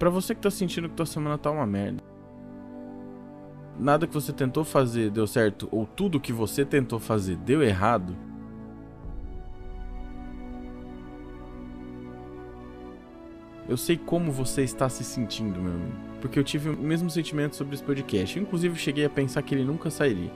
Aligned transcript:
Pra 0.00 0.08
você 0.08 0.34
que 0.34 0.40
tá 0.40 0.50
sentindo 0.50 0.88
que 0.88 0.94
tua 0.94 1.04
semana 1.04 1.36
tá 1.36 1.50
uma 1.50 1.66
merda. 1.66 2.02
Nada 3.78 4.06
que 4.06 4.14
você 4.14 4.32
tentou 4.32 4.64
fazer 4.64 5.10
deu 5.10 5.26
certo, 5.26 5.68
ou 5.70 5.84
tudo 5.84 6.18
que 6.18 6.32
você 6.32 6.64
tentou 6.64 6.98
fazer 6.98 7.36
deu 7.36 7.62
errado. 7.62 8.16
Eu 13.68 13.76
sei 13.76 13.98
como 13.98 14.32
você 14.32 14.62
está 14.62 14.88
se 14.88 15.04
sentindo, 15.04 15.60
meu 15.60 15.74
amigo. 15.74 15.92
Porque 16.22 16.38
eu 16.38 16.44
tive 16.44 16.70
o 16.70 16.78
mesmo 16.78 17.10
sentimento 17.10 17.54
sobre 17.54 17.74
esse 17.74 17.84
podcast. 17.84 18.38
Eu, 18.38 18.42
inclusive, 18.42 18.76
cheguei 18.76 19.04
a 19.04 19.10
pensar 19.10 19.42
que 19.42 19.54
ele 19.54 19.64
nunca 19.64 19.90
sairia. 19.90 20.32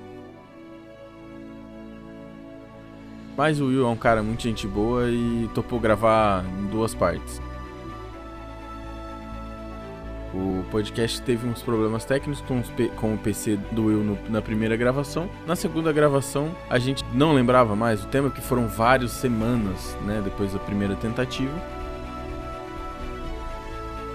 Mas 3.34 3.62
o 3.62 3.68
Will 3.68 3.86
é 3.86 3.88
um 3.88 3.96
cara 3.96 4.22
muito 4.22 4.42
gente 4.42 4.68
boa 4.68 5.08
e 5.08 5.48
topou 5.54 5.80
gravar 5.80 6.44
em 6.60 6.66
duas 6.66 6.94
partes. 6.94 7.40
O 10.34 10.64
podcast 10.68 11.22
teve 11.22 11.46
uns 11.46 11.62
problemas 11.62 12.04
técnicos 12.04 12.42
com, 12.42 12.60
com 12.96 13.14
o 13.14 13.18
PC 13.18 13.56
do 13.70 13.84
Will 13.84 14.02
no, 14.02 14.18
na 14.28 14.42
primeira 14.42 14.76
gravação. 14.76 15.30
Na 15.46 15.54
segunda 15.54 15.92
gravação, 15.92 16.50
a 16.68 16.76
gente 16.76 17.04
não 17.12 17.32
lembrava 17.32 17.76
mais 17.76 18.02
o 18.02 18.08
tema, 18.08 18.30
que 18.30 18.40
foram 18.40 18.66
várias 18.66 19.12
semanas 19.12 19.96
né, 20.04 20.20
depois 20.24 20.52
da 20.52 20.58
primeira 20.58 20.96
tentativa. 20.96 21.54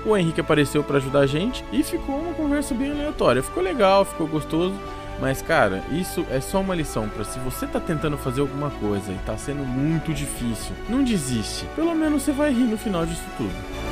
O 0.06 0.18
Henrique 0.18 0.42
apareceu 0.42 0.84
para 0.84 0.98
ajudar 0.98 1.20
a 1.20 1.28
gente 1.28 1.64
e 1.72 1.84
ficou 1.84 2.20
uma 2.20 2.34
conversa 2.34 2.74
bem 2.76 2.92
aleatória. 2.92 3.42
Ficou 3.42 3.64
legal, 3.64 4.04
ficou 4.04 4.28
gostoso. 4.28 4.76
Mas, 5.22 5.42
cara, 5.42 5.84
isso 5.92 6.26
é 6.30 6.42
só 6.42 6.60
uma 6.60 6.76
lição 6.76 7.08
para 7.08 7.24
se 7.24 7.40
você 7.40 7.66
tá 7.66 7.80
tentando 7.80 8.18
fazer 8.18 8.42
alguma 8.42 8.70
coisa 8.72 9.12
e 9.12 9.18
tá 9.26 9.38
sendo 9.38 9.66
muito 9.66 10.14
difícil, 10.14 10.74
não 10.90 11.04
desiste. 11.04 11.66
Pelo 11.76 11.94
menos 11.94 12.24
você 12.24 12.32
vai 12.32 12.52
rir 12.52 12.64
no 12.64 12.78
final 12.78 13.06
disso 13.06 13.24
tudo. 13.38 13.89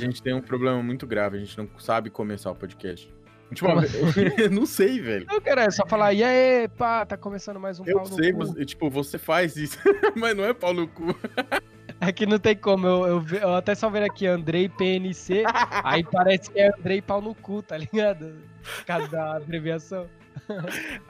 Gente 0.00 0.22
tem 0.22 0.34
um 0.34 0.40
problema 0.40 0.82
muito 0.82 1.06
grave, 1.06 1.36
a 1.36 1.40
gente 1.40 1.56
não 1.56 1.68
sabe 1.78 2.10
começar 2.10 2.50
o 2.50 2.54
podcast. 2.54 3.12
Tipo, 3.54 3.68
não 4.50 4.64
sei, 4.64 5.00
velho. 5.00 5.26
Não, 5.28 5.40
cara, 5.40 5.64
é 5.64 5.70
só 5.70 5.84
falar, 5.86 6.12
e 6.12 6.22
aí, 6.22 6.68
pá, 6.68 7.04
tá 7.04 7.16
começando 7.16 7.58
mais 7.58 7.80
um 7.80 7.84
eu 7.84 7.96
pau 7.96 8.06
sei, 8.06 8.32
no 8.32 8.38
cu. 8.38 8.46
Você, 8.46 8.64
tipo, 8.64 8.90
você 8.90 9.18
faz 9.18 9.56
isso, 9.56 9.78
mas 10.16 10.36
não 10.36 10.44
é 10.44 10.54
pau 10.54 10.72
no 10.72 10.86
cu. 10.86 11.14
Aqui 12.00 12.24
não 12.24 12.38
tem 12.38 12.56
como, 12.56 12.86
eu, 12.86 13.06
eu, 13.06 13.38
eu 13.38 13.54
até 13.54 13.74
só 13.74 13.90
ver 13.90 14.02
aqui, 14.02 14.26
Andrei 14.26 14.70
PNC, 14.70 15.42
aí 15.84 16.02
parece 16.02 16.50
que 16.50 16.58
é 16.58 16.72
Andrei 16.74 17.02
pau 17.02 17.20
no 17.20 17.34
cu, 17.34 17.62
tá 17.62 17.76
ligado? 17.76 18.36
Por 18.62 18.84
causa 18.86 19.08
da 19.08 19.36
abreviação. 19.36 20.08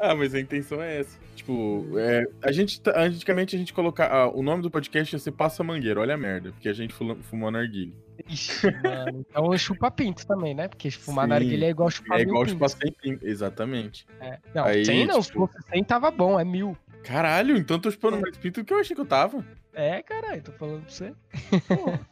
Ah, 0.01 0.17
mas 0.17 0.35
a 0.35 0.41
intenção 0.41 0.83
é 0.83 0.99
essa. 0.99 1.17
Tipo, 1.37 1.87
é, 1.97 2.27
a 2.43 2.51
gente, 2.51 2.81
tá- 2.81 3.01
antigamente 3.01 3.55
a 3.55 3.59
gente 3.59 3.73
colocar, 3.73 4.11
ah, 4.11 4.29
o 4.29 4.43
nome 4.43 4.63
do 4.63 4.71
podcast 4.71 5.15
ia 5.15 5.21
ser 5.21 5.31
Passa 5.31 5.63
Mangueira, 5.63 6.01
olha 6.01 6.15
a 6.15 6.19
merda, 6.19 6.51
porque 6.51 6.69
a 6.69 6.73
gente 6.73 6.93
fumou 6.93 7.51
narguilha. 7.53 7.93
Ixi, 8.29 8.67
mano. 8.83 9.25
Então 9.29 9.59
chupa 9.59 9.91
pinto 9.91 10.27
também, 10.27 10.55
né? 10.55 10.69
Porque 10.69 10.91
fumar 10.91 11.25
Sim, 11.25 11.31
narguilha 11.31 11.67
é 11.67 11.71
igual 11.71 11.91
chupar 11.91 12.19
É 12.19 12.23
igual 12.23 12.45
pintos. 12.45 12.53
chupar 12.53 12.69
100 12.71 12.93
pinto, 12.93 13.27
exatamente. 13.27 14.07
É. 14.21 14.39
Não, 14.55 14.65
Aí, 14.65 14.85
100 14.85 15.07
não, 15.07 15.23
se 15.23 15.29
tipo- 15.31 15.47
fosse 15.47 15.59
100 15.71 15.85
tava 15.85 16.11
bom, 16.11 16.39
é 16.39 16.45
mil. 16.45 16.77
Caralho, 17.03 17.57
então 17.57 17.77
eu 17.77 17.81
tô 17.81 17.91
chupando 17.91 18.21
mais 18.21 18.37
pinto 18.37 18.61
do 18.61 18.65
que 18.67 18.73
eu 18.73 18.79
achei 18.79 18.95
que 18.95 19.01
eu 19.01 19.07
tava. 19.07 19.45
É, 19.73 20.03
caralho, 20.03 20.43
tô 20.43 20.53
falando 20.53 20.83
pra 20.83 20.91
você. 20.91 21.15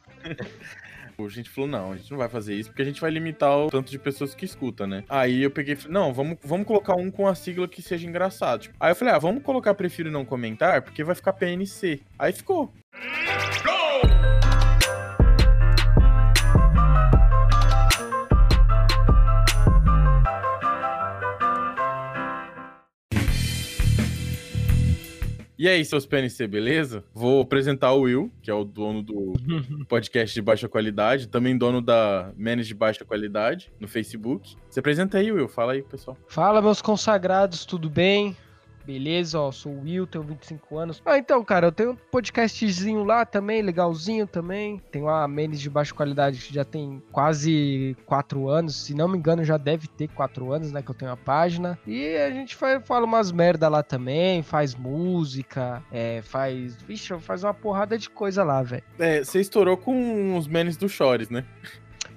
A 1.21 1.29
gente 1.29 1.51
falou, 1.51 1.69
não, 1.69 1.91
a 1.93 1.97
gente 1.97 2.09
não 2.13 2.19
vai 2.19 2.29
fazer 2.29 2.55
isso 2.55 2.71
porque 2.71 2.81
a 2.83 2.85
gente 2.85 3.01
vai 3.01 3.11
limitar 3.11 3.51
o 3.59 3.69
tanto 3.69 3.91
de 3.91 3.99
pessoas 3.99 4.37
que 4.37 4.45
escuta, 4.45 4.87
né? 4.87 5.03
Aí 5.09 5.43
eu 5.43 5.51
peguei 5.51 5.75
e 5.75 5.77
falei, 5.77 5.93
não, 5.93 6.15
vamos, 6.15 6.39
vamos 6.45 6.65
colocar 6.65 6.95
um 6.95 7.11
com 7.11 7.27
a 7.27 7.35
sigla 7.35 7.67
que 7.67 7.83
seja 7.83 8.07
engraçado. 8.07 8.61
Tipo, 8.61 8.77
aí 8.79 8.93
eu 8.93 8.95
falei, 8.95 9.13
ah, 9.13 9.19
vamos 9.19 9.43
colocar 9.43 9.75
prefiro 9.75 10.13
não 10.13 10.25
comentar, 10.25 10.81
porque 10.81 11.03
vai 11.03 11.17
ficar 11.17 11.33
PNC. 11.33 12.03
Aí 12.17 12.33
ficou. 12.33 12.73
E 25.69 25.71
aí, 25.71 25.85
seus 25.85 26.07
PNC, 26.07 26.47
beleza? 26.47 27.05
Vou 27.13 27.43
apresentar 27.43 27.93
o 27.93 28.01
Will, 28.01 28.33
que 28.41 28.51
é 28.51 28.55
o 28.55 28.65
dono 28.65 29.03
do 29.03 29.35
podcast 29.87 30.35
de 30.35 30.41
baixa 30.41 30.67
qualidade, 30.67 31.29
também 31.29 31.59
dono 31.59 31.83
da 31.83 32.33
Menes 32.39 32.67
de 32.67 32.73
baixa 32.75 33.05
qualidade 33.05 33.71
no 33.79 33.87
Facebook. 33.87 34.57
Se 34.71 34.81
apresenta 34.81 35.19
aí, 35.19 35.31
Will, 35.31 35.47
fala 35.47 35.75
aí, 35.75 35.83
pessoal. 35.83 36.17
Fala, 36.27 36.63
meus 36.63 36.81
consagrados, 36.81 37.67
tudo 37.67 37.91
bem? 37.91 38.35
Beleza, 38.89 39.39
ó, 39.39 39.53
sou 39.53 39.71
o 39.71 39.83
Will, 39.83 40.07
tenho 40.07 40.25
25 40.25 40.79
anos. 40.79 41.03
Ah, 41.05 41.19
então, 41.19 41.45
cara, 41.45 41.67
eu 41.67 41.73
tenho 41.73 41.91
um 41.91 41.97
podcastzinho 42.11 43.05
lá 43.05 43.27
também, 43.27 43.61
legalzinho 43.61 44.27
também. 44.27 44.81
Tenho 44.91 45.05
uma 45.05 45.29
Menes 45.29 45.61
de 45.61 45.69
baixa 45.69 45.93
qualidade 45.93 46.39
que 46.39 46.55
já 46.55 46.65
tem 46.65 47.03
quase 47.13 47.95
4 48.07 48.49
anos. 48.49 48.87
Se 48.87 48.95
não 48.95 49.07
me 49.07 49.19
engano, 49.19 49.45
já 49.45 49.59
deve 49.59 49.89
ter 49.89 50.09
4 50.09 50.55
anos, 50.55 50.73
né, 50.73 50.81
que 50.81 50.91
eu 50.91 50.95
tenho 50.95 51.11
a 51.11 51.19
página. 51.19 51.79
E 51.87 52.17
a 52.17 52.31
gente 52.31 52.57
faz, 52.57 52.83
fala 52.89 53.05
umas 53.05 53.31
merda 53.31 53.69
lá 53.69 53.83
também, 53.83 54.43
faz 54.43 54.75
música, 54.75 55.83
é, 55.93 56.23
faz... 56.23 56.77
Vixe, 56.77 57.15
faz 57.19 57.45
uma 57.45 57.53
porrada 57.53 57.99
de 57.99 58.09
coisa 58.09 58.43
lá, 58.43 58.63
velho. 58.63 58.85
É, 58.99 59.23
você 59.23 59.39
estourou 59.39 59.77
com 59.77 60.35
os 60.35 60.49
Menes 60.49 60.79
do 60.79 60.89
Chores, 60.89 61.29
né? 61.29 61.45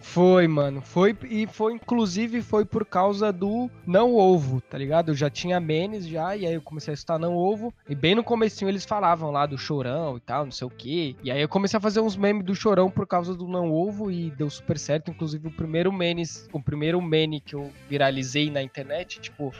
Foi, 0.01 0.47
mano. 0.47 0.81
Foi 0.81 1.15
e 1.29 1.47
foi 1.47 1.73
inclusive 1.73 2.41
foi 2.41 2.65
por 2.65 2.85
causa 2.85 3.31
do 3.31 3.69
não 3.85 4.15
ovo, 4.15 4.59
tá 4.59 4.77
ligado? 4.77 5.11
Eu 5.11 5.15
já 5.15 5.29
tinha 5.29 5.59
menes 5.59 6.07
já 6.07 6.35
e 6.35 6.45
aí 6.45 6.53
eu 6.53 6.61
comecei 6.61 6.91
a 6.91 6.95
estar 6.95 7.17
não 7.17 7.35
ovo 7.35 7.73
e 7.87 7.95
bem 7.95 8.15
no 8.15 8.23
comecinho 8.23 8.69
eles 8.69 8.83
falavam 8.83 9.31
lá 9.31 9.45
do 9.45 9.57
chorão 9.57 10.17
e 10.17 10.19
tal, 10.19 10.45
não 10.45 10.51
sei 10.51 10.67
o 10.67 10.71
quê. 10.71 11.15
E 11.23 11.31
aí 11.31 11.41
eu 11.41 11.47
comecei 11.47 11.77
a 11.77 11.81
fazer 11.81 12.01
uns 12.01 12.17
memes 12.17 12.43
do 12.43 12.55
chorão 12.55 12.89
por 12.89 13.07
causa 13.07 13.35
do 13.35 13.47
não 13.47 13.71
ovo 13.71 14.11
e 14.11 14.31
deu 14.31 14.49
super 14.49 14.77
certo, 14.77 15.11
inclusive 15.11 15.47
o 15.47 15.51
primeiro 15.51 15.93
menes, 15.93 16.49
o 16.51 16.61
primeiro 16.61 17.01
meme 17.01 17.39
que 17.39 17.55
eu 17.55 17.71
viralizei 17.87 18.49
na 18.49 18.61
internet, 18.61 19.21
tipo, 19.21 19.53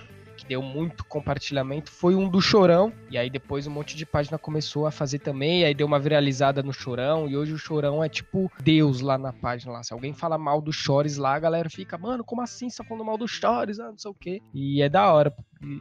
deu 0.51 0.61
muito 0.61 1.05
compartilhamento, 1.05 1.89
foi 1.89 2.13
um 2.13 2.27
do 2.27 2.41
Chorão. 2.41 2.91
E 3.09 3.17
aí 3.17 3.29
depois 3.29 3.65
um 3.67 3.71
monte 3.71 3.95
de 3.95 4.05
página 4.05 4.37
começou 4.37 4.85
a 4.85 4.91
fazer 4.91 5.19
também, 5.19 5.61
e 5.61 5.63
aí 5.63 5.73
deu 5.73 5.87
uma 5.87 5.97
viralizada 5.97 6.61
no 6.61 6.73
Chorão, 6.73 7.29
e 7.29 7.37
hoje 7.37 7.53
o 7.53 7.57
Chorão 7.57 8.03
é 8.03 8.09
tipo 8.09 8.51
Deus 8.61 8.99
lá 8.99 9.17
na 9.17 9.31
página 9.31 9.71
lá. 9.71 9.81
Se 9.81 9.93
alguém 9.93 10.13
fala 10.13 10.37
mal 10.37 10.61
do 10.61 10.73
Chores 10.73 11.15
lá, 11.15 11.35
a 11.35 11.39
galera 11.39 11.69
fica, 11.69 11.97
mano, 11.97 12.21
como 12.21 12.41
assim 12.41 12.69
você 12.69 12.79
tá 12.79 12.83
falando 12.83 13.05
mal 13.05 13.17
do 13.17 13.29
Chores? 13.29 13.79
Ah, 13.79 13.91
não 13.91 13.97
sei 13.97 14.11
o 14.11 14.13
quê. 14.13 14.41
E 14.53 14.81
é 14.81 14.89
da 14.89 15.09
hora. 15.13 15.33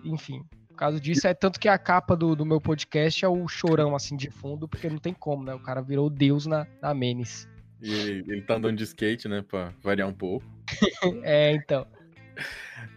Enfim. 0.05 0.45
Por 0.69 0.77
causa 0.77 1.01
disso, 1.01 1.27
é 1.27 1.35
tanto 1.35 1.59
que 1.59 1.69
a 1.69 1.77
capa 1.77 2.15
do, 2.17 2.37
do 2.37 2.47
meu 2.47 2.61
podcast 2.61 3.25
é 3.25 3.29
o 3.29 3.49
chorão 3.49 3.97
assim 3.97 4.17
de 4.17 4.31
fundo, 4.31 4.69
porque 4.69 4.89
não 4.89 4.99
tem 4.99 5.13
como, 5.13 5.45
né? 5.45 5.53
O 5.53 5.61
cara 5.61 5.83
virou 5.83 6.09
Deus 6.09 6.47
na, 6.47 6.65
na 6.81 6.95
Menes. 6.95 7.49
E 7.83 7.93
ele, 7.93 8.33
ele 8.33 8.43
tá 8.43 8.55
andando 8.55 8.77
de 8.77 8.85
skate, 8.85 9.27
né, 9.27 9.43
pra 9.43 9.75
variar 9.83 10.09
um 10.09 10.15
pouco. 10.15 10.47
É, 11.25 11.53
então. 11.53 11.85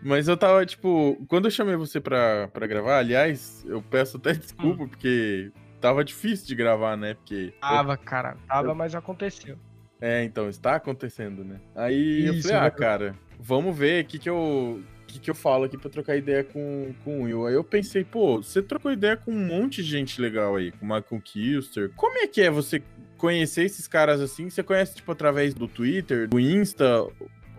Mas 0.01 0.27
eu 0.27 0.35
tava, 0.35 0.65
tipo, 0.65 1.23
quando 1.27 1.45
eu 1.45 1.51
chamei 1.51 1.75
você 1.75 1.99
pra, 1.99 2.47
pra 2.49 2.67
gravar, 2.67 2.99
aliás, 2.99 3.65
eu 3.67 3.81
peço 3.81 4.17
até 4.17 4.33
desculpa, 4.33 4.87
porque 4.87 5.51
tava 5.79 6.03
difícil 6.03 6.47
de 6.47 6.55
gravar, 6.55 6.97
né? 6.97 7.13
Porque. 7.13 7.53
Tava, 7.59 7.97
cara. 7.97 8.37
Tava, 8.47 8.73
mas 8.73 8.95
aconteceu. 8.95 9.57
É, 9.99 10.23
então, 10.23 10.49
está 10.49 10.75
acontecendo, 10.75 11.43
né? 11.43 11.59
Aí 11.75 12.25
eu 12.25 12.33
Isso, 12.33 12.49
falei, 12.49 12.67
ah, 12.67 12.71
cara, 12.71 13.15
vamos 13.39 13.77
ver 13.77 14.03
o 14.03 14.07
que, 14.07 14.19
que 14.19 14.29
eu. 14.29 14.81
Que, 15.07 15.19
que 15.19 15.29
eu 15.29 15.35
falo 15.35 15.65
aqui 15.65 15.77
pra 15.77 15.89
trocar 15.89 16.17
ideia 16.17 16.43
com, 16.43 16.93
com 17.03 17.21
o 17.21 17.23
Will? 17.23 17.45
Aí 17.45 17.53
eu 17.53 17.63
pensei, 17.63 18.03
pô, 18.03 18.41
você 18.41 18.61
trocou 18.61 18.91
ideia 18.91 19.15
com 19.15 19.31
um 19.31 19.45
monte 19.45 19.83
de 19.83 19.89
gente 19.89 20.19
legal 20.19 20.55
aí, 20.55 20.71
com 20.71 20.85
o 20.85 20.89
Michael. 20.89 21.91
Como 21.95 22.17
é 22.17 22.27
que 22.27 22.41
é 22.41 22.49
você 22.49 22.81
conhecer 23.17 23.63
esses 23.63 23.87
caras 23.87 24.19
assim? 24.19 24.49
Você 24.49 24.63
conhece, 24.63 24.95
tipo, 24.95 25.11
através 25.11 25.53
do 25.53 25.67
Twitter, 25.67 26.27
do 26.27 26.39
Insta? 26.39 27.05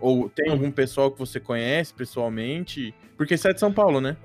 Ou 0.05 0.29
tem 0.29 0.51
algum 0.51 0.69
pessoal 0.69 1.09
que 1.09 1.17
você 1.17 1.39
conhece 1.39 1.91
pessoalmente? 1.91 2.93
Porque 3.17 3.35
você 3.35 3.49
é 3.49 3.53
de 3.53 3.59
São 3.59 3.73
Paulo, 3.73 3.99
né? 3.99 4.15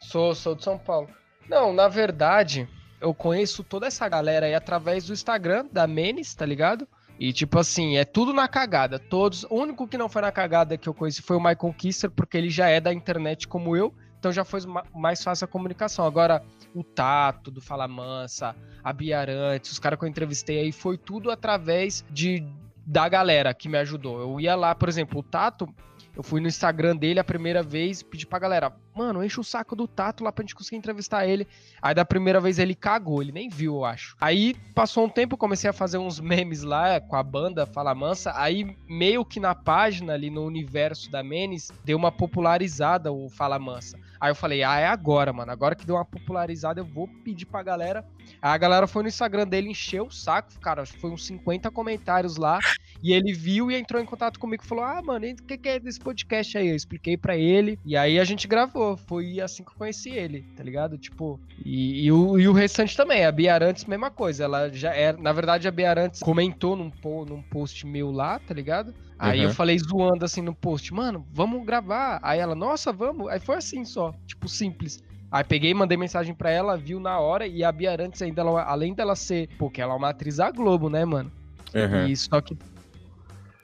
Sou, 0.00 0.34
sou 0.34 0.54
de 0.54 0.64
São 0.64 0.78
Paulo. 0.78 1.06
Não, 1.46 1.70
na 1.70 1.86
verdade, 1.86 2.66
eu 2.98 3.12
conheço 3.12 3.62
toda 3.62 3.86
essa 3.86 4.08
galera 4.08 4.46
aí 4.46 4.54
através 4.54 5.06
do 5.06 5.12
Instagram 5.12 5.66
da 5.70 5.86
Menes, 5.86 6.34
tá 6.34 6.46
ligado? 6.46 6.88
E 7.20 7.30
tipo 7.30 7.58
assim, 7.58 7.98
é 7.98 8.06
tudo 8.06 8.32
na 8.32 8.48
cagada. 8.48 8.98
Todos. 8.98 9.44
O 9.50 9.56
único 9.56 9.86
que 9.86 9.98
não 9.98 10.08
foi 10.08 10.22
na 10.22 10.32
cagada 10.32 10.78
que 10.78 10.88
eu 10.88 10.94
conheci 10.94 11.20
foi 11.20 11.36
o 11.36 11.40
Michael 11.40 11.74
Kister, 11.76 12.10
porque 12.10 12.38
ele 12.38 12.48
já 12.48 12.68
é 12.68 12.80
da 12.80 12.92
internet 12.92 13.46
como 13.46 13.76
eu. 13.76 13.92
Então 14.18 14.32
já 14.32 14.46
foi 14.46 14.60
ma- 14.64 14.84
mais 14.94 15.22
fácil 15.22 15.44
a 15.44 15.48
comunicação. 15.48 16.06
Agora, 16.06 16.42
o 16.74 16.82
Tato, 16.82 17.50
do 17.50 17.60
Fala 17.60 17.86
Mansa, 17.86 18.56
a 18.82 18.92
Bia 18.94 19.20
Arantes, 19.20 19.72
os 19.72 19.78
caras 19.78 19.98
que 19.98 20.04
eu 20.06 20.08
entrevistei 20.08 20.58
aí, 20.58 20.72
foi 20.72 20.96
tudo 20.96 21.30
através 21.30 22.02
de 22.10 22.46
da 22.88 23.06
galera 23.06 23.52
que 23.52 23.68
me 23.68 23.76
ajudou. 23.76 24.18
Eu 24.18 24.40
ia 24.40 24.56
lá, 24.56 24.74
por 24.74 24.88
exemplo, 24.88 25.20
o 25.20 25.22
Tato, 25.22 25.68
eu 26.16 26.22
fui 26.22 26.40
no 26.40 26.48
Instagram 26.48 26.96
dele 26.96 27.20
a 27.20 27.24
primeira 27.24 27.62
vez, 27.62 28.02
pedi 28.02 28.26
pra 28.26 28.38
galera, 28.38 28.72
mano, 28.98 29.24
enche 29.24 29.38
o 29.38 29.44
saco 29.44 29.76
do 29.76 29.86
Tato 29.86 30.24
lá 30.24 30.32
pra 30.32 30.42
gente 30.42 30.56
conseguir 30.56 30.76
entrevistar 30.76 31.26
ele. 31.26 31.46
Aí 31.80 31.94
da 31.94 32.04
primeira 32.04 32.40
vez 32.40 32.58
ele 32.58 32.74
cagou, 32.74 33.22
ele 33.22 33.30
nem 33.30 33.48
viu, 33.48 33.76
eu 33.76 33.84
acho. 33.84 34.16
Aí 34.20 34.54
passou 34.74 35.04
um 35.04 35.08
tempo, 35.08 35.36
comecei 35.36 35.70
a 35.70 35.72
fazer 35.72 35.98
uns 35.98 36.18
memes 36.18 36.62
lá 36.62 37.00
com 37.00 37.14
a 37.14 37.22
banda 37.22 37.64
Fala 37.64 37.94
Mansa. 37.94 38.32
Aí 38.34 38.76
meio 38.88 39.24
que 39.24 39.38
na 39.38 39.54
página 39.54 40.14
ali 40.14 40.30
no 40.30 40.44
universo 40.44 41.10
da 41.10 41.22
Menes 41.22 41.70
deu 41.84 41.96
uma 41.96 42.10
popularizada 42.10 43.12
o 43.12 43.28
Fala 43.28 43.58
Mansa. 43.58 43.98
Aí 44.20 44.30
eu 44.30 44.34
falei, 44.34 44.64
ah, 44.64 44.78
é 44.78 44.86
agora, 44.86 45.32
mano. 45.32 45.52
Agora 45.52 45.76
que 45.76 45.86
deu 45.86 45.94
uma 45.94 46.04
popularizada, 46.04 46.80
eu 46.80 46.84
vou 46.84 47.08
pedir 47.24 47.46
pra 47.46 47.62
galera. 47.62 48.04
Aí 48.42 48.50
a 48.50 48.58
galera 48.58 48.86
foi 48.86 49.02
no 49.02 49.08
Instagram 49.08 49.46
dele, 49.46 49.70
encheu 49.70 50.06
o 50.06 50.10
saco, 50.10 50.58
cara. 50.60 50.82
Acho 50.82 50.94
que 50.94 51.00
foi 51.00 51.10
uns 51.10 51.24
50 51.26 51.70
comentários 51.70 52.36
lá. 52.36 52.58
E 53.02 53.12
ele 53.12 53.32
viu 53.32 53.70
e 53.70 53.76
entrou 53.76 54.02
em 54.02 54.04
contato 54.04 54.40
comigo 54.40 54.62
e 54.64 54.66
falou: 54.66 54.84
Ah, 54.84 55.00
mano, 55.02 55.26
o 55.26 55.36
que, 55.44 55.56
que 55.56 55.68
é 55.68 55.78
desse 55.78 56.00
podcast 56.00 56.58
aí? 56.58 56.68
Eu 56.68 56.76
expliquei 56.76 57.16
para 57.16 57.36
ele. 57.36 57.78
E 57.84 57.96
aí 57.96 58.18
a 58.18 58.24
gente 58.24 58.48
gravou. 58.48 58.87
Foi 58.96 59.40
assim 59.40 59.62
que 59.62 59.70
eu 59.70 59.74
conheci 59.74 60.10
ele, 60.10 60.42
tá 60.56 60.62
ligado? 60.62 60.96
Tipo, 60.96 61.40
e, 61.64 62.06
e, 62.06 62.12
o, 62.12 62.38
e 62.38 62.48
o 62.48 62.52
restante 62.52 62.96
também. 62.96 63.24
A 63.24 63.32
Bia 63.32 63.54
Arantes, 63.54 63.84
mesma 63.84 64.10
coisa. 64.10 64.44
Ela 64.44 64.72
já 64.72 64.94
era. 64.94 65.16
Na 65.16 65.32
verdade, 65.32 65.68
a 65.68 65.70
Bia 65.70 65.90
Arantes 65.90 66.20
comentou 66.20 66.76
num, 66.76 66.90
num 67.26 67.42
post 67.42 67.86
meu 67.86 68.10
lá, 68.10 68.38
tá 68.38 68.54
ligado? 68.54 68.94
Aí 69.18 69.40
uhum. 69.40 69.46
eu 69.46 69.54
falei 69.54 69.76
zoando 69.78 70.24
assim 70.24 70.40
no 70.40 70.54
post, 70.54 70.94
mano, 70.94 71.26
vamos 71.32 71.66
gravar. 71.66 72.20
Aí 72.22 72.38
ela, 72.38 72.54
nossa, 72.54 72.92
vamos. 72.92 73.28
Aí 73.28 73.40
foi 73.40 73.56
assim 73.56 73.84
só, 73.84 74.14
tipo, 74.26 74.48
simples. 74.48 75.02
Aí 75.30 75.44
peguei, 75.44 75.74
mandei 75.74 75.98
mensagem 75.98 76.34
pra 76.34 76.50
ela, 76.50 76.76
viu 76.76 76.98
na 77.00 77.18
hora, 77.18 77.46
e 77.46 77.62
a 77.62 77.70
Bia 77.70 77.90
Arantes 77.90 78.22
ainda, 78.22 78.40
ela, 78.40 78.62
além 78.62 78.94
dela 78.94 79.14
ser, 79.14 79.48
porque 79.58 79.80
ela 79.82 79.92
é 79.92 79.96
uma 79.96 80.10
atriz 80.10 80.36
da 80.36 80.50
Globo, 80.50 80.88
né, 80.88 81.04
mano? 81.04 81.30
Uhum. 81.74 82.06
E 82.06 82.16
só 82.16 82.40
que 82.40 82.56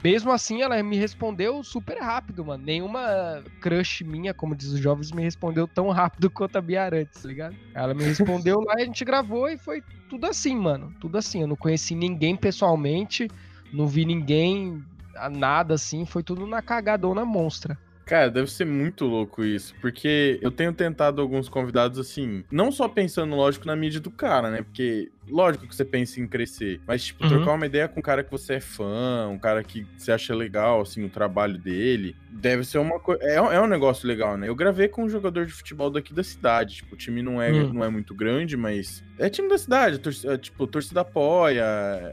mesmo 0.05 0.31
assim, 0.31 0.61
ela 0.61 0.81
me 0.83 0.97
respondeu 0.97 1.63
super 1.63 1.97
rápido, 1.97 2.45
mano. 2.45 2.63
Nenhuma 2.63 3.43
crush 3.59 4.03
minha, 4.03 4.35
como 4.35 4.55
diz 4.55 4.67
os 4.67 4.79
jovens, 4.79 5.11
me 5.11 5.23
respondeu 5.23 5.67
tão 5.67 5.89
rápido 5.89 6.29
quanto 6.29 6.57
a 6.57 6.61
Bia 6.61 6.83
Arantes, 6.83 7.23
tá 7.23 7.27
ligado? 7.27 7.55
Ela 7.73 7.91
me 7.95 8.03
respondeu 8.03 8.59
lá 8.59 8.75
a 8.75 8.85
gente 8.85 9.03
gravou 9.03 9.49
e 9.49 9.57
foi 9.57 9.81
tudo 10.07 10.27
assim, 10.27 10.55
mano. 10.55 10.93
Tudo 10.99 11.17
assim. 11.17 11.41
Eu 11.41 11.47
não 11.47 11.55
conheci 11.55 11.95
ninguém 11.95 12.35
pessoalmente, 12.35 13.27
não 13.73 13.87
vi 13.87 14.05
ninguém, 14.05 14.83
nada 15.31 15.73
assim. 15.73 16.05
Foi 16.05 16.21
tudo 16.21 16.45
na 16.45 16.61
cagadona 16.61 17.25
monstra. 17.25 17.75
Cara, 18.05 18.29
deve 18.29 18.51
ser 18.51 18.65
muito 18.65 19.05
louco 19.05 19.43
isso, 19.43 19.73
porque 19.81 20.37
eu 20.39 20.51
tenho 20.51 20.71
tentado 20.71 21.19
alguns 21.19 21.49
convidados 21.49 21.97
assim, 21.97 22.43
não 22.51 22.71
só 22.71 22.87
pensando, 22.87 23.35
lógico, 23.35 23.65
na 23.65 23.75
mídia 23.75 23.99
do 23.99 24.11
cara, 24.11 24.51
né? 24.51 24.61
Porque 24.61 25.11
lógico 25.29 25.67
que 25.67 25.75
você 25.75 25.85
pensa 25.85 26.19
em 26.19 26.27
crescer, 26.27 26.81
mas, 26.87 27.03
tipo, 27.05 27.23
uhum. 27.23 27.29
trocar 27.29 27.53
uma 27.53 27.65
ideia 27.65 27.87
com 27.87 27.99
um 27.99 28.03
cara 28.03 28.23
que 28.23 28.31
você 28.31 28.55
é 28.55 28.59
fã, 28.59 29.27
um 29.29 29.39
cara 29.39 29.63
que 29.63 29.85
você 29.97 30.11
acha 30.11 30.33
legal, 30.35 30.81
assim, 30.81 31.03
o 31.03 31.09
trabalho 31.09 31.57
dele, 31.57 32.15
deve 32.29 32.63
ser 32.63 32.77
uma 32.77 32.99
coisa. 32.99 33.23
É, 33.23 33.35
é, 33.35 33.61
um 33.61 33.67
negócio 33.67 34.07
legal, 34.07 34.37
né? 34.37 34.47
Eu 34.47 34.55
gravei 34.55 34.87
com 34.87 35.03
um 35.03 35.09
jogador 35.09 35.45
de 35.45 35.53
futebol 35.53 35.89
daqui 35.89 36.13
da 36.13 36.23
cidade. 36.23 36.75
Tipo, 36.75 36.95
o 36.95 36.97
time 36.97 37.21
não 37.21 37.41
é, 37.41 37.51
uhum. 37.51 37.73
não 37.73 37.83
é 37.83 37.89
muito 37.89 38.13
grande, 38.13 38.57
mas 38.57 39.03
é 39.17 39.29
time 39.29 39.47
da 39.47 39.57
cidade. 39.57 39.99
Tor 39.99 40.13
é, 40.25 40.37
tipo, 40.37 40.67
torcida 40.67 41.01
apoia. 41.01 41.65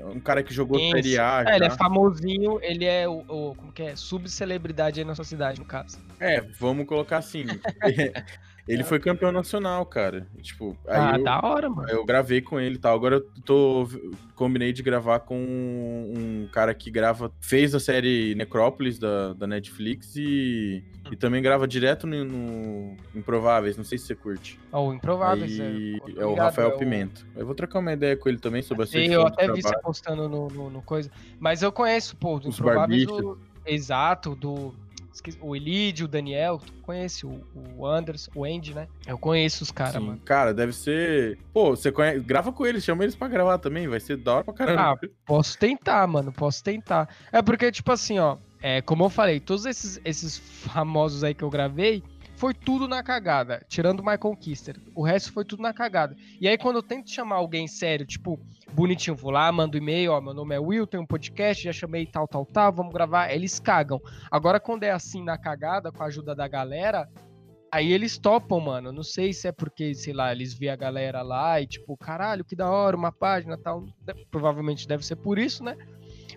Um 0.06 0.20
cara 0.20 0.42
que 0.42 0.54
jogou. 0.54 0.78
Série 0.78 1.18
A. 1.18 1.44
É, 1.46 1.56
ele 1.56 1.66
é 1.66 1.70
famosinho, 1.70 2.58
ele 2.62 2.84
é 2.84 3.08
o, 3.08 3.24
o 3.28 3.54
como 3.54 3.72
que 3.72 3.82
é? 3.82 3.96
Subcelebridade 3.96 5.00
aí 5.00 5.06
na 5.06 5.14
sua 5.14 5.24
cidade, 5.24 5.58
no 5.58 5.66
caso. 5.66 5.98
É, 6.20 6.40
vamos 6.40 6.86
colocar 6.86 7.18
assim. 7.18 7.44
Ele 8.66 8.84
foi 8.84 9.00
campeão 9.00 9.32
nacional, 9.32 9.84
cara. 9.84 10.26
Tipo, 10.40 10.76
ah, 10.86 11.16
eu, 11.16 11.24
da 11.24 11.40
hora, 11.42 11.68
mano. 11.68 11.88
Eu 11.88 12.04
gravei 12.04 12.40
com 12.40 12.60
ele 12.60 12.76
e 12.76 12.78
tal. 12.78 12.94
Agora 12.94 13.16
eu 13.16 13.20
tô. 13.44 13.88
Combinei 14.36 14.72
de 14.72 14.82
gravar 14.82 15.20
com 15.20 15.36
um, 15.36 16.48
cara 16.52 16.72
que 16.72 16.90
grava. 16.90 17.32
Fez 17.40 17.74
a 17.74 17.80
série 17.80 18.34
Necrópolis 18.36 18.98
da, 18.98 19.32
da 19.34 19.46
Netflix 19.46 20.14
e, 20.16 20.82
e 21.10 21.16
também 21.16 21.42
grava 21.42 21.66
direto 21.66 22.06
no, 22.06 22.24
no 22.24 22.96
Improváveis. 23.14 23.76
Não 23.76 23.84
sei 23.84 23.98
se 23.98 24.06
você 24.06 24.14
curte. 24.14 24.60
Oh, 24.70 24.88
o 24.88 24.94
Improváveis, 24.94 25.58
Aí, 25.58 26.00
é. 26.16 26.22
é 26.22 26.26
o 26.26 26.34
Rafael 26.34 26.70
é 26.70 26.74
o... 26.74 26.78
Pimento. 26.78 27.26
Eu 27.34 27.44
vou 27.44 27.54
trocar 27.54 27.80
uma 27.80 27.92
ideia 27.92 28.16
com 28.16 28.28
ele 28.28 28.38
também 28.38 28.62
sobre 28.62 28.84
a 28.84 28.86
série. 28.86 29.12
Eu 29.12 29.26
até 29.26 29.50
vi 29.52 29.60
você 29.60 29.76
postando 29.80 30.28
no, 30.28 30.48
no, 30.48 30.70
no, 30.70 30.82
coisa. 30.82 31.10
Mas 31.38 31.62
eu 31.62 31.72
conheço, 31.72 32.16
pô, 32.16 32.38
do 32.38 32.48
Os 32.48 32.58
Improváveis. 32.58 33.06
Do... 33.06 33.38
Exato, 33.64 34.34
do 34.34 34.74
o 35.40 35.54
Elidio, 35.54 36.06
o 36.06 36.08
Daniel, 36.08 36.58
tu 36.58 36.72
conhece 36.82 37.26
o, 37.26 37.40
o 37.76 37.86
Anderson, 37.86 38.30
o 38.34 38.44
Andy, 38.44 38.74
né? 38.74 38.88
Eu 39.06 39.18
conheço 39.18 39.62
os 39.62 39.70
caras, 39.70 40.02
mano. 40.02 40.20
Cara, 40.24 40.52
deve 40.54 40.72
ser. 40.72 41.38
Pô, 41.52 41.70
você 41.70 41.92
conhece. 41.92 42.20
Grava 42.20 42.52
com 42.52 42.66
eles, 42.66 42.84
chama 42.84 43.04
eles 43.04 43.14
pra 43.14 43.28
gravar 43.28 43.58
também, 43.58 43.88
vai 43.88 44.00
ser 44.00 44.16
da 44.16 44.34
hora 44.34 44.44
pra 44.44 44.54
caramba. 44.54 44.82
Ah, 44.82 45.08
posso 45.26 45.58
tentar, 45.58 46.06
mano, 46.06 46.32
posso 46.32 46.62
tentar. 46.62 47.08
É 47.30 47.42
porque, 47.42 47.70
tipo 47.70 47.90
assim, 47.92 48.18
ó, 48.18 48.36
é, 48.60 48.80
como 48.80 49.04
eu 49.04 49.10
falei, 49.10 49.40
todos 49.40 49.66
esses, 49.66 50.00
esses 50.04 50.38
famosos 50.38 51.24
aí 51.24 51.34
que 51.34 51.42
eu 51.42 51.50
gravei, 51.50 52.02
foi 52.42 52.52
tudo 52.52 52.88
na 52.88 53.04
cagada, 53.04 53.64
tirando 53.68 54.00
o 54.00 54.04
Michael 54.04 54.34
Kister. 54.34 54.76
O 54.96 55.04
resto 55.04 55.32
foi 55.32 55.44
tudo 55.44 55.62
na 55.62 55.72
cagada. 55.72 56.16
E 56.40 56.48
aí, 56.48 56.58
quando 56.58 56.74
eu 56.74 56.82
tento 56.82 57.08
chamar 57.08 57.36
alguém 57.36 57.68
sério, 57.68 58.04
tipo, 58.04 58.36
bonitinho, 58.72 59.16
vou 59.16 59.30
lá, 59.30 59.52
mando 59.52 59.78
e-mail, 59.78 60.10
ó, 60.10 60.20
meu 60.20 60.34
nome 60.34 60.52
é 60.52 60.58
Will, 60.58 60.84
tenho 60.84 61.04
um 61.04 61.06
podcast, 61.06 61.62
já 61.62 61.72
chamei 61.72 62.04
tal, 62.04 62.26
tal, 62.26 62.44
tal, 62.44 62.72
vamos 62.72 62.92
gravar, 62.92 63.32
eles 63.32 63.60
cagam. 63.60 64.00
Agora, 64.28 64.58
quando 64.58 64.82
é 64.82 64.90
assim 64.90 65.22
na 65.22 65.38
cagada, 65.38 65.92
com 65.92 66.02
a 66.02 66.06
ajuda 66.06 66.34
da 66.34 66.48
galera, 66.48 67.08
aí 67.70 67.92
eles 67.92 68.18
topam, 68.18 68.58
mano. 68.58 68.90
Não 68.90 69.04
sei 69.04 69.32
se 69.32 69.46
é 69.46 69.52
porque, 69.52 69.94
sei 69.94 70.12
lá, 70.12 70.32
eles 70.32 70.52
vê 70.52 70.68
a 70.68 70.74
galera 70.74 71.22
lá 71.22 71.60
e 71.60 71.66
tipo, 71.68 71.96
caralho, 71.96 72.44
que 72.44 72.56
da 72.56 72.68
hora, 72.68 72.96
uma 72.96 73.12
página 73.12 73.56
tal. 73.56 73.86
Provavelmente 74.32 74.88
deve 74.88 75.06
ser 75.06 75.14
por 75.14 75.38
isso, 75.38 75.62
né? 75.62 75.76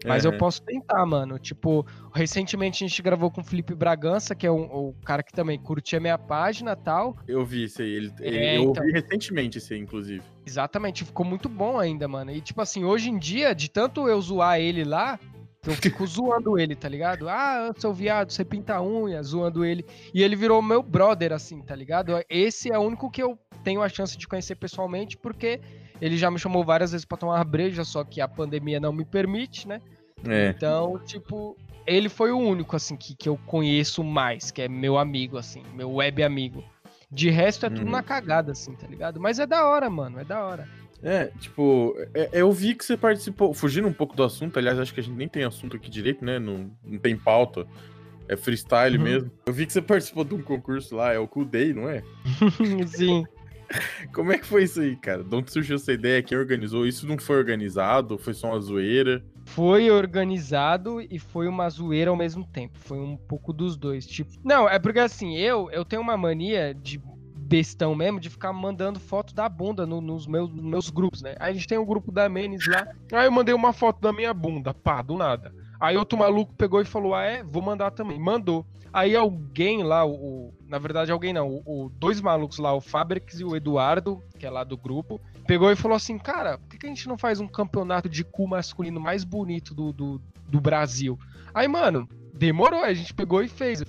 Mas 0.07 0.25
uhum. 0.25 0.31
eu 0.31 0.37
posso 0.37 0.61
tentar, 0.61 1.05
mano. 1.05 1.39
Tipo, 1.39 1.85
recentemente 2.13 2.83
a 2.83 2.87
gente 2.87 3.01
gravou 3.01 3.31
com 3.31 3.41
o 3.41 3.43
Felipe 3.43 3.73
Bragança, 3.73 4.35
que 4.35 4.45
é 4.45 4.51
um, 4.51 4.63
o 4.63 4.95
cara 5.05 5.23
que 5.23 5.31
também 5.31 5.59
curtia 5.59 5.99
minha 5.99 6.17
página 6.17 6.73
e 6.73 6.75
tal. 6.75 7.17
Eu 7.27 7.45
vi 7.45 7.63
isso 7.63 7.81
aí. 7.81 7.89
Ele, 7.93 8.13
é, 8.21 8.57
eu 8.57 8.63
então... 8.63 8.83
ouvi 8.83 8.93
recentemente 8.93 9.57
isso 9.57 9.73
aí, 9.73 9.79
inclusive. 9.79 10.23
Exatamente, 10.45 11.03
ficou 11.03 11.25
muito 11.25 11.49
bom 11.49 11.79
ainda, 11.79 12.07
mano. 12.07 12.31
E 12.31 12.41
tipo 12.41 12.61
assim, 12.61 12.83
hoje 12.83 13.09
em 13.09 13.17
dia, 13.17 13.55
de 13.55 13.69
tanto 13.69 14.07
eu 14.07 14.21
zoar 14.21 14.59
ele 14.59 14.83
lá, 14.83 15.19
eu 15.65 15.73
fico 15.73 16.05
zoando 16.05 16.59
ele, 16.59 16.75
tá 16.75 16.87
ligado? 16.87 17.27
Ah, 17.27 17.73
seu 17.77 17.93
viado, 17.93 18.31
você 18.31 18.45
pinta 18.45 18.81
unha, 18.81 19.21
zoando 19.23 19.65
ele. 19.65 19.85
E 20.13 20.21
ele 20.21 20.35
virou 20.35 20.61
meu 20.61 20.83
brother, 20.83 21.33
assim, 21.33 21.61
tá 21.61 21.75
ligado? 21.75 22.13
Esse 22.29 22.71
é 22.71 22.77
o 22.77 22.81
único 22.81 23.09
que 23.09 23.21
eu 23.21 23.37
tenho 23.63 23.81
a 23.81 23.89
chance 23.89 24.17
de 24.17 24.27
conhecer 24.27 24.55
pessoalmente, 24.55 25.17
porque 25.17 25.59
ele 25.99 26.17
já 26.17 26.29
me 26.29 26.37
chamou 26.37 26.63
várias 26.63 26.91
vezes 26.91 27.05
para 27.05 27.17
tomar 27.17 27.35
uma 27.35 27.43
breja, 27.43 27.83
só 27.83 28.03
que 28.03 28.21
a 28.21 28.27
pandemia 28.27 28.79
não 28.79 28.93
me 28.93 29.05
permite, 29.05 29.67
né? 29.67 29.81
É. 30.27 30.49
Então, 30.49 30.99
tipo, 31.05 31.57
ele 31.85 32.09
foi 32.09 32.31
o 32.31 32.37
único, 32.37 32.75
assim, 32.75 32.95
que, 32.95 33.15
que 33.15 33.29
eu 33.29 33.37
conheço 33.45 34.03
mais, 34.03 34.51
que 34.51 34.61
é 34.61 34.67
meu 34.67 34.97
amigo, 34.97 35.37
assim, 35.37 35.63
meu 35.73 35.91
web 35.91 36.23
amigo. 36.23 36.63
De 37.11 37.29
resto 37.29 37.65
é 37.65 37.69
tudo 37.69 37.87
hum. 37.87 37.91
na 37.91 38.03
cagada, 38.03 38.51
assim, 38.51 38.73
tá 38.75 38.87
ligado? 38.87 39.19
Mas 39.19 39.39
é 39.39 39.45
da 39.45 39.65
hora, 39.65 39.89
mano, 39.89 40.19
é 40.19 40.23
da 40.23 40.43
hora. 40.43 40.67
É, 41.03 41.25
tipo, 41.39 41.95
é, 42.13 42.29
eu 42.33 42.51
vi 42.51 42.73
que 42.73 42.83
você 42.83 42.97
participou, 42.97 43.53
fugindo 43.53 43.87
um 43.87 43.93
pouco 43.93 44.15
do 44.15 44.23
assunto, 44.23 44.57
aliás, 44.57 44.79
acho 44.79 44.93
que 44.93 44.99
a 44.99 45.03
gente 45.03 45.15
nem 45.15 45.27
tem 45.27 45.43
assunto 45.43 45.77
aqui 45.77 45.89
direito, 45.89 46.25
né? 46.25 46.39
Não, 46.39 46.71
não 46.83 46.97
tem 46.97 47.15
pauta. 47.15 47.67
É 48.27 48.35
freestyle 48.35 48.97
uhum. 48.97 49.03
mesmo. 49.03 49.31
Eu 49.45 49.53
vi 49.53 49.67
que 49.67 49.73
você 49.73 49.81
participou 49.81 50.23
de 50.23 50.33
um 50.33 50.41
concurso 50.41 50.95
lá, 50.95 51.13
é 51.13 51.19
o 51.19 51.27
Cool 51.27 51.45
Day, 51.45 51.73
não 51.73 51.87
é? 51.87 52.01
Sim. 52.87 53.23
Como 54.13 54.31
é 54.31 54.37
que 54.37 54.45
foi 54.45 54.63
isso 54.63 54.81
aí, 54.81 54.95
cara? 54.95 55.23
De 55.23 55.35
onde 55.35 55.51
surgiu 55.51 55.75
essa 55.75 55.93
ideia? 55.93 56.23
Quem 56.23 56.37
organizou? 56.37 56.87
Isso 56.87 57.07
não 57.07 57.17
foi 57.19 57.37
organizado? 57.37 58.17
Foi 58.17 58.33
só 58.33 58.49
uma 58.49 58.59
zoeira? 58.59 59.23
Foi 59.45 59.89
organizado 59.91 60.99
e 60.99 61.17
foi 61.19 61.47
uma 61.47 61.69
zoeira 61.69 62.09
ao 62.09 62.17
mesmo 62.17 62.45
tempo. 62.45 62.77
Foi 62.79 62.99
um 62.99 63.15
pouco 63.15 63.53
dos 63.53 63.77
dois. 63.77 64.05
Tipo, 64.05 64.31
não, 64.43 64.67
é 64.67 64.79
porque 64.79 64.99
assim, 64.99 65.35
eu, 65.37 65.69
eu 65.71 65.85
tenho 65.85 66.01
uma 66.01 66.17
mania 66.17 66.73
de 66.73 66.99
bestão 67.45 67.93
mesmo 67.93 68.19
de 68.19 68.29
ficar 68.29 68.51
mandando 68.51 68.99
foto 68.99 69.33
da 69.33 69.47
bunda 69.47 69.85
no, 69.85 70.01
nos 70.01 70.25
meus, 70.25 70.51
meus 70.51 70.89
grupos, 70.89 71.21
né? 71.21 71.35
A 71.39 71.53
gente 71.53 71.67
tem 71.67 71.77
um 71.77 71.85
grupo 71.85 72.11
da 72.11 72.27
Menes 72.27 72.67
lá. 72.67 72.87
Aí 73.13 73.27
eu 73.27 73.31
mandei 73.31 73.53
uma 73.53 73.71
foto 73.71 74.01
da 74.01 74.11
minha 74.11 74.33
bunda, 74.33 74.73
pá, 74.73 75.01
do 75.01 75.15
nada. 75.15 75.53
Aí 75.79 75.95
outro 75.95 76.17
maluco 76.17 76.53
pegou 76.55 76.81
e 76.81 76.85
falou: 76.85 77.13
Ah, 77.13 77.23
é? 77.23 77.43
Vou 77.43 77.61
mandar 77.61 77.91
também. 77.91 78.19
Mandou. 78.19 78.65
Aí 78.91 79.15
alguém 79.15 79.83
lá, 79.83 80.05
o, 80.05 80.53
na 80.67 80.79
verdade, 80.79 81.11
alguém 81.11 81.33
não, 81.33 81.49
o, 81.49 81.85
o, 81.85 81.89
dois 81.89 82.21
malucos 82.21 82.59
lá, 82.59 82.73
o 82.73 82.79
Fabrix 82.79 83.41
e 83.41 83.43
o 83.43 83.53
Eduardo, 83.53 84.23
que 84.39 84.45
é 84.45 84.49
lá 84.49 84.63
do 84.63 84.77
grupo, 84.77 85.19
pegou 85.45 85.71
e 85.71 85.75
falou 85.75 85.95
assim: 85.95 86.17
Cara, 86.17 86.57
por 86.57 86.69
que, 86.69 86.77
que 86.77 86.85
a 86.85 86.89
gente 86.89 87.07
não 87.07 87.17
faz 87.17 87.39
um 87.39 87.47
campeonato 87.47 88.09
de 88.09 88.23
cu 88.23 88.47
masculino 88.47 88.99
mais 88.99 89.23
bonito 89.23 89.73
do, 89.73 89.93
do, 89.93 90.21
do 90.47 90.59
Brasil? 90.59 91.17
Aí, 91.53 91.67
mano, 91.67 92.07
demorou, 92.33 92.83
a 92.83 92.93
gente 92.93 93.13
pegou 93.13 93.43
e 93.43 93.47
fez. 93.47 93.83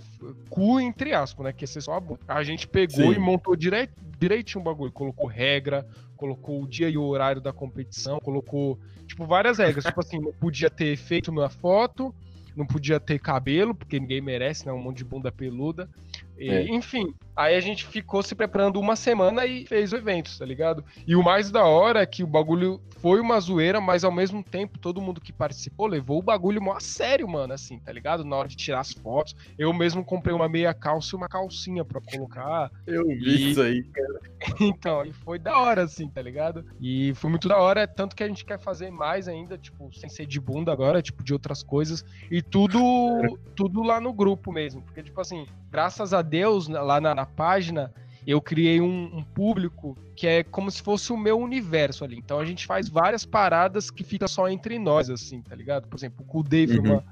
Cu 0.49 0.81
entre 0.81 1.13
aspas, 1.13 1.45
né? 1.45 1.53
Que 1.53 1.65
ia 1.65 1.69
ser 1.69 1.81
só 1.81 1.95
a 1.95 2.01
bunda. 2.01 2.21
A 2.29 2.43
gente 2.43 2.67
pegou 2.67 3.13
Sim. 3.13 3.15
e 3.15 3.19
montou 3.19 3.57
direit, 3.57 3.91
direitinho 4.19 4.61
o 4.61 4.65
bagulho. 4.65 4.93
Colocou 4.93 5.27
regra, 5.27 5.87
colocou 6.17 6.63
o 6.63 6.69
dia 6.69 6.89
e 6.89 6.97
o 6.97 7.03
horário 7.03 7.41
da 7.41 7.53
competição, 7.53 8.19
colocou, 8.21 8.79
tipo, 9.07 9.27
várias 9.27 9.59
regras. 9.59 9.85
tipo 9.85 10.01
assim, 10.01 10.19
não 10.19 10.33
podia 10.33 10.71
ter 10.71 10.87
efeito 10.87 11.31
na 11.33 11.49
foto, 11.49 12.15
não 12.57 12.67
podia 12.67 12.99
ter 12.99 13.19
cabelo, 13.19 13.75
porque 13.75 14.01
ninguém 14.01 14.21
merece, 14.21 14.67
né? 14.67 14.73
Um 14.73 14.83
monte 14.83 14.99
de 14.99 15.05
bunda 15.05 15.31
peluda. 15.31 15.89
E, 16.39 16.49
é. 16.49 16.69
Enfim, 16.69 17.15
Aí 17.37 17.55
a 17.55 17.61
gente 17.61 17.87
ficou 17.87 18.23
se 18.23 18.35
preparando 18.35 18.81
uma 18.81 18.97
semana 18.97 19.45
e 19.45 19.67
fez 19.67 19.93
o 19.93 19.97
evento, 19.97 20.37
tá 20.39 20.45
ligado? 20.45 20.83
E 21.07 21.15
o 21.15 21.23
mais 21.23 21.51
da 21.51 21.65
hora 21.65 22.01
é 22.01 22.07
que 22.07 22.25
o 22.25 22.27
bagulho 22.27 22.81
foi 23.03 23.21
uma 23.21 23.39
zoeira, 23.39 23.79
mas 23.79 24.05
ao 24.05 24.11
mesmo 24.11 24.43
tempo 24.43 24.79
todo 24.79 25.03
mundo 25.03 25.21
que 25.21 25.33
participou 25.33 25.87
levou 25.87 26.19
o 26.19 26.23
bagulho 26.23 26.63
mó 26.63 26.73
a 26.73 26.81
sério, 26.81 27.29
mano, 27.29 27.53
assim, 27.53 27.79
tá 27.79 27.93
ligado? 27.93 28.25
Na 28.25 28.37
hora 28.37 28.49
de 28.49 28.57
tirar 28.57 28.81
as 28.81 28.93
fotos. 28.93 29.37
Eu 29.59 29.73
mesmo 29.73 30.03
comprei 30.03 30.35
uma 30.35 30.49
meia 30.49 30.73
calça 30.73 31.15
e 31.15 31.17
uma 31.17 31.29
calcinha 31.29 31.85
pra 31.85 32.01
colocar. 32.01 32.71
Eu 32.87 33.07
vi 33.07 33.29
e... 33.29 33.51
isso 33.51 33.61
aí, 33.61 33.83
cara. 33.85 34.21
então, 34.61 35.05
e 35.05 35.13
foi 35.13 35.39
da 35.39 35.59
hora, 35.59 35.83
assim, 35.83 36.09
tá 36.09 36.23
ligado? 36.23 36.65
E 36.81 37.13
foi 37.17 37.29
muito 37.29 37.49
da 37.49 37.59
hora, 37.59 37.87
tanto 37.87 38.17
que 38.17 38.23
a 38.23 38.29
gente 38.29 38.45
quer 38.45 38.59
fazer 38.59 38.91
mais 38.91 39.29
ainda, 39.29 39.59
tipo, 39.59 39.91
sem 39.95 40.09
ser 40.09 40.27
de 40.27 40.41
bunda 40.41 40.73
agora, 40.73 41.03
tipo, 41.03 41.23
de 41.23 41.35
outras 41.35 41.63
coisas. 41.63 42.03
E 42.31 42.41
tudo, 42.41 42.79
tudo 43.55 43.83
lá 43.83 44.01
no 44.01 44.13
grupo 44.13 44.51
mesmo. 44.51 44.81
Porque, 44.81 45.03
tipo 45.03 45.21
assim, 45.21 45.47
graças 45.71 46.15
a 46.15 46.23
Deus, 46.23 46.69
lá 46.69 47.01
na, 47.01 47.26
na 47.27 47.33
página, 47.35 47.93
eu 48.27 48.41
criei 48.41 48.81
um, 48.81 49.19
um, 49.19 49.23
público 49.23 49.97
que 50.15 50.27
é 50.27 50.43
como 50.45 50.71
se 50.71 50.81
fosse 50.81 51.13
o 51.13 51.17
meu 51.17 51.39
universo 51.39 52.05
ali. 52.05 52.17
Então 52.17 52.39
a 52.39 52.45
gente 52.45 52.67
faz 52.67 52.89
várias 52.89 53.25
paradas 53.25 53.91
que 53.91 54.05
fica 54.05 54.29
só 54.29 54.49
entre 54.49 54.79
nós, 54.79 55.11
assim, 55.11 55.43
tá 55.43 55.55
ligado? 55.55 55.89
Por 55.89 55.97
exemplo, 55.97 56.25
o 56.25 56.29
Cool 56.29 56.43
Day 56.45 56.67
foi 56.67 56.79
uhum. 56.79 56.93
uma, 56.93 57.05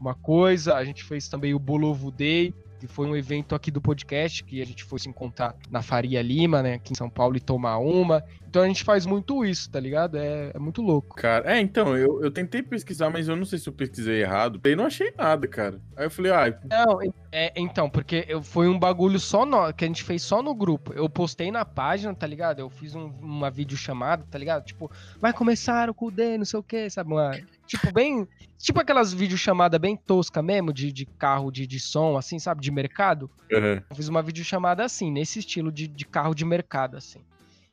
uma 0.00 0.14
coisa, 0.14 0.74
a 0.74 0.84
gente 0.84 1.04
fez 1.04 1.28
também 1.28 1.54
o 1.54 1.58
Bolovo 1.58 2.10
Day, 2.10 2.54
que 2.80 2.86
foi 2.86 3.06
um 3.06 3.14
evento 3.14 3.54
aqui 3.54 3.70
do 3.70 3.80
podcast, 3.80 4.42
que 4.42 4.60
a 4.60 4.66
gente 4.66 4.84
foi 4.84 4.98
se 4.98 5.08
encontrar 5.08 5.54
na 5.70 5.82
Faria 5.82 6.22
Lima, 6.22 6.62
né, 6.62 6.74
aqui 6.74 6.92
em 6.92 6.96
São 6.96 7.10
Paulo, 7.10 7.36
e 7.36 7.40
tomar 7.40 7.78
uma. 7.78 8.24
Então 8.48 8.62
a 8.62 8.66
gente 8.66 8.82
faz 8.82 9.06
muito 9.06 9.44
isso, 9.44 9.70
tá 9.70 9.78
ligado? 9.78 10.16
É, 10.16 10.50
é 10.54 10.58
muito 10.58 10.82
louco. 10.82 11.14
Cara, 11.14 11.54
é, 11.54 11.60
então, 11.60 11.96
eu, 11.96 12.20
eu 12.22 12.30
tentei 12.30 12.62
pesquisar, 12.62 13.08
mas 13.08 13.28
eu 13.28 13.36
não 13.36 13.44
sei 13.44 13.58
se 13.58 13.68
eu 13.68 13.72
pesquisei 13.72 14.22
errado. 14.22 14.60
E 14.64 14.74
não 14.74 14.86
achei 14.86 15.12
nada, 15.16 15.46
cara. 15.46 15.80
Aí 15.96 16.06
eu 16.06 16.10
falei, 16.10 16.32
ah. 16.32 16.58
Não, 16.68 17.00
é, 17.30 17.52
então, 17.54 17.88
porque 17.88 18.24
eu, 18.28 18.42
foi 18.42 18.66
um 18.68 18.76
bagulho 18.76 19.20
só 19.20 19.46
no, 19.46 19.72
que 19.72 19.84
a 19.84 19.86
gente 19.86 20.02
fez 20.02 20.22
só 20.22 20.42
no 20.42 20.52
grupo. 20.52 20.92
Eu 20.92 21.08
postei 21.08 21.52
na 21.52 21.64
página, 21.64 22.12
tá 22.12 22.26
ligado? 22.26 22.58
Eu 22.58 22.68
fiz 22.68 22.96
um, 22.96 23.06
uma 23.20 23.50
videochamada, 23.50 24.24
tá 24.28 24.36
ligado? 24.36 24.64
Tipo, 24.64 24.90
vai 25.20 25.32
começar 25.32 25.88
o 25.88 25.94
Kudê, 25.94 26.36
não 26.36 26.44
sei 26.44 26.58
o 26.58 26.62
que, 26.62 26.90
sabe? 26.90 27.12
Uma, 27.12 27.38
tipo, 27.70 27.92
bem. 27.92 28.26
Tipo 28.58 28.80
aquelas 28.80 29.12
videochamadas 29.12 29.80
bem 29.80 29.96
tosca 29.96 30.42
mesmo, 30.42 30.72
de, 30.72 30.92
de 30.92 31.06
carro 31.06 31.50
de, 31.50 31.66
de 31.66 31.80
som, 31.80 32.16
assim, 32.16 32.38
sabe? 32.38 32.60
De 32.60 32.70
mercado. 32.70 33.30
Uhum. 33.50 33.80
Eu 33.88 33.96
fiz 33.96 34.08
uma 34.08 34.22
videochamada 34.22 34.84
assim, 34.84 35.10
nesse 35.10 35.38
estilo 35.38 35.72
de, 35.72 35.86
de 35.86 36.04
carro 36.04 36.34
de 36.34 36.44
mercado, 36.44 36.96
assim. 36.96 37.20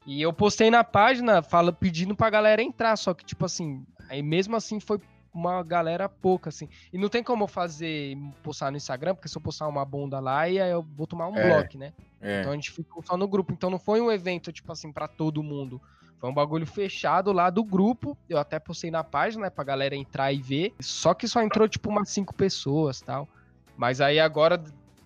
E 0.06 0.22
eu 0.22 0.32
postei 0.32 0.70
na 0.70 0.84
página 0.84 1.42
fala, 1.42 1.74
pedindo 1.74 2.16
pra 2.16 2.30
galera 2.30 2.62
entrar, 2.62 2.96
só 2.96 3.14
que, 3.14 3.26
tipo 3.26 3.44
assim, 3.44 3.86
aí 4.10 4.22
mesmo 4.22 4.56
assim 4.56 4.80
foi 4.80 5.02
uma 5.34 5.62
galera 5.62 6.08
pouca, 6.08 6.50
assim. 6.50 6.70
E 6.94 6.98
não 6.98 7.10
tem 7.10 7.22
como 7.22 7.44
eu 7.44 7.48
fazer, 7.48 8.18
postar 8.42 8.72
no 8.72 8.78
Instagram, 8.78 9.16
porque 9.16 9.28
se 9.28 9.38
eu 9.38 9.42
postar 9.42 9.68
uma 9.68 9.84
bunda 9.84 10.20
lá, 10.20 10.42
aí 10.42 10.58
eu 10.58 10.82
vou 10.96 11.06
tomar 11.06 11.28
um 11.28 11.36
é, 11.36 11.50
bloco, 11.50 11.78
né? 11.78 11.92
É. 12.22 12.40
Então 12.40 12.54
a 12.54 12.56
gente 12.56 12.72
ficou 12.72 13.04
só 13.04 13.18
no 13.18 13.28
grupo. 13.28 13.52
Então 13.52 13.70
não 13.70 13.78
foi 13.78 14.00
um 14.00 14.12
evento, 14.12 14.52
tipo 14.54 14.72
assim, 14.72 14.92
para 14.92 15.08
todo 15.08 15.44
mundo. 15.44 15.82
Foi 16.20 16.30
um 16.30 16.34
bagulho 16.34 16.66
fechado 16.66 17.32
lá 17.32 17.50
do 17.50 17.64
grupo. 17.64 18.18
Eu 18.28 18.38
até 18.38 18.60
postei 18.60 18.90
na 18.90 19.04
página, 19.04 19.44
né, 19.44 19.50
pra 19.50 19.64
galera 19.64 19.96
entrar 19.96 20.32
e 20.34 20.42
ver. 20.42 20.74
Só 20.80 21.14
que 21.14 21.28
só 21.28 21.42
entrou, 21.42 21.68
tipo, 21.68 21.90
umas 21.90 22.10
cinco 22.10 22.34
pessoas 22.34 23.02
tal. 23.02 23.28
Mas 23.76 24.02
aí 24.02 24.20
agora, 24.20 24.62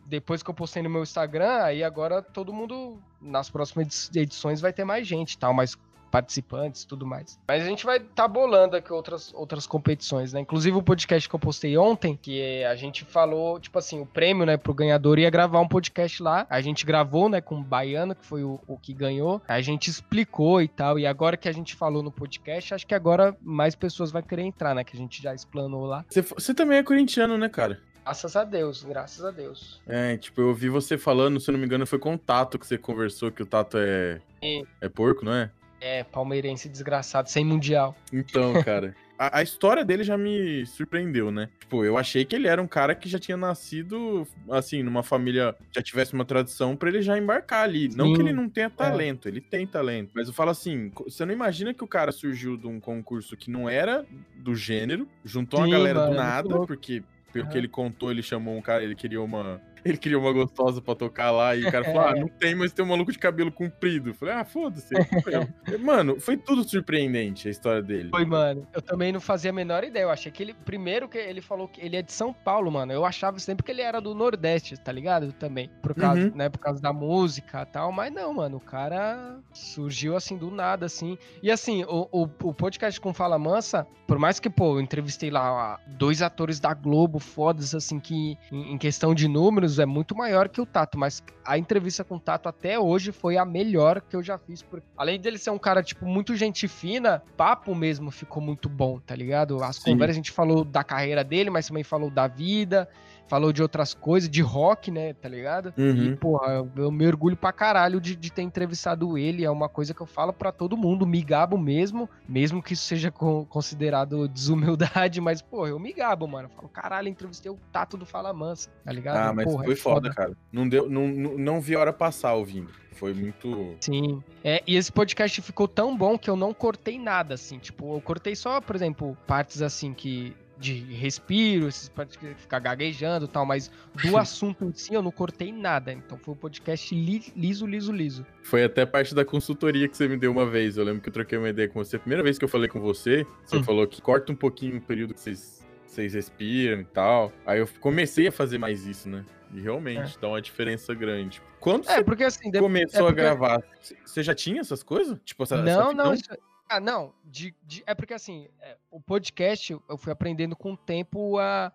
depois 0.05 0.41
que 0.41 0.49
eu 0.49 0.53
postei 0.53 0.81
no 0.81 0.89
meu 0.89 1.03
Instagram, 1.03 1.63
aí 1.63 1.83
agora 1.83 2.21
todo 2.21 2.53
mundo, 2.53 2.97
nas 3.21 3.49
próximas 3.49 4.09
edições, 4.15 4.61
vai 4.61 4.71
ter 4.71 4.85
mais 4.85 5.05
gente 5.05 5.37
tal, 5.37 5.53
mais 5.53 5.77
participantes 6.11 6.85
tudo 6.85 7.05
mais. 7.05 7.39
Mas 7.47 7.63
a 7.63 7.65
gente 7.65 7.85
vai 7.85 7.97
estar 7.97 8.09
tá 8.23 8.27
bolando 8.27 8.75
aqui 8.75 8.91
outras, 8.91 9.33
outras 9.33 9.65
competições, 9.65 10.33
né? 10.33 10.41
Inclusive 10.41 10.77
o 10.77 10.83
podcast 10.83 11.27
que 11.27 11.33
eu 11.33 11.39
postei 11.39 11.77
ontem, 11.77 12.19
que 12.21 12.63
a 12.65 12.75
gente 12.75 13.05
falou, 13.05 13.59
tipo 13.59 13.79
assim, 13.79 14.01
o 14.01 14.05
prêmio, 14.05 14.45
né, 14.45 14.57
pro 14.57 14.73
ganhador 14.73 15.17
ia 15.17 15.29
gravar 15.29 15.59
um 15.61 15.67
podcast 15.67 16.21
lá. 16.21 16.45
A 16.49 16.59
gente 16.61 16.85
gravou, 16.85 17.29
né, 17.29 17.39
com 17.39 17.59
o 17.59 17.63
Baiano, 17.63 18.13
que 18.13 18.25
foi 18.25 18.43
o, 18.43 18.59
o 18.67 18.77
que 18.77 18.93
ganhou. 18.93 19.41
A 19.47 19.61
gente 19.61 19.89
explicou 19.89 20.61
e 20.61 20.67
tal. 20.67 20.99
E 20.99 21.07
agora 21.07 21.37
que 21.37 21.47
a 21.47 21.51
gente 21.51 21.75
falou 21.75 22.03
no 22.03 22.11
podcast, 22.11 22.73
acho 22.73 22.85
que 22.85 22.93
agora 22.93 23.35
mais 23.41 23.73
pessoas 23.73 24.11
vão 24.11 24.21
querer 24.21 24.43
entrar, 24.43 24.75
né? 24.75 24.83
Que 24.83 24.95
a 24.95 24.99
gente 24.99 25.21
já 25.21 25.33
explanou 25.33 25.85
lá. 25.85 26.05
Você, 26.09 26.21
você 26.21 26.53
também 26.53 26.77
é 26.77 26.83
corintiano, 26.83 27.37
né, 27.37 27.47
cara? 27.47 27.79
Graças 28.03 28.35
a 28.35 28.43
Deus, 28.43 28.83
graças 28.83 29.23
a 29.23 29.31
Deus. 29.31 29.79
É, 29.87 30.17
tipo, 30.17 30.41
eu 30.41 30.47
ouvi 30.47 30.69
você 30.69 30.97
falando, 30.97 31.39
se 31.39 31.49
eu 31.49 31.53
não 31.53 31.59
me 31.59 31.65
engano, 31.65 31.85
foi 31.85 31.99
com 31.99 32.15
o 32.15 32.17
Tato 32.17 32.57
que 32.57 32.65
você 32.65 32.77
conversou, 32.77 33.31
que 33.31 33.43
o 33.43 33.45
Tato 33.45 33.77
é. 33.77 34.19
É, 34.41 34.63
é 34.81 34.89
porco, 34.89 35.23
não 35.23 35.33
é? 35.33 35.51
É, 35.81 36.03
palmeirense 36.03 36.69
desgraçado, 36.69 37.29
sem 37.29 37.43
mundial. 37.43 37.95
Então, 38.13 38.53
cara. 38.63 38.95
a, 39.17 39.39
a, 39.39 39.43
história 39.43 39.83
dele 39.83 40.03
já 40.03 40.15
me 40.15 40.63
surpreendeu, 40.67 41.31
né? 41.31 41.49
Tipo, 41.59 41.83
eu 41.83 41.97
achei 41.97 42.23
que 42.23 42.35
ele 42.35 42.47
era 42.47 42.61
um 42.61 42.67
cara 42.67 42.93
que 42.93 43.09
já 43.09 43.17
tinha 43.17 43.35
nascido, 43.35 44.27
assim, 44.49 44.83
numa 44.83 45.01
família, 45.01 45.55
já 45.71 45.81
tivesse 45.81 46.13
uma 46.13 46.23
tradição 46.23 46.75
para 46.75 46.89
ele 46.89 47.01
já 47.01 47.17
embarcar 47.17 47.63
ali. 47.63 47.91
Sim. 47.91 47.97
Não 47.97 48.13
que 48.13 48.21
ele 48.21 48.31
não 48.31 48.47
tenha 48.47 48.67
é. 48.67 48.69
talento, 48.69 49.27
é. 49.27 49.31
ele 49.31 49.41
tem 49.41 49.65
talento. 49.65 50.11
Mas 50.13 50.27
eu 50.27 50.33
falo 50.33 50.51
assim, 50.51 50.91
você 51.03 51.25
não 51.25 51.33
imagina 51.33 51.73
que 51.73 51.83
o 51.83 51.87
cara 51.87 52.11
surgiu 52.11 52.55
de 52.55 52.67
um 52.67 52.79
concurso 52.79 53.35
que 53.35 53.49
não 53.49 53.67
era 53.67 54.05
do 54.35 54.55
gênero, 54.55 55.07
juntou 55.25 55.59
Sim, 55.59 55.65
uma 55.65 55.77
galera 55.77 56.05
do 56.05 56.13
é 56.13 56.15
nada, 56.15 56.59
porque 56.65 57.03
pelo 57.31 57.47
que 57.47 57.57
ele 57.57 57.67
contou, 57.67 58.11
ele 58.11 58.21
chamou 58.21 58.55
um 58.57 58.61
cara, 58.61 58.83
ele 58.83 58.95
queria 58.95 59.21
uma. 59.21 59.61
Ele 59.83 59.97
queria 59.97 60.19
uma 60.19 60.31
gostosa 60.31 60.81
pra 60.81 60.95
tocar 60.95 61.31
lá 61.31 61.55
e 61.55 61.65
o 61.65 61.71
cara 61.71 61.85
falou: 61.85 62.01
Ah, 62.01 62.15
não 62.15 62.27
tem, 62.27 62.55
mas 62.55 62.71
tem 62.71 62.83
um 62.85 62.89
maluco 62.89 63.11
de 63.11 63.19
cabelo 63.19 63.51
comprido. 63.51 64.09
Eu 64.09 64.13
falei, 64.13 64.35
ah, 64.35 64.45
foda-se. 64.45 64.93
mano, 65.79 66.19
foi 66.19 66.37
tudo 66.37 66.63
surpreendente 66.63 67.47
a 67.47 67.51
história 67.51 67.81
dele. 67.81 68.09
Foi, 68.09 68.25
mano. 68.25 68.67
Eu 68.73 68.81
também 68.81 69.11
não 69.11 69.19
fazia 69.19 69.51
a 69.51 69.53
menor 69.53 69.83
ideia. 69.83 70.03
Eu 70.03 70.11
achei 70.11 70.31
que 70.31 70.43
ele. 70.43 70.53
Primeiro 70.53 71.07
que 71.07 71.17
ele 71.17 71.41
falou 71.41 71.67
que 71.67 71.81
ele 71.81 71.95
é 71.95 72.01
de 72.01 72.11
São 72.11 72.33
Paulo, 72.33 72.71
mano. 72.71 72.91
Eu 72.91 73.05
achava 73.05 73.39
sempre 73.39 73.63
que 73.63 73.71
ele 73.71 73.81
era 73.81 73.99
do 73.99 74.13
Nordeste, 74.13 74.77
tá 74.77 74.91
ligado? 74.91 75.31
Também. 75.33 75.69
Por 75.81 75.95
causa, 75.95 76.21
uhum. 76.21 76.35
né, 76.35 76.49
por 76.49 76.59
causa 76.59 76.81
da 76.81 76.93
música 76.93 77.61
e 77.61 77.65
tal. 77.65 77.91
Mas 77.91 78.13
não, 78.13 78.33
mano. 78.33 78.57
O 78.57 78.61
cara 78.61 79.39
surgiu 79.53 80.15
assim 80.15 80.37
do 80.37 80.51
nada, 80.51 80.85
assim. 80.85 81.17
E 81.41 81.49
assim, 81.49 81.83
o, 81.85 82.07
o, 82.11 82.23
o 82.43 82.53
podcast 82.53 82.99
com 82.99 83.13
Fala 83.13 83.39
Mansa, 83.39 83.87
por 84.07 84.19
mais 84.19 84.39
que, 84.39 84.49
pô, 84.49 84.75
eu 84.75 84.81
entrevistei 84.81 85.29
lá 85.29 85.79
dois 85.87 86.21
atores 86.21 86.59
da 86.59 86.73
Globo 86.73 87.19
fodas, 87.19 87.73
assim, 87.73 87.99
que 87.99 88.37
em, 88.51 88.73
em 88.73 88.77
questão 88.77 89.15
de 89.15 89.27
números 89.27 89.70
é 89.79 89.85
muito 89.85 90.15
maior 90.15 90.49
que 90.49 90.61
o 90.61 90.65
Tato, 90.65 90.97
mas 90.97 91.23
a 91.45 91.57
entrevista 91.57 92.03
com 92.03 92.15
o 92.15 92.19
Tato 92.19 92.47
até 92.47 92.79
hoje 92.79 93.11
foi 93.11 93.37
a 93.37 93.45
melhor 93.45 94.01
que 94.01 94.15
eu 94.15 94.23
já 94.23 94.37
fiz. 94.37 94.61
Porque, 94.61 94.85
além 94.97 95.19
dele 95.19 95.37
ser 95.37 95.49
um 95.49 95.59
cara, 95.59 95.83
tipo, 95.83 96.05
muito 96.05 96.35
gente 96.35 96.67
fina, 96.67 97.21
papo 97.35 97.73
mesmo 97.75 98.11
ficou 98.11 98.41
muito 98.41 98.69
bom, 98.69 98.99
tá 98.99 99.15
ligado? 99.15 99.63
As 99.63 99.77
Sim. 99.77 99.91
conversas 99.91 100.15
a 100.15 100.17
gente 100.17 100.31
falou 100.31 100.63
da 100.63 100.83
carreira 100.83 101.23
dele, 101.23 101.49
mas 101.49 101.67
também 101.67 101.83
falou 101.83 102.09
da 102.09 102.27
vida 102.27 102.87
falou 103.27 103.53
de 103.53 103.61
outras 103.61 103.93
coisas, 103.93 104.29
de 104.29 104.41
rock, 104.41 104.91
né, 104.91 105.13
tá 105.13 105.29
ligado? 105.29 105.73
Uhum. 105.77 106.03
E, 106.03 106.15
porra, 106.15 106.53
eu, 106.53 106.71
eu 106.75 106.91
me 106.91 107.05
orgulho 107.07 107.37
pra 107.37 107.51
caralho 107.51 107.99
de, 108.01 108.15
de 108.15 108.31
ter 108.31 108.41
entrevistado 108.41 109.17
ele, 109.17 109.45
é 109.45 109.49
uma 109.49 109.69
coisa 109.69 109.93
que 109.93 110.01
eu 110.01 110.05
falo 110.05 110.33
para 110.33 110.51
todo 110.51 110.75
mundo, 110.75 111.07
me 111.07 111.21
gabo 111.21 111.57
mesmo, 111.57 112.09
mesmo 112.27 112.61
que 112.61 112.73
isso 112.73 112.83
seja 112.83 113.11
co 113.11 113.45
considerado 113.45 114.27
desumildade, 114.27 115.19
mas, 115.21 115.41
porra, 115.41 115.69
eu 115.69 115.79
me 115.79 115.93
gabo, 115.93 116.27
mano, 116.27 116.49
eu 116.49 116.55
falo, 116.55 116.69
caralho, 116.69 117.07
entrevistei 117.07 117.51
o 117.51 117.57
Tato 117.71 117.97
do 117.97 118.05
Fala 118.05 118.33
Mansa, 118.33 118.69
tá 118.83 118.91
ligado? 118.91 119.17
Ah, 119.17 119.33
mas 119.33 119.45
porra, 119.45 119.63
foi 119.65 119.73
é 119.73 119.77
foda, 119.77 120.09
foda, 120.09 120.15
cara, 120.15 120.37
não, 120.51 120.67
deu, 120.67 120.89
não, 120.89 121.07
não, 121.07 121.37
não 121.37 121.61
vi 121.61 121.75
a 121.75 121.79
hora 121.79 121.93
passar 121.93 122.33
ouvindo. 122.33 122.81
Foi 123.01 123.15
muito. 123.15 123.75
Sim. 123.79 124.21
É, 124.43 124.61
e 124.67 124.75
esse 124.75 124.91
podcast 124.91 125.41
ficou 125.41 125.67
tão 125.67 125.97
bom 125.97 126.19
que 126.19 126.29
eu 126.29 126.35
não 126.35 126.53
cortei 126.53 126.99
nada, 126.99 127.33
assim. 127.33 127.57
Tipo, 127.57 127.95
eu 127.95 128.01
cortei 128.01 128.35
só, 128.35 128.61
por 128.61 128.75
exemplo, 128.75 129.17
partes 129.25 129.61
assim 129.63 129.91
que 129.91 130.35
de 130.61 130.79
respiro, 130.93 131.67
esses 131.67 131.89
pode 131.89 132.17
ficar 132.37 132.59
gaguejando 132.59 133.25
e 133.25 133.27
tal, 133.27 133.45
mas 133.45 133.71
do 134.03 134.15
assunto 134.15 134.65
em 134.65 134.73
si 134.73 134.93
eu 134.93 135.01
não 135.01 135.11
cortei 135.11 135.51
nada. 135.51 135.91
Então 135.91 136.17
foi 136.17 136.33
um 136.35 136.37
podcast 136.37 136.93
li, 136.93 137.33
liso, 137.35 137.65
liso, 137.65 137.91
liso. 137.91 138.25
Foi 138.43 138.63
até 138.63 138.85
parte 138.85 139.15
da 139.15 139.25
consultoria 139.25 139.87
que 139.87 139.97
você 139.97 140.07
me 140.07 140.15
deu 140.15 140.31
uma 140.31 140.45
vez. 140.45 140.77
Eu 140.77 140.85
lembro 140.85 141.01
que 141.01 141.09
eu 141.09 141.13
troquei 141.13 141.37
uma 141.37 141.49
ideia 141.49 141.67
com 141.67 141.83
você. 141.83 141.95
A 141.95 141.99
primeira 141.99 142.23
vez 142.23 142.37
que 142.37 142.45
eu 142.45 142.49
falei 142.49 142.69
com 142.69 142.79
você, 142.79 143.25
você 143.43 143.57
hum. 143.57 143.63
falou 143.63 143.87
que 143.87 144.01
corta 144.01 144.31
um 144.31 144.35
pouquinho 144.35 144.77
o 144.77 144.81
período 144.81 145.15
que 145.15 145.19
vocês, 145.19 145.65
vocês 145.85 146.13
respiram 146.13 146.81
e 146.81 146.85
tal. 146.85 147.33
Aí 147.45 147.59
eu 147.59 147.67
comecei 147.79 148.27
a 148.27 148.31
fazer 148.31 148.59
mais 148.59 148.85
isso, 148.85 149.09
né? 149.09 149.25
E 149.53 149.59
realmente 149.59 150.15
é. 150.15 150.19
dá 150.21 150.27
uma 150.27 150.41
diferença 150.41 150.93
grande. 150.93 151.41
Quando 151.59 151.89
é, 151.89 152.01
porque 152.03 152.23
assim, 152.23 152.51
começou 152.51 153.01
é 153.01 153.03
porque... 153.07 153.21
a 153.21 153.23
gravar, 153.23 153.63
você 154.05 154.23
já 154.23 154.33
tinha 154.33 154.61
essas 154.61 154.83
coisas? 154.83 155.17
Tipo, 155.25 155.43
essa, 155.43 155.57
não, 155.57 155.81
essa 155.81 155.93
não, 155.93 156.13
isso, 156.13 156.29
ah, 156.71 156.79
não. 156.79 157.13
De, 157.25 157.53
de, 157.63 157.83
é 157.85 157.93
porque 157.93 158.13
assim, 158.13 158.47
é, 158.61 158.77
o 158.89 159.01
podcast 159.01 159.73
eu 159.73 159.97
fui 159.97 160.11
aprendendo 160.11 160.55
com 160.55 160.71
o 160.71 160.77
tempo 160.77 161.37
a 161.37 161.69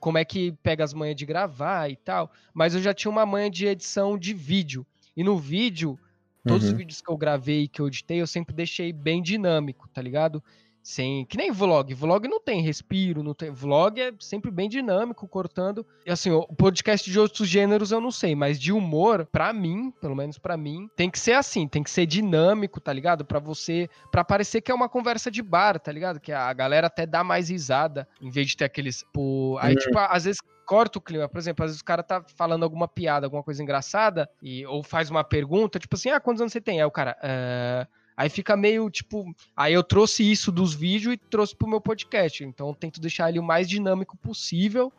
como 0.00 0.18
é 0.18 0.24
que 0.24 0.50
pega 0.62 0.82
as 0.82 0.92
manhas 0.92 1.14
de 1.14 1.24
gravar 1.24 1.88
e 1.88 1.94
tal. 1.94 2.32
Mas 2.52 2.74
eu 2.74 2.82
já 2.82 2.92
tinha 2.92 3.10
uma 3.10 3.24
manha 3.24 3.48
de 3.48 3.66
edição 3.66 4.18
de 4.18 4.34
vídeo. 4.34 4.84
E 5.16 5.22
no 5.22 5.38
vídeo, 5.38 5.96
todos 6.44 6.64
uhum. 6.64 6.72
os 6.72 6.76
vídeos 6.76 7.00
que 7.00 7.08
eu 7.08 7.16
gravei 7.16 7.68
que 7.68 7.80
eu 7.80 7.86
editei, 7.86 8.20
eu 8.20 8.26
sempre 8.26 8.52
deixei 8.52 8.92
bem 8.92 9.22
dinâmico, 9.22 9.88
tá 9.88 10.02
ligado? 10.02 10.42
Sem, 10.82 11.24
que 11.26 11.36
nem 11.36 11.52
vlog. 11.52 11.92
Vlog 11.94 12.26
não 12.26 12.40
tem 12.40 12.62
respiro, 12.62 13.22
não 13.22 13.34
tem. 13.34 13.50
Vlog 13.50 14.00
é 14.00 14.12
sempre 14.18 14.50
bem 14.50 14.68
dinâmico, 14.68 15.28
cortando. 15.28 15.86
E 16.06 16.10
assim, 16.10 16.30
o 16.30 16.46
podcast 16.46 17.10
de 17.10 17.18
outros 17.18 17.48
gêneros 17.48 17.92
eu 17.92 18.00
não 18.00 18.10
sei, 18.10 18.34
mas 18.34 18.58
de 18.58 18.72
humor, 18.72 19.26
para 19.26 19.52
mim, 19.52 19.92
pelo 20.00 20.16
menos 20.16 20.38
para 20.38 20.56
mim, 20.56 20.88
tem 20.96 21.10
que 21.10 21.18
ser 21.18 21.34
assim, 21.34 21.68
tem 21.68 21.82
que 21.82 21.90
ser 21.90 22.06
dinâmico, 22.06 22.80
tá 22.80 22.92
ligado? 22.92 23.24
Para 23.24 23.38
você, 23.38 23.88
para 24.10 24.24
parecer 24.24 24.60
que 24.60 24.72
é 24.72 24.74
uma 24.74 24.88
conversa 24.88 25.30
de 25.30 25.42
bar, 25.42 25.78
tá 25.78 25.92
ligado? 25.92 26.18
Que 26.18 26.32
a 26.32 26.52
galera 26.52 26.86
até 26.86 27.06
dá 27.06 27.22
mais 27.22 27.50
risada, 27.50 28.08
em 28.20 28.30
vez 28.30 28.48
de 28.48 28.56
ter 28.56 28.64
aqueles, 28.64 29.04
pô, 29.12 29.58
aí 29.60 29.74
uhum. 29.74 29.80
tipo, 29.80 29.98
às 29.98 30.24
vezes 30.24 30.40
corta 30.66 30.98
o 30.98 31.02
clima. 31.02 31.28
Por 31.28 31.38
exemplo, 31.38 31.64
às 31.64 31.72
vezes 31.72 31.82
o 31.82 31.84
cara 31.84 32.02
tá 32.02 32.24
falando 32.36 32.62
alguma 32.62 32.88
piada, 32.88 33.26
alguma 33.26 33.42
coisa 33.42 33.62
engraçada, 33.62 34.30
e, 34.40 34.64
ou 34.66 34.82
faz 34.82 35.10
uma 35.10 35.24
pergunta, 35.24 35.78
tipo 35.78 35.94
assim, 35.96 36.10
ah, 36.10 36.20
quantos 36.20 36.40
anos 36.40 36.52
você 36.52 36.60
tem? 36.60 36.80
Aí 36.80 36.86
o 36.86 36.90
cara, 36.90 37.16
ah... 37.22 37.86
Aí 38.20 38.28
fica 38.28 38.54
meio 38.54 38.90
tipo. 38.90 39.34
Aí 39.56 39.72
eu 39.72 39.82
trouxe 39.82 40.30
isso 40.30 40.52
dos 40.52 40.74
vídeos 40.74 41.14
e 41.14 41.16
trouxe 41.16 41.56
pro 41.56 41.66
meu 41.66 41.80
podcast. 41.80 42.44
Então 42.44 42.74
tento 42.74 43.00
deixar 43.00 43.30
ele 43.30 43.38
o 43.38 43.42
mais 43.42 43.66
dinâmico 43.66 44.14
possível, 44.18 44.92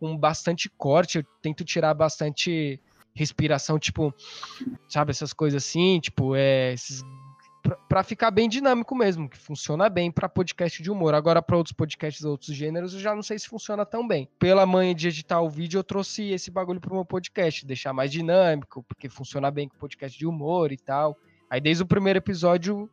com 0.00 0.16
bastante 0.16 0.70
corte. 0.70 1.18
Eu 1.18 1.24
tento 1.42 1.66
tirar 1.66 1.92
bastante 1.92 2.80
respiração, 3.14 3.78
tipo, 3.78 4.14
sabe, 4.88 5.10
essas 5.10 5.34
coisas 5.34 5.62
assim, 5.62 6.00
tipo, 6.00 6.34
é. 6.34 6.72
Esses 6.72 7.02
para 7.86 8.02
ficar 8.02 8.30
bem 8.30 8.48
dinâmico 8.48 8.94
mesmo, 8.96 9.28
que 9.28 9.36
funciona 9.36 9.90
bem 9.90 10.10
para 10.10 10.26
podcast 10.26 10.82
de 10.82 10.90
humor. 10.90 11.12
Agora, 11.12 11.42
para 11.42 11.58
outros 11.58 11.74
podcasts, 11.74 12.24
outros 12.24 12.56
gêneros, 12.56 12.94
eu 12.94 13.00
já 13.00 13.14
não 13.14 13.22
sei 13.22 13.38
se 13.38 13.48
funciona 13.48 13.84
tão 13.84 14.08
bem. 14.08 14.30
Pela 14.38 14.64
manha 14.64 14.94
de 14.94 15.08
editar 15.08 15.42
o 15.42 15.50
vídeo, 15.50 15.78
eu 15.78 15.84
trouxe 15.84 16.30
esse 16.30 16.50
bagulho 16.50 16.80
pro 16.80 16.94
meu 16.94 17.04
podcast, 17.04 17.66
deixar 17.66 17.92
mais 17.92 18.10
dinâmico, 18.10 18.82
porque 18.82 19.10
funciona 19.10 19.50
bem 19.50 19.68
com 19.68 19.76
podcast 19.76 20.18
de 20.18 20.26
humor 20.26 20.72
e 20.72 20.78
tal. 20.78 21.18
Aí, 21.52 21.60
desde 21.60 21.82
o 21.82 21.86
primeiro 21.86 22.18
episódio, 22.18 22.88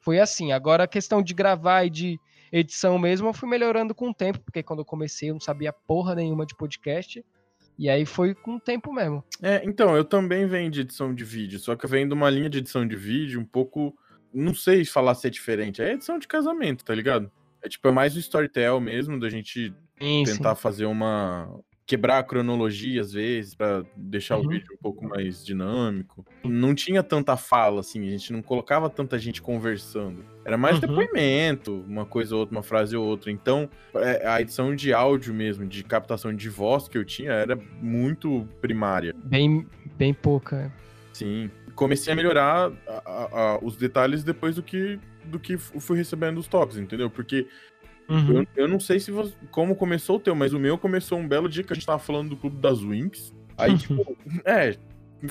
foi 0.00 0.20
assim. 0.20 0.52
Agora, 0.52 0.84
a 0.84 0.86
questão 0.86 1.20
de 1.20 1.34
gravar 1.34 1.84
e 1.84 1.90
de 1.90 2.20
edição 2.52 2.96
mesmo, 2.96 3.26
eu 3.26 3.34
fui 3.34 3.48
melhorando 3.48 3.92
com 3.92 4.10
o 4.10 4.14
tempo, 4.14 4.38
porque 4.38 4.62
quando 4.62 4.78
eu 4.78 4.84
comecei, 4.84 5.30
eu 5.30 5.34
não 5.34 5.40
sabia 5.40 5.72
porra 5.72 6.14
nenhuma 6.14 6.46
de 6.46 6.54
podcast. 6.54 7.24
E 7.76 7.90
aí 7.90 8.06
foi 8.06 8.32
com 8.32 8.54
o 8.54 8.60
tempo 8.60 8.92
mesmo. 8.92 9.24
É, 9.42 9.64
então, 9.64 9.96
eu 9.96 10.04
também 10.04 10.46
venho 10.46 10.70
de 10.70 10.82
edição 10.82 11.12
de 11.12 11.24
vídeo, 11.24 11.58
só 11.58 11.74
que 11.74 11.86
eu 11.86 11.90
venho 11.90 12.06
de 12.06 12.14
uma 12.14 12.30
linha 12.30 12.48
de 12.48 12.58
edição 12.58 12.86
de 12.86 12.94
vídeo 12.94 13.40
um 13.40 13.44
pouco 13.44 13.92
não 14.32 14.54
sei 14.54 14.84
falar 14.84 15.16
se 15.16 15.26
é 15.26 15.30
diferente. 15.30 15.82
É 15.82 15.92
edição 15.92 16.16
de 16.16 16.28
casamento, 16.28 16.84
tá 16.84 16.94
ligado? 16.94 17.32
É 17.60 17.68
tipo, 17.68 17.88
é 17.88 17.90
mais 17.90 18.14
o 18.14 18.20
storytell 18.20 18.80
mesmo, 18.80 19.18
da 19.18 19.28
gente 19.28 19.74
sim, 20.00 20.22
tentar 20.22 20.54
sim. 20.54 20.62
fazer 20.62 20.84
uma. 20.84 21.48
Quebrar 21.86 22.18
a 22.18 22.22
cronologia 22.22 23.00
às 23.00 23.12
vezes, 23.12 23.54
para 23.54 23.84
deixar 23.94 24.38
uhum. 24.38 24.46
o 24.46 24.48
vídeo 24.48 24.66
um 24.72 24.82
pouco 24.82 25.06
mais 25.06 25.44
dinâmico. 25.44 26.24
Não 26.42 26.74
tinha 26.74 27.02
tanta 27.02 27.36
fala, 27.36 27.80
assim, 27.80 28.06
a 28.06 28.10
gente 28.10 28.32
não 28.32 28.40
colocava 28.40 28.88
tanta 28.88 29.18
gente 29.18 29.42
conversando. 29.42 30.24
Era 30.44 30.56
mais 30.56 30.76
uhum. 30.76 30.80
depoimento, 30.80 31.84
uma 31.86 32.06
coisa 32.06 32.34
ou 32.34 32.40
outra, 32.40 32.56
uma 32.56 32.62
frase 32.62 32.96
ou 32.96 33.04
outra. 33.04 33.30
Então, 33.30 33.68
é, 33.96 34.26
a 34.26 34.40
edição 34.40 34.74
de 34.74 34.92
áudio 34.92 35.34
mesmo, 35.34 35.66
de 35.66 35.84
captação 35.84 36.34
de 36.34 36.48
voz 36.48 36.88
que 36.88 36.96
eu 36.96 37.04
tinha, 37.04 37.32
era 37.32 37.56
muito 37.80 38.48
primária. 38.60 39.14
Bem, 39.24 39.66
bem 39.96 40.14
pouca. 40.14 40.72
Sim 41.12 41.50
comecei 41.74 42.12
a 42.12 42.16
melhorar 42.16 42.72
a, 42.86 42.92
a, 43.04 43.40
a, 43.40 43.58
os 43.62 43.76
detalhes 43.76 44.22
depois 44.24 44.56
do 44.56 44.62
que, 44.62 44.98
do 45.24 45.38
que 45.38 45.56
fui 45.58 45.96
recebendo 45.96 46.38
os 46.38 46.46
toques, 46.46 46.76
entendeu? 46.76 47.10
Porque 47.10 47.46
uhum. 48.08 48.38
eu, 48.38 48.46
eu, 48.56 48.68
não 48.68 48.78
sei 48.78 49.00
se 49.00 49.10
você, 49.10 49.32
como 49.50 49.74
começou 49.74 50.16
o 50.16 50.20
teu, 50.20 50.34
mas 50.34 50.52
o 50.52 50.58
meu 50.58 50.76
começou 50.76 51.18
um 51.18 51.26
belo 51.26 51.48
dia 51.48 51.62
que 51.62 51.72
a 51.72 51.76
gente 51.76 51.86
tava 51.86 51.98
falando 51.98 52.30
do 52.30 52.36
clube 52.36 52.56
das 52.56 52.80
Winx. 52.80 53.34
Aí, 53.56 53.76
tipo, 53.78 54.16
é, 54.44 54.76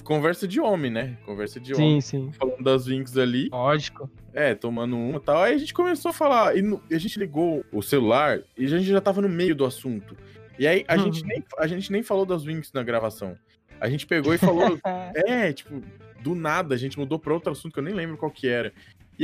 conversa 0.04 0.48
de 0.48 0.60
homem, 0.60 0.92
né? 0.92 1.18
Conversa 1.26 1.60
de 1.60 1.76
sim, 1.76 1.82
homem. 1.82 2.02
Sim, 2.02 2.26
sim. 2.26 2.32
Falando 2.34 2.64
das 2.64 2.88
Winx 2.88 3.18
ali. 3.18 3.50
Lógico. 3.50 4.10
É, 4.34 4.56
tomando 4.56 4.98
uma 4.98 5.18
e 5.18 5.22
tal. 5.22 5.44
Aí 5.44 5.54
a 5.54 5.58
gente 5.58 5.74
começou 5.74 6.10
a 6.10 6.14
falar. 6.14 6.58
E 6.58 6.62
no, 6.62 6.82
a 6.92 6.98
gente 6.98 7.20
ligou 7.20 7.64
o 7.72 7.82
celular 7.82 8.42
e 8.58 8.66
a 8.66 8.68
gente 8.68 8.86
já 8.86 9.02
tava 9.02 9.22
no 9.22 9.30
meio 9.30 9.56
do 9.56 9.66
assunto. 9.66 10.18
E 10.58 10.68
aí 10.68 10.86
a, 10.88 10.96
uhum. 10.96 11.04
gente, 11.04 11.24
nem, 11.26 11.44
a 11.58 11.68
gente 11.68 11.92
nem 11.92 12.04
falou 12.04 12.26
das 12.26 12.44
Winx 12.44 12.72
na 12.74 12.84
gravação. 12.84 13.38
A 13.80 13.90
gente 13.90 14.08
pegou 14.08 14.34
e 14.34 14.38
falou. 14.38 14.80
é, 15.28 15.52
tipo, 15.54 15.82
do 16.22 16.34
nada 16.34 16.74
a 16.74 16.78
gente 16.78 16.98
mudou 16.98 17.20
para 17.20 17.34
outro 17.34 17.52
assunto 17.52 17.74
que 17.74 17.80
eu 17.80 17.84
nem 17.84 17.94
lembro 17.94 18.18
qual 18.18 18.32
que 18.32 18.48
era. 18.48 18.74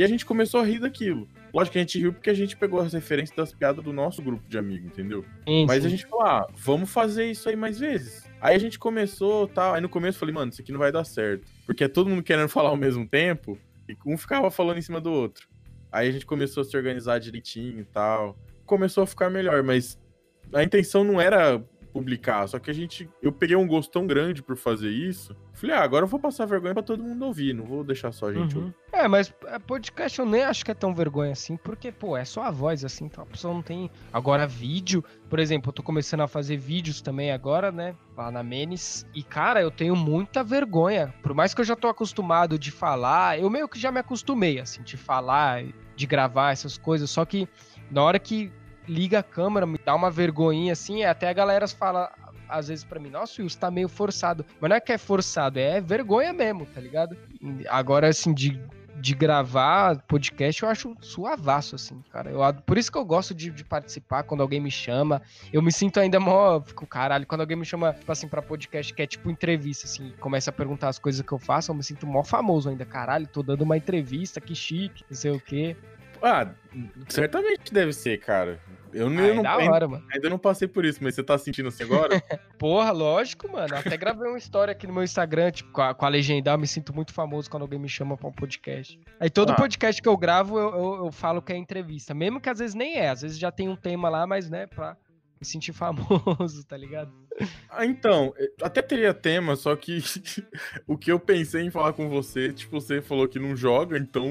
E 0.00 0.02
a 0.02 0.06
gente 0.06 0.24
começou 0.24 0.62
a 0.62 0.64
rir 0.64 0.78
daquilo. 0.78 1.28
Lógico 1.52 1.74
que 1.74 1.78
a 1.78 1.82
gente 1.82 1.98
riu 1.98 2.10
porque 2.10 2.30
a 2.30 2.34
gente 2.34 2.56
pegou 2.56 2.80
as 2.80 2.94
referências 2.94 3.36
das 3.36 3.52
piadas 3.52 3.84
do 3.84 3.92
nosso 3.92 4.22
grupo 4.22 4.42
de 4.48 4.56
amigos, 4.56 4.86
entendeu? 4.86 5.26
Sim, 5.46 5.66
Mas 5.66 5.82
sim. 5.82 5.88
a 5.88 5.90
gente 5.90 6.06
falou, 6.06 6.24
ah, 6.24 6.48
vamos 6.56 6.88
fazer 6.88 7.30
isso 7.30 7.46
aí 7.50 7.54
mais 7.54 7.78
vezes. 7.78 8.26
Aí 8.40 8.56
a 8.56 8.58
gente 8.58 8.78
começou, 8.78 9.46
tal. 9.46 9.74
Aí 9.74 9.80
no 9.82 9.90
começo 9.90 10.16
eu 10.16 10.20
falei, 10.20 10.34
mano, 10.34 10.50
isso 10.50 10.62
aqui 10.62 10.72
não 10.72 10.78
vai 10.78 10.90
dar 10.90 11.04
certo. 11.04 11.46
Porque 11.66 11.84
é 11.84 11.88
todo 11.88 12.08
mundo 12.08 12.22
querendo 12.22 12.48
falar 12.48 12.70
ao 12.70 12.78
mesmo 12.78 13.06
tempo 13.06 13.58
e 13.86 13.94
um 14.06 14.16
ficava 14.16 14.50
falando 14.50 14.78
em 14.78 14.82
cima 14.82 15.02
do 15.02 15.12
outro. 15.12 15.46
Aí 15.92 16.08
a 16.08 16.12
gente 16.12 16.24
começou 16.24 16.62
a 16.62 16.64
se 16.64 16.74
organizar 16.74 17.18
direitinho 17.18 17.80
e 17.80 17.84
tal. 17.84 18.38
Começou 18.64 19.04
a 19.04 19.06
ficar 19.06 19.28
melhor, 19.28 19.62
mas 19.62 19.98
a 20.54 20.64
intenção 20.64 21.04
não 21.04 21.20
era 21.20 21.62
publicar. 21.92 22.46
Só 22.46 22.58
que 22.58 22.70
a 22.70 22.74
gente. 22.74 23.08
Eu 23.22 23.32
peguei 23.32 23.56
um 23.56 23.66
gosto 23.66 23.90
tão 23.90 24.06
grande 24.06 24.42
por 24.42 24.56
fazer 24.56 24.90
isso. 24.90 25.36
Falei, 25.52 25.76
ah, 25.76 25.82
agora 25.82 26.04
eu 26.04 26.08
vou 26.08 26.18
passar 26.18 26.46
vergonha 26.46 26.74
para 26.74 26.82
todo 26.82 27.02
mundo 27.02 27.24
ouvir. 27.24 27.52
Não 27.52 27.64
vou 27.64 27.84
deixar 27.84 28.12
só 28.12 28.28
a 28.28 28.32
gente 28.32 28.56
uhum. 28.56 28.62
ouvir. 28.62 28.74
É, 28.92 29.06
mas 29.06 29.32
é, 29.46 29.58
podcast 29.58 30.18
eu 30.18 30.26
nem 30.26 30.42
acho 30.42 30.64
que 30.64 30.70
é 30.70 30.74
tão 30.74 30.94
vergonha 30.94 31.32
assim, 31.32 31.56
porque, 31.56 31.92
pô, 31.92 32.16
é 32.16 32.24
só 32.24 32.42
a 32.42 32.50
voz, 32.50 32.84
assim, 32.84 33.04
então 33.04 33.22
a 33.24 33.26
pessoa 33.26 33.52
não 33.52 33.62
tem. 33.62 33.90
Agora, 34.12 34.46
vídeo, 34.46 35.04
por 35.28 35.38
exemplo, 35.38 35.68
eu 35.68 35.72
tô 35.72 35.82
começando 35.82 36.22
a 36.22 36.28
fazer 36.28 36.56
vídeos 36.56 37.00
também 37.00 37.30
agora, 37.30 37.70
né? 37.70 37.94
Lá 38.16 38.30
na 38.30 38.42
Menes. 38.42 39.06
E, 39.14 39.22
cara, 39.22 39.60
eu 39.60 39.70
tenho 39.70 39.94
muita 39.94 40.42
vergonha. 40.42 41.14
Por 41.22 41.34
mais 41.34 41.54
que 41.54 41.60
eu 41.60 41.64
já 41.64 41.76
tô 41.76 41.88
acostumado 41.88 42.58
de 42.58 42.70
falar, 42.70 43.38
eu 43.38 43.50
meio 43.50 43.68
que 43.68 43.78
já 43.78 43.92
me 43.92 44.00
acostumei, 44.00 44.58
assim, 44.58 44.82
de 44.82 44.96
falar, 44.96 45.64
de 45.94 46.06
gravar 46.06 46.52
essas 46.52 46.78
coisas. 46.78 47.10
Só 47.10 47.24
que 47.24 47.48
na 47.90 48.02
hora 48.02 48.18
que 48.18 48.52
liga 48.88 49.20
a 49.20 49.22
câmera, 49.22 49.66
me 49.66 49.78
dá 49.78 49.94
uma 49.94 50.10
vergonhinha 50.10 50.72
assim, 50.72 51.04
até 51.04 51.28
a 51.28 51.32
galera 51.32 51.66
fala 51.68 52.10
às 52.50 52.68
vezes 52.68 52.84
para 52.84 53.00
mim, 53.00 53.10
nossa, 53.10 53.42
isso 53.42 53.58
tá 53.58 53.70
meio 53.70 53.88
forçado. 53.88 54.44
Mas 54.60 54.68
não 54.68 54.76
é 54.76 54.80
que 54.80 54.92
é 54.92 54.98
forçado, 54.98 55.58
é 55.58 55.80
vergonha 55.80 56.32
mesmo, 56.32 56.66
tá 56.66 56.80
ligado? 56.80 57.16
Agora, 57.68 58.08
assim, 58.08 58.34
de, 58.34 58.60
de 58.96 59.14
gravar 59.14 59.96
podcast, 60.02 60.62
eu 60.62 60.68
acho 60.68 60.96
suavaço, 61.00 61.76
assim, 61.76 62.02
cara. 62.10 62.30
Eu, 62.30 62.40
por 62.66 62.76
isso 62.76 62.90
que 62.90 62.98
eu 62.98 63.04
gosto 63.04 63.34
de, 63.34 63.50
de, 63.50 63.64
participar 63.64 64.24
quando 64.24 64.42
alguém 64.42 64.60
me 64.60 64.70
chama. 64.70 65.22
Eu 65.52 65.62
me 65.62 65.72
sinto 65.72 66.00
ainda 66.00 66.18
mó. 66.18 66.60
Fico, 66.60 66.86
caralho, 66.86 67.26
quando 67.26 67.40
alguém 67.40 67.56
me 67.56 67.64
chama, 67.64 67.94
tipo 67.94 68.10
assim, 68.10 68.28
pra 68.28 68.42
podcast 68.42 68.92
que 68.92 69.02
é 69.02 69.06
tipo 69.06 69.30
entrevista, 69.30 69.86
assim, 69.86 70.12
começa 70.20 70.50
a 70.50 70.52
perguntar 70.52 70.88
as 70.88 70.98
coisas 70.98 71.22
que 71.22 71.32
eu 71.32 71.38
faço, 71.38 71.70
eu 71.70 71.74
me 71.74 71.82
sinto 71.82 72.06
mó 72.06 72.22
famoso 72.22 72.68
ainda. 72.68 72.84
Caralho, 72.84 73.26
tô 73.26 73.42
dando 73.42 73.62
uma 73.62 73.76
entrevista, 73.76 74.40
que 74.40 74.54
chique, 74.54 75.04
não 75.08 75.16
sei 75.16 75.30
o 75.30 75.40
quê. 75.40 75.76
Ah, 76.22 76.48
certamente 77.08 77.72
deve 77.72 77.92
ser, 77.92 78.18
cara. 78.18 78.60
Eu, 78.92 79.08
ah, 79.08 79.12
eu 79.12 79.24
é 79.24 79.34
não, 79.34 79.42
da 79.42 79.56
hora, 79.56 79.88
mano. 79.88 80.04
ainda 80.12 80.28
não 80.28 80.38
passei 80.38 80.66
por 80.66 80.84
isso, 80.84 80.98
mas 81.02 81.14
você 81.14 81.22
tá 81.22 81.38
sentindo 81.38 81.68
assim 81.68 81.84
agora? 81.84 82.20
Porra, 82.58 82.90
lógico, 82.90 83.50
mano. 83.50 83.74
Até 83.76 83.96
gravei 83.96 84.28
uma 84.28 84.38
história 84.38 84.72
aqui 84.72 84.86
no 84.86 84.92
meu 84.92 85.04
Instagram, 85.04 85.50
tipo, 85.50 85.70
com 85.70 85.82
a, 85.82 85.94
com 85.94 86.04
a 86.04 86.08
legenda. 86.08 86.50
Eu 86.50 86.58
me 86.58 86.66
sinto 86.66 86.94
muito 86.94 87.12
famoso 87.12 87.48
quando 87.48 87.62
alguém 87.62 87.78
me 87.78 87.88
chama 87.88 88.16
pra 88.16 88.28
um 88.28 88.32
podcast. 88.32 89.00
Aí 89.18 89.30
todo 89.30 89.50
ah. 89.50 89.54
podcast 89.54 90.02
que 90.02 90.08
eu 90.08 90.16
gravo, 90.16 90.58
eu, 90.58 90.70
eu, 90.70 91.04
eu, 91.06 91.12
falo 91.12 91.40
que 91.40 91.52
é 91.52 91.56
entrevista. 91.56 92.12
Mesmo 92.12 92.40
que 92.40 92.48
às 92.48 92.58
vezes 92.58 92.74
nem 92.74 92.96
é. 92.96 93.08
Às 93.10 93.22
vezes 93.22 93.38
já 93.38 93.50
tem 93.52 93.68
um 93.68 93.76
tema 93.76 94.08
lá, 94.08 94.26
mas, 94.26 94.50
né, 94.50 94.66
pra 94.66 94.96
me 95.40 95.46
sentir 95.46 95.72
famoso, 95.72 96.64
tá 96.68 96.76
ligado? 96.76 97.10
Ah, 97.70 97.86
então, 97.86 98.34
eh, 98.36 98.50
até 98.62 98.82
teria 98.82 99.14
tema, 99.14 99.56
só 99.56 99.74
que 99.74 100.02
o 100.86 100.98
que 100.98 101.10
eu 101.10 101.18
pensei 101.18 101.62
em 101.62 101.70
falar 101.70 101.94
com 101.94 102.08
você, 102.10 102.52
tipo, 102.52 102.78
você 102.78 103.00
falou 103.00 103.26
que 103.26 103.38
não 103.38 103.56
joga, 103.56 103.96
então. 103.96 104.26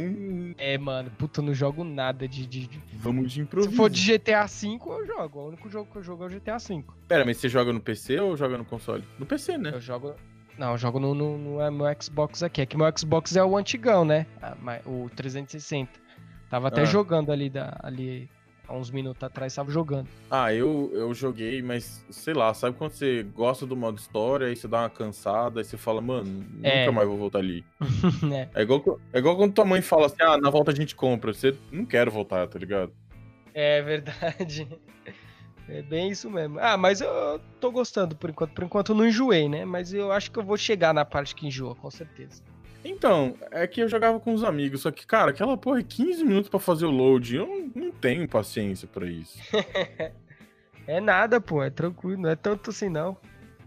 É, 0.58 0.78
mano, 0.78 1.10
puta, 1.18 1.42
eu 1.42 1.46
não 1.46 1.54
jogo 1.54 1.84
nada 1.84 2.28
de. 2.28 2.46
de, 2.46 2.68
de... 2.68 2.82
Vamos 2.94 3.32
de 3.32 3.42
improviso. 3.42 3.72
Se 3.72 3.78
for 3.78 3.90
de 3.90 4.18
GTA 4.18 4.46
V, 4.46 4.80
eu 4.86 5.08
jogo. 5.08 5.40
O 5.40 5.48
único 5.48 5.70
jogo 5.70 5.92
que 5.92 5.98
eu 5.98 6.04
jogo 6.04 6.24
é 6.24 6.28
o 6.28 6.30
GTA 6.30 6.58
V. 6.58 6.84
Pera, 7.08 7.26
mas 7.26 7.38
você 7.38 7.50
joga 7.50 7.74
no 7.74 7.82
PC 7.82 8.20
ou 8.20 8.38
joga 8.38 8.58
no 8.58 8.66
console? 8.66 9.04
No 9.18 9.26
PC, 9.26 9.58
né? 9.58 9.72
Eu 9.74 9.82
jogo. 9.82 10.14
Não, 10.58 10.74
eu 10.74 10.78
jogo 10.78 11.00
no, 11.00 11.16
no, 11.16 11.38
no 11.38 11.62
é 11.62 11.72
meu 11.72 11.88
Xbox 12.00 12.44
aqui. 12.44 12.62
É 12.62 12.66
que 12.66 12.78
meu 12.78 12.86
Xbox 12.96 13.36
é 13.36 13.44
o 13.44 13.58
antigão, 13.58 14.06
né? 14.06 14.28
Ah, 14.42 14.56
o 14.86 15.10
360. 15.16 15.90
Tava 16.50 16.68
até 16.68 16.82
ah. 16.82 16.86
jogando 16.86 17.32
ali, 17.32 17.50
da, 17.50 17.80
ali 17.82 18.30
há 18.70 18.74
uns 18.76 18.92
minutos 18.92 19.24
atrás 19.24 19.52
estava 19.52 19.72
jogando. 19.72 20.08
Ah, 20.30 20.54
eu, 20.54 20.92
eu 20.94 21.14
joguei, 21.14 21.62
mas 21.62 22.06
sei 22.10 22.34
lá, 22.34 22.54
sabe 22.54 22.78
quando 22.78 22.92
você 22.92 23.24
gosta 23.24 23.66
do 23.66 23.76
modo 23.76 23.98
história, 23.98 24.48
aí 24.48 24.56
você 24.56 24.68
dá 24.68 24.82
uma 24.82 24.90
cansada, 24.90 25.60
aí 25.60 25.66
você 25.66 25.76
fala, 25.76 26.00
mano, 26.00 26.46
é. 26.62 26.82
nunca 26.82 26.92
mais 26.92 27.08
vou 27.08 27.18
voltar 27.18 27.40
ali. 27.40 27.66
é. 28.32 28.50
É, 28.54 28.62
igual, 28.62 29.00
é 29.12 29.18
igual 29.20 29.36
quando 29.36 29.54
tua 29.54 29.66
mãe 29.66 29.82
fala 29.82 30.06
assim, 30.06 30.22
ah, 30.22 30.38
na 30.38 30.50
volta 30.50 30.72
a 30.72 30.76
gente 30.76 30.96
compra, 30.96 31.34
você 31.34 31.56
não 31.72 31.86
quer 31.86 32.10
voltar, 32.10 32.48
tá 32.48 32.60
ligado? 32.60 32.94
É 33.54 33.82
verdade. 33.82 34.68
É 35.72 35.84
bem 35.84 36.10
isso 36.10 36.32
mesmo. 36.32 36.60
Ah, 36.60 36.76
mas 36.76 37.00
eu 37.00 37.40
tô 37.60 37.70
gostando 37.72 38.16
por 38.16 38.32
enquanto. 38.32 38.54
Por 38.54 38.64
enquanto 38.64 38.92
eu 38.92 38.96
não 38.96 39.06
enjoei, 39.06 39.48
né? 39.48 39.66
Mas 39.66 39.94
eu 39.94 40.12
acho 40.12 40.32
que 40.32 40.40
eu 40.40 40.44
vou 40.44 40.58
chegar 40.58 40.96
na 40.96 41.06
parte 41.06 41.36
que 41.36 41.46
enjoa, 41.46 41.76
com 41.76 41.92
certeza. 41.92 42.42
Então, 42.84 43.36
é 43.52 43.68
que 43.68 43.82
eu 43.82 43.90
jogava 43.90 44.20
com 44.20 44.34
os 44.34 44.44
amigos, 44.44 44.82
só 44.82 44.92
que, 44.92 45.06
cara, 45.06 45.32
aquela 45.32 45.58
porra 45.58 45.80
é 45.80 45.84
15 45.84 46.24
minutos 46.24 46.50
para 46.50 46.60
fazer 46.60 46.86
o 46.86 46.92
load. 46.92 47.36
Eu 47.36 47.48
não, 47.48 47.72
não 47.76 47.92
tenho 47.92 48.28
paciência 48.28 48.88
para 48.88 49.06
isso. 49.06 49.38
é 50.88 51.02
nada, 51.02 51.42
pô, 51.42 51.62
é 51.62 51.70
tranquilo, 51.70 52.22
não 52.22 52.30
é 52.30 52.36
tanto 52.36 52.70
assim 52.70 52.90
não. 52.90 53.18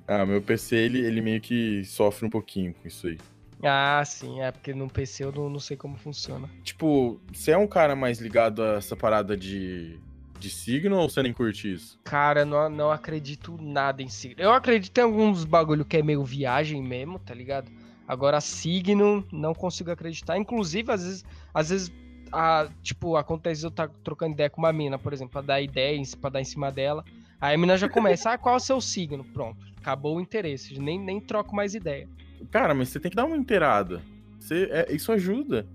Ah, 0.06 0.26
meu 0.26 0.42
PC, 0.42 0.76
ele, 0.76 1.00
ele 1.00 1.20
meio 1.20 1.40
que 1.40 1.84
sofre 1.84 2.26
um 2.26 2.30
pouquinho 2.30 2.74
com 2.74 2.88
isso 2.88 3.06
aí. 3.06 3.18
Ah, 3.62 4.02
sim, 4.04 4.40
é 4.40 4.50
porque 4.50 4.74
no 4.74 4.88
PC 4.88 5.24
eu 5.24 5.32
não, 5.32 5.48
não 5.48 5.60
sei 5.60 5.76
como 5.76 5.96
funciona. 5.96 6.50
Tipo, 6.64 7.20
você 7.32 7.52
é 7.52 7.56
um 7.56 7.66
cara 7.66 7.94
mais 7.94 8.18
ligado 8.18 8.62
a 8.62 8.74
essa 8.74 8.96
parada 8.96 9.36
de, 9.36 10.00
de 10.40 10.50
signo 10.50 10.96
ou 10.96 11.08
você 11.08 11.22
nem 11.22 11.32
curte 11.32 11.72
isso? 11.72 12.00
Cara, 12.02 12.44
não, 12.44 12.68
não 12.68 12.90
acredito 12.90 13.56
nada 13.60 14.02
em 14.02 14.08
signo. 14.08 14.42
Eu 14.42 14.52
acredito 14.52 14.98
em 14.98 15.02
alguns 15.02 15.44
bagulho 15.44 15.84
que 15.84 15.96
é 15.96 16.02
meio 16.02 16.24
viagem 16.24 16.82
mesmo, 16.82 17.20
tá 17.20 17.32
ligado? 17.32 17.70
Agora, 18.06 18.40
signo, 18.40 19.24
não 19.32 19.54
consigo 19.54 19.90
acreditar. 19.90 20.36
Inclusive, 20.36 20.90
às 20.92 21.02
vezes, 21.02 21.24
às 21.54 21.70
vezes 21.70 21.92
a, 22.32 22.68
tipo, 22.82 23.16
acontece 23.16 23.64
eu 23.64 23.68
estar 23.68 23.88
tá 23.88 23.94
trocando 24.02 24.32
ideia 24.32 24.48
com 24.48 24.60
uma 24.60 24.72
mina, 24.72 24.98
por 24.98 25.12
exemplo, 25.12 25.32
pra 25.32 25.42
dar 25.42 25.60
ideia, 25.60 26.00
pra 26.20 26.30
dar 26.30 26.40
em 26.40 26.44
cima 26.44 26.72
dela. 26.72 27.04
Aí 27.40 27.54
a 27.54 27.58
mina 27.58 27.76
já 27.76 27.88
começa, 27.88 28.32
ah, 28.32 28.38
qual 28.38 28.54
é 28.54 28.58
o 28.58 28.60
seu 28.60 28.80
signo? 28.80 29.24
Pronto, 29.24 29.58
acabou 29.76 30.16
o 30.16 30.20
interesse, 30.20 30.78
nem, 30.78 30.98
nem 30.98 31.20
troco 31.20 31.54
mais 31.54 31.74
ideia. 31.74 32.08
Cara, 32.50 32.74
mas 32.74 32.88
você 32.88 32.98
tem 32.98 33.10
que 33.10 33.16
dar 33.16 33.24
uma 33.24 33.36
inteirada. 33.36 34.02
Você, 34.38 34.68
é, 34.70 34.92
isso 34.92 35.12
ajuda. 35.12 35.66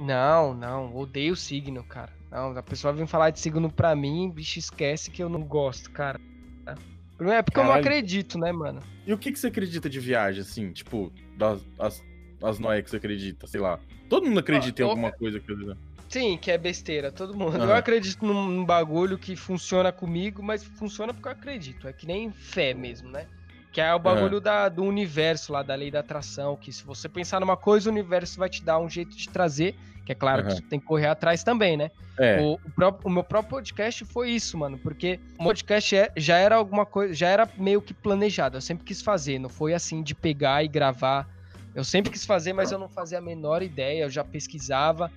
Não, 0.00 0.54
não, 0.54 0.96
odeio 0.96 1.36
signo, 1.36 1.84
cara. 1.84 2.12
Não, 2.30 2.56
a 2.56 2.62
pessoa 2.62 2.92
vem 2.92 3.06
falar 3.06 3.30
de 3.30 3.40
signo 3.40 3.70
pra 3.70 3.94
mim, 3.94 4.30
bicho, 4.30 4.58
esquece 4.58 5.10
que 5.10 5.22
eu 5.22 5.28
não 5.28 5.42
gosto, 5.42 5.90
cara. 5.90 6.18
É 6.66 7.42
porque 7.42 7.60
Caralho. 7.60 7.70
eu 7.70 7.74
não 7.74 7.80
acredito, 7.80 8.38
né, 8.38 8.50
mano? 8.50 8.80
E 9.06 9.12
o 9.12 9.18
que, 9.18 9.30
que 9.30 9.38
você 9.38 9.46
acredita 9.46 9.88
de 9.88 10.00
viagem, 10.00 10.40
assim? 10.40 10.72
Tipo, 10.72 11.12
das, 11.36 11.60
as, 11.78 12.02
as 12.42 12.58
noias 12.58 12.84
que 12.84 12.90
você 12.90 12.96
acredita, 12.96 13.46
sei 13.46 13.60
lá. 13.60 13.78
Todo 14.08 14.26
mundo 14.26 14.40
acredita 14.40 14.82
ah, 14.82 14.86
em 14.86 14.88
alguma 14.88 15.12
coisa 15.12 15.40
que 15.40 15.50
eu... 15.50 15.76
Sim, 16.08 16.36
que 16.36 16.50
é 16.50 16.58
besteira, 16.58 17.10
todo 17.10 17.34
mundo. 17.34 17.56
Uhum. 17.56 17.64
Eu 17.64 17.74
acredito 17.74 18.22
num, 18.26 18.46
num, 18.46 18.64
bagulho 18.66 19.16
que 19.16 19.34
funciona 19.34 19.90
comigo, 19.90 20.42
mas 20.42 20.62
funciona 20.62 21.14
porque 21.14 21.26
eu 21.26 21.32
acredito. 21.32 21.88
É 21.88 21.92
que 21.92 22.06
nem 22.06 22.30
fé 22.30 22.74
mesmo, 22.74 23.08
né? 23.08 23.26
Que 23.72 23.80
é 23.80 23.94
o 23.94 23.98
bagulho 23.98 24.36
uhum. 24.36 24.42
da, 24.42 24.68
do 24.68 24.82
universo 24.82 25.54
lá, 25.54 25.62
da 25.62 25.74
lei 25.74 25.90
da 25.90 26.00
atração, 26.00 26.54
que 26.54 26.70
se 26.70 26.84
você 26.84 27.08
pensar 27.08 27.40
numa 27.40 27.56
coisa, 27.56 27.88
o 27.88 27.92
universo 27.92 28.38
vai 28.38 28.50
te 28.50 28.62
dar 28.62 28.78
um 28.78 28.90
jeito 28.90 29.16
de 29.16 29.26
trazer, 29.30 29.74
que 30.04 30.12
é 30.12 30.14
claro 30.14 30.42
uhum. 30.42 30.48
que 30.48 30.54
você 30.54 30.62
tem 30.62 30.80
que 30.80 30.86
correr 30.86 31.06
atrás 31.06 31.44
também, 31.44 31.76
né? 31.76 31.90
É. 32.18 32.40
O, 32.40 32.54
o, 32.54 32.70
próprio, 32.70 33.08
o, 33.08 33.10
meu 33.10 33.24
próprio 33.24 33.50
podcast 33.50 34.04
foi 34.04 34.30
isso, 34.30 34.58
mano, 34.58 34.78
porque 34.78 35.20
o 35.38 35.44
podcast 35.44 35.96
é, 35.96 36.12
já 36.16 36.36
era 36.36 36.56
alguma 36.56 36.84
coisa, 36.84 37.14
já 37.14 37.28
era 37.28 37.48
meio 37.56 37.80
que 37.80 37.94
planejado, 37.94 38.56
eu 38.56 38.60
sempre 38.60 38.84
quis 38.84 39.00
fazer, 39.00 39.38
não 39.38 39.48
foi 39.48 39.74
assim 39.74 40.02
de 40.02 40.14
pegar 40.14 40.62
e 40.64 40.68
gravar. 40.68 41.28
Eu 41.74 41.84
sempre 41.84 42.12
quis 42.12 42.26
fazer, 42.26 42.52
mas 42.52 42.70
eu 42.70 42.78
não 42.78 42.88
fazia 42.88 43.16
a 43.16 43.20
menor 43.22 43.62
ideia, 43.62 44.02
eu 44.04 44.10
já 44.10 44.22
pesquisava, 44.22 45.10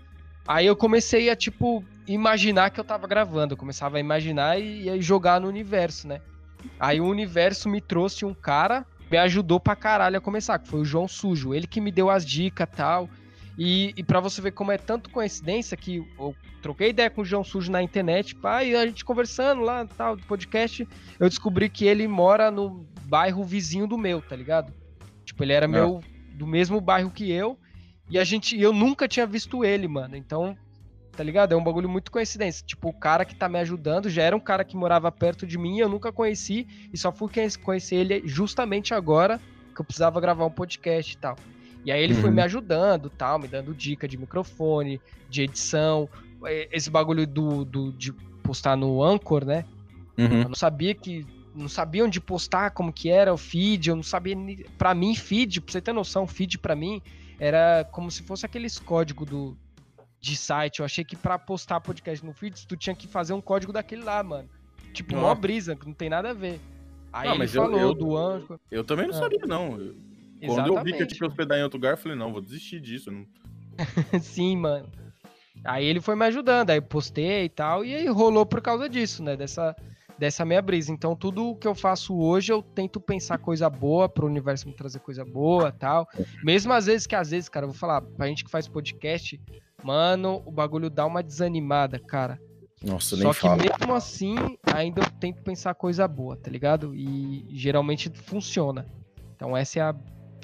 Aí 0.48 0.67
eu 0.67 0.76
comecei 0.76 1.30
a, 1.30 1.36
tipo, 1.36 1.84
imaginar 2.08 2.69
que 2.69 2.80
eu 2.80 2.84
tava 2.84 3.08
gravando. 3.08 3.54
Eu 3.54 3.58
começava 3.58 3.98
a 3.98 4.00
imaginar 4.00 4.60
e, 4.60 4.89
e 4.89 5.02
jogar 5.02 5.41
no 5.41 5.48
universo, 5.48 6.08
né? 6.08 6.21
Aí 6.80 7.02
o 7.02 7.06
universo 7.06 7.67
me 7.67 7.82
trouxe 7.82 8.26
um 8.26 8.34
cara, 8.34 8.86
me 9.10 9.17
ajudou 9.17 9.60
pra 9.60 9.76
caralho 9.76 10.17
a 10.17 10.21
começar, 10.21 10.60
que 10.60 10.67
foi 10.67 10.82
o 10.82 10.86
João 10.86 11.08
Sujo. 11.08 11.54
Ele 11.54 11.65
que 11.65 11.82
me 11.82 11.91
deu 11.91 12.10
as 12.10 12.26
dicas 12.26 12.67
tal. 12.76 13.10
E, 13.58 13.94
e 13.96 14.04
para 14.04 14.20
você 14.20 14.41
ver 14.41 14.52
como 14.52 14.72
é 14.72 14.78
tanto 14.78 15.10
coincidência 15.10 15.78
que 15.78 16.06
eu 16.20 16.36
troquei 16.62 16.89
ideia 16.89 17.10
com 17.10 17.22
o 17.22 17.26
João 17.26 17.44
Sujo 17.44 17.72
na 17.72 17.82
internet, 17.82 18.36
pá, 18.36 18.63
e 18.63 18.76
a 18.76 18.86
gente 18.86 19.06
conversando 19.06 19.62
lá, 19.62 19.86
tal, 19.86 20.15
do 20.15 20.24
podcast, 20.24 20.88
eu 21.20 21.30
descobri 21.30 21.70
que 21.70 21.86
ele 21.86 22.08
mora 22.08 22.52
no 22.52 22.86
bairro 23.04 23.44
vizinho 23.44 23.88
do 23.88 23.98
meu, 23.98 24.22
tá 24.22 24.36
ligado? 24.36 24.74
Tipo, 25.24 25.44
ele 25.44 25.54
era 25.54 25.65
é. 25.65 25.68
meu 25.68 26.02
do 26.34 26.46
mesmo 26.46 26.82
bairro 26.82 27.10
que 27.10 27.32
eu. 27.32 27.58
E 28.10 28.20
a 28.20 28.24
gente, 28.24 28.60
eu 28.60 28.74
nunca 28.74 29.08
tinha 29.08 29.26
visto 29.26 29.63
ele, 29.63 29.88
mano. 29.88 30.15
Então, 30.15 30.56
tá 31.15 31.24
ligado? 31.24 31.54
É 31.54 31.56
um 31.56 31.63
bagulho 31.63 31.89
muito 31.89 32.12
coincidência. 32.12 32.65
Tipo, 32.65 32.89
o 32.89 32.94
cara 32.94 33.26
que 33.26 33.34
tá 33.34 33.48
me 33.48 33.58
ajudando 33.60 34.10
já 34.10 34.24
era 34.24 34.36
um 34.36 34.39
cara 34.39 34.63
que 34.63 34.76
morava 34.76 35.12
perto 35.12 35.48
de 35.48 35.58
mim, 35.58 35.80
eu 35.80 35.89
nunca 35.89 36.12
conheci 36.12 36.68
e 36.94 36.98
só 36.98 37.12
fui 37.12 37.32
conhecer 37.63 37.96
ele 37.96 38.22
justamente 38.26 38.94
agora 38.94 39.39
que 39.74 39.82
eu 39.82 39.86
precisava 39.86 40.22
gravar 40.22 40.46
um 40.46 40.52
podcast 40.52 41.13
e 41.13 41.18
tal. 41.18 41.36
E 41.86 41.91
aí 41.91 42.04
ele 42.04 42.15
uhum. 42.15 42.21
foi 42.21 42.32
me 42.32 42.41
ajudando, 42.41 43.10
tal, 43.10 43.38
me 43.38 43.48
dando 43.48 43.74
dica 43.74 44.08
de 44.08 44.17
microfone, 44.17 45.00
de 45.30 45.43
edição, 45.43 46.10
esse 46.71 46.89
bagulho 46.89 47.28
do, 47.28 47.63
do 47.63 47.91
de 47.93 48.12
postar 48.43 48.76
no 48.76 49.04
Anchor, 49.04 49.45
né? 49.45 49.63
Uhum. 50.17 50.41
Eu 50.41 50.50
não 50.50 50.56
sabia 50.56 50.95
que 50.95 51.26
não 51.54 51.69
sabia 51.69 52.04
onde 52.04 52.19
postar, 52.19 52.71
como 52.71 52.91
que 52.91 53.10
era 53.10 53.34
o 53.34 53.38
feed, 53.38 53.89
eu 53.89 53.95
não 53.95 54.04
sabia 54.04 54.36
para 54.78 54.93
mim 54.93 55.15
feed, 55.15 55.62
pra 55.62 55.71
você 55.71 55.80
ter 55.80 55.93
noção, 55.93 56.28
feed 56.28 56.58
para 56.58 56.76
mim 56.76 57.02
era 57.39 57.88
como 57.91 58.10
se 58.10 58.24
fosse 58.24 58.45
aqueles 58.45 58.80
códigos 58.80 59.28
do, 59.28 59.58
de 60.19 60.36
site. 60.36 60.80
Eu 60.80 60.86
achei 60.86 61.04
que 61.04 61.15
para 61.15 61.38
postar 61.38 61.80
podcast 61.82 62.26
no 62.26 62.34
feed, 62.34 62.67
tu 62.67 62.76
tinha 62.76 62.95
que 62.95 63.08
fazer 63.08 63.34
um 63.34 63.41
código 63.41 63.71
daquele 63.71 64.04
lá, 64.04 64.24
mano. 64.24 64.50
Tipo, 64.93 65.15
uma 65.15 65.36
brisa, 65.36 65.76
que 65.76 65.86
não 65.86 65.93
tem 65.93 66.10
nada 66.10 66.30
a 66.30 66.34
ver. 66.34 66.60
Aí 67.12 67.28
não, 67.28 67.36
ele 67.36 67.48
falou 67.48 67.80
eu, 67.80 67.88
eu, 67.89 67.93
do 67.93 68.17
anjo. 68.17 68.60
Eu 68.71 68.84
também 68.84 69.08
não 69.08 69.15
ah. 69.15 69.19
sabia, 69.19 69.45
não. 69.45 69.93
Quando 70.45 70.76
eu 70.76 70.84
vi 70.84 70.93
que 70.93 71.04
eu 71.04 71.08
tinha 71.08 71.19
que 71.19 71.26
hospedar 71.26 71.58
em 71.58 71.63
outro 71.63 71.78
lugar, 71.78 71.93
eu 71.93 71.98
falei, 71.98 72.17
não, 72.17 72.32
vou 72.32 72.41
desistir 72.41 72.80
disso. 72.80 73.12
Não... 73.12 73.26
Sim, 74.21 74.58
mano. 74.58 74.89
Aí 75.63 75.86
ele 75.86 76.02
foi 76.02 76.15
me 76.15 76.26
ajudando, 76.26 76.69
aí 76.69 76.82
postei 76.82 77.45
e 77.45 77.50
tal, 77.50 77.84
e 77.84 77.95
aí 77.95 78.08
rolou 78.08 78.45
por 78.45 78.62
causa 78.62 78.88
disso, 78.88 79.24
né? 79.24 79.36
Dessa, 79.36 79.76
dessa 80.17 80.45
minha 80.45 80.62
brisa. 80.62 80.91
Então, 80.91 81.15
tudo 81.15 81.56
que 81.56 81.67
eu 81.67 81.74
faço 81.74 82.15
hoje, 82.15 82.52
eu 82.52 82.62
tento 82.62 83.00
pensar 83.00 83.38
coisa 83.38 83.69
boa 83.69 84.08
para 84.08 84.26
o 84.26 84.28
universo 84.28 84.67
me 84.67 84.74
trazer 84.74 85.00
coisa 85.00 85.26
boa 85.26 85.71
tal. 85.71 86.08
Mesmo 86.43 86.71
às 86.74 86.86
vezes 86.86 87.08
que, 87.08 87.15
às 87.15 87.32
vezes, 87.32 87.50
cara, 87.50 87.65
eu 87.65 87.69
vou 87.69 87.78
falar, 87.78 88.02
pra 88.02 88.28
gente 88.28 88.43
que 88.43 88.52
faz 88.52 88.67
podcast, 88.67 89.39
mano, 89.84 90.43
o 90.45 90.52
bagulho 90.52 90.89
dá 90.89 91.06
uma 91.06 91.24
desanimada, 91.24 91.98
cara. 92.00 92.39
Nossa, 92.84 93.15
nem 93.15 93.24
Só 93.24 93.34
que 93.34 93.39
fala. 93.39 93.58
mesmo 93.58 93.93
assim, 93.93 94.36
ainda 94.71 95.02
eu 95.02 95.10
tento 95.19 95.41
pensar 95.41 95.74
coisa 95.74 96.08
boa, 96.08 96.36
tá 96.36 96.52
ligado? 96.52 96.93
E 96.93 97.48
geralmente 97.52 98.10
funciona. 98.10 98.86
Então, 99.36 99.58
essa 99.58 99.80
é 99.80 99.82
a 99.82 99.95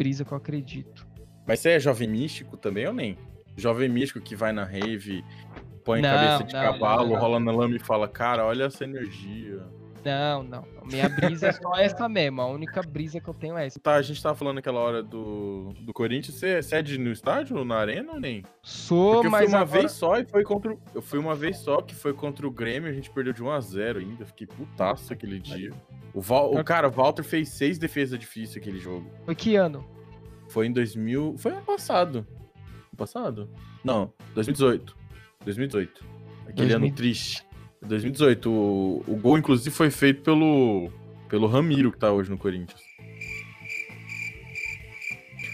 brisa 0.02 0.26
que 0.26 0.32
eu 0.32 0.38
acredito. 0.38 1.08
Mas 1.48 1.60
você 1.60 1.70
é 1.70 1.80
jovem 1.80 2.08
místico 2.08 2.58
também 2.58 2.88
ou 2.88 2.94
nem? 2.94 3.20
Jovem 3.56 3.88
místico 3.88 4.20
que 4.20 4.36
vai 4.36 4.52
na 4.52 4.64
rave 4.64 5.24
põe 5.84 6.02
não, 6.02 6.10
cabeça 6.10 6.44
de 6.44 6.54
não, 6.54 6.62
cavalo, 6.62 7.14
não, 7.14 7.20
rola 7.20 7.40
na 7.40 7.52
lama 7.52 7.76
e 7.76 7.80
fala, 7.80 8.08
cara, 8.08 8.46
olha 8.46 8.64
essa 8.64 8.84
energia. 8.84 9.64
Não, 10.04 10.44
não. 10.44 10.66
Minha 10.86 11.08
brisa 11.10 11.48
é 11.48 11.52
só 11.52 11.76
essa 11.78 12.10
mesmo. 12.10 12.42
A 12.42 12.48
única 12.48 12.82
brisa 12.82 13.20
que 13.20 13.28
eu 13.28 13.34
tenho 13.34 13.58
é 13.58 13.68
essa. 13.68 13.80
Tá, 13.80 13.96
a 13.96 14.02
gente 14.02 14.22
tava 14.22 14.36
falando 14.36 14.58
aquela 14.58 14.80
hora 14.80 15.04
do, 15.04 15.74
do 15.82 15.94
Corinthians. 15.94 16.38
Você 16.38 16.62
cede 16.62 16.98
no 16.98 17.12
estádio, 17.12 17.64
na 17.64 17.76
arena 17.78 18.14
ou 18.14 18.20
nem? 18.20 18.44
Sou, 18.62 19.14
Porque 19.14 19.28
eu 19.28 19.32
mas. 19.32 19.42
fui 19.44 19.50
uma 19.50 19.62
agora... 19.62 19.80
vez 19.80 19.92
só 19.92 20.18
e 20.18 20.26
foi 20.26 20.44
contra. 20.44 20.78
Eu 20.94 21.02
fui 21.02 21.20
uma 21.20 21.36
vez 21.36 21.58
só 21.58 21.82
que 21.82 21.94
foi 21.94 22.14
contra 22.14 22.48
o 22.48 22.52
Grêmio. 22.52 22.90
A 22.90 22.94
gente 22.94 23.10
perdeu 23.10 23.34
de 23.34 23.44
1x0 23.44 23.98
ainda. 23.98 24.26
Fiquei 24.26 24.48
putaço 24.48 25.14
aquele 25.14 25.40
dia. 25.40 25.72
O, 26.14 26.22
Val... 26.22 26.54
o 26.54 26.64
cara, 26.64 26.88
o 26.88 26.92
Walter 26.92 27.24
fez 27.24 27.50
seis 27.50 27.78
defesas 27.78 28.20
difíceis 28.20 28.58
aquele 28.58 28.80
jogo. 28.80 29.10
Foi 29.26 29.36
que 29.36 29.56
ano? 29.56 29.86
Foi 30.50 30.66
em 30.68 30.74
2000. 30.74 31.36
Foi 31.38 31.52
ano 31.52 31.62
passado. 31.62 32.18
Ano 32.18 32.98
passado? 32.98 33.50
Não, 33.84 34.12
2018. 34.34 34.96
2018. 35.46 36.06
Aquele 36.48 36.68
2000... 36.70 36.76
ano 36.78 36.96
triste. 36.96 37.51
2018. 37.82 38.50
O, 38.50 39.04
o 39.08 39.16
gol, 39.16 39.38
inclusive, 39.38 39.70
foi 39.72 39.90
feito 39.90 40.22
pelo, 40.22 40.92
pelo 41.30 41.48
Ramiro, 41.48 41.92
que 41.92 41.98
tá 41.98 42.12
hoje 42.12 42.30
no 42.30 42.38
Corinthians. 42.38 42.82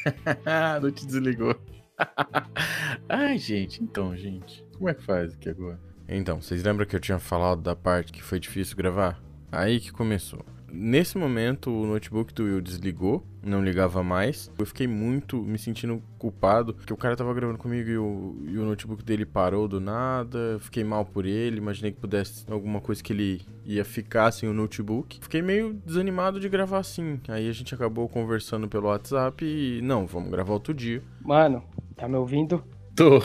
Não 0.81 0.91
te 0.91 1.05
desligou. 1.05 1.55
Ai, 3.09 3.37
gente, 3.37 3.83
então, 3.83 4.15
gente. 4.15 4.63
Como 4.73 4.89
é 4.89 4.93
que 4.93 5.03
faz 5.03 5.33
aqui 5.33 5.49
agora? 5.49 5.79
Então, 6.07 6.41
vocês 6.41 6.63
lembram 6.63 6.85
que 6.85 6.95
eu 6.95 6.99
tinha 6.99 7.19
falado 7.19 7.61
da 7.61 7.75
parte 7.75 8.11
que 8.13 8.23
foi 8.23 8.39
difícil 8.39 8.77
gravar? 8.77 9.21
Aí 9.51 9.79
que 9.79 9.91
começou. 9.91 10.45
Nesse 10.71 11.17
momento, 11.17 11.71
o 11.71 11.85
notebook 11.85 12.33
do 12.33 12.43
Will 12.43 12.61
desligou, 12.61 13.23
não 13.41 13.63
ligava 13.63 14.03
mais. 14.03 14.51
Eu 14.59 14.65
fiquei 14.65 14.87
muito 14.87 15.37
me 15.37 15.57
sentindo 15.57 16.01
culpado, 16.17 16.73
porque 16.73 16.91
o 16.91 16.97
cara 16.97 17.15
tava 17.15 17.33
gravando 17.33 17.57
comigo 17.57 17.89
e 17.89 17.97
o, 17.97 18.35
e 18.45 18.57
o 18.57 18.65
notebook 18.65 19.03
dele 19.03 19.25
parou 19.25 19.67
do 19.67 19.79
nada. 19.79 20.57
Fiquei 20.59 20.83
mal 20.83 21.05
por 21.05 21.25
ele, 21.25 21.57
imaginei 21.57 21.91
que 21.91 21.99
pudesse 21.99 22.45
alguma 22.51 22.81
coisa 22.81 23.01
que 23.01 23.13
ele 23.13 23.41
ia 23.65 23.85
ficar 23.85 24.31
sem 24.31 24.47
o 24.49 24.53
notebook. 24.53 25.19
Fiquei 25.21 25.41
meio 25.41 25.73
desanimado 25.85 26.39
de 26.39 26.49
gravar 26.49 26.79
assim. 26.79 27.19
Aí 27.27 27.49
a 27.49 27.53
gente 27.53 27.73
acabou 27.73 28.07
conversando 28.09 28.67
pelo 28.67 28.87
WhatsApp 28.87 29.45
e, 29.45 29.81
não, 29.81 30.05
vamos 30.05 30.29
gravar 30.29 30.53
outro 30.53 30.73
dia. 30.73 31.01
Mano, 31.21 31.63
tá 31.95 32.07
me 32.07 32.15
ouvindo? 32.15 32.63
Tô. 32.95 33.21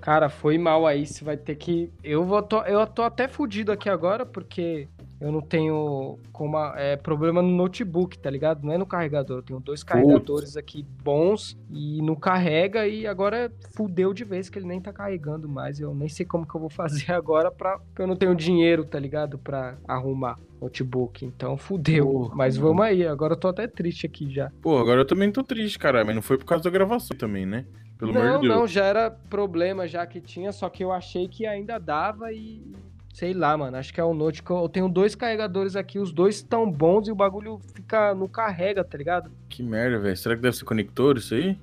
Cara, 0.00 0.28
foi 0.28 0.58
mal 0.58 0.86
aí, 0.86 1.06
você 1.06 1.24
vai 1.24 1.34
ter 1.34 1.54
que. 1.54 1.90
Eu 2.02 2.24
vou 2.24 2.42
tô... 2.42 2.60
eu 2.64 2.86
tô 2.86 3.02
até 3.02 3.26
fudido 3.26 3.72
aqui 3.72 3.88
agora, 3.88 4.26
porque 4.26 4.86
eu 5.20 5.30
não 5.30 5.40
tenho 5.40 6.18
como 6.32 6.58
é, 6.76 6.96
problema 6.96 7.40
no 7.40 7.48
notebook, 7.48 8.18
tá 8.18 8.28
ligado? 8.28 8.64
Não 8.64 8.72
é 8.72 8.78
no 8.78 8.86
carregador. 8.86 9.38
Eu 9.38 9.42
tenho 9.42 9.60
dois 9.60 9.82
carregadores 9.82 10.50
Putz. 10.50 10.56
aqui 10.56 10.84
bons 11.02 11.56
e 11.70 12.02
não 12.02 12.14
carrega 12.14 12.86
e 12.86 13.06
agora 13.06 13.52
fudeu 13.74 14.12
de 14.12 14.24
vez 14.24 14.48
que 14.50 14.58
ele 14.58 14.66
nem 14.66 14.80
tá 14.80 14.92
carregando 14.92 15.48
mais. 15.48 15.80
Eu 15.80 15.94
nem 15.94 16.08
sei 16.08 16.26
como 16.26 16.46
que 16.46 16.54
eu 16.54 16.60
vou 16.60 16.70
fazer 16.70 17.12
agora 17.12 17.50
pra... 17.50 17.78
porque 17.78 18.02
eu 18.02 18.06
não 18.06 18.16
tenho 18.16 18.34
dinheiro, 18.34 18.84
tá 18.84 18.98
ligado? 18.98 19.38
Pra 19.38 19.76
arrumar 19.86 20.38
notebook. 20.60 21.24
Então 21.24 21.56
fudeu. 21.56 22.30
Mas 22.34 22.56
mano. 22.56 22.68
vamos 22.68 22.84
aí. 22.84 23.06
Agora 23.06 23.34
eu 23.34 23.38
tô 23.38 23.48
até 23.48 23.66
triste 23.66 24.06
aqui 24.06 24.28
já. 24.30 24.50
Pô, 24.60 24.78
agora 24.78 25.00
eu 25.00 25.06
também 25.06 25.30
tô 25.30 25.42
triste, 25.42 25.78
cara. 25.78 26.04
Mas 26.04 26.14
não 26.14 26.22
foi 26.22 26.38
por 26.38 26.44
causa 26.44 26.64
da 26.64 26.70
gravação 26.70 27.16
também, 27.16 27.46
né? 27.46 27.64
Pelo 27.98 28.12
não, 28.12 28.42
não, 28.42 28.66
já 28.66 28.84
era 28.84 29.10
problema 29.10 29.86
já 29.86 30.04
que 30.04 30.20
tinha, 30.20 30.50
só 30.50 30.68
que 30.68 30.82
eu 30.82 30.90
achei 30.90 31.28
que 31.28 31.46
ainda 31.46 31.78
dava 31.78 32.32
e 32.32 32.74
Sei 33.14 33.32
lá, 33.32 33.56
mano. 33.56 33.76
Acho 33.76 33.94
que 33.94 34.00
é 34.00 34.04
o 34.04 34.12
Note 34.12 34.42
que 34.42 34.50
eu 34.50 34.68
tenho 34.68 34.88
dois 34.88 35.14
carregadores 35.14 35.76
aqui, 35.76 36.00
os 36.00 36.12
dois 36.12 36.34
estão 36.34 36.68
bons 36.68 37.06
e 37.06 37.12
o 37.12 37.14
bagulho 37.14 37.60
fica 37.72 38.12
no 38.12 38.28
carrega, 38.28 38.82
tá 38.82 38.98
ligado? 38.98 39.30
Que 39.48 39.62
merda, 39.62 40.00
velho. 40.00 40.16
Será 40.16 40.34
que 40.34 40.42
deve 40.42 40.56
ser 40.56 40.64
conector 40.64 41.16
isso 41.16 41.32
aí? 41.32 41.56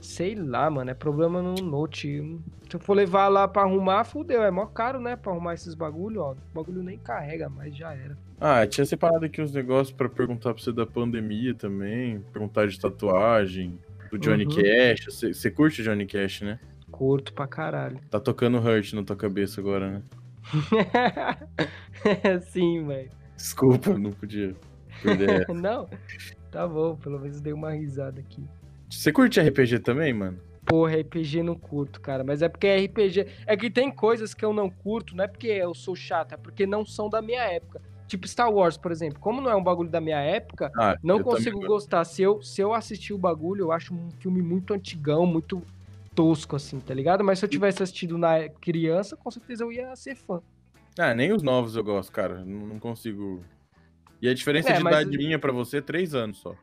Sei 0.00 0.36
lá, 0.36 0.70
mano. 0.70 0.88
É 0.92 0.94
problema 0.94 1.42
no 1.42 1.54
Note. 1.56 2.40
Se 2.70 2.76
eu 2.76 2.80
for 2.80 2.94
levar 2.94 3.26
lá 3.26 3.48
pra 3.48 3.62
arrumar, 3.62 4.04
fudeu. 4.04 4.44
É 4.44 4.50
mó 4.52 4.64
caro, 4.66 5.00
né? 5.00 5.16
Pra 5.16 5.32
arrumar 5.32 5.54
esses 5.54 5.74
bagulho, 5.74 6.20
ó. 6.20 6.32
O 6.34 6.36
bagulho 6.54 6.84
nem 6.84 6.98
carrega, 6.98 7.48
mas 7.48 7.76
já 7.76 7.92
era. 7.92 8.16
Ah, 8.40 8.64
tinha 8.64 8.84
separado 8.84 9.24
aqui 9.24 9.42
uns 9.42 9.52
negócios 9.52 9.90
para 9.90 10.08
perguntar 10.08 10.54
pra 10.54 10.62
você 10.62 10.72
da 10.72 10.86
pandemia 10.86 11.52
também. 11.52 12.20
Perguntar 12.32 12.68
de 12.68 12.78
tatuagem, 12.78 13.76
do 14.08 14.16
Johnny 14.20 14.46
uhum. 14.46 14.54
Cash. 14.54 15.32
Você 15.34 15.50
curte 15.50 15.82
Johnny 15.82 16.06
Cash, 16.06 16.42
né? 16.42 16.60
Curto 16.92 17.32
pra 17.32 17.48
caralho. 17.48 17.98
Tá 18.08 18.20
tocando 18.20 18.58
Hurt 18.58 18.92
na 18.92 19.02
tua 19.02 19.16
cabeça 19.16 19.60
agora, 19.60 19.90
né? 19.90 20.02
Sim, 22.50 22.86
velho. 22.86 23.10
Desculpa, 23.36 23.98
não 23.98 24.12
podia 24.12 24.54
perder. 25.02 25.48
não, 25.54 25.88
tá 26.50 26.66
bom, 26.66 26.96
pelo 26.96 27.18
menos 27.18 27.40
dei 27.40 27.52
uma 27.52 27.72
risada 27.72 28.20
aqui. 28.20 28.44
Você 28.88 29.12
curte 29.12 29.40
RPG 29.40 29.80
também, 29.80 30.12
mano? 30.12 30.38
Porra, 30.64 31.00
RPG 31.00 31.42
não 31.42 31.56
curto, 31.56 32.00
cara. 32.00 32.22
Mas 32.22 32.42
é 32.42 32.48
porque 32.48 32.86
RPG. 32.86 33.26
É 33.46 33.56
que 33.56 33.70
tem 33.70 33.90
coisas 33.90 34.34
que 34.34 34.44
eu 34.44 34.52
não 34.52 34.70
curto, 34.70 35.16
não 35.16 35.24
é 35.24 35.28
porque 35.28 35.48
eu 35.48 35.74
sou 35.74 35.96
chato, 35.96 36.34
é 36.34 36.36
porque 36.36 36.66
não 36.66 36.84
são 36.84 37.08
da 37.08 37.20
minha 37.20 37.42
época. 37.42 37.80
Tipo 38.06 38.28
Star 38.28 38.52
Wars, 38.52 38.76
por 38.76 38.92
exemplo. 38.92 39.18
Como 39.18 39.40
não 39.40 39.50
é 39.50 39.56
um 39.56 39.62
bagulho 39.62 39.88
da 39.88 40.00
minha 40.00 40.20
época, 40.20 40.70
ah, 40.78 40.96
não 41.02 41.22
consigo 41.22 41.58
gostar. 41.60 42.04
Se 42.04 42.22
eu, 42.22 42.42
se 42.42 42.60
eu 42.60 42.74
assistir 42.74 43.14
o 43.14 43.18
bagulho, 43.18 43.62
eu 43.62 43.72
acho 43.72 43.94
um 43.94 44.10
filme 44.20 44.42
muito 44.42 44.74
antigão, 44.74 45.24
muito 45.24 45.62
tosco, 46.14 46.56
assim, 46.56 46.80
tá 46.80 46.94
ligado? 46.94 47.24
Mas 47.24 47.38
se 47.38 47.44
eu 47.44 47.48
tivesse 47.48 47.82
assistido 47.82 48.18
na 48.18 48.48
criança, 48.48 49.16
com 49.16 49.30
certeza 49.30 49.64
eu 49.64 49.72
ia 49.72 49.94
ser 49.96 50.14
fã. 50.14 50.40
Ah, 50.98 51.14
nem 51.14 51.32
os 51.32 51.42
novos 51.42 51.76
eu 51.76 51.84
gosto, 51.84 52.12
cara. 52.12 52.44
Não, 52.44 52.78
consigo. 52.78 53.42
E 54.20 54.28
a 54.28 54.34
diferença 54.34 54.70
é, 54.70 54.76
de 54.76 54.82
mas... 54.82 54.94
idade 54.94 55.16
minha 55.16 55.38
pra 55.38 55.52
você 55.52 55.78
é 55.78 55.80
três 55.80 56.14
anos 56.14 56.38
só. 56.38 56.54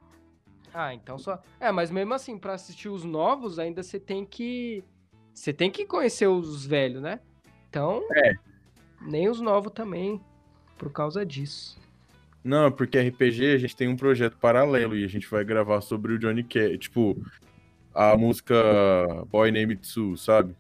Ah, 0.74 0.94
então 0.94 1.18
só. 1.18 1.42
É, 1.60 1.72
mas 1.72 1.90
mesmo 1.90 2.14
assim, 2.14 2.38
para 2.38 2.54
assistir 2.54 2.90
os 2.90 3.04
novos, 3.04 3.58
ainda 3.58 3.82
você 3.82 4.00
tem 4.00 4.26
que. 4.26 4.84
Você 5.34 5.52
tem 5.52 5.72
que 5.72 5.86
conhecer 5.86 6.28
os 6.28 6.66
velhos, 6.66 7.02
né? 7.02 7.20
Então. 7.70 8.04
É. 8.14 8.34
Nem 9.02 9.30
os 9.30 9.40
novos 9.40 9.72
também, 9.72 10.22
por 10.78 10.92
causa 10.92 11.26
disso. 11.26 11.80
Não, 12.44 12.72
porque 12.72 13.00
RPG 13.00 13.54
a 13.54 13.58
gente 13.58 13.76
tem 13.76 13.88
um 13.88 13.96
projeto 13.96 14.38
paralelo 14.38 14.96
e 14.96 15.04
a 15.04 15.08
gente 15.08 15.28
vai 15.28 15.44
gravar 15.44 15.82
sobre 15.82 16.14
o 16.14 16.20
Johnny 16.20 16.44
Cash. 16.44 16.78
Tipo, 16.80 17.18
a 18.00 18.16
música 18.16 18.56
Boy 19.30 19.52
Named 19.52 19.86
Sue, 19.86 20.18
sabe? 20.18 20.56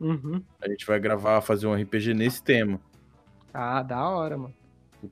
Uhum. 0.00 0.42
A 0.62 0.66
gente 0.66 0.86
vai 0.86 0.98
gravar, 0.98 1.42
fazer 1.42 1.66
um 1.66 1.74
RPG 1.74 2.14
nesse 2.14 2.42
tema. 2.42 2.80
Ah, 3.52 3.82
da 3.82 4.08
hora, 4.08 4.38
mano. 4.38 4.54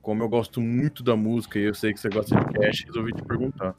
Como 0.00 0.22
eu 0.22 0.28
gosto 0.30 0.62
muito 0.62 1.02
da 1.02 1.14
música 1.14 1.58
e 1.58 1.64
eu 1.64 1.74
sei 1.74 1.92
que 1.92 2.00
você 2.00 2.08
gosta 2.08 2.34
de 2.34 2.52
cash, 2.54 2.84
resolvi 2.86 3.12
te 3.12 3.22
perguntar. 3.22 3.74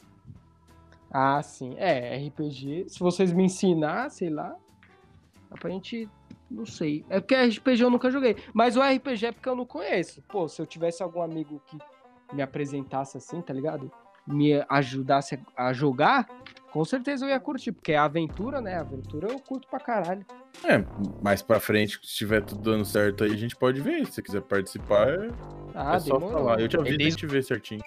Ah, 1.10 1.42
sim. 1.42 1.74
É, 1.78 2.16
RPG. 2.28 2.86
Se 2.90 3.00
vocês 3.00 3.34
me 3.34 3.46
ensinar, 3.46 4.12
sei 4.12 4.30
lá. 4.30 4.56
Dá 5.50 5.58
pra 5.60 5.72
gente. 5.72 6.08
Não 6.50 6.68
sei. 6.68 7.04
É 7.10 7.20
porque 7.20 7.36
RPG 7.36 7.82
eu 7.82 7.90
nunca 7.90 8.12
joguei. 8.12 8.36
Mas 8.54 8.78
o 8.78 8.82
RPG 8.82 9.26
é 9.26 9.32
porque 9.32 9.50
eu 9.50 9.56
não 9.56 9.66
conheço. 9.66 10.22
Pô, 10.28 10.48
se 10.48 10.62
eu 10.62 10.66
tivesse 10.68 11.02
algum 11.02 11.24
amigo 11.24 11.60
que 11.66 11.78
me 12.36 12.44
apresentasse 12.44 13.18
assim, 13.18 13.42
tá 13.42 13.52
ligado? 13.52 13.92
Me 14.30 14.64
ajudasse 14.70 15.40
a 15.58 15.74
jogar, 15.74 16.28
com 16.72 16.86
certeza 16.86 17.26
eu 17.26 17.30
ia 17.30 17.40
curtir. 17.40 17.72
Porque 17.72 17.92
é 17.92 17.98
aventura, 17.98 18.62
né? 18.62 18.78
Aventura 18.78 19.28
eu 19.28 19.40
curto 19.40 19.68
pra 19.68 19.80
caralho. 19.80 20.26
É, 20.64 20.84
mais 21.22 21.42
pra 21.42 21.60
frente, 21.60 22.00
se 22.02 22.06
estiver 22.06 22.42
tudo 22.42 22.62
dando 22.62 22.86
certo 22.86 23.24
aí, 23.24 23.34
a 23.34 23.38
gente 23.38 23.56
pode 23.56 23.82
ver. 23.82 24.06
Se 24.06 24.14
você 24.14 24.22
quiser 24.22 24.42
participar, 24.42 25.08
é, 25.10 25.30
ah, 25.74 25.96
é 25.96 26.00
só 26.00 26.20
falar. 26.20 26.60
Eu 26.60 26.68
te 26.68 26.78
aviso 26.78 27.00
e 27.00 27.08
a 27.08 27.10
gente 27.10 27.26
vê 27.26 27.42
certinho. 27.42 27.82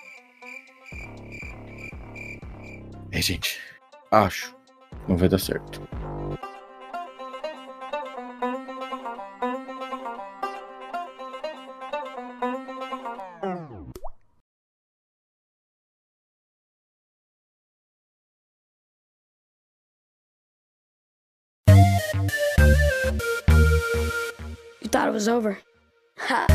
É, 3.11 3.21
gente, 3.21 3.61
acho. 4.11 4.57
Não 5.07 5.17
vai 5.17 5.29
dar 5.29 5.39
certo. 5.39 5.83
Was 25.23 25.29
over. 25.29 25.57
Ha. 26.29 26.47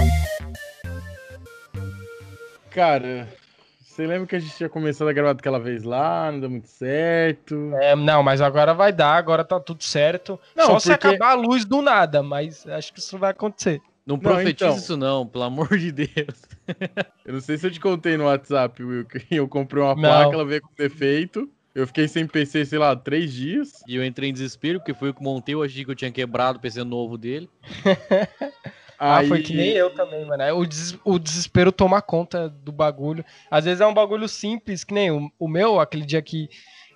Cara, 2.70 3.28
você 3.80 4.06
lembra 4.06 4.28
que 4.28 4.36
a 4.36 4.40
gente 4.40 4.56
tinha 4.56 4.70
começado 4.70 5.08
a 5.08 5.14
gravar 5.14 5.34
daquela 5.34 5.60
vez 5.60 5.84
lá, 5.84 6.32
não 6.32 6.40
deu 6.40 6.50
muito 6.50 6.68
certo? 6.68 7.72
É, 7.76 7.96
não, 7.96 8.22
mas 8.22 8.42
agora 8.42 8.74
vai 8.74 8.92
dar, 8.92 9.16
agora 9.16 9.44
tá 9.44 9.60
tudo 9.60 9.84
certo. 9.84 10.40
Não, 10.56 10.66
Só 10.66 10.72
porque... 10.74 10.84
se 10.84 10.92
acabar 10.92 11.32
a 11.32 11.34
luz 11.36 11.66
do 11.66 11.82
nada, 11.82 12.22
mas 12.22 12.68
acho 12.68 12.94
que 12.94 13.00
isso 13.00 13.18
vai 13.18 13.32
acontecer. 13.32 13.82
Não 14.06 14.20
profetiza 14.20 14.66
então. 14.66 14.78
isso 14.78 14.96
não, 14.96 15.26
pelo 15.26 15.46
amor 15.46 15.78
de 15.78 15.92
Deus. 15.92 16.44
eu 17.26 17.34
não 17.34 17.42
sei 17.42 17.58
se 17.58 17.68
eu 17.68 17.72
te 17.72 17.80
contei 17.80 18.18
no 18.18 18.26
WhatsApp, 18.26 18.84
Will, 18.84 19.06
que 19.08 19.36
eu 19.36 19.48
comprei 19.48 19.82
uma 19.82 19.96
não. 19.96 20.02
placa, 20.02 20.34
ela 20.34 20.46
veio 20.46 20.62
com 20.62 20.70
defeito. 20.78 21.50
Eu 21.78 21.86
fiquei 21.86 22.08
sem 22.08 22.26
PC, 22.26 22.66
sei 22.66 22.80
lá, 22.80 22.96
três 22.96 23.32
dias. 23.32 23.84
E 23.88 23.96
eu 23.96 24.04
entrei 24.04 24.32
em 24.32 24.34
desespero, 24.34 24.80
porque 24.80 24.96
foi 24.96 25.10
o 25.10 25.14
que 25.14 25.22
montei, 25.22 25.54
eu 25.54 25.62
achei 25.62 25.86
que 25.86 25.92
eu 25.92 25.96
tinha 25.96 26.12
quebrado 26.12 26.58
o 26.58 26.62
PC 26.62 26.84
novo 26.84 27.20
dele. 27.20 27.48
Ah, 29.00 29.18
Aí... 29.18 29.28
foi 29.28 29.42
que 29.42 29.54
nem 29.54 29.72
eu 29.72 29.90
também, 29.92 30.26
mano. 30.26 30.44
O, 30.58 30.66
des 30.66 30.98
o 31.04 31.20
desespero 31.20 31.72
toma 31.72 32.02
conta 32.02 32.50
do 32.50 32.72
bagulho. 32.72 33.24
Às 33.50 33.66
vezes 33.66 33.82
é 33.82 33.88
um 33.88 33.94
bagulho 33.94 34.28
simples, 34.28 34.84
que 34.84 34.94
nem 34.94 35.12
o, 35.12 35.32
o 35.38 35.48
meu, 35.48 35.80
aquele 35.80 36.06
dia 36.06 36.22
que, 36.22 36.50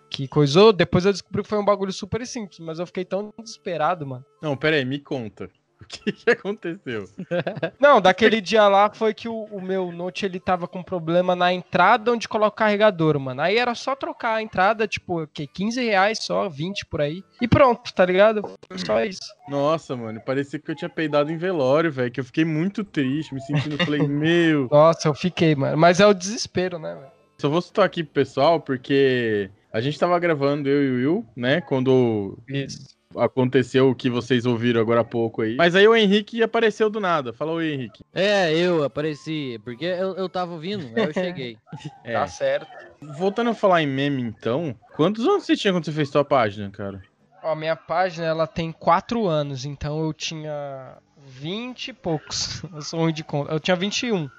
que 0.09 0.27
coisou, 0.27 0.73
depois 0.73 1.05
eu 1.05 1.11
descobri 1.11 1.43
que 1.43 1.49
foi 1.49 1.59
um 1.59 1.65
bagulho 1.65 1.93
super 1.93 2.25
simples, 2.25 2.59
mas 2.59 2.79
eu 2.79 2.85
fiquei 2.85 3.05
tão 3.05 3.33
desesperado, 3.39 4.05
mano. 4.05 4.25
Não, 4.41 4.57
pera 4.57 4.75
aí, 4.75 4.85
me 4.85 4.99
conta. 4.99 5.49
O 5.91 5.99
que, 6.03 6.11
que 6.11 6.29
aconteceu? 6.29 7.05
Não, 7.79 7.99
daquele 7.99 8.39
dia 8.39 8.67
lá 8.67 8.89
foi 8.89 9.13
que 9.13 9.27
o, 9.27 9.43
o, 9.45 9.61
meu 9.61 9.91
Note 9.91 10.25
ele 10.25 10.39
tava 10.39 10.67
com 10.67 10.81
problema 10.81 11.35
na 11.35 11.53
entrada 11.53 12.11
onde 12.11 12.27
coloca 12.27 12.53
o 12.53 12.57
carregador, 12.57 13.19
mano. 13.19 13.41
Aí 13.41 13.57
era 13.57 13.75
só 13.75 13.95
trocar 13.95 14.35
a 14.35 14.41
entrada, 14.41 14.87
tipo, 14.87 15.27
que 15.27 15.45
15 15.45 15.83
reais 15.83 16.19
só, 16.23 16.47
20 16.47 16.85
por 16.85 17.01
aí. 17.01 17.23
E 17.41 17.47
pronto, 17.47 17.93
tá 17.93 18.05
ligado? 18.05 18.41
Foi 18.67 18.77
só 18.77 19.03
isso. 19.03 19.21
Nossa, 19.49 19.95
mano, 19.95 20.21
parecia 20.21 20.59
que 20.59 20.71
eu 20.71 20.75
tinha 20.75 20.89
peidado 20.89 21.31
em 21.31 21.37
velório, 21.37 21.91
velho. 21.91 22.11
Que 22.11 22.19
eu 22.19 22.25
fiquei 22.25 22.45
muito 22.45 22.83
triste, 22.83 23.33
me 23.33 23.41
sentindo, 23.41 23.77
falei, 23.77 24.01
meu. 24.07 24.67
Nossa, 24.71 25.07
eu 25.07 25.13
fiquei, 25.13 25.55
mano. 25.55 25.77
Mas 25.77 25.99
é 25.99 26.07
o 26.07 26.13
desespero, 26.13 26.79
né, 26.79 26.95
velho? 26.95 27.11
Só 27.39 27.49
vou 27.49 27.61
citar 27.61 27.85
aqui 27.85 28.03
pro 28.03 28.13
pessoal, 28.13 28.59
porque 28.59 29.49
a 29.73 29.81
gente 29.81 29.99
tava 29.99 30.17
gravando, 30.19 30.69
eu 30.69 30.83
e 30.83 30.91
o 30.91 30.95
Will, 30.95 31.25
né? 31.35 31.59
Quando. 31.59 32.37
Isso 32.47 33.00
aconteceu 33.17 33.89
o 33.89 33.95
que 33.95 34.09
vocês 34.09 34.45
ouviram 34.45 34.81
agora 34.81 35.01
há 35.01 35.03
pouco 35.03 35.41
aí. 35.41 35.55
Mas 35.55 35.75
aí 35.75 35.87
o 35.87 35.95
Henrique 35.95 36.41
apareceu 36.41 36.89
do 36.89 36.99
nada. 36.99 37.33
Fala 37.33 37.51
oi, 37.51 37.73
Henrique. 37.73 38.03
É, 38.13 38.53
eu 38.53 38.83
apareci, 38.83 39.59
porque 39.63 39.85
eu, 39.85 40.15
eu 40.15 40.29
tava 40.29 40.53
ouvindo, 40.53 40.85
aí 40.95 41.05
eu 41.05 41.13
cheguei. 41.13 41.57
é. 42.03 42.13
Tá 42.13 42.27
certo. 42.27 42.67
Voltando 43.01 43.49
a 43.49 43.53
falar 43.53 43.81
em 43.81 43.87
meme, 43.87 44.21
então, 44.21 44.75
quantos 44.95 45.25
anos 45.25 45.45
você 45.45 45.55
tinha 45.55 45.73
quando 45.73 45.85
você 45.85 45.91
fez 45.91 46.09
sua 46.09 46.23
página, 46.23 46.69
cara? 46.69 47.01
Ó, 47.43 47.55
minha 47.55 47.75
página, 47.75 48.27
ela 48.27 48.45
tem 48.45 48.71
quatro 48.71 49.27
anos, 49.27 49.65
então 49.65 50.03
eu 50.03 50.13
tinha 50.13 50.97
20 51.25 51.87
e 51.87 51.93
poucos. 51.93 52.63
Eu 52.73 52.81
sou 52.81 52.99
ruim 52.99 53.13
de 53.13 53.23
conta. 53.23 53.51
Eu 53.51 53.59
tinha 53.59 53.75
21 53.75 54.29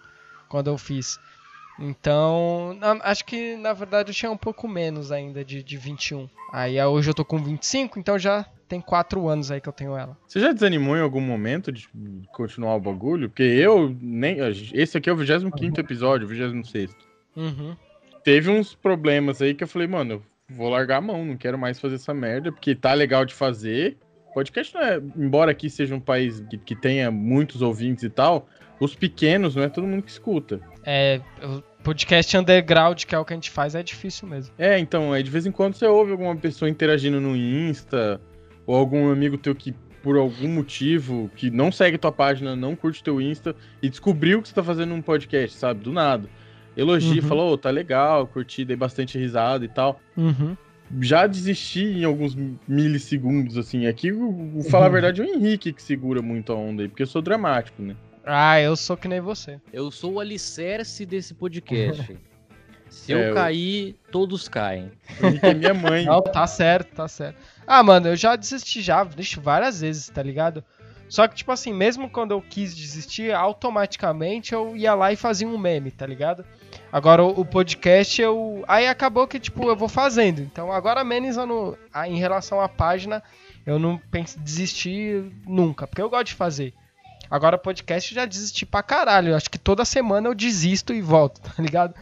quando 0.49 0.69
eu 0.69 0.77
fiz. 0.77 1.19
Então, 1.79 2.79
acho 3.03 3.25
que 3.25 3.57
na 3.57 3.73
verdade 3.73 4.11
eu 4.11 4.15
tinha 4.15 4.31
um 4.31 4.37
pouco 4.37 4.69
menos 4.69 5.11
ainda 5.11 5.45
de, 5.45 5.63
de 5.63 5.77
21. 5.77 6.29
Aí 6.53 6.83
hoje 6.85 7.11
eu 7.11 7.15
tô 7.15 7.25
com 7.25 7.39
25, 7.39 7.99
então 7.99 8.19
já 8.19 8.45
tem 8.73 8.81
4 8.81 9.29
anos 9.29 9.51
aí 9.51 9.61
que 9.61 9.69
eu 9.69 9.73
tenho 9.73 9.95
ela. 9.95 10.17
Você 10.27 10.41
já 10.41 10.51
desanimou 10.51 10.97
em 10.97 11.01
algum 11.01 11.21
momento 11.21 11.71
de 11.71 11.87
continuar 12.33 12.75
o 12.75 12.81
bagulho? 12.81 13.29
Porque 13.29 13.43
eu 13.43 13.95
nem. 14.01 14.39
Esse 14.73 14.97
aqui 14.97 15.11
é 15.11 15.13
o 15.13 15.17
25 15.17 15.59
uhum. 15.63 15.73
episódio, 15.77 16.27
o 16.27 16.29
26. 16.29 16.97
Uhum. 17.37 17.77
Teve 18.25 18.51
uns 18.51 18.75
problemas 18.75 19.43
aí 19.43 19.53
que 19.53 19.63
eu 19.63 19.69
falei, 19.69 19.87
mano, 19.87 20.13
eu 20.15 20.23
vou 20.49 20.71
largar 20.71 20.99
a 20.99 21.01
mão, 21.03 21.23
não 21.23 21.37
quero 21.37 21.59
mais 21.59 21.79
fazer 21.79 21.97
essa 21.97 22.15
merda, 22.15 22.51
porque 22.51 22.75
tá 22.75 22.95
legal 22.95 23.27
de 23.27 23.35
fazer. 23.35 23.99
Podcast 24.33 24.75
não 24.75 24.81
é, 24.81 25.03
embora 25.19 25.51
aqui 25.51 25.69
seja 25.69 25.95
um 25.95 26.01
país 26.01 26.41
que, 26.49 26.57
que 26.57 26.75
tenha 26.75 27.11
muitos 27.11 27.61
ouvintes 27.61 28.05
e 28.05 28.09
tal, 28.09 28.49
os 28.81 28.95
pequenos 28.95 29.55
não 29.55 29.65
é 29.65 29.69
todo 29.69 29.87
mundo 29.87 30.03
que 30.03 30.11
escuta. 30.11 30.61
É, 30.85 31.21
podcast 31.83 32.37
underground, 32.39 33.05
que 33.05 33.15
é 33.15 33.19
o 33.19 33.25
que 33.25 33.35
a 33.35 33.37
gente 33.37 33.51
faz, 33.51 33.75
é 33.75 33.83
difícil 33.83 34.27
mesmo. 34.27 34.55
É, 34.57 34.79
então, 34.79 35.15
é, 35.15 35.23
de 35.23 35.31
vez 35.31 35.45
em 35.45 35.53
quando 35.53 35.75
você 35.75 35.87
ouve 35.87 36.13
alguma 36.13 36.35
pessoa 36.35 36.71
interagindo 36.71 37.21
no 37.21 37.37
Insta, 37.37 38.21
ou 38.66 38.77
algum 38.77 39.11
amigo 39.11 39.37
teu 39.37 39.55
que, 39.55 39.75
por 40.03 40.16
algum 40.16 40.48
motivo, 40.48 41.31
que 41.37 41.51
não 41.51 41.70
segue 41.70 41.98
tua 41.98 42.12
página, 42.12 42.57
não 42.57 42.75
curte 42.75 43.03
teu 43.03 43.20
Insta, 43.20 43.55
e 43.83 43.88
descobriu 43.88 44.42
que 44.42 44.48
você 44.48 44.55
tá 44.55 44.62
fazendo 44.62 44.94
um 44.94 45.03
podcast, 45.03 45.57
sabe? 45.57 45.81
Do 45.81 45.92
nada. 45.92 46.29
Elogia, 46.77 47.22
uhum. 47.22 47.29
falou, 47.29 47.53
oh, 47.53 47.59
tá 47.59 47.70
legal, 47.70 48.27
curti, 48.27 48.64
dei 48.64 48.77
bastante 48.77 49.18
risada 49.18 49.64
e 49.64 49.68
tal. 49.68 50.01
Uhum. 50.16 50.57
Já 51.01 51.27
desisti 51.27 51.85
em 51.85 52.05
alguns 52.05 52.37
milissegundos, 52.66 53.57
assim. 53.57 53.87
Aqui, 53.87 54.11
vou 54.11 54.62
falar 54.64 54.85
uhum. 54.85 54.88
a 54.88 54.92
verdade, 54.92 55.20
é 55.22 55.25
o 55.25 55.29
Henrique 55.29 55.72
que 55.72 55.83
segura 55.83 56.22
muito 56.22 56.53
a 56.53 56.57
onda 56.57 56.83
aí, 56.83 56.88
porque 56.88 57.03
eu 57.03 57.07
sou 57.07 57.22
dramático, 57.22 57.83
né? 57.83 57.96
Ah, 58.25 58.61
eu 58.61 58.77
sou 58.77 58.96
que 58.96 59.09
nem 59.09 59.20
você. 59.20 59.61
Eu 59.72 59.90
sou 59.90 60.14
o 60.14 60.20
alicerce 60.20 61.05
desse 61.05 61.35
podcast. 61.35 62.16
Se 62.92 63.12
é, 63.12 63.31
eu 63.31 63.35
cair, 63.35 63.88
eu... 63.88 64.12
todos 64.12 64.48
caem. 64.48 64.92
É 65.42 65.55
minha 65.55 65.74
mãe. 65.74 66.05
Não, 66.07 66.22
tá 66.22 66.46
certo, 66.46 66.94
tá 66.94 67.09
certo. 67.09 67.37
Ah, 67.66 67.83
mano, 67.83 68.09
eu 68.09 68.16
já 68.16 68.37
desisti 68.37 68.83
já, 68.83 69.02
deixo 69.02 69.40
várias 69.40 69.81
vezes, 69.81 70.09
tá 70.09 70.22
ligado? 70.22 70.62
Só 71.09 71.26
que, 71.26 71.35
tipo 71.35 71.52
assim, 71.52 71.72
mesmo 71.72 72.09
quando 72.09 72.31
eu 72.31 72.40
quis 72.40 72.74
desistir, 72.74 73.33
automaticamente 73.33 74.55
eu 74.55 74.76
ia 74.76 74.94
lá 74.94 75.12
e 75.12 75.16
fazia 75.16 75.46
um 75.46 75.59
meme, 75.59 75.90
tá 75.90 76.07
ligado? 76.07 76.44
Agora 76.90 77.22
o, 77.22 77.44
podcast 77.44 78.20
eu. 78.20 78.64
Aí 78.68 78.87
acabou 78.87 79.26
que, 79.26 79.40
tipo, 79.40 79.68
eu 79.68 79.76
vou 79.76 79.88
fazendo. 79.88 80.40
Então 80.40 80.72
agora 80.72 81.05
menos 81.05 81.37
no... 81.37 81.76
em 82.07 82.16
relação 82.16 82.61
à 82.61 82.68
página, 82.68 83.22
eu 83.66 83.78
não 83.78 83.98
penso 84.11 84.38
desistir 84.38 85.24
nunca, 85.46 85.87
porque 85.87 86.00
eu 86.00 86.09
gosto 86.09 86.28
de 86.28 86.35
fazer. 86.35 86.74
Agora, 87.31 87.57
podcast 87.57 88.14
já 88.14 88.26
desisti 88.26 88.66
pra 88.66 88.83
caralho. 88.83 89.35
Acho 89.35 89.50
que 89.50 89.59
toda 89.59 89.87
semana 89.87 90.28
eu 90.28 90.35
desisto 90.35 90.92
e 90.92 91.00
volto, 91.00 91.40
tá 91.44 91.62
ligado? 91.62 91.94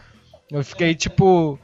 Eu 0.51 0.63
fiquei, 0.65 0.93
tipo, 0.93 1.57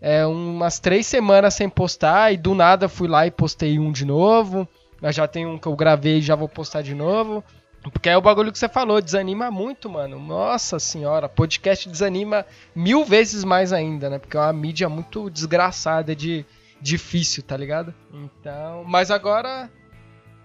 é, 0.00 0.26
umas 0.26 0.80
três 0.80 1.06
semanas 1.06 1.54
sem 1.54 1.68
postar 1.68 2.32
e 2.32 2.36
do 2.36 2.54
nada 2.54 2.88
fui 2.88 3.06
lá 3.06 3.24
e 3.26 3.30
postei 3.30 3.78
um 3.78 3.92
de 3.92 4.04
novo. 4.04 4.68
Já 5.10 5.28
tenho 5.28 5.50
um 5.50 5.58
que 5.58 5.66
eu 5.66 5.76
gravei 5.76 6.18
e 6.18 6.22
já 6.22 6.34
vou 6.34 6.48
postar 6.48 6.82
de 6.82 6.94
novo. 6.94 7.44
Porque 7.90 8.08
é 8.08 8.16
o 8.16 8.22
bagulho 8.22 8.52
que 8.52 8.58
você 8.58 8.68
falou, 8.68 9.00
desanima 9.00 9.50
muito, 9.50 9.88
mano. 9.88 10.18
Nossa 10.18 10.78
senhora, 10.78 11.28
podcast 11.28 11.88
desanima 11.88 12.46
mil 12.74 13.04
vezes 13.04 13.42
mais 13.42 13.72
ainda, 13.72 14.08
né? 14.08 14.18
Porque 14.18 14.36
é 14.36 14.40
uma 14.40 14.52
mídia 14.52 14.88
muito 14.88 15.28
desgraçada 15.28 16.14
de 16.14 16.44
difícil, 16.80 17.42
tá 17.42 17.56
ligado? 17.56 17.94
Então, 18.12 18.84
mas 18.84 19.10
agora 19.10 19.70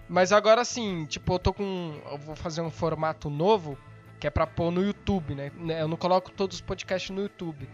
mas 0.08 0.32
agora 0.32 0.64
sim, 0.64 1.06
tipo, 1.06 1.34
eu 1.34 1.40
tô 1.40 1.54
com 1.54 2.00
eu 2.12 2.18
vou 2.18 2.36
fazer 2.36 2.62
um 2.62 2.72
formato 2.72 3.30
novo 3.30 3.78
que 4.20 4.26
é 4.26 4.30
para 4.30 4.48
pôr 4.48 4.72
no 4.72 4.84
YouTube, 4.84 5.36
né? 5.36 5.52
Eu 5.80 5.88
não 5.88 5.98
coloco 5.98 6.32
todos 6.32 6.58
os 6.58 6.62
podcasts 6.62 7.16
no 7.16 7.22
YouTube. 7.22 7.70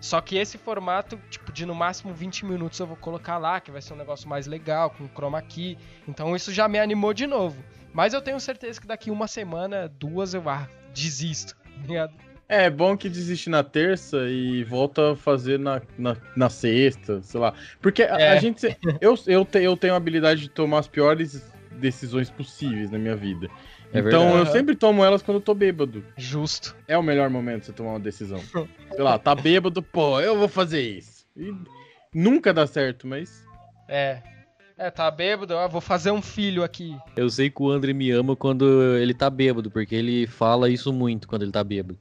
Só 0.00 0.20
que 0.20 0.36
esse 0.36 0.56
formato, 0.56 1.18
tipo, 1.28 1.52
de 1.52 1.66
no 1.66 1.74
máximo 1.74 2.12
20 2.12 2.46
minutos 2.46 2.78
eu 2.78 2.86
vou 2.86 2.96
colocar 2.96 3.36
lá, 3.38 3.60
que 3.60 3.70
vai 3.70 3.82
ser 3.82 3.94
um 3.94 3.96
negócio 3.96 4.28
mais 4.28 4.46
legal, 4.46 4.90
com 4.90 5.08
chroma 5.08 5.42
key. 5.42 5.76
Então 6.06 6.36
isso 6.36 6.52
já 6.52 6.68
me 6.68 6.78
animou 6.78 7.12
de 7.12 7.26
novo. 7.26 7.62
Mas 7.92 8.14
eu 8.14 8.22
tenho 8.22 8.38
certeza 8.38 8.80
que 8.80 8.86
daqui 8.86 9.10
uma 9.10 9.26
semana, 9.26 9.88
duas, 9.88 10.34
eu 10.34 10.48
ah, 10.48 10.68
desisto. 10.94 11.56
Tá 11.86 12.08
é 12.48 12.70
bom 12.70 12.96
que 12.96 13.10
desiste 13.10 13.50
na 13.50 13.62
terça 13.62 14.26
e 14.28 14.64
volta 14.64 15.12
a 15.12 15.16
fazer 15.16 15.58
na, 15.58 15.82
na, 15.98 16.16
na 16.34 16.48
sexta, 16.48 17.20
sei 17.20 17.38
lá. 17.38 17.52
Porque 17.80 18.02
a, 18.02 18.18
é. 18.18 18.30
a 18.30 18.36
gente. 18.36 18.66
Eu, 19.00 19.18
eu, 19.26 19.44
te, 19.44 19.58
eu 19.58 19.76
tenho 19.76 19.92
a 19.92 19.96
habilidade 19.98 20.40
de 20.40 20.48
tomar 20.48 20.78
as 20.78 20.88
piores 20.88 21.42
decisões 21.72 22.30
possíveis 22.30 22.90
na 22.90 22.98
minha 22.98 23.14
vida. 23.14 23.48
É 23.92 24.00
então 24.00 24.20
verdade. 24.20 24.38
eu 24.38 24.46
sempre 24.46 24.76
tomo 24.76 25.04
elas 25.04 25.22
quando 25.22 25.36
eu 25.36 25.40
tô 25.40 25.54
bêbado. 25.54 26.04
Justo. 26.16 26.76
É 26.86 26.96
o 26.96 27.02
melhor 27.02 27.30
momento 27.30 27.64
você 27.66 27.72
tomar 27.72 27.90
uma 27.90 28.00
decisão. 28.00 28.40
Sei 28.40 29.02
lá, 29.02 29.18
tá 29.18 29.34
bêbado, 29.34 29.82
pô, 29.82 30.20
eu 30.20 30.36
vou 30.36 30.48
fazer 30.48 30.80
isso. 30.82 31.26
E 31.36 31.54
nunca 32.14 32.52
dá 32.52 32.66
certo, 32.66 33.06
mas. 33.06 33.44
É. 33.88 34.22
É, 34.76 34.90
tá 34.90 35.10
bêbado, 35.10 35.54
ó, 35.54 35.66
vou 35.66 35.80
fazer 35.80 36.12
um 36.12 36.22
filho 36.22 36.62
aqui. 36.62 36.96
Eu 37.16 37.28
sei 37.28 37.50
que 37.50 37.60
o 37.60 37.68
André 37.68 37.92
me 37.92 38.10
ama 38.12 38.36
quando 38.36 38.96
ele 38.96 39.12
tá 39.12 39.28
bêbado, 39.28 39.70
porque 39.70 39.94
ele 39.94 40.26
fala 40.26 40.70
isso 40.70 40.92
muito 40.92 41.26
quando 41.26 41.42
ele 41.42 41.50
tá 41.50 41.64
bêbado. 41.64 41.98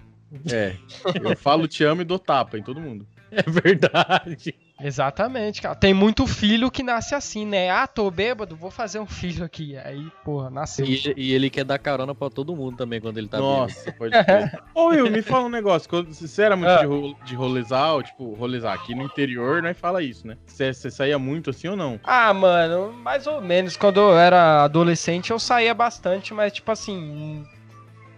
É. 0.52 0.76
Eu 1.24 1.36
falo 1.38 1.68
te 1.68 1.84
amo 1.84 2.02
e 2.02 2.06
dou 2.06 2.20
tapa 2.20 2.58
em 2.58 2.64
todo 2.64 2.80
mundo. 2.82 3.08
É 3.30 3.42
verdade. 3.42 4.56
Exatamente, 4.80 5.62
cara. 5.62 5.76
Tem 5.76 5.94
muito 5.94 6.28
filho 6.28 6.70
que 6.70 6.84
nasce 6.84 7.16
assim, 7.16 7.46
né? 7.46 7.70
Ah, 7.70 7.88
tô 7.88 8.12
bêbado, 8.12 8.56
vou 8.56 8.70
fazer 8.70 9.00
um 9.00 9.08
filho 9.08 9.44
aqui. 9.44 9.76
Aí, 9.78 10.08
porra, 10.24 10.50
nasceu. 10.50 10.86
E, 10.86 11.14
e 11.18 11.34
ele 11.34 11.50
quer 11.50 11.64
dar 11.64 11.80
carona 11.80 12.14
pra 12.14 12.30
todo 12.30 12.56
mundo 12.56 12.78
também 12.78 13.02
quando 13.02 13.18
ele 13.18 13.28
tá 13.28 13.40
Nossa, 13.40 13.92
bêbado. 13.92 13.98
pode 13.98 14.14
ser. 14.14 14.62
Ô, 14.76 14.88
Will, 14.88 15.10
me 15.10 15.22
fala 15.22 15.46
um 15.46 15.50
negócio. 15.50 15.90
Quando 15.90 16.14
você 16.14 16.42
era 16.42 16.56
muito 16.56 16.70
ah. 16.70 16.78
de, 16.78 16.86
ro 16.86 17.16
de 17.26 17.36
rolezar, 17.36 18.04
tipo, 18.04 18.34
rolezar 18.36 18.74
aqui 18.74 18.94
no 18.94 19.04
interior, 19.04 19.62
né? 19.64 19.74
Fala 19.74 20.04
isso, 20.04 20.28
né? 20.28 20.38
Você 20.46 20.74
saía 20.74 21.18
muito 21.18 21.50
assim 21.50 21.70
ou 21.70 21.76
não? 21.76 22.00
Ah, 22.04 22.34
mano, 22.34 22.94
mais 22.94 23.26
ou 23.26 23.42
menos. 23.42 23.76
Quando 23.76 24.00
eu 24.00 24.18
era 24.18 24.64
adolescente, 24.64 25.32
eu 25.32 25.40
saía 25.40 25.74
bastante, 25.74 26.34
mas, 26.34 26.54
tipo 26.54 26.72
assim, 26.72 27.44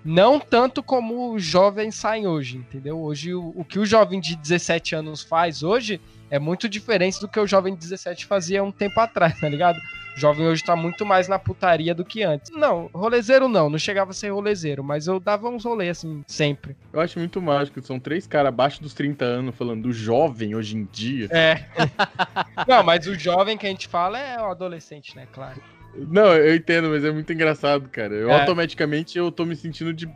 não 0.04 0.39
tanto 0.39 0.84
como 0.84 1.34
os 1.34 1.43
jovens 1.43 1.95
saem 1.95 2.28
hoje, 2.28 2.58
entendeu? 2.58 3.00
Hoje, 3.00 3.34
o, 3.34 3.54
o, 3.56 3.63
que 3.63 3.80
o 3.80 3.86
jovem 3.86 4.19
de 4.19 4.36
17 4.36 4.95
anos 4.95 5.24
faz 5.24 5.63
hoje 5.63 6.02
é 6.30 6.39
muito 6.39 6.70
diferente 6.70 7.20
do 7.20 7.28
que 7.28 7.39
o 7.39 7.48
jovem 7.48 7.74
de 7.74 7.80
17 7.80 8.26
fazia 8.26 8.63
um 8.63 8.72
tempo 8.72 9.00
atrás, 9.00 9.39
tá 9.39 9.50
ligado? 9.50 9.80
O 10.15 10.20
jovem 10.20 10.48
hoje 10.48 10.63
tá 10.63 10.76
muito 10.76 11.06
mais 11.06 11.28
na 11.28 11.39
putaria 11.39 11.96
do 11.96 12.04
que 12.04 12.24
antes. 12.24 12.52
Não, 12.52 12.89
rolezeiro 12.94 13.48
não, 13.48 13.70
não 13.70 13.80
chegava 13.80 14.12
a 14.12 14.13
ser 14.13 14.30
rolezeiro, 14.30 14.84
mas 14.84 15.08
eu 15.08 15.20
dava 15.20 15.48
uns 15.48 15.63
rolês 15.63 15.98
assim, 15.98 16.24
sempre. 16.28 16.76
Eu 16.92 17.00
acho 17.00 17.18
muito 17.20 17.42
mágico, 17.42 17.82
são 17.82 18.00
três 18.00 18.28
caras 18.28 18.50
abaixo 18.50 18.82
dos 18.82 18.94
30 18.94 19.24
anos 19.24 19.56
falando 19.56 19.84
do 19.84 19.94
jovem 19.94 20.56
hoje 20.56 20.76
em 20.76 20.88
dia. 20.92 21.30
É. 21.32 21.65
não, 22.68 22.84
mas 22.84 23.08
o 23.08 23.15
jovem 23.15 23.58
que 23.58 23.65
a 23.65 23.70
gente 23.70 23.88
fala 23.88 24.20
é 24.20 24.39
o 24.42 24.46
adolescente, 24.46 25.15
né, 25.15 25.28
claro. 25.32 25.62
Não, 25.96 26.34
eu 26.36 26.56
entendo, 26.56 26.89
mas 26.89 27.04
é 27.04 27.12
muito 27.12 27.32
engraçado, 27.34 27.89
cara. 27.89 28.13
Eu 28.13 28.30
é. 28.30 28.39
automaticamente 28.39 29.18
eu 29.18 29.32
tô 29.32 29.46
me 29.46 29.56
sentindo 29.56 29.94
de 29.94 30.08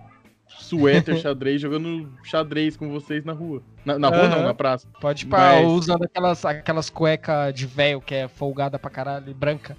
suéter 0.60 1.18
xadrez 1.18 1.62
jogando 1.62 2.12
xadrez 2.24 2.76
com 2.78 2.90
vocês 2.90 3.24
na 3.24 3.34
rua. 3.34 3.62
Na, 3.86 4.00
na 4.00 4.10
rua 4.10 4.28
não, 4.28 4.44
na 4.44 4.54
praça. 4.54 4.88
Pode 5.00 5.26
parar, 5.26 5.62
mas... 5.62 5.72
usando 5.72 6.04
aquelas, 6.04 6.46
aquelas 6.46 6.90
cuecas 6.90 7.54
de 7.54 7.66
véio 7.66 8.02
que 8.02 8.16
é 8.16 8.28
folgada 8.28 8.80
pra 8.80 8.90
caralho 8.90 9.30
e 9.30 9.34
branca. 9.34 9.78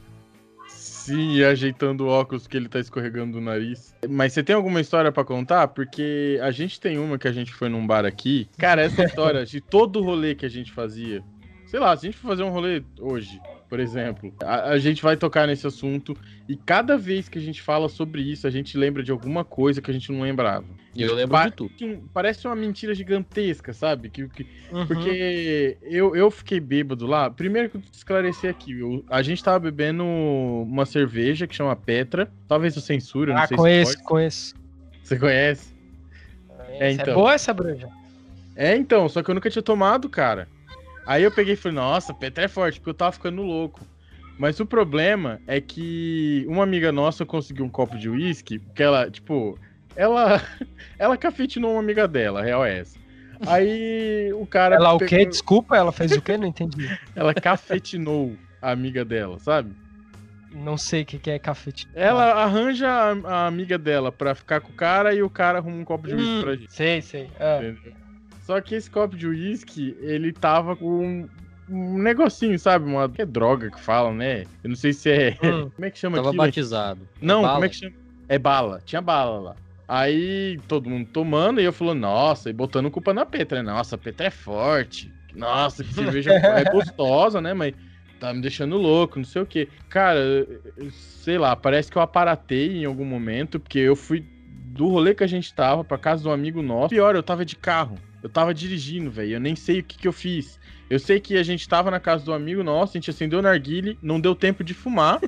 Sim, 0.68 1.34
e 1.34 1.44
ajeitando 1.44 2.06
o 2.06 2.08
óculos 2.08 2.46
que 2.46 2.56
ele 2.56 2.68
tá 2.68 2.80
escorregando 2.80 3.32
do 3.32 3.40
nariz. 3.40 3.94
Mas 4.08 4.32
você 4.32 4.42
tem 4.42 4.56
alguma 4.56 4.80
história 4.80 5.12
para 5.12 5.22
contar? 5.22 5.68
Porque 5.68 6.38
a 6.42 6.50
gente 6.50 6.80
tem 6.80 6.98
uma 6.98 7.18
que 7.18 7.28
a 7.28 7.32
gente 7.32 7.52
foi 7.52 7.68
num 7.68 7.86
bar 7.86 8.06
aqui. 8.06 8.48
Cara, 8.56 8.82
essa 8.82 9.04
história 9.04 9.44
de 9.44 9.60
todo 9.60 10.00
o 10.00 10.02
rolê 10.02 10.34
que 10.34 10.46
a 10.46 10.48
gente 10.48 10.72
fazia. 10.72 11.22
Sei 11.66 11.78
lá, 11.78 11.94
se 11.96 12.06
a 12.06 12.10
gente 12.10 12.18
for 12.18 12.28
fazer 12.28 12.42
um 12.42 12.50
rolê 12.50 12.82
hoje, 12.98 13.38
por 13.74 13.80
exemplo. 13.80 14.32
A, 14.40 14.70
a, 14.70 14.78
gente 14.78 15.02
vai 15.02 15.16
tocar 15.16 15.48
nesse 15.48 15.66
assunto 15.66 16.16
e 16.48 16.54
cada 16.54 16.96
vez 16.96 17.28
que 17.28 17.36
a 17.36 17.42
gente 17.42 17.60
fala 17.60 17.88
sobre 17.88 18.22
isso, 18.22 18.46
a 18.46 18.50
gente 18.50 18.78
lembra 18.78 19.02
de 19.02 19.10
alguma 19.10 19.44
coisa 19.44 19.82
que 19.82 19.90
a 19.90 19.92
gente 19.92 20.12
não 20.12 20.20
lembrava. 20.20 20.64
E 20.94 21.02
eu 21.02 21.12
lembro 21.12 21.32
pa 21.32 21.48
de 21.48 21.56
tudo. 21.56 21.72
Parece 22.12 22.46
uma 22.46 22.54
mentira 22.54 22.94
gigantesca, 22.94 23.72
sabe? 23.72 24.10
Que, 24.10 24.28
que 24.28 24.46
uhum. 24.70 24.86
Porque 24.86 25.76
eu, 25.82 26.14
eu 26.14 26.30
fiquei 26.30 26.60
bêbado 26.60 27.04
lá. 27.04 27.28
Primeiro 27.28 27.68
que 27.68 27.78
eu 27.78 27.82
esclarecer 27.92 28.48
aqui, 28.48 28.78
eu, 28.78 29.04
a 29.10 29.22
gente 29.22 29.42
tava 29.42 29.58
bebendo 29.58 30.04
uma 30.04 30.86
cerveja 30.86 31.44
que 31.48 31.56
chama 31.56 31.74
Petra. 31.74 32.30
Talvez 32.46 32.76
eu 32.76 32.82
censure, 32.82 33.32
ah, 33.32 33.40
não 33.40 33.46
sei 33.48 33.56
conheço, 33.56 33.90
se 33.90 33.96
pode. 33.96 34.08
conheço. 34.08 34.54
Você 35.02 35.18
conhece? 35.18 35.74
É, 36.68 36.90
é, 36.90 36.92
então. 36.92 37.12
é 37.12 37.14
boa 37.14 37.34
essa 37.34 37.52
breja. 37.52 37.88
É, 38.54 38.76
então, 38.76 39.08
só 39.08 39.20
que 39.20 39.28
eu 39.28 39.34
nunca 39.34 39.50
tinha 39.50 39.62
tomado, 39.62 40.08
cara. 40.08 40.46
Aí 41.06 41.22
eu 41.22 41.30
peguei 41.30 41.54
e 41.54 41.56
falei, 41.56 41.76
nossa, 41.76 42.14
Petra 42.14 42.44
é 42.44 42.48
forte, 42.48 42.78
porque 42.80 42.90
eu 42.90 42.94
tava 42.94 43.12
ficando 43.12 43.42
louco. 43.42 43.80
Mas 44.38 44.58
o 44.58 44.66
problema 44.66 45.40
é 45.46 45.60
que 45.60 46.44
uma 46.48 46.62
amiga 46.62 46.90
nossa 46.90 47.24
conseguiu 47.24 47.64
um 47.64 47.68
copo 47.68 47.96
de 47.96 48.08
uísque, 48.08 48.58
porque 48.58 48.82
ela, 48.82 49.10
tipo, 49.10 49.58
ela 49.94 50.42
ela 50.98 51.16
cafetinou 51.16 51.72
uma 51.72 51.80
amiga 51.80 52.08
dela, 52.08 52.42
real 52.42 52.64
é 52.64 52.80
essa. 52.80 52.98
Aí 53.46 54.32
o 54.32 54.46
cara. 54.46 54.76
Ela 54.76 54.98
pegou... 54.98 55.06
o 55.06 55.08
quê? 55.08 55.26
Desculpa, 55.26 55.76
ela 55.76 55.92
fez 55.92 56.12
o 56.12 56.22
quê? 56.22 56.36
Não 56.36 56.46
entendi. 56.46 56.88
ela 57.14 57.34
cafetinou 57.34 58.34
a 58.60 58.70
amiga 58.70 59.04
dela, 59.04 59.38
sabe? 59.38 59.72
Não 60.52 60.76
sei 60.78 61.02
o 61.02 61.06
que, 61.06 61.18
que 61.18 61.30
é 61.30 61.38
cafetinar. 61.38 61.92
Ela 61.96 62.42
arranja 62.44 62.88
a, 62.88 63.10
a, 63.10 63.46
amiga 63.46 63.76
dela 63.76 64.12
pra 64.12 64.34
ficar 64.34 64.60
com 64.60 64.70
o 64.70 64.74
cara 64.74 65.12
e 65.12 65.22
o 65.22 65.28
cara 65.28 65.58
arruma 65.58 65.76
um 65.76 65.84
copo 65.84 66.06
de 66.06 66.14
uísque 66.14 66.30
hum, 66.30 66.42
pra 66.42 66.56
gente. 66.56 66.72
Sei, 66.72 67.02
sei. 67.02 67.28
Ah. 67.38 67.58
Entendeu? 67.60 68.03
Só 68.44 68.60
que 68.60 68.74
esse 68.74 68.90
copo 68.90 69.16
de 69.16 69.26
uísque, 69.26 69.96
ele 70.00 70.30
tava 70.30 70.76
com 70.76 71.26
um 71.68 71.98
negocinho, 71.98 72.58
sabe? 72.58 72.84
Uma 72.84 73.08
que 73.08 73.22
é 73.22 73.26
droga 73.26 73.70
que 73.70 73.80
falam, 73.80 74.14
né? 74.14 74.42
Eu 74.62 74.68
não 74.68 74.76
sei 74.76 74.92
se 74.92 75.10
é. 75.10 75.38
Hum, 75.42 75.70
como 75.74 75.86
é 75.86 75.90
que 75.90 75.98
chama 75.98 76.16
Tava 76.18 76.28
aquilo? 76.28 76.44
batizado. 76.44 77.08
Não, 77.22 77.46
é 77.46 77.52
como 77.52 77.64
é 77.64 77.68
que 77.70 77.76
chama? 77.76 77.94
É 78.28 78.38
bala. 78.38 78.82
Tinha 78.84 79.00
bala 79.00 79.40
lá. 79.40 79.56
Aí 79.88 80.58
todo 80.68 80.90
mundo 80.90 81.08
tomando 81.10 81.60
e 81.60 81.64
eu 81.64 81.72
falando, 81.72 82.00
nossa, 82.00 82.50
e 82.50 82.52
botando 82.52 82.90
culpa 82.90 83.14
na 83.14 83.24
Petra, 83.24 83.62
né? 83.62 83.72
Nossa, 83.72 83.96
a 83.96 83.98
Petra 83.98 84.26
é 84.26 84.30
forte. 84.30 85.10
Nossa, 85.34 85.82
que 85.82 85.94
cerveja 85.94 86.32
é 86.36 86.64
gostosa, 86.70 87.40
né? 87.40 87.54
Mas 87.54 87.74
tá 88.20 88.32
me 88.32 88.42
deixando 88.42 88.76
louco, 88.76 89.18
não 89.18 89.24
sei 89.24 89.40
o 89.40 89.46
quê. 89.46 89.68
Cara, 89.88 90.20
sei 90.90 91.38
lá, 91.38 91.56
parece 91.56 91.90
que 91.90 91.96
eu 91.96 92.02
aparatei 92.02 92.78
em 92.78 92.84
algum 92.84 93.04
momento, 93.06 93.58
porque 93.58 93.78
eu 93.78 93.96
fui 93.96 94.22
do 94.66 94.88
rolê 94.88 95.14
que 95.14 95.24
a 95.24 95.26
gente 95.26 95.52
tava 95.54 95.82
pra 95.82 95.96
casa 95.96 96.22
de 96.22 96.28
um 96.28 96.32
amigo 96.32 96.60
nosso. 96.60 96.90
Pior, 96.90 97.14
eu 97.14 97.22
tava 97.22 97.44
de 97.44 97.56
carro. 97.56 97.96
Eu 98.24 98.30
tava 98.30 98.54
dirigindo, 98.54 99.10
velho. 99.10 99.34
Eu 99.34 99.40
nem 99.40 99.54
sei 99.54 99.80
o 99.80 99.84
que, 99.84 99.98
que 99.98 100.08
eu 100.08 100.12
fiz. 100.12 100.58
Eu 100.88 100.98
sei 100.98 101.20
que 101.20 101.36
a 101.36 101.42
gente 101.42 101.68
tava 101.68 101.90
na 101.90 102.00
casa 102.00 102.24
do 102.24 102.32
amigo 102.32 102.64
nosso, 102.64 102.96
a 102.96 102.98
gente 102.98 103.10
acendeu 103.10 103.38
o 103.38 103.42
narguile, 103.42 103.98
não 104.00 104.18
deu 104.18 104.34
tempo 104.34 104.64
de 104.64 104.72
fumar. 104.72 105.20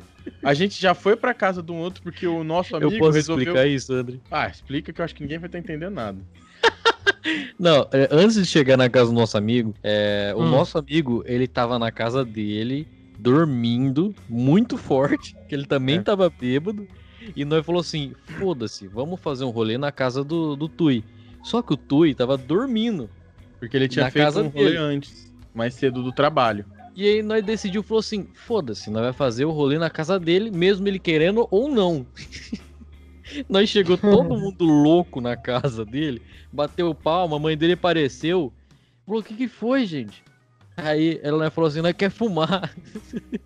A 0.43 0.55
gente 0.55 0.81
já 0.81 0.95
foi 0.95 1.15
pra 1.15 1.35
casa 1.35 1.63
do 1.63 1.75
outro 1.75 2.03
porque 2.03 2.27
o 2.27 2.43
nosso 2.43 2.75
amigo 2.75 2.95
eu 2.95 2.99
posso 2.99 3.13
resolveu... 3.13 3.43
explicar 3.43 3.67
isso, 3.69 3.93
André? 3.93 4.17
Ah, 4.31 4.49
explica 4.49 4.95
que 4.95 5.01
eu 5.01 5.05
acho 5.05 5.15
que 5.15 5.23
ninguém 5.23 5.39
vai 5.39 5.47
estar 5.47 5.59
entendendo 5.59 5.93
nada. 5.93 6.19
Não, 7.61 7.87
é, 7.93 8.09
antes 8.11 8.37
de 8.37 8.47
chegar 8.47 8.79
na 8.79 8.89
casa 8.89 9.11
do 9.11 9.15
nosso 9.15 9.37
amigo, 9.37 9.75
é, 9.83 10.33
o 10.35 10.41
hum. 10.41 10.49
nosso 10.49 10.79
amigo, 10.79 11.23
ele 11.27 11.47
tava 11.47 11.79
na 11.79 11.93
casa 11.93 12.25
dele, 12.25 12.89
dormindo, 13.19 14.15
muito 14.27 14.79
forte, 14.79 15.37
que 15.47 15.55
ele 15.55 15.67
também 15.67 15.99
é. 15.99 16.03
tava 16.03 16.31
bêbado, 16.31 16.89
e 17.35 17.45
nós 17.45 17.65
falou 17.67 17.83
assim, 17.83 18.15
foda-se, 18.39 18.89
vamos 18.89 19.21
fazer 19.21 19.45
um 19.45 19.51
rolê 19.51 19.77
na 19.77 19.93
casa 19.93 20.25
do, 20.25 20.57
do 20.57 20.67
Tui. 20.67 21.05
Só 21.47 21.63
que 21.63 21.73
o 21.73 21.77
Tui 21.77 22.13
tava 22.13 22.37
dormindo. 22.37 23.09
Porque 23.61 23.77
ele 23.77 23.87
tinha 23.87 24.11
feito 24.11 24.41
um 24.41 24.49
rolê 24.49 24.65
dele. 24.65 24.77
antes, 24.79 25.33
mais 25.55 25.75
cedo 25.75 26.03
do 26.03 26.11
trabalho. 26.11 26.65
E 26.97 27.07
aí 27.07 27.23
nós 27.23 27.45
decidiu, 27.45 27.85
falou 27.85 28.01
assim, 28.01 28.27
foda-se, 28.35 28.91
nós 28.91 29.01
vai 29.01 29.13
fazer 29.13 29.45
o 29.45 29.53
rolê 29.53 29.79
na 29.79 29.89
casa 29.89 30.19
dele, 30.19 30.51
mesmo 30.51 30.89
ele 30.89 30.99
querendo 30.99 31.47
ou 31.49 31.69
não. 31.69 32.05
nós 33.49 33.69
chegou 33.69 33.97
todo 33.97 34.25
mundo 34.37 34.65
louco 34.65 35.21
na 35.21 35.37
casa 35.37 35.85
dele, 35.85 36.21
bateu 36.53 36.93
palma, 36.93 37.37
a 37.37 37.39
mãe 37.39 37.57
dele 37.57 37.75
apareceu, 37.75 38.53
falou, 39.07 39.21
o 39.21 39.25
que 39.25 39.35
que 39.35 39.47
foi, 39.47 39.87
gente? 39.87 40.25
Aí 40.77 41.21
ela 41.23 41.49
falou 41.49 41.69
assim, 41.69 41.81
nós 41.81 41.93
quer 41.93 42.11
fumar. 42.11 42.75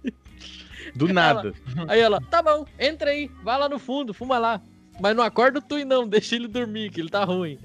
Do 0.97 1.13
nada. 1.13 1.53
Ela, 1.77 1.93
aí 1.93 2.01
ela, 2.01 2.19
tá 2.19 2.43
bom, 2.43 2.65
entra 2.79 3.11
aí, 3.11 3.31
vai 3.45 3.59
lá 3.59 3.69
no 3.69 3.79
fundo, 3.79 4.15
fuma 4.15 4.39
lá. 4.39 4.59
Mas 4.99 5.15
não 5.15 5.23
acorda 5.23 5.59
o 5.59 5.63
Tui, 5.63 5.85
não, 5.85 6.09
deixa 6.09 6.35
ele 6.35 6.49
dormir, 6.49 6.91
que 6.91 6.99
ele 6.99 7.11
tá 7.11 7.25
ruim. 7.25 7.59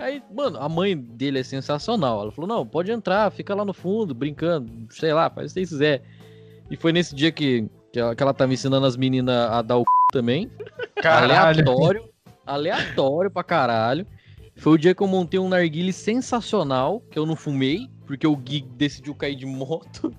Aí, 0.00 0.22
mano, 0.34 0.58
a 0.58 0.68
mãe 0.68 0.96
dele 0.96 1.40
é 1.40 1.42
sensacional. 1.42 2.22
Ela 2.22 2.32
falou: 2.32 2.48
não, 2.48 2.66
pode 2.66 2.90
entrar, 2.90 3.30
fica 3.30 3.54
lá 3.54 3.64
no 3.64 3.74
fundo, 3.74 4.14
brincando, 4.14 4.72
sei 4.90 5.12
lá, 5.12 5.28
faz 5.28 5.52
o 5.52 5.54
que 5.54 5.66
você 5.66 5.74
quiser. 5.74 6.02
E 6.70 6.76
foi 6.76 6.92
nesse 6.92 7.14
dia 7.14 7.30
que, 7.30 7.68
que, 7.92 8.00
ela, 8.00 8.14
que 8.14 8.22
ela 8.22 8.32
tava 8.32 8.52
ensinando 8.52 8.86
as 8.86 8.96
meninas 8.96 9.36
a 9.50 9.60
dar 9.60 9.76
o 9.76 9.82
c 9.82 9.86
também. 10.12 10.50
Caralho. 11.02 11.60
Aleatório. 11.60 12.08
Aleatório 12.46 13.30
pra 13.30 13.44
caralho. 13.44 14.06
Foi 14.56 14.74
o 14.74 14.78
dia 14.78 14.94
que 14.94 15.02
eu 15.02 15.06
montei 15.06 15.38
um 15.38 15.48
narguile 15.48 15.92
sensacional, 15.92 17.00
que 17.10 17.18
eu 17.18 17.24
não 17.24 17.36
fumei, 17.36 17.88
porque 18.06 18.26
o 18.26 18.36
Gui 18.36 18.60
decidiu 18.60 19.14
cair 19.14 19.36
de 19.36 19.46
moto. 19.46 20.14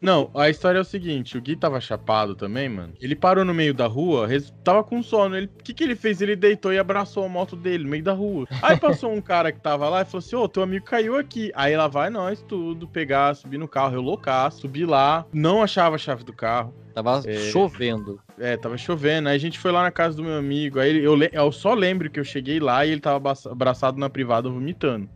Não, 0.00 0.30
a 0.34 0.50
história 0.50 0.78
é 0.78 0.80
o 0.80 0.84
seguinte, 0.84 1.38
o 1.38 1.40
Gui 1.40 1.56
tava 1.56 1.80
chapado 1.80 2.34
também, 2.34 2.68
mano. 2.68 2.92
Ele 3.00 3.16
parou 3.16 3.44
no 3.46 3.54
meio 3.54 3.72
da 3.72 3.86
rua, 3.86 4.28
tava 4.62 4.84
com 4.84 5.02
sono. 5.02 5.34
Ele, 5.36 5.46
o 5.46 5.62
que 5.64 5.72
que 5.72 5.82
ele 5.82 5.96
fez? 5.96 6.20
Ele 6.20 6.36
deitou 6.36 6.72
e 6.72 6.78
abraçou 6.78 7.24
a 7.24 7.28
moto 7.28 7.56
dele 7.56 7.84
no 7.84 7.90
meio 7.90 8.02
da 8.02 8.12
rua. 8.12 8.46
Aí 8.62 8.76
passou 8.78 9.10
um 9.12 9.22
cara 9.22 9.50
que 9.50 9.58
tava 9.60 9.88
lá 9.88 10.02
e 10.02 10.04
falou 10.04 10.18
assim: 10.18 10.36
Ô, 10.36 10.46
teu 10.48 10.62
amigo 10.62 10.84
caiu 10.84 11.16
aqui. 11.16 11.50
Aí 11.54 11.74
lá 11.76 11.88
vai 11.88 12.10
nós 12.10 12.42
tudo, 12.42 12.86
pegar, 12.86 13.34
subir 13.34 13.56
no 13.58 13.66
carro, 13.66 13.94
eu 13.94 14.02
loucar, 14.02 14.52
subir 14.52 14.84
lá, 14.84 15.24
não 15.32 15.62
achava 15.62 15.94
a 15.96 15.98
chave 15.98 16.24
do 16.24 16.32
carro. 16.32 16.74
Tava 16.94 17.22
É. 17.26 17.38
chovendo. 17.50 18.20
É, 18.38 18.56
tava 18.56 18.76
chovendo. 18.76 19.28
Aí 19.30 19.36
a 19.36 19.38
gente 19.40 19.58
foi 19.58 19.72
lá 19.72 19.82
na 19.82 19.90
casa 19.90 20.16
do 20.16 20.22
meu 20.24 20.36
amigo. 20.36 20.78
Aí 20.78 20.98
eu, 21.02 21.14
le- 21.14 21.30
eu 21.32 21.50
só 21.50 21.72
lembro 21.74 22.10
que 22.10 22.20
eu 22.20 22.24
cheguei 22.24 22.60
lá 22.60 22.84
e 22.84 22.90
ele 22.90 23.00
tava 23.00 23.16
abraça- 23.16 23.50
abraçado 23.50 23.98
na 23.98 24.10
privada 24.10 24.48
vomitando. 24.48 25.08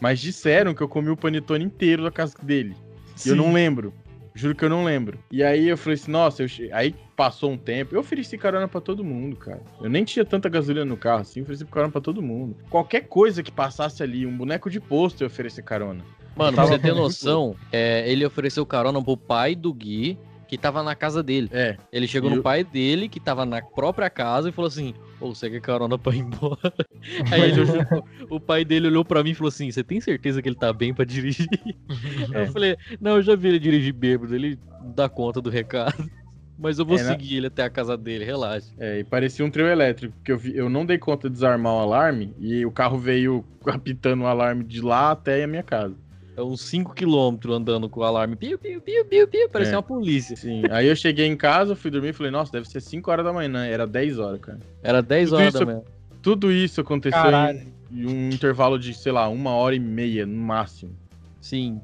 Mas 0.00 0.20
disseram 0.20 0.74
que 0.74 0.82
eu 0.82 0.88
comi 0.88 1.08
o 1.08 1.16
panetone 1.16 1.64
inteiro 1.64 2.02
da 2.02 2.10
casa 2.10 2.34
dele. 2.42 2.76
E 3.24 3.30
eu 3.30 3.34
não 3.36 3.50
lembro. 3.52 3.94
Juro 4.36 4.54
que 4.54 4.64
eu 4.66 4.68
não 4.68 4.84
lembro. 4.84 5.18
E 5.32 5.42
aí 5.42 5.66
eu 5.66 5.78
falei 5.78 5.94
assim, 5.94 6.10
nossa, 6.10 6.42
eu 6.42 6.48
aí 6.72 6.94
passou 7.16 7.50
um 7.50 7.56
tempo. 7.56 7.94
Eu 7.94 8.00
ofereci 8.00 8.36
carona 8.36 8.68
pra 8.68 8.82
todo 8.82 9.02
mundo, 9.02 9.34
cara. 9.34 9.62
Eu 9.80 9.88
nem 9.88 10.04
tinha 10.04 10.26
tanta 10.26 10.46
gasolina 10.46 10.84
no 10.84 10.96
carro 10.96 11.22
assim, 11.22 11.40
eu 11.40 11.44
ofereci 11.44 11.64
carona 11.64 11.90
pra 11.90 12.02
todo 12.02 12.20
mundo. 12.20 12.54
Qualquer 12.68 13.08
coisa 13.08 13.42
que 13.42 13.50
passasse 13.50 14.02
ali, 14.02 14.26
um 14.26 14.36
boneco 14.36 14.68
de 14.68 14.78
posto, 14.78 15.22
eu 15.22 15.26
ofereci 15.26 15.62
carona. 15.62 16.04
Mano, 16.36 16.54
pra 16.54 16.66
você 16.66 16.78
ter 16.78 16.94
noção, 16.94 17.56
é, 17.72 18.04
ele 18.10 18.26
ofereceu 18.26 18.66
carona 18.66 19.02
pro 19.02 19.16
pai 19.16 19.54
do 19.54 19.72
Gui, 19.72 20.18
que 20.46 20.58
tava 20.58 20.82
na 20.82 20.94
casa 20.94 21.22
dele. 21.22 21.48
É. 21.50 21.78
Ele 21.90 22.06
chegou 22.06 22.28
no 22.28 22.42
pai 22.42 22.62
dele, 22.62 23.08
que 23.08 23.18
tava 23.18 23.46
na 23.46 23.62
própria 23.62 24.10
casa, 24.10 24.50
e 24.50 24.52
falou 24.52 24.68
assim: 24.68 24.94
Você 25.34 25.50
quer 25.50 25.60
carona 25.60 25.98
pra 25.98 26.14
ir 26.14 26.18
embora? 26.20 26.72
Aí 27.32 27.40
ele 27.42 27.60
olhou- 27.60 28.04
o 28.30 28.40
pai 28.40 28.64
dele 28.64 28.88
olhou 28.88 29.04
pra 29.04 29.22
mim 29.22 29.30
e 29.30 29.34
falou 29.34 29.48
assim: 29.48 29.70
Você 29.70 29.82
tem 29.84 30.00
certeza 30.00 30.40
que 30.42 30.48
ele 30.48 30.56
tá 30.56 30.72
bem 30.72 30.92
pra 30.94 31.04
dirigir? 31.04 31.48
Aí 32.34 32.42
Eu 32.42 32.52
falei: 32.52 32.76
Não, 33.00 33.16
eu 33.16 33.22
já 33.22 33.34
vi 33.36 33.48
ele 33.48 33.58
dirigir 33.58 33.92
bêbado, 33.92 34.34
ele 34.34 34.58
dá 34.94 35.08
conta 35.08 35.40
do 35.40 35.50
recado. 35.50 35.94
Mas 36.58 36.78
eu 36.78 36.86
vou 36.86 36.96
É, 36.98 37.02
né? 37.02 37.10
seguir 37.10 37.36
ele 37.36 37.48
até 37.48 37.64
a 37.64 37.68
casa 37.70 37.98
dele, 37.98 38.24
relaxa. 38.24 38.68
É, 38.78 39.00
e 39.00 39.04
parecia 39.04 39.44
um 39.44 39.50
trio 39.50 39.66
elétrico, 39.68 40.14
porque 40.16 40.32
eu, 40.32 40.38
vi- 40.38 40.56
eu 40.56 40.70
não 40.70 40.86
dei 40.86 40.96
conta 40.96 41.28
de 41.28 41.34
desarmar 41.34 41.74
o 41.74 41.80
alarme 41.80 42.34
e 42.38 42.64
o 42.64 42.70
carro 42.72 42.96
veio 42.96 43.44
apitando 43.66 44.22
o 44.22 44.26
alarme 44.26 44.64
de 44.64 44.80
lá 44.80 45.10
até 45.10 45.44
a 45.44 45.46
minha 45.46 45.62
casa. 45.62 45.94
É 46.36 46.42
uns 46.42 46.60
5km 46.70 47.50
andando 47.50 47.88
com 47.88 48.00
o 48.00 48.04
alarme. 48.04 48.36
Piu, 48.36 48.58
piu, 48.58 48.80
piu, 48.80 49.04
piu, 49.06 49.26
piu, 49.26 49.48
parecia 49.48 49.74
É. 49.74 49.76
uma 49.76 49.82
polícia. 49.82 50.36
Sim. 50.36 50.62
Aí 50.70 50.86
eu 50.86 50.94
cheguei 50.94 51.26
em 51.26 51.36
casa, 51.36 51.74
fui 51.74 51.90
dormir 51.90 52.10
e 52.10 52.12
falei, 52.12 52.30
nossa, 52.30 52.52
deve 52.52 52.68
ser 52.68 52.80
5 52.82 53.10
horas 53.10 53.24
da 53.24 53.32
manhã. 53.32 53.64
Era 53.64 53.86
10 53.86 54.18
horas, 54.18 54.40
cara. 54.40 54.60
Era 54.82 55.00
10 55.02 55.30
Tudo 55.30 55.38
horas 55.38 55.54
isso- 55.54 55.58
da 55.64 55.66
manhã. 55.72 55.82
Tudo 56.20 56.52
isso 56.52 56.80
aconteceu 56.80 57.22
Caralho. 57.22 57.62
em, 57.90 58.00
em 58.02 58.06
um 58.06 58.28
intervalo 58.30 58.78
de, 58.78 58.92
sei 58.92 59.12
lá, 59.12 59.28
uma 59.28 59.50
hora 59.52 59.74
e 59.74 59.78
meia 59.80 60.26
no 60.26 60.36
máximo. 60.36 60.92
Sim. 61.40 61.80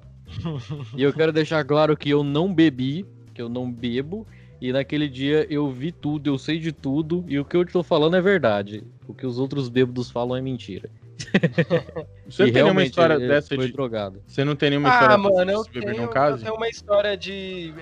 e 0.96 1.02
eu 1.02 1.12
quero 1.12 1.32
deixar 1.32 1.64
claro 1.64 1.96
que 1.96 2.10
eu 2.10 2.22
não 2.24 2.52
bebi, 2.52 3.06
que 3.32 3.40
eu 3.40 3.48
não 3.48 3.70
bebo. 3.70 4.26
E 4.60 4.72
naquele 4.72 5.08
dia 5.08 5.46
eu 5.50 5.70
vi 5.70 5.90
tudo, 5.92 6.28
eu 6.28 6.38
sei 6.38 6.58
de 6.58 6.72
tudo. 6.72 7.24
E 7.26 7.38
o 7.38 7.44
que 7.44 7.56
eu 7.56 7.64
tô 7.66 7.82
falando 7.82 8.16
é 8.16 8.20
verdade. 8.20 8.84
O 9.08 9.14
que 9.14 9.26
os 9.26 9.38
outros 9.38 9.68
bêbados 9.68 10.10
falam 10.10 10.36
é 10.36 10.40
mentira. 10.40 10.88
Você 12.28 12.44
não 12.44 12.52
tem 12.52 12.62
nenhuma 12.62 12.82
história 12.82 13.18
dessa 13.18 13.56
de. 13.56 13.72
drogado. 13.72 14.22
Você 14.26 14.44
não 14.44 14.56
tem 14.56 14.70
nenhuma 14.70 14.88
Ah, 14.88 14.92
história 14.92 15.18
mano, 15.18 15.50
eu 15.50 15.62
de 15.64 15.70
beber 15.70 15.86
tenho, 15.86 15.96
num 15.98 16.02
eu 16.04 16.08
caso? 16.08 16.42
tenho 16.42 16.54
uma 16.54 16.68
história 16.68 17.16
de 17.16 17.72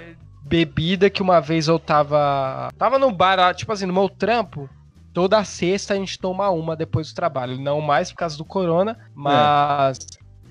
bebida 0.42 1.08
que 1.10 1.22
uma 1.22 1.40
vez 1.40 1.68
eu 1.68 1.78
tava. 1.78 2.70
Tava 2.76 2.98
no 2.98 3.10
bar, 3.12 3.54
tipo 3.54 3.72
assim, 3.72 3.86
no 3.86 3.92
meu 3.92 4.08
trampo. 4.08 4.68
Toda 5.12 5.42
sexta 5.44 5.94
a 5.94 5.96
gente 5.96 6.18
toma 6.18 6.48
uma 6.50 6.76
depois 6.76 7.08
do 7.12 7.14
trabalho. 7.14 7.58
Não 7.60 7.80
mais 7.80 8.10
por 8.10 8.18
causa 8.18 8.36
do 8.36 8.44
corona, 8.44 8.96
mas. 9.14 9.98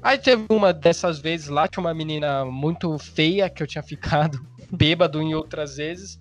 Aí 0.01 0.17
teve 0.17 0.45
uma 0.49 0.71
dessas 0.71 1.19
vezes 1.19 1.49
lá, 1.49 1.67
tinha 1.67 1.81
uma 1.81 1.93
menina 1.93 2.45
muito 2.45 2.97
feia 2.97 3.49
que 3.49 3.61
eu 3.61 3.67
tinha 3.67 3.83
ficado 3.83 4.39
bêbado 4.71 5.21
em 5.21 5.33
outras 5.35 5.75
vezes. 5.75 6.17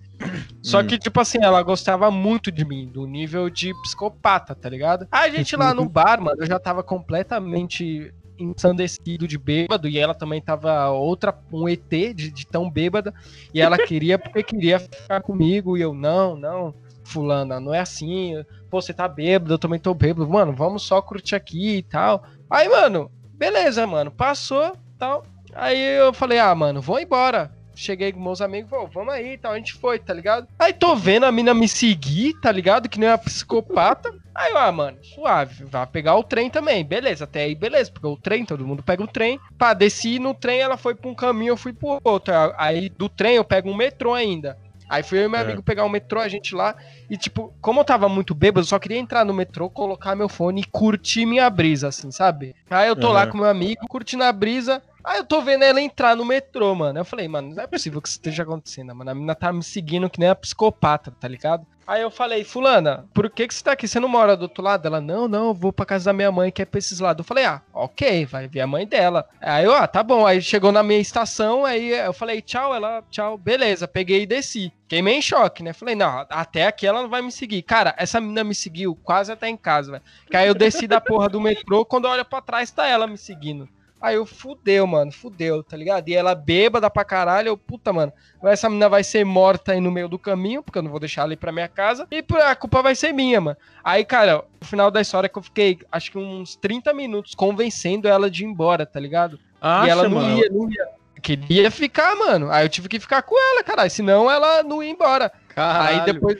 Só 0.61 0.81
Hum. 0.81 0.87
que, 0.87 0.97
tipo 0.97 1.19
assim, 1.19 1.39
ela 1.41 1.61
gostava 1.63 2.11
muito 2.11 2.51
de 2.51 2.65
mim, 2.65 2.87
do 2.87 3.05
nível 3.07 3.49
de 3.49 3.73
psicopata, 3.81 4.53
tá 4.53 4.69
ligado? 4.69 5.07
A 5.11 5.29
gente 5.29 5.55
lá 5.55 5.73
no 5.73 5.87
bar, 5.87 6.21
mano, 6.21 6.41
eu 6.41 6.47
já 6.47 6.59
tava 6.59 6.83
completamente 6.83 8.13
ensandecido 8.37 9.27
de 9.27 9.37
bêbado 9.37 9.87
e 9.87 9.97
ela 9.97 10.13
também 10.13 10.41
tava 10.41 10.89
outra, 10.89 11.37
um 11.51 11.67
ET 11.67 11.89
de, 11.89 12.31
de 12.31 12.47
tão 12.47 12.69
bêbada 12.69 13.13
e 13.53 13.59
ela 13.59 13.77
queria 13.77 14.17
porque 14.17 14.41
queria 14.43 14.79
ficar 14.79 15.21
comigo 15.21 15.77
e 15.77 15.81
eu, 15.81 15.93
não, 15.93 16.37
não, 16.37 16.73
fulana, 17.03 17.59
não 17.59 17.73
é 17.73 17.79
assim, 17.79 18.33
pô, 18.69 18.81
você 18.81 18.93
tá 18.93 19.07
bêbado, 19.07 19.53
eu 19.53 19.59
também 19.59 19.79
tô 19.79 19.93
bêbado, 19.93 20.29
mano, 20.29 20.53
vamos 20.53 20.83
só 20.83 21.01
curtir 21.01 21.35
aqui 21.35 21.77
e 21.77 21.83
tal. 21.83 22.23
Aí, 22.49 22.69
mano, 22.69 23.11
beleza, 23.33 23.85
mano, 23.85 24.09
passou, 24.11 24.73
tal, 24.97 25.25
aí 25.53 25.99
eu 25.99 26.13
falei, 26.13 26.39
ah, 26.39 26.53
mano, 26.55 26.81
vou 26.81 26.99
embora. 26.99 27.51
Cheguei 27.79 28.11
com 28.11 28.19
meus 28.19 28.41
amigos, 28.41 28.69
pô, 28.69 28.85
vamos 28.87 29.13
aí 29.13 29.35
e 29.35 29.37
tal, 29.37 29.53
a 29.53 29.57
gente 29.57 29.73
foi, 29.73 29.97
tá 29.97 30.13
ligado? 30.13 30.45
Aí 30.59 30.73
tô 30.73 30.97
vendo 30.97 31.25
a 31.25 31.31
mina 31.31 31.53
me 31.53 31.65
seguir, 31.65 32.33
tá 32.41 32.51
ligado? 32.51 32.89
Que 32.89 32.99
nem 32.99 33.07
uma 33.07 33.17
psicopata. 33.17 34.13
Aí, 34.35 34.51
eu, 34.51 34.57
ah, 34.57 34.69
mano, 34.69 34.97
suave, 35.01 35.63
vai 35.63 35.87
pegar 35.87 36.17
o 36.17 36.23
trem 36.23 36.49
também. 36.49 36.83
Beleza, 36.83 37.23
até 37.23 37.43
aí, 37.43 37.55
beleza, 37.55 37.89
porque 37.89 38.05
o 38.05 38.17
trem, 38.17 38.45
todo 38.45 38.67
mundo 38.67 38.83
pega 38.83 39.01
o 39.01 39.07
trem. 39.07 39.39
Pá, 39.57 39.73
desci 39.73 40.19
no 40.19 40.33
trem, 40.33 40.59
ela 40.59 40.75
foi 40.75 40.93
pra 40.93 41.09
um 41.09 41.15
caminho, 41.15 41.51
eu 41.51 41.57
fui 41.57 41.71
pro 41.71 42.01
outro. 42.03 42.33
Aí 42.57 42.89
do 42.89 43.07
trem 43.07 43.35
eu 43.35 43.45
pego 43.45 43.69
um 43.69 43.75
metrô 43.75 44.13
ainda. 44.13 44.57
Aí 44.89 45.03
fui 45.03 45.19
eu 45.19 45.25
e 45.25 45.29
meu 45.29 45.39
É. 45.39 45.43
amigo 45.43 45.61
pegar 45.61 45.85
o 45.85 45.89
metrô, 45.89 46.19
a 46.19 46.27
gente 46.27 46.55
lá. 46.55 46.75
E, 47.09 47.15
tipo, 47.15 47.53
como 47.61 47.79
eu 47.79 47.85
tava 47.85 48.09
muito 48.09 48.33
bêbado, 48.33 48.61
eu 48.61 48.67
só 48.67 48.79
queria 48.79 48.97
entrar 48.97 49.23
no 49.23 49.33
metrô, 49.33 49.69
colocar 49.69 50.15
meu 50.15 50.27
fone 50.27 50.61
e 50.61 50.65
curtir 50.65 51.25
minha 51.25 51.47
brisa, 51.49 51.87
assim, 51.89 52.09
sabe? 52.11 52.55
Aí 52.69 52.87
eu 52.87 52.95
tô 52.95 53.11
lá 53.11 53.27
com 53.27 53.37
meu 53.37 53.47
amigo, 53.47 53.87
curtindo 53.87 54.23
a 54.23 54.31
brisa. 54.31 54.81
Aí 55.03 55.17
eu 55.19 55.23
tô 55.23 55.41
vendo 55.41 55.63
ela 55.63 55.79
entrar 55.79 56.15
no 56.15 56.25
metrô, 56.25 56.75
mano. 56.75 56.99
Eu 56.99 57.05
falei, 57.05 57.27
mano, 57.27 57.55
não 57.55 57.63
é 57.63 57.67
possível 57.67 58.01
que 58.01 58.07
isso 58.09 58.17
esteja 58.17 58.43
acontecendo, 58.43 58.93
mano. 58.93 59.09
A 59.11 59.13
menina 59.13 59.33
tá 59.35 59.53
me 59.53 59.63
seguindo 59.63 60.09
que 60.09 60.19
nem 60.19 60.29
a 60.29 60.35
psicopata, 60.35 61.11
tá 61.19 61.27
ligado? 61.27 61.65
Aí 61.89 62.03
eu 62.03 62.11
falei, 62.11 62.43
fulana, 62.43 63.09
por 63.15 63.27
que 63.31 63.47
que 63.47 63.51
você 63.51 63.63
tá 63.63 63.71
aqui? 63.71 63.87
Você 63.87 63.99
não 63.99 64.07
mora 64.07 64.37
do 64.37 64.43
outro 64.43 64.63
lado? 64.63 64.85
Ela, 64.85 65.01
não, 65.01 65.27
não, 65.27 65.47
eu 65.47 65.53
vou 65.55 65.73
pra 65.73 65.87
casa 65.87 66.05
da 66.05 66.13
minha 66.13 66.31
mãe, 66.31 66.51
que 66.51 66.61
é 66.61 66.65
pra 66.65 66.77
esses 66.77 66.99
lados. 66.99 67.23
Eu 67.23 67.27
falei, 67.27 67.45
ah, 67.45 67.63
ok, 67.73 68.27
vai 68.27 68.47
ver 68.47 68.61
a 68.61 68.67
mãe 68.67 68.85
dela. 68.85 69.27
Aí 69.41 69.65
eu, 69.65 69.73
ah, 69.73 69.87
tá 69.87 70.03
bom. 70.03 70.23
Aí 70.23 70.39
chegou 70.39 70.71
na 70.71 70.83
minha 70.83 70.99
estação, 70.99 71.65
aí 71.65 71.89
eu 71.89 72.13
falei, 72.13 72.43
tchau, 72.43 72.75
ela, 72.75 73.03
tchau, 73.09 73.39
beleza. 73.39 73.87
Peguei 73.87 74.21
e 74.21 74.27
desci. 74.27 74.71
Fiquei 74.83 75.01
meio 75.01 75.17
em 75.17 75.21
choque, 75.23 75.63
né? 75.63 75.73
Falei, 75.73 75.95
não, 75.95 76.27
até 76.29 76.67
aqui 76.67 76.85
ela 76.85 77.01
não 77.01 77.09
vai 77.09 77.23
me 77.23 77.31
seguir. 77.31 77.63
Cara, 77.63 77.95
essa 77.97 78.21
menina 78.21 78.43
me 78.43 78.53
seguiu 78.53 78.95
quase 79.03 79.31
até 79.31 79.49
em 79.49 79.57
casa, 79.57 79.93
velho. 79.93 80.03
Que 80.29 80.37
aí 80.37 80.47
eu 80.47 80.53
desci 80.53 80.85
da 80.85 81.01
porra 81.01 81.27
do 81.27 81.41
metrô, 81.41 81.83
quando 81.83 82.05
olho 82.05 82.23
pra 82.23 82.39
trás, 82.39 82.69
tá 82.69 82.85
ela 82.85 83.07
me 83.07 83.17
seguindo. 83.17 83.67
Aí 84.01 84.15
eu 84.15 84.25
fudeu, 84.25 84.87
mano, 84.87 85.11
fudeu, 85.11 85.61
tá 85.61 85.75
ligado? 85.75 86.07
E 86.07 86.15
ela 86.15 86.33
bêbada 86.33 86.89
pra 86.89 87.03
caralho, 87.03 87.49
eu, 87.49 87.57
puta, 87.57 87.91
mano, 87.91 88.13
essa 88.43 88.69
menina 88.69 88.87
vai 88.87 89.03
ser 89.03 89.25
morta 89.25 89.73
aí 89.73 89.81
no 89.81 89.91
meio 89.91 90.07
do 90.07 90.17
caminho, 90.17 90.63
porque 90.63 90.77
eu 90.77 90.83
não 90.83 90.91
vou 90.91 90.99
deixar 90.99 91.23
ela 91.23 91.33
ir 91.33 91.37
pra 91.37 91.51
minha 91.51 91.67
casa, 91.67 92.07
e 92.09 92.23
a 92.41 92.55
culpa 92.55 92.81
vai 92.81 92.95
ser 92.95 93.11
minha, 93.11 93.41
mano. 93.41 93.57
Aí, 93.83 94.05
cara, 94.05 94.45
o 94.61 94.65
final 94.65 94.89
da 94.89 95.01
história 95.01 95.27
é 95.27 95.29
que 95.29 95.37
eu 95.37 95.43
fiquei, 95.43 95.79
acho 95.91 96.11
que 96.11 96.17
uns 96.17 96.55
30 96.55 96.93
minutos 96.93 97.35
convencendo 97.35 98.07
ela 98.07 98.29
de 98.29 98.45
ir 98.45 98.47
embora, 98.47 98.85
tá 98.85 98.99
ligado? 98.99 99.37
Acha, 99.59 99.87
e 99.87 99.89
ela 99.89 100.07
não 100.07 100.21
mano. 100.21 100.37
ia, 100.37 100.49
não 100.49 100.71
ia. 100.71 100.87
Queria 101.21 101.69
ficar, 101.69 102.15
mano. 102.15 102.49
Aí 102.49 102.65
eu 102.65 102.69
tive 102.69 102.87
que 102.87 102.99
ficar 102.99 103.21
com 103.21 103.35
ela, 103.37 103.61
caralho, 103.63 103.91
senão 103.91 104.31
ela 104.31 104.63
não 104.63 104.81
ia 104.81 104.89
embora. 104.89 105.29
Caralho. 105.49 105.99
Aí 105.99 106.05
depois. 106.05 106.37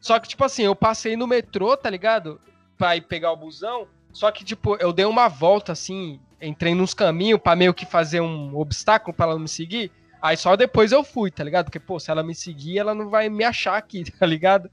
Só 0.00 0.18
que, 0.18 0.28
tipo 0.28 0.42
assim, 0.42 0.62
eu 0.62 0.74
passei 0.74 1.16
no 1.16 1.26
metrô, 1.26 1.76
tá 1.76 1.90
ligado? 1.90 2.40
Pra 2.78 2.96
ir 2.96 3.02
pegar 3.02 3.30
o 3.30 3.36
busão. 3.36 3.86
Só 4.12 4.30
que, 4.30 4.44
tipo, 4.44 4.76
eu 4.76 4.92
dei 4.92 5.04
uma 5.04 5.28
volta 5.28 5.72
assim, 5.72 6.18
entrei 6.42 6.74
nos 6.74 6.92
caminhos 6.92 7.40
pra 7.40 7.56
meio 7.56 7.72
que 7.72 7.86
fazer 7.86 8.20
um 8.20 8.56
obstáculo 8.56 9.14
pra 9.14 9.26
ela 9.26 9.34
não 9.34 9.42
me 9.42 9.48
seguir. 9.48 9.90
Aí 10.20 10.36
só 10.36 10.54
depois 10.56 10.92
eu 10.92 11.02
fui, 11.02 11.30
tá 11.30 11.42
ligado? 11.42 11.64
Porque, 11.66 11.80
pô, 11.80 11.98
se 11.98 12.10
ela 12.10 12.22
me 12.22 12.34
seguir, 12.34 12.78
ela 12.78 12.94
não 12.94 13.08
vai 13.08 13.28
me 13.28 13.44
achar 13.44 13.76
aqui, 13.76 14.04
tá 14.18 14.26
ligado? 14.26 14.70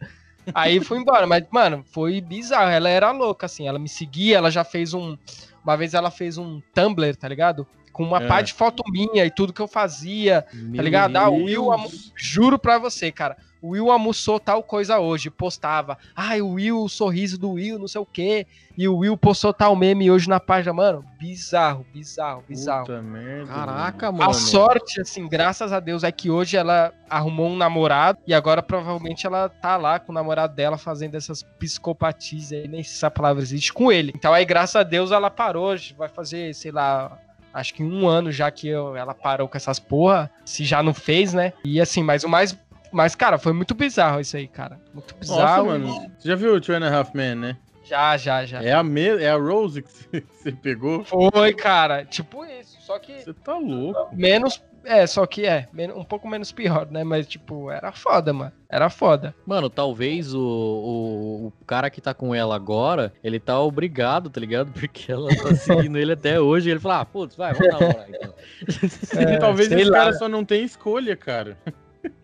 Aí 0.54 0.80
fui 0.80 0.98
embora, 0.98 1.28
mas, 1.28 1.44
mano, 1.52 1.84
foi 1.92 2.22
bizarro. 2.22 2.70
Ela 2.72 2.90
era 2.90 3.12
louca, 3.12 3.46
assim. 3.46 3.68
Ela 3.68 3.78
me 3.80 3.90
seguia, 3.90 4.38
ela 4.38 4.50
já 4.52 4.64
fez 4.64 4.94
um. 4.94 5.18
Uma 5.64 5.76
vez 5.78 5.94
ela 5.94 6.10
fez 6.10 6.38
um 6.38 6.62
Tumblr, 6.74 7.16
tá 7.16 7.28
ligado? 7.28 7.68
Com 7.92 8.04
uma 8.04 8.24
É. 8.24 8.28
pá 8.28 8.42
de 8.42 8.54
foto 8.54 8.84
minha 8.90 9.26
e 9.26 9.32
tudo 9.32 9.54
que 9.54 9.62
eu 9.62 9.68
fazia. 9.68 10.46
Meu 10.54 10.78
Tá 10.78 10.82
ligado? 10.84 11.16
Ah. 11.18 11.30
Will, 11.30 11.68
juro 12.16 12.58
pra 12.58 12.78
você, 12.80 13.12
cara. 13.12 13.38
O 13.62 13.70
Will 13.70 13.92
almoçou 13.92 14.40
tal 14.40 14.64
coisa 14.64 15.00
hoje, 15.00 15.30
postava. 15.30 15.98
Ai, 16.16 16.42
o 16.42 16.52
Will, 16.54 16.82
o 16.84 16.90
sorriso 16.90 17.38
do 17.38 17.52
Will, 17.54 17.78
não 17.80 17.88
sei 17.88 18.00
o 18.02 18.06
quê. 18.06 18.48
E 18.78 18.88
o 18.88 18.98
Will 18.98 19.18
postou 19.18 19.54
tal 19.54 19.76
meme 19.76 20.10
hoje 20.10 20.30
na 20.30 20.40
página, 20.40 20.72
mano. 20.72 21.04
Bizarro, 21.20 21.86
bizarro, 21.94 22.44
bizarro. 22.48 22.86
Puta 22.86 23.02
merda. 23.02 23.52
Caraca, 23.52 24.12
mano. 24.12 24.30
A 24.30 24.34
sorte, 24.34 25.02
assim, 25.02 25.28
graças 25.28 25.74
a 25.74 25.80
Deus, 25.82 26.04
é 26.06 26.12
que 26.12 26.30
hoje 26.30 26.56
ela 26.56 26.94
arrumou 27.10 27.50
um 27.50 27.58
namorado 27.58 28.18
e 28.26 28.34
agora 28.34 28.64
provavelmente 28.64 29.28
ela 29.28 29.50
tá 29.50 29.76
lá 29.76 30.00
com 30.00 30.12
o 30.12 30.16
namorado 30.16 30.56
dela 30.56 30.78
fazendo 30.78 31.16
essas 31.16 31.44
psicopatias 31.44 32.52
aí, 32.54 32.68
nem 32.68 32.84
sei 32.84 32.92
se 32.92 32.98
essa 32.98 33.12
palavra 33.12 33.42
existe, 33.44 33.74
com 33.74 33.92
ele. 33.92 34.14
Então 34.16 34.34
aí, 34.34 34.46
graças 34.46 34.76
a 34.76 34.84
Deus, 34.84 35.12
ela 35.12 35.30
parou, 35.30 35.76
vai 35.98 36.08
fazer, 36.08 36.54
sei 36.56 36.72
lá, 36.72 37.18
acho 37.54 37.74
que 37.74 37.84
um 37.84 38.08
ano 38.08 38.32
já 38.32 38.50
que 38.52 38.68
eu- 38.68 38.96
ela 38.96 39.14
parou 39.14 39.48
com 39.50 39.58
essas 39.58 39.80
porra, 39.80 40.30
se 40.46 40.64
já 40.64 40.82
não 40.84 40.94
fez, 40.94 41.34
né? 41.34 41.52
E 41.66 41.82
assim, 41.82 42.02
mas 42.04 42.24
o 42.24 42.30
mais. 42.30 42.58
Mas, 42.92 43.16
cara, 43.16 43.38
foi 43.38 43.54
muito 43.54 43.74
bizarro 43.76 44.20
isso 44.20 44.36
aí, 44.38 44.48
cara. 44.48 44.80
Muito 44.94 45.14
Nossa, 45.16 45.20
bizarro. 45.20 45.66
mano. 45.68 46.12
Você 46.18 46.28
já 46.28 46.36
viu 46.36 46.54
o 46.56 46.62
Two 46.62 46.76
and 46.76 46.86
a 46.88 46.96
Half 46.98 47.14
Men, 47.14 47.36
né? 47.36 47.58
Já, 47.84 48.16
já, 48.18 48.46
já. 48.46 48.62
É 48.64 48.72
a, 48.74 48.84
me... 48.84 49.02
é 49.08 49.30
a 49.30 49.36
Rose 49.38 49.82
que 49.82 49.90
você- 50.32 50.52
pegou? 50.52 51.04
Foi, 51.04 51.54
cara. 51.54 52.06
Tipo 52.06 52.46
isso. 52.46 52.78
Só 52.82 53.00
que 53.00 53.20
Você 53.22 53.34
tá 53.34 53.58
louco. 53.58 54.16
menos. 54.16 54.64
É, 54.86 55.06
só 55.06 55.26
que 55.26 55.46
é, 55.46 55.68
men- 55.74 55.92
um 55.92 56.04
pouco 56.06 56.28
menos 56.28 56.52
pior, 56.52 56.88
né? 56.90 57.04
Mas, 57.04 57.28
tipo, 57.28 57.70
era 57.70 57.92
foda, 57.92 58.32
mano. 58.32 58.52
Era 58.70 58.90
foda. 58.90 59.36
Mano, 59.46 59.70
talvez 59.70 60.34
o, 60.34 60.40
o, 60.40 61.48
o 61.48 61.66
cara 61.66 61.90
que 61.90 62.00
tá 62.00 62.14
com 62.14 62.34
ela 62.34 62.56
agora, 62.56 63.12
ele 63.24 63.40
tá 63.40 63.60
obrigado, 63.60 64.30
tá 64.30 64.40
ligado? 64.40 64.72
Porque 64.80 65.12
ela 65.12 65.30
tá 65.36 65.54
seguindo 65.56 65.98
ele 65.98 66.14
até 66.14 66.40
hoje. 66.40 66.70
E 66.70 66.72
ele 66.72 66.80
fala, 66.80 67.02
ah, 67.02 67.06
putz, 67.06 67.36
vai, 67.36 67.54
vamos 67.54 67.74
namorar 67.74 68.06
então. 68.10 68.34
É, 69.20 69.38
Talvez 69.38 69.72
esse 69.72 69.84
lá. 69.90 69.98
cara 69.98 70.14
só 70.14 70.30
não 70.30 70.46
tenha 70.46 70.64
escolha, 70.64 71.16
cara. 71.18 71.58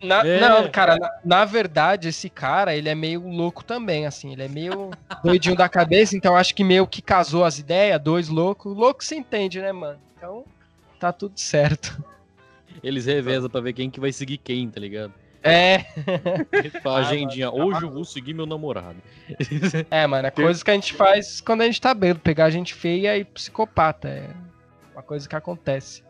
Na- 0.02 0.26
É. 0.26 0.40
Não, 0.40 0.70
cara, 0.70 0.96
na, 0.96 1.10
na 1.24 1.44
verdade, 1.44 2.08
esse 2.08 2.30
cara, 2.30 2.74
ele 2.74 2.88
é 2.88 2.94
meio 2.94 3.20
louco 3.28 3.62
também, 3.64 4.06
assim. 4.06 4.32
Ele 4.32 4.42
é 4.42 4.48
meio 4.48 4.90
doidinho 5.22 5.54
da 5.56 5.68
cabeça, 5.68 6.16
então 6.16 6.34
acho 6.36 6.54
que 6.54 6.64
meio 6.64 6.86
que 6.86 7.02
casou 7.02 7.44
as 7.44 7.58
ideias, 7.58 8.00
dois 8.00 8.28
loucos. 8.28 8.74
Louco 8.74 9.04
se 9.04 9.14
entende, 9.16 9.60
né, 9.60 9.72
mano? 9.72 9.98
Então, 10.16 10.44
tá 10.98 11.12
tudo 11.12 11.38
certo. 11.38 12.02
Eles 12.82 13.06
revezam 13.06 13.48
pra 13.50 13.60
ver 13.60 13.72
quem 13.72 13.90
que 13.90 14.00
vai 14.00 14.12
seguir 14.12 14.38
quem, 14.38 14.68
tá 14.70 14.80
ligado? 14.80 15.12
É, 15.42 15.78
Pra 16.82 16.92
Ah, 16.92 16.96
agendinha, 16.98 17.50
mano, 17.50 17.58
tá 17.58 17.64
hoje 17.66 17.82
eu 17.84 17.90
vou 17.90 18.04
seguir 18.04 18.34
meu 18.34 18.46
namorado. 18.46 18.96
é, 19.90 20.06
mano, 20.06 20.26
é 20.26 20.30
coisa 20.30 20.64
que 20.64 20.70
a 20.70 20.74
gente 20.74 20.92
faz 20.94 21.40
quando 21.40 21.60
a 21.60 21.66
gente 21.66 21.80
tá 21.80 21.94
bêbado, 21.94 22.20
pegar 22.20 22.50
gente 22.50 22.74
feia 22.74 23.16
e 23.16 23.24
psicopata. 23.24 24.08
É 24.08 24.30
uma 24.92 25.02
coisa 25.02 25.28
que 25.28 25.36
acontece. 25.36 26.02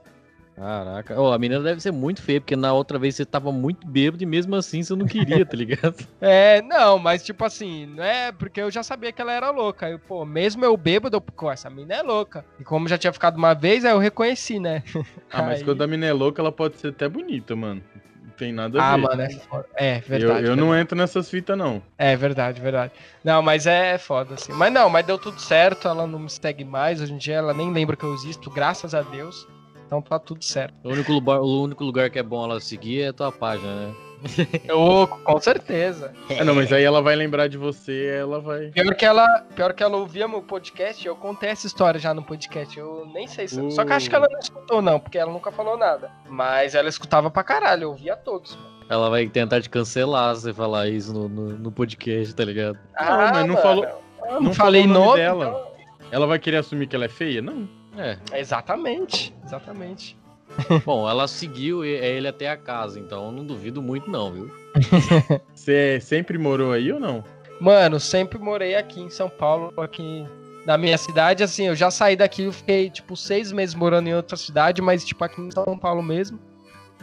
Caraca. 0.57 1.21
Ô, 1.21 1.33
a 1.33 1.39
menina 1.39 1.61
deve 1.61 1.81
ser 1.83 1.93
muito 1.93 2.23
feia, 2.23 2.41
porque 2.41 2.57
na 2.57 2.73
outra 2.73 2.99
vez 2.99 3.15
você 3.15 3.27
tava 3.27 3.53
muito 3.53 3.87
bêbado 3.87 4.23
e 4.23 4.27
mesmo 4.27 4.57
assim 4.57 4.83
você 4.83 4.97
não 4.97 5.07
queria, 5.07 5.45
tá 5.45 5.55
ligado? 5.57 5.95
É, 6.19 6.63
não, 6.63 6.99
mas 6.99 7.23
tipo 7.23 7.45
assim, 7.45 7.85
não 7.87 8.03
é 8.03 8.33
porque 8.33 8.61
eu 8.61 8.71
já 8.71 8.83
sabia 8.83 9.13
que 9.13 9.21
ela 9.21 9.33
era 9.33 9.51
louca. 9.51 9.87
Aí, 9.87 9.99
pô, 9.99 10.25
mesmo 10.25 10.65
eu 10.65 10.75
bêbado, 10.77 11.17
eu, 11.17 11.21
pô, 11.21 11.51
essa 11.51 11.69
mina 11.69 11.95
é 11.97 12.03
louca. 12.03 12.45
E 12.59 12.65
como 12.65 12.89
já 12.89 12.97
tinha 12.97 13.13
ficado 13.13 13.37
uma 13.37 13.55
vez, 13.55 13.85
aí 13.85 13.93
eu 13.93 13.99
reconheci, 13.99 14.59
né? 14.59 14.83
Ah, 15.31 15.43
mas 15.43 15.59
Aí- 15.59 15.65
quando 15.65 15.83
a 15.83 15.87
mina 15.87 16.07
é 16.07 16.13
louca, 16.13 16.41
ela 16.41 16.51
pode 16.53 16.79
ser 16.79 16.89
até 16.89 17.07
bonita, 17.09 17.55
mano. 17.55 17.83
Não 18.25 18.31
tem 18.31 18.53
nada 18.53 18.81
a 18.81 18.93
Ah, 18.93 18.97
ver. 18.97 19.03
mano, 19.03 19.23
é 19.23 19.31
foda. 19.31 19.67
É, 19.77 19.97
eu, 19.99 20.01
verdade. 20.03 20.47
eu 20.47 20.57
não 20.57 20.75
entro 20.75 20.97
nessas 20.97 21.29
fitas, 21.29 21.57
não. 21.59 21.83
É 21.99 22.17
verdade, 22.17 22.61
verdade. 22.61 22.93
Não, 23.23 23.43
mas 23.43 23.67
é 23.67 23.99
foda, 23.99 24.35
assim. 24.35 24.53
Mas 24.53 24.73
não, 24.73 24.89
mas 24.89 25.05
deu 25.05 25.19
tudo 25.19 25.39
certo, 25.41 25.87
ela 25.89 26.07
não 26.07 26.19
me 26.21 26.31
segue 26.31 26.65
mais. 26.65 27.01
Hoje 27.01 27.13
em 27.13 27.19
dia 27.19 27.35
ela 27.35 27.53
nem 27.53 27.71
lembra 27.73 27.97
que 27.97 28.05
eu 28.05 28.15
existo, 28.15 28.51
graças 28.51 28.95
a 28.95 29.03
Deus. 29.03 29.47
Então 29.87 30.03
tá 30.03 30.19
tudo 30.19 30.45
certo. 30.45 30.75
O 30.83 30.89
único, 30.91 31.13
lugar, 31.13 31.41
o 31.41 31.63
único 31.63 31.85
lugar 31.85 32.11
que 32.11 32.19
é 32.19 32.23
bom 32.23 32.45
ela 32.45 32.61
seguir 32.61 33.03
é 33.03 33.09
a 33.09 33.13
tua 33.13 33.31
página, 33.31 33.73
né? 33.89 33.95
Eu, 34.67 35.07
com 35.07 35.39
certeza. 35.41 36.13
Ah, 36.41 36.43
não, 36.43 36.55
mas 36.55 36.73
aí 36.73 36.83
ela 36.83 37.03
vai 37.03 37.15
lembrar 37.15 37.49
de 37.49 37.59
você, 37.59 38.17
ela 38.19 38.41
vai. 38.41 38.69
Pior 38.71 38.95
que 38.95 39.05
ela, 39.05 39.27
pior 39.55 39.73
que 39.75 39.83
ela 39.83 39.97
ouvia 39.99 40.27
meu 40.27 40.43
podcast, 40.43 41.07
eu 41.07 41.15
contei 41.15 41.51
essa 41.51 41.67
história 41.67 42.01
já 42.01 42.15
no 42.15 42.23
podcast. 42.23 42.77
Eu 42.79 43.07
nem 43.13 43.27
sei 43.29 43.47
se. 43.47 43.71
Só 43.71 43.85
que 43.85 43.93
acho 43.93 44.09
que 44.09 44.17
ela 44.17 44.27
não 44.31 44.39
escutou, 44.39 44.81
não, 44.81 44.99
porque 44.99 45.19
ela 45.19 45.31
nunca 45.31 45.53
falou 45.53 45.77
nada. 45.77 46.11
Mas 46.29 46.75
ela 46.75 46.89
escutava 46.89 47.31
pra 47.31 47.45
caralho, 47.45 47.85
eu 47.85 47.89
ouvia 47.91 48.17
todos. 48.17 48.57
mano. 48.57 48.77
Ela 48.89 49.11
vai 49.11 49.27
tentar 49.29 49.61
te 49.61 49.69
cancelar 49.69 50.35
se 50.35 50.43
você 50.43 50.55
falar 50.55 50.89
isso 50.89 51.13
no, 51.13 51.29
no, 51.29 51.49
no 51.59 51.71
podcast, 51.71 52.35
tá 52.35 52.45
ligado? 52.45 52.79
Não, 52.99 53.07
mas 53.19 53.31
não 53.33 53.41
mano, 53.49 53.57
falou- 53.59 53.85
eu 53.85 54.41
não 54.41 54.55
falei 54.55 54.83
falou 54.83 54.97
o 54.97 55.01
nome 55.01 55.07
nome 55.07 55.19
dela. 55.21 55.73
Ela 56.11 56.27
vai 56.27 56.39
querer 56.39 56.57
assumir 56.59 56.87
que 56.87 56.97
ela 56.97 57.05
é 57.05 57.09
feia? 57.09 57.43
Não. 57.43 57.69
É. 57.97 58.19
Exatamente, 58.39 59.35
exatamente. 59.45 60.17
Bom, 60.85 61.09
ela 61.09 61.27
seguiu 61.27 61.85
e- 61.85 61.89
ele 61.89 62.29
até 62.29 62.49
a 62.49 62.57
casa, 62.57 62.99
então 63.01 63.27
eu 63.27 63.33
não 63.33 63.45
duvido 63.45 63.83
muito, 63.83 64.11
não, 64.11 64.33
viu? 64.33 64.51
Você 65.55 65.99
sempre 66.01 66.39
morou 66.39 66.73
aí 66.73 66.93
ou 66.93 67.01
não? 67.01 67.25
Mano, 67.61 67.99
sempre 67.99 68.39
morei 68.39 68.75
aqui 68.75 69.01
em 69.01 69.11
São 69.11 69.29
Paulo, 69.29 69.73
aqui 69.81 70.27
na 70.67 70.77
minha 70.77 70.99
cidade. 70.99 71.43
Assim, 71.43 71.67
eu 71.67 71.75
já 71.75 71.91
saí 71.91 72.15
daqui, 72.15 72.43
eu 72.43 72.53
fiquei, 72.53 72.91
tipo, 72.91 73.17
seis 73.17 73.51
meses 73.51 73.75
morando 73.75 74.09
em 74.09 74.15
outra 74.15 74.37
cidade, 74.37 74.83
mas, 74.83 75.05
tipo, 75.05 75.25
aqui 75.25 75.41
em 75.41 75.51
São 75.51 75.79
Paulo 75.79 76.03
mesmo. 76.03 76.39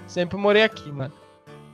Sempre 0.06 0.38
morei 0.38 0.64
aqui, 0.64 0.92
mano. 0.92 1.14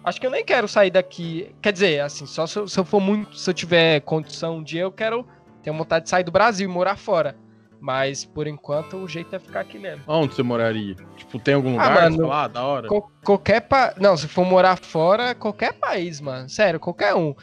Acho 0.04 0.20
que 0.22 0.26
eu 0.26 0.32
nem 0.32 0.46
quero 0.46 0.68
sair 0.68 0.92
daqui. 0.92 1.54
Quer 1.62 1.74
dizer, 1.74 2.00
assim, 2.00 2.26
só 2.26 2.48
se 2.48 2.58
eu, 2.58 2.68
se 2.68 2.80
eu 2.80 2.86
for 2.86 3.02
muito. 3.02 3.38
Se 3.38 3.50
eu 3.50 3.54
tiver 3.54 4.00
condição 4.02 4.58
um 4.58 4.64
dia, 4.64 4.82
eu 4.84 4.92
quero. 4.92 5.28
Tenho 5.62 5.76
vontade 5.78 6.06
de 6.06 6.10
sair 6.10 6.24
do 6.24 6.32
Brasil 6.32 6.70
e 6.70 6.72
morar 6.72 6.96
fora. 6.96 7.36
Mas, 7.82 8.26
por 8.26 8.46
enquanto, 8.46 8.98
o 8.98 9.08
jeito 9.08 9.34
é 9.36 9.40
ficar 9.40 9.62
aqui 9.62 9.80
mesmo. 9.80 10.04
Onde 10.08 10.34
você 10.36 10.44
moraria? 10.44 10.96
Tipo, 11.16 11.40
tem 11.40 11.54
algum 11.54 11.72
lugar? 11.72 11.94
mano, 11.94 12.10
que 12.10 12.16
você 12.18 12.22
fala, 12.24 12.44
ah, 12.44 12.48
da 12.48 12.64
hora. 12.66 12.88
Co- 12.88 13.12
qualquer 13.24 13.62
pa... 13.62 13.94
Não, 13.98 14.18
se 14.18 14.28
for 14.28 14.44
morar 14.46 14.78
fora, 14.78 15.34
qualquer 15.34 15.74
país, 15.74 16.20
mano. 16.20 16.50
Sério, 16.50 16.80
qualquer 16.80 17.16
um. 17.16 17.34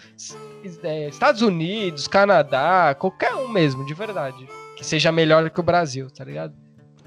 É, 0.82 1.08
Estados 1.08 1.40
Unidos, 1.42 2.06
Canadá, 2.08 2.94
qualquer 2.98 3.34
um 3.34 3.48
mesmo, 3.48 3.86
de 3.86 3.94
verdade. 3.94 4.46
Que 4.76 4.84
seja 4.84 5.10
melhor 5.10 5.48
que 5.48 5.60
o 5.60 5.62
Brasil, 5.62 6.10
tá 6.10 6.22
ligado? 6.24 6.52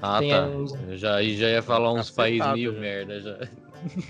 Ah, 0.02 0.18
Tem 0.18 0.30
tá. 0.30 0.46
uns- 0.46 0.74
Eu 0.88 0.96
já, 0.96 1.22
já 1.22 1.48
ia 1.48 1.62
falar 1.62 1.92
uns 1.92 2.10
países 2.10 2.50
meio 2.52 2.72
já. 2.74 2.80
merda 2.80 3.20
já. 3.20 3.38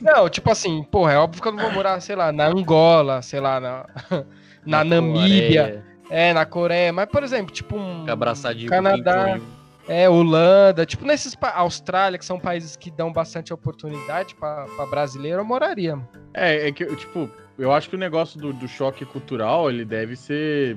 Não, 0.00 0.28
tipo 0.28 0.50
assim, 0.50 0.82
porra, 0.84 1.12
é 1.12 1.18
óbvio 1.18 1.42
que 1.42 1.48
eu 1.48 1.52
não 1.52 1.58
vou 1.60 1.70
morar, 1.72 2.00
sei 2.00 2.16
lá, 2.16 2.32
na 2.32 2.46
Angola, 2.46 3.22
sei 3.22 3.38
lá, 3.40 3.60
na, 3.60 3.86
na 4.64 4.82
Namíbia, 4.84 5.62
Coreia, 5.64 5.84
é, 6.10 6.32
na 6.34 6.44
Coreia. 6.44 6.92
Mas, 6.92 7.06
por 7.08 7.22
exemplo, 7.22 7.52
tipo 7.54 7.76
um. 7.76 8.04
Abraçadinho 8.10 8.68
Canadá. 8.68 9.38
É, 9.88 10.08
Holanda, 10.08 10.84
tipo 10.86 11.04
nesses. 11.04 11.34
pa- 11.34 11.52
Austrália, 11.54 12.18
que 12.18 12.24
são 12.24 12.38
países 12.38 12.76
que 12.76 12.90
dão 12.90 13.12
bastante 13.12 13.52
oportunidade 13.52 14.34
pra, 14.34 14.66
pra 14.76 14.86
brasileiro, 14.86 15.40
eu 15.40 15.44
moraria, 15.44 15.96
mano. 15.96 16.08
É, 16.34 16.68
é 16.68 16.72
que, 16.72 16.84
tipo, 16.96 17.28
eu 17.58 17.72
acho 17.72 17.88
que 17.88 17.96
o 17.96 17.98
negócio 17.98 18.38
do, 18.38 18.52
do 18.52 18.68
choque 18.68 19.04
cultural, 19.04 19.68
ele 19.68 19.84
deve 19.84 20.14
ser, 20.14 20.76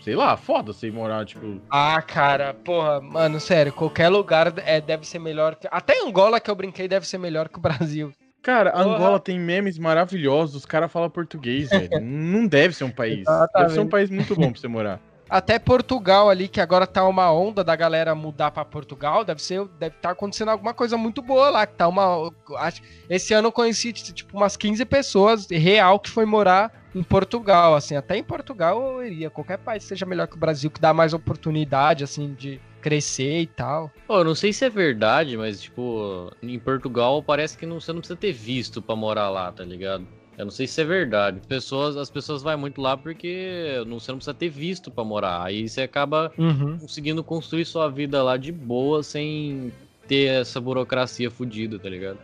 sei 0.00 0.14
lá, 0.14 0.36
foda 0.36 0.72
você 0.72 0.86
ir 0.86 0.92
morar, 0.92 1.24
tipo... 1.26 1.60
Ah, 1.68 2.00
cara, 2.02 2.54
porra, 2.54 3.00
mano, 3.00 3.40
sério, 3.40 3.72
qualquer 3.72 4.08
lugar 4.10 4.52
é, 4.64 4.80
deve 4.80 5.06
ser 5.08 5.18
melhor 5.18 5.56
que. 5.56 5.66
Até 5.68 6.00
Angola 6.00 6.38
que 6.38 6.50
eu 6.50 6.54
brinquei 6.54 6.86
deve 6.86 7.06
ser 7.08 7.18
melhor 7.18 7.48
que 7.48 7.58
o 7.58 7.62
Brasil. 7.62 8.12
Cara. 8.42 8.76
Angola 8.76 9.20
tem 9.20 9.38
memes 9.38 9.78
maravilhosos, 9.78 10.56
os 10.56 10.66
caras 10.66 10.90
falam 10.90 11.08
português, 11.08 11.70
velho. 11.70 11.88
Não 12.02 12.46
deve 12.46 12.74
ser 12.74 12.84
um 12.84 12.90
país. 12.90 13.24
Deve 13.54 13.70
ser 13.70 13.80
um 13.80 13.88
país 13.88 14.10
muito 14.10 14.34
bom 14.34 14.50
pra 14.50 14.60
você 14.60 14.68
morar. 14.68 15.00
Até 15.30 15.58
Portugal 15.58 16.28
ali, 16.28 16.46
que 16.46 16.60
agora 16.60 16.86
tá 16.86 17.06
uma 17.06 17.32
onda 17.32 17.64
da 17.64 17.74
galera 17.74 18.14
mudar 18.14 18.50
pra 18.50 18.66
Portugal, 18.66 19.24
deve 19.24 19.40
ser, 19.40 19.66
deve 19.78 19.96
estar 19.96 20.10
acontecendo 20.10 20.50
alguma 20.50 20.74
coisa 20.74 20.98
muito 20.98 21.22
boa 21.22 21.48
lá, 21.48 21.66
que 21.66 21.72
tá 21.72 21.88
uma, 21.88 22.30
acho, 22.58 22.82
esse 23.08 23.32
ano 23.32 23.48
eu 23.48 23.52
conheci 23.52 23.94
tipo 23.94 24.36
umas 24.36 24.58
15 24.58 24.84
pessoas 24.84 25.48
real 25.50 25.98
que 25.98 26.10
foi 26.10 26.26
morar 26.26 26.70
em 26.94 27.02
Portugal, 27.02 27.74
assim, 27.74 27.96
até 27.96 28.18
em 28.18 28.22
Portugal 28.22 29.00
eu 29.00 29.06
iria, 29.06 29.30
qualquer 29.30 29.56
país 29.56 29.84
seja 29.84 30.04
melhor 30.04 30.28
que 30.28 30.36
o 30.36 30.38
Brasil, 30.38 30.70
que 30.70 30.78
dá 30.78 30.92
mais 30.92 31.14
oportunidade 31.14 32.04
assim 32.04 32.34
de 32.34 32.60
crescer 32.82 33.40
e 33.40 33.46
tal. 33.46 33.90
Pô, 34.06 34.18
eu 34.18 34.24
não 34.24 34.34
sei 34.34 34.52
se 34.52 34.64
é 34.64 34.68
verdade, 34.70 35.36
mas, 35.36 35.62
tipo, 35.62 36.30
em 36.42 36.58
Portugal 36.58 37.22
parece 37.22 37.56
que 37.56 37.64
não, 37.64 37.80
você 37.80 37.92
não 37.92 38.00
precisa 38.00 38.18
ter 38.18 38.32
visto 38.32 38.82
pra 38.82 38.94
morar 38.96 39.30
lá, 39.30 39.50
tá 39.52 39.64
ligado? 39.64 40.06
Eu 40.36 40.46
não 40.46 40.50
sei 40.52 40.66
se 40.66 40.80
é 40.80 40.84
verdade. 40.84 41.40
Pessoas, 41.46 41.96
as 41.96 42.10
pessoas 42.10 42.42
vão 42.42 42.58
muito 42.58 42.80
lá 42.80 42.96
porque 42.96 43.82
não, 43.86 44.00
você 44.00 44.10
não 44.10 44.18
precisa 44.18 44.34
ter 44.34 44.48
visto 44.48 44.90
pra 44.90 45.04
morar. 45.04 45.44
Aí 45.44 45.68
você 45.68 45.82
acaba 45.82 46.32
Uhum. 46.36 46.78
conseguindo 46.78 47.22
construir 47.22 47.64
sua 47.64 47.88
vida 47.88 48.22
lá 48.22 48.36
de 48.36 48.50
boa 48.50 49.02
sem 49.02 49.72
ter 50.08 50.40
essa 50.40 50.60
burocracia 50.60 51.30
fodida, 51.30 51.78
tá 51.78 51.88
ligado? 51.88 52.18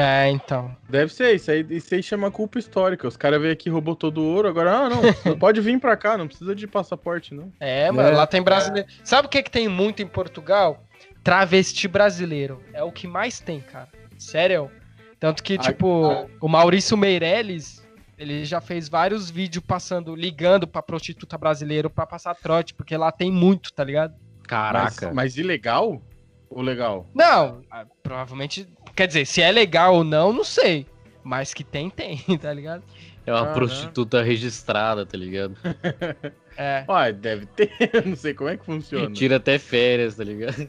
É, 0.00 0.30
então. 0.30 0.76
Deve 0.88 1.12
ser, 1.12 1.34
isso 1.34 1.50
aí, 1.50 1.66
isso 1.70 1.92
aí 1.92 2.02
chama 2.02 2.30
culpa 2.30 2.58
histórica. 2.58 3.08
Os 3.08 3.16
caras 3.16 3.40
veio 3.40 3.52
aqui, 3.52 3.68
roubou 3.68 3.96
todo 3.96 4.18
o 4.22 4.24
ouro, 4.24 4.46
agora, 4.48 4.72
ah, 4.72 4.88
não, 4.88 5.00
pode 5.38 5.60
vir 5.60 5.80
pra 5.80 5.96
cá, 5.96 6.16
não 6.16 6.28
precisa 6.28 6.54
de 6.54 6.68
passaporte, 6.68 7.34
não. 7.34 7.52
É, 7.58 7.90
mano, 7.90 8.10
É. 8.10 8.12
lá 8.12 8.26
tem 8.26 8.40
brasileiro. 8.40 8.88
Sabe 9.02 9.26
o 9.26 9.28
que 9.30 9.42
que 9.42 9.50
tem 9.50 9.66
muito 9.66 10.00
em 10.00 10.06
Portugal? 10.06 10.84
Travesti 11.24 11.88
brasileiro. 11.88 12.62
É 12.72 12.82
o 12.84 12.92
que 12.92 13.08
mais 13.08 13.40
tem, 13.40 13.60
cara. 13.60 13.88
Sério. 14.16 14.70
Tanto 15.18 15.42
que, 15.42 15.54
Ai, 15.54 15.58
tipo, 15.58 16.28
o 16.40 16.48
Maurício 16.48 16.96
Meirelles, 16.96 17.84
ele 18.16 18.44
já 18.44 18.60
fez 18.60 18.88
vários 18.88 19.28
vídeos 19.28 19.64
passando, 19.66 20.14
ligando 20.14 20.66
pra 20.66 20.80
prostituta 20.80 21.36
brasileira 21.36 21.90
pra 21.90 22.06
passar 22.06 22.36
trote, 22.36 22.72
porque 22.72 22.96
lá 22.96 23.10
tem 23.10 23.32
muito, 23.32 23.72
tá 23.72 23.82
ligado? 23.82 24.14
Mas, 24.48 25.00
mas 25.12 25.36
ilegal? 25.36 26.00
Ou 26.48 26.62
legal? 26.62 27.06
Não, 27.14 27.60
ah, 27.70 27.84
provavelmente. 28.02 28.66
Quer 28.98 29.06
dizer, 29.06 29.26
se 29.26 29.40
é 29.40 29.52
legal 29.52 29.94
ou 29.94 30.02
não, 30.02 30.32
não 30.32 30.42
sei. 30.42 30.84
Mas 31.22 31.54
que 31.54 31.62
tem, 31.62 31.88
tem, 31.88 32.16
tá 32.42 32.52
ligado? 32.52 32.82
É 33.24 33.32
uma 33.32 33.48
Ah, 33.48 33.52
prostituta 33.54 34.20
registrada, 34.24 35.06
tá 35.06 35.16
ligado? 35.16 35.56
É. 36.60 36.84
Ué, 36.88 37.12
deve 37.12 37.46
ter. 37.46 37.70
Não 38.04 38.16
sei 38.16 38.34
como 38.34 38.50
é 38.50 38.56
que 38.56 38.64
funciona. 38.64 39.12
Tira 39.12 39.36
até 39.36 39.60
férias, 39.60 40.16
tá 40.16 40.24
ligado? 40.24 40.68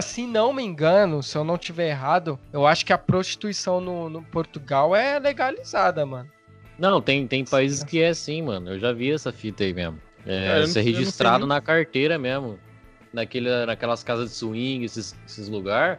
Se 0.00 0.24
não 0.28 0.52
me 0.52 0.62
engano, 0.62 1.24
se 1.24 1.36
eu 1.36 1.42
não 1.42 1.58
tiver 1.58 1.88
errado, 1.88 2.38
eu 2.52 2.64
acho 2.64 2.86
que 2.86 2.92
a 2.92 2.98
prostituição 2.98 3.80
no, 3.80 4.08
no 4.08 4.22
Portugal 4.22 4.94
é 4.94 5.18
legalizada, 5.18 6.06
mano. 6.06 6.30
Não, 6.78 7.00
tem, 7.00 7.26
tem 7.26 7.44
países 7.44 7.82
que 7.82 8.00
é 8.00 8.10
assim, 8.10 8.42
mano. 8.42 8.74
Eu 8.74 8.78
já 8.78 8.92
vi 8.92 9.10
essa 9.10 9.32
fita 9.32 9.64
aí 9.64 9.74
mesmo. 9.74 10.00
É, 10.24 10.52
não 10.52 10.60
não 10.60 10.66
sei 10.68 10.84
registrado 10.84 11.48
na 11.48 11.60
carteira 11.60 12.16
mesmo. 12.16 12.56
Naquele, 13.12 13.66
naquelas 13.66 14.04
casas 14.04 14.30
de 14.30 14.36
swing, 14.36 14.84
esses, 14.84 15.16
esses 15.26 15.48
lugares. 15.48 15.98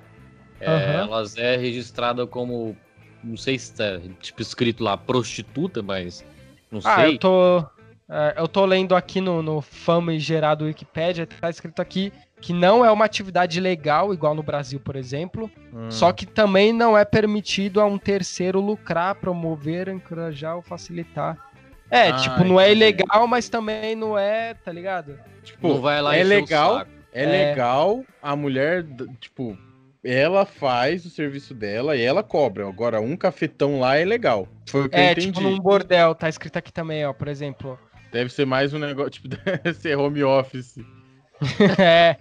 Aham. 0.62 1.04
Elas 1.04 1.38
é 1.38 1.56
registrada 1.58 2.26
como. 2.26 2.76
Não 3.24 3.38
sei 3.38 3.58
se 3.58 3.74
tá 3.74 4.00
tipo 4.22 4.42
escrito 4.42 4.84
lá 4.84 4.96
prostituta, 4.98 5.82
mas. 5.82 6.24
Não 6.72 6.80
Ah, 6.84 6.96
sei. 7.02 7.16
eu 7.16 7.18
tô. 7.20 7.60
é, 8.10 8.34
eu 8.38 8.48
tô 8.48 8.66
lendo 8.66 8.96
aqui 8.96 9.20
no, 9.20 9.42
no 9.42 9.62
fama 9.62 10.18
gerado 10.20 10.66
Wikipedia, 10.66 11.26
tá 11.28 11.50
escrito 11.50 11.82
aqui 11.82 12.12
que 12.42 12.54
não 12.54 12.86
é 12.86 12.92
uma 12.92 13.06
atividade 13.06 13.60
legal, 13.60 14.14
igual 14.14 14.36
no 14.36 14.44
Brasil, 14.44 14.80
por 14.80 14.96
exemplo. 14.96 15.50
Hum. 15.74 15.90
Só 15.90 16.12
que 16.12 16.26
também 16.28 16.72
não 16.72 16.96
é 16.96 17.04
permitido 17.04 17.82
a 17.82 17.86
um 17.86 17.98
terceiro 17.98 18.60
lucrar, 18.60 19.16
promover, 19.16 19.88
encorajar 19.88 20.56
ou 20.56 20.62
facilitar. 20.62 21.38
É, 21.90 22.10
Ah, 22.10 22.16
tipo, 22.18 22.44
não 22.44 22.60
é 22.60 22.72
ilegal, 22.72 23.26
mas 23.28 23.50
também 23.50 23.96
não 23.96 24.18
é, 24.18 24.54
tá 24.54 24.72
ligado? 24.72 25.18
Tipo, 25.44 25.68
não 25.70 25.82
vai 25.82 26.02
lá 26.02 26.16
é 26.16 26.24
legal, 26.24 26.86
é, 27.12 27.24
É. 27.24 27.26
legal 27.26 28.04
a 28.22 28.36
mulher, 28.36 28.86
tipo, 29.20 29.58
ela 30.06 30.46
faz 30.46 31.06
o 31.06 31.10
serviço 31.10 31.54
dela 31.54 31.96
e 31.96 32.02
ela 32.02 32.22
cobra. 32.22 32.68
Agora, 32.68 33.02
um 33.02 33.18
cafetão 33.18 33.80
lá 33.80 33.96
é 33.98 34.06
legal. 34.06 34.48
Foi 34.70 34.86
o 34.86 34.90
que 34.90 34.96
eu 34.96 35.00
É, 35.00 35.12
entendi. 35.12 35.28
tipo 35.32 35.42
num 35.42 35.60
bordel, 35.60 36.14
tá 36.14 36.30
escrito 36.30 36.58
aqui 36.58 36.72
também, 36.72 37.06
ó, 37.06 37.14
por 37.14 37.28
exemplo. 37.28 37.80
Deve 38.12 38.32
ser 38.32 38.46
mais 38.46 38.74
um 38.74 38.80
negócio, 38.80 39.12
tipo, 39.12 39.28
deve 39.28 39.74
ser 39.74 39.98
home 39.98 40.24
office. 40.24 40.78
é, 41.80 42.16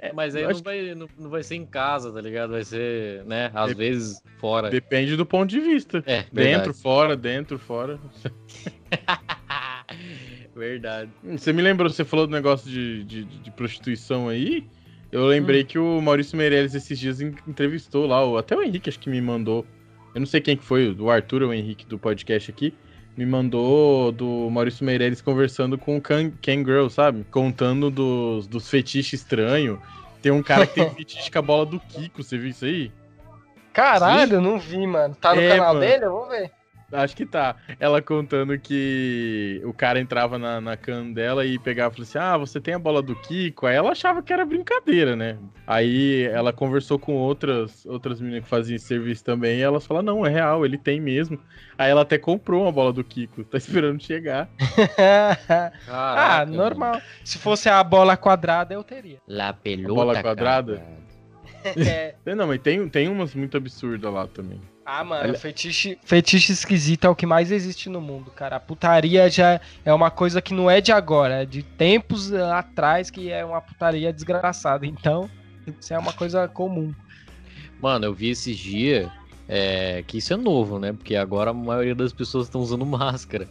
É, 0.00 0.12
mas 0.12 0.34
aí 0.34 0.42
Eu 0.42 0.48
não 0.48 0.54
acho 0.54 0.64
vai, 0.64 0.94
não, 0.94 1.08
não 1.18 1.30
vai 1.30 1.42
ser 1.42 1.54
em 1.54 1.64
casa, 1.66 2.12
tá 2.12 2.20
ligado? 2.20 2.50
Vai 2.50 2.64
ser, 2.64 3.24
né? 3.24 3.50
Às 3.54 3.68
Dep- 3.68 3.78
vezes 3.78 4.22
fora. 4.38 4.68
Depende 4.70 5.16
do 5.16 5.24
ponto 5.24 5.48
de 5.48 5.60
vista. 5.60 6.02
É, 6.06 6.24
Dentro, 6.32 6.74
fora, 6.74 7.16
dentro, 7.16 7.58
fora. 7.58 7.98
verdade. 10.54 11.10
Você 11.22 11.52
me 11.52 11.62
lembrou, 11.62 11.88
você 11.90 12.04
falou 12.04 12.26
do 12.26 12.32
negócio 12.32 12.70
de, 12.70 13.04
de, 13.04 13.24
de 13.24 13.50
prostituição 13.52 14.28
aí. 14.28 14.66
Eu 15.12 15.24
Hum. 15.24 15.26
lembrei 15.28 15.62
que 15.62 15.78
o 15.78 16.00
Maurício 16.00 16.36
Meirelles 16.38 16.74
esses 16.74 16.98
dias 16.98 17.20
en- 17.20 17.34
entrevistou 17.46 18.06
lá, 18.06 18.24
o- 18.26 18.36
até 18.38 18.56
o 18.56 18.62
Henrique 18.62 18.88
acho 18.88 18.98
que 18.98 19.10
me 19.10 19.20
mandou. 19.20 19.64
Eu 20.14 20.20
não 20.20 20.26
sei 20.26 20.40
quem 20.40 20.56
que 20.56 20.64
foi, 20.64 20.90
o 20.98 21.10
Arthur 21.10 21.42
ou 21.42 21.50
o 21.50 21.54
Henrique 21.54 21.84
do 21.86 21.98
podcast 21.98 22.50
aqui. 22.50 22.74
Me 23.16 23.26
mandou 23.26 24.10
do 24.10 24.48
Maurício 24.50 24.84
Meirelles 24.86 25.20
conversando 25.20 25.76
com 25.76 25.98
o 25.98 26.00
Can, 26.00 26.30
Ken 26.40 26.64
Girl, 26.64 26.88
sabe? 26.88 27.26
Contando 27.30 27.90
dos, 27.90 28.46
dos 28.46 28.70
fetiches 28.70 29.20
estranhos. 29.20 29.78
Tem 30.22 30.32
um 30.32 30.42
cara 30.42 30.66
que 30.66 30.74
tem 30.74 30.88
fetiche 30.94 31.30
com 31.30 31.38
a 31.38 31.42
bola 31.42 31.66
do 31.66 31.78
Kiko, 31.78 32.22
você 32.22 32.38
viu 32.38 32.48
isso 32.48 32.64
aí? 32.64 32.90
caralho, 33.72 34.40
não 34.40 34.58
vi, 34.58 34.86
mano. 34.86 35.14
Tá 35.14 35.34
no 35.34 35.40
É, 35.40 35.48
canal 35.48 35.74
mano. 35.74 35.80
dele? 35.80 36.04
Eu 36.04 36.12
vou 36.12 36.28
ver. 36.28 36.50
Acho 36.92 37.16
que 37.16 37.24
tá. 37.24 37.56
Ela 37.80 38.02
contando 38.02 38.58
que 38.58 39.60
o 39.64 39.72
cara 39.72 39.98
entrava 39.98 40.38
na, 40.38 40.60
na 40.60 40.76
can 40.76 41.10
dela 41.12 41.44
e 41.46 41.58
pegava 41.58 41.92
e 41.92 41.96
falou 41.96 42.08
assim: 42.08 42.18
Ah, 42.18 42.36
você 42.36 42.60
tem 42.60 42.74
a 42.74 42.78
bola 42.78 43.00
do 43.02 43.16
Kiko? 43.16 43.66
Aí 43.66 43.74
ela 43.76 43.92
achava 43.92 44.22
que 44.22 44.32
era 44.32 44.44
brincadeira, 44.44 45.16
né? 45.16 45.38
Aí 45.66 46.24
ela 46.24 46.52
conversou 46.52 46.98
com 46.98 47.14
outras, 47.14 47.86
outras 47.86 48.20
meninas 48.20 48.44
que 48.44 48.50
faziam 48.50 48.76
esse 48.76 48.86
serviço 48.86 49.24
também 49.24 49.58
e 49.58 49.62
elas 49.62 49.86
falaram: 49.86 50.16
Não, 50.16 50.26
é 50.26 50.30
real, 50.30 50.64
ele 50.64 50.76
tem 50.76 51.00
mesmo. 51.00 51.38
Aí 51.78 51.90
ela 51.90 52.02
até 52.02 52.18
comprou 52.18 52.62
uma 52.62 52.72
bola 52.72 52.92
do 52.92 53.02
Kiko, 53.02 53.42
tá 53.48 53.56
esperando 53.56 54.02
chegar. 54.02 54.48
ah, 54.98 55.72
Caraca, 55.86 56.46
normal. 56.46 57.00
Se 57.24 57.38
fosse 57.38 57.68
a 57.68 57.82
bola 57.82 58.16
quadrada, 58.16 58.74
eu 58.74 58.84
teria. 58.84 59.18
La 59.26 59.52
pelota 59.52 59.94
Bola 59.94 60.22
quadrada? 60.22 60.74
quadrada. 60.76 61.02
É. 61.76 62.16
Não, 62.34 62.48
mas 62.48 62.60
tem, 62.60 62.88
tem 62.88 63.06
umas 63.06 63.36
muito 63.36 63.56
absurdas 63.56 64.12
lá 64.12 64.26
também. 64.26 64.60
Ah, 64.84 65.04
mano, 65.04 65.28
Olha- 65.30 65.38
fetiche, 65.38 65.96
fetiche 66.04 66.52
esquisito 66.52 67.06
é 67.06 67.08
o 67.08 67.14
que 67.14 67.24
mais 67.24 67.52
existe 67.52 67.88
no 67.88 68.00
mundo, 68.00 68.30
cara. 68.32 68.56
A 68.56 68.60
putaria 68.60 69.30
já 69.30 69.60
é 69.84 69.92
uma 69.94 70.10
coisa 70.10 70.42
que 70.42 70.52
não 70.52 70.68
é 70.70 70.80
de 70.80 70.90
agora, 70.90 71.42
é 71.42 71.46
de 71.46 71.62
tempos 71.62 72.32
atrás 72.32 73.08
que 73.10 73.30
é 73.30 73.44
uma 73.44 73.60
putaria 73.60 74.12
desgraçada. 74.12 74.84
Então, 74.84 75.30
isso 75.80 75.94
é 75.94 75.98
uma 75.98 76.12
coisa 76.12 76.48
comum. 76.48 76.92
Mano, 77.80 78.06
eu 78.06 78.14
vi 78.14 78.30
esses 78.30 78.56
dias 78.56 79.08
é, 79.48 80.02
que 80.06 80.18
isso 80.18 80.32
é 80.32 80.36
novo, 80.36 80.78
né? 80.78 80.92
Porque 80.92 81.14
agora 81.14 81.50
a 81.50 81.54
maioria 81.54 81.94
das 81.94 82.12
pessoas 82.12 82.46
estão 82.46 82.60
usando 82.60 82.84
máscara. 82.84 83.48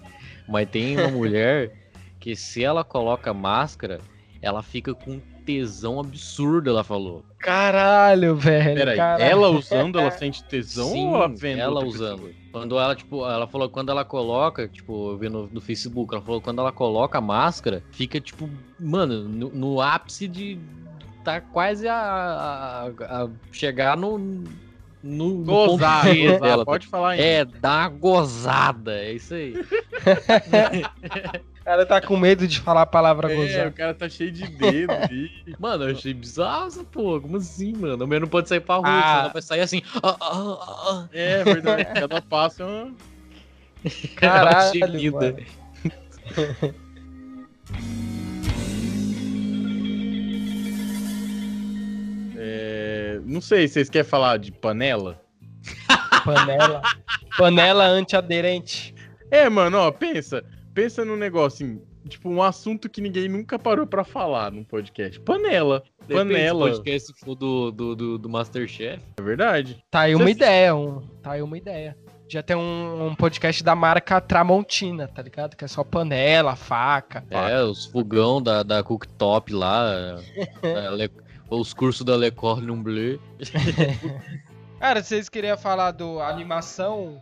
Mas 0.48 0.70
tem 0.70 0.98
uma 0.98 1.08
mulher 1.12 1.72
que 2.20 2.36
se 2.36 2.64
ela 2.64 2.84
coloca 2.84 3.34
máscara, 3.34 4.00
ela 4.42 4.62
fica 4.62 4.94
com 4.94 5.22
tesão 5.46 6.00
absurdo, 6.00 6.70
ela 6.70 6.84
falou. 6.84 7.24
Caralho, 7.40 8.36
velho. 8.36 8.76
Peraí, 8.76 8.98
caralho. 8.98 9.24
ela 9.24 9.50
usando, 9.58 10.00
ela 10.00 10.12
sente 10.12 10.44
tesão 10.44 10.90
Sim, 10.90 11.08
ou 11.10 11.16
ela 11.16 11.28
vendo? 11.30 11.60
ela 11.60 11.84
usando. 11.86 12.18
pessoa? 12.18 12.32
Quando 12.52 12.78
ela, 12.80 12.96
tipo, 12.96 13.26
ela 13.26 13.48
falou 13.48 13.70
quando 13.70 13.90
ela 13.90 14.04
coloca, 14.06 14.68
tipo, 14.68 15.12
eu 15.12 15.18
vi 15.18 15.30
no, 15.30 15.48
no 15.48 15.62
Facebook, 15.62 16.14
ela 16.14 16.24
falou 16.24 16.42
quando 16.42 16.60
ela 16.60 16.72
coloca 16.72 17.18
a 17.18 17.22
máscara, 17.22 17.82
fica, 17.92 18.20
tipo, 18.20 18.50
mano, 18.80 19.24
no, 19.24 19.50
no 19.50 19.82
ápice 19.82 20.28
de 20.28 20.60
tá 21.24 21.40
quase 21.40 21.88
a, 21.88 21.96
a- 21.96 23.24
a 23.24 23.30
chegar 23.52 23.96
no. 23.98 24.18
No, 25.04 25.30
no 25.40 25.44
Gozar, 25.46 26.06
gozar, 26.16 26.40
dela, 26.42 26.64
pode 26.64 26.86
falar 26.86 27.12
aí. 27.14 27.20
É, 27.22 27.44
dá 27.46 27.80
uma 27.80 27.90
gozada, 27.90 29.00
é 29.00 29.14
isso 29.14 29.34
aí. 29.34 29.56
O 31.62 31.64
cara 31.64 31.86
tá 31.86 32.02
com 32.02 32.18
medo 32.18 32.48
de 32.48 32.60
falar 32.60 32.82
a 32.82 32.86
palavra 32.88 33.32
É, 33.32 33.36
gozar. 33.36 33.68
o 33.68 33.72
cara 33.72 33.94
tá 33.94 34.10
cheio 34.10 34.32
de 34.32 34.48
dedo. 34.48 34.94
Mano, 35.60 35.84
eu 35.88 35.96
achei 35.96 36.12
bizarro 36.14 36.66
essa 36.68 36.84
porra, 36.84 37.22
como 37.22 37.38
assim, 37.38 37.74
mano? 37.74 38.04
A 38.04 38.08
mulher 38.08 38.20
não 38.20 38.28
pode 38.28 38.50
sair 38.50 38.60
pra 38.62 38.76
rua, 38.78 38.88
Ah. 38.88 39.28
vai 39.32 39.42
sair 39.44 39.62
assim. 39.62 39.82
ah, 40.02 40.18
ah, 40.20 40.58
ah, 40.90 41.08
É 41.14 41.44
verdade, 41.44 41.86
cada 41.86 42.20
passo 42.22 42.64
é 42.64 42.66
uma... 42.66 42.92
Caralho, 44.18 45.12
mano. 45.14 45.38
É, 52.38 53.20
não 53.26 53.42
sei, 53.42 53.68
vocês 53.68 53.90
querem 53.90 54.08
falar 54.08 54.38
de 54.38 54.52
panela? 54.52 55.22
Panela. 56.24 56.82
Panela 57.38 57.86
antiaderente. 57.86 58.94
É, 59.30 59.50
mano, 59.50 59.78
ó, 59.78 59.92
pensa. 59.92 60.44
Pensa 60.74 61.04
num 61.04 61.18
negócio 61.18 61.66
assim, 61.66 61.82
tipo, 62.08 62.30
um 62.30 62.42
assunto 62.42 62.90
que 62.90 63.02
ninguém 63.02 63.28
nunca 63.28 63.60
parou 63.60 63.86
pra 63.86 64.04
falar 64.04 64.52
num 64.52 64.64
podcast. 64.64 65.20
Panela. 65.20 65.84
Depende 66.08 66.30
Panela. 66.34 66.66
Se 66.66 66.72
o 66.72 66.76
podcast 66.78 67.14
for 67.20 67.36
do, 67.36 67.72
do, 67.72 67.96
do, 67.96 68.18
do 68.18 68.30
Masterchef. 68.30 69.04
É 69.18 69.22
verdade. 69.22 69.84
Tá 69.92 70.02
aí 70.02 70.16
uma 70.16 70.24
Você- 70.26 70.32
ideia, 70.32 70.76
um, 70.76 71.02
tá 71.22 71.32
aí 71.34 71.42
uma 71.42 71.58
ideia. 71.58 71.98
Já 72.30 72.42
tem 72.42 72.56
um, 72.56 73.08
um 73.08 73.14
podcast 73.16 73.62
da 73.62 73.76
marca 73.76 74.22
Tramontina, 74.22 75.06
tá 75.06 75.22
ligado? 75.22 75.58
Que 75.58 75.66
é 75.66 75.68
só 75.68 75.84
panela, 75.84 76.56
faca. 76.56 77.26
É, 77.30 77.62
os 77.62 77.88
fogão 77.88 78.42
da, 78.42 78.64
da 78.64 78.82
cooktop 78.82 79.52
lá. 79.52 80.16
da 80.62 80.90
Le- 80.96 81.12
os 81.50 81.74
cursos 81.74 82.06
da 82.06 82.16
Le 82.16 82.32
Cordon 82.32 82.82
Bleu. 82.82 83.20
Cara, 84.80 85.04
vocês 85.04 85.28
queriam 85.28 85.58
falar 85.58 85.92
do 85.92 86.22
animação? 86.22 87.20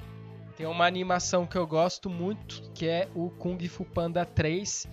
Tem 0.60 0.68
uma 0.68 0.86
animação 0.86 1.48
que 1.48 1.56
eu 1.58 1.66
gosto 1.66 2.10
muito, 2.10 2.70
que 2.74 2.86
é 2.86 3.08
o 3.16 3.30
Kung 3.30 3.58
Fu 3.70 3.86
Panda 3.86 4.26
3. 4.26 4.86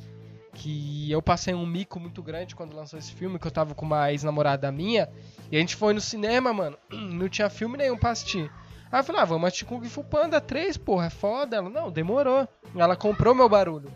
Que 0.54 1.10
eu 1.10 1.20
passei 1.20 1.54
um 1.54 1.66
mico 1.66 1.98
muito 1.98 2.22
grande 2.22 2.54
quando 2.54 2.76
lançou 2.76 2.96
esse 3.00 3.12
filme, 3.12 3.36
que 3.36 3.48
eu 3.48 3.50
tava 3.50 3.74
com 3.74 3.84
uma 3.84 4.12
ex-namorada 4.12 4.70
minha. 4.70 5.10
E 5.50 5.56
a 5.56 5.58
gente 5.58 5.74
foi 5.74 5.92
no 5.92 6.00
cinema, 6.00 6.52
mano. 6.52 6.78
Não 6.88 7.28
tinha 7.28 7.50
filme 7.50 7.76
nenhum 7.76 7.96
pra 7.98 8.10
assistir. 8.10 8.48
Aí 8.92 9.00
eu 9.00 9.04
falei, 9.04 9.22
ah, 9.22 9.24
vamos 9.24 9.48
assistir 9.48 9.64
Kung 9.64 9.82
Fu 9.88 10.04
Panda 10.04 10.40
3, 10.40 10.76
porra, 10.76 11.06
é 11.06 11.10
foda. 11.10 11.56
Ela, 11.56 11.68
não, 11.68 11.90
demorou. 11.90 12.46
Ela 12.76 12.94
comprou 12.94 13.34
meu 13.34 13.48
barulho. 13.48 13.90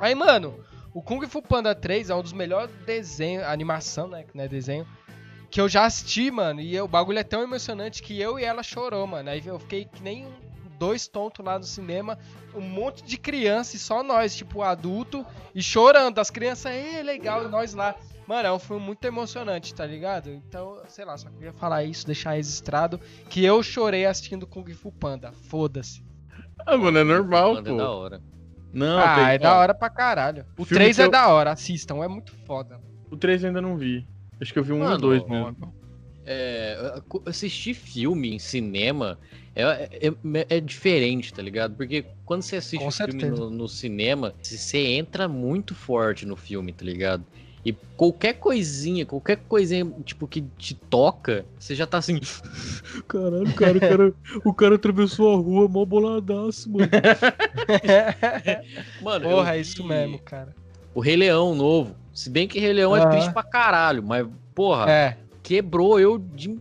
Aí, 0.00 0.16
mano, 0.16 0.58
o 0.92 1.00
Kung 1.00 1.24
Fu 1.28 1.40
Panda 1.40 1.76
3 1.76 2.10
é 2.10 2.14
um 2.16 2.22
dos 2.22 2.32
melhores 2.32 2.74
desenhos, 2.84 3.44
animação, 3.44 4.08
né, 4.08 4.24
que 4.24 4.36
não 4.36 4.42
é 4.42 4.48
desenho, 4.48 4.84
que 5.48 5.60
eu 5.60 5.68
já 5.68 5.84
assisti, 5.84 6.28
mano. 6.28 6.60
E 6.60 6.74
eu- 6.74 6.86
o 6.86 6.88
bagulho 6.88 7.20
é 7.20 7.22
tão 7.22 7.40
emocionante 7.40 8.02
que 8.02 8.20
eu 8.20 8.36
e 8.36 8.42
ela 8.44 8.64
chorou, 8.64 9.06
mano. 9.06 9.30
Aí 9.30 9.40
eu 9.46 9.60
fiquei 9.60 9.84
que 9.84 10.02
nem 10.02 10.26
um- 10.26 10.51
dois 10.82 11.06
tontos 11.06 11.44
lá 11.44 11.58
no 11.58 11.64
cinema, 11.64 12.18
um 12.54 12.60
monte 12.60 13.04
de 13.04 13.16
criança 13.16 13.76
e 13.76 13.78
só 13.78 14.02
nós, 14.02 14.34
tipo, 14.34 14.62
adulto, 14.62 15.24
e 15.54 15.62
chorando. 15.62 16.18
As 16.18 16.28
crianças, 16.28 16.72
é 16.72 17.00
legal, 17.04 17.44
e 17.44 17.48
nós 17.48 17.72
lá. 17.72 17.94
Mano, 18.26 18.48
é 18.48 18.52
um 18.52 18.58
filme 18.58 18.84
muito 18.84 19.04
emocionante, 19.04 19.72
tá 19.74 19.86
ligado? 19.86 20.30
Então, 20.30 20.80
sei 20.88 21.04
lá, 21.04 21.16
só 21.16 21.28
queria 21.30 21.52
falar 21.52 21.84
isso, 21.84 22.04
deixar 22.04 22.32
registrado, 22.32 22.98
que 23.28 23.44
eu 23.44 23.62
chorei 23.62 24.06
assistindo 24.06 24.44
Kung 24.46 24.64
Fu 24.74 24.90
Panda. 24.90 25.30
Foda-se. 25.48 26.02
Ah, 26.66 26.76
mano, 26.76 26.98
é 26.98 27.04
normal, 27.04 27.54
Mano, 27.54 27.68
é 27.68 27.70
pô. 27.70 27.76
da 27.76 27.90
hora. 27.90 28.22
Não, 28.72 28.98
ah, 28.98 29.14
tem- 29.16 29.24
é 29.34 29.38
da 29.38 29.56
hora 29.58 29.74
pra 29.74 29.88
caralho. 29.90 30.44
O 30.58 30.64
filme 30.64 30.82
3 30.84 30.96
que 30.96 31.02
é 31.02 31.06
eu- 31.06 31.10
da 31.10 31.28
hora, 31.28 31.52
assistam, 31.52 32.02
é 32.02 32.08
muito 32.08 32.32
foda. 32.46 32.80
O 33.10 33.16
3 33.16 33.42
eu 33.44 33.48
ainda 33.48 33.60
não 33.60 33.76
vi. 33.76 34.04
Acho 34.40 34.52
que 34.52 34.58
eu 34.58 34.64
vi 34.64 34.72
um 34.72 34.78
ou 34.80 34.84
Mano, 34.84 34.98
dois 34.98 35.22
mesmo. 35.28 35.74
É, 36.26 37.00
assistir 37.26 37.74
filme 37.74 38.34
em 38.34 38.38
cinema 38.38 39.18
é, 39.54 39.62
é, 39.62 40.12
é, 40.48 40.60
diferente, 40.60 41.32
tá 41.32 41.42
ligado? 41.42 41.74
Porque 41.74 42.06
quando 42.24 42.42
você 42.42 42.56
assiste 42.56 42.78
Com 42.78 42.88
um 42.88 42.90
filme 42.90 43.24
no, 43.24 43.50
no, 43.50 43.68
cinema, 43.68 44.34
você 44.42 44.78
entra 44.78 45.28
muito 45.28 45.74
forte 45.74 46.24
no 46.24 46.36
filme, 46.36 46.72
tá 46.72 46.84
ligado? 46.84 47.24
E 47.64 47.72
qualquer 47.96 48.34
coisinha, 48.34 49.06
qualquer 49.06 49.36
coisinha, 49.36 49.88
tipo, 50.04 50.26
que 50.26 50.42
te 50.58 50.74
toca, 50.74 51.44
você 51.58 51.76
já 51.76 51.86
tá 51.86 51.98
assim. 51.98 52.18
Caralho, 53.06 53.54
cara, 53.54 53.76
o 53.76 53.80
cara, 53.80 54.14
o 54.46 54.54
cara 54.54 54.74
atravessou 54.74 55.32
a 55.32 55.36
rua 55.36 55.68
mó 55.68 55.84
boladaço, 55.84 56.70
mano. 56.70 56.88
mano, 59.00 59.28
Porra, 59.28 59.56
é 59.56 59.60
isso 59.60 59.84
mesmo, 59.84 60.18
cara. 60.18 60.56
O 60.94 61.00
Rei 61.00 61.14
Leão 61.14 61.54
novo. 61.54 61.94
Se 62.12 62.28
bem 62.28 62.48
que 62.48 62.58
Rei 62.58 62.72
Leão 62.72 62.96
é 62.96 63.08
triste 63.08 63.32
pra 63.32 63.42
caralho, 63.42 64.02
mas, 64.02 64.26
porra, 64.54 64.90
é. 64.90 65.16
Quebrou 65.42 65.98
eu 65.98 66.18
de. 66.18 66.56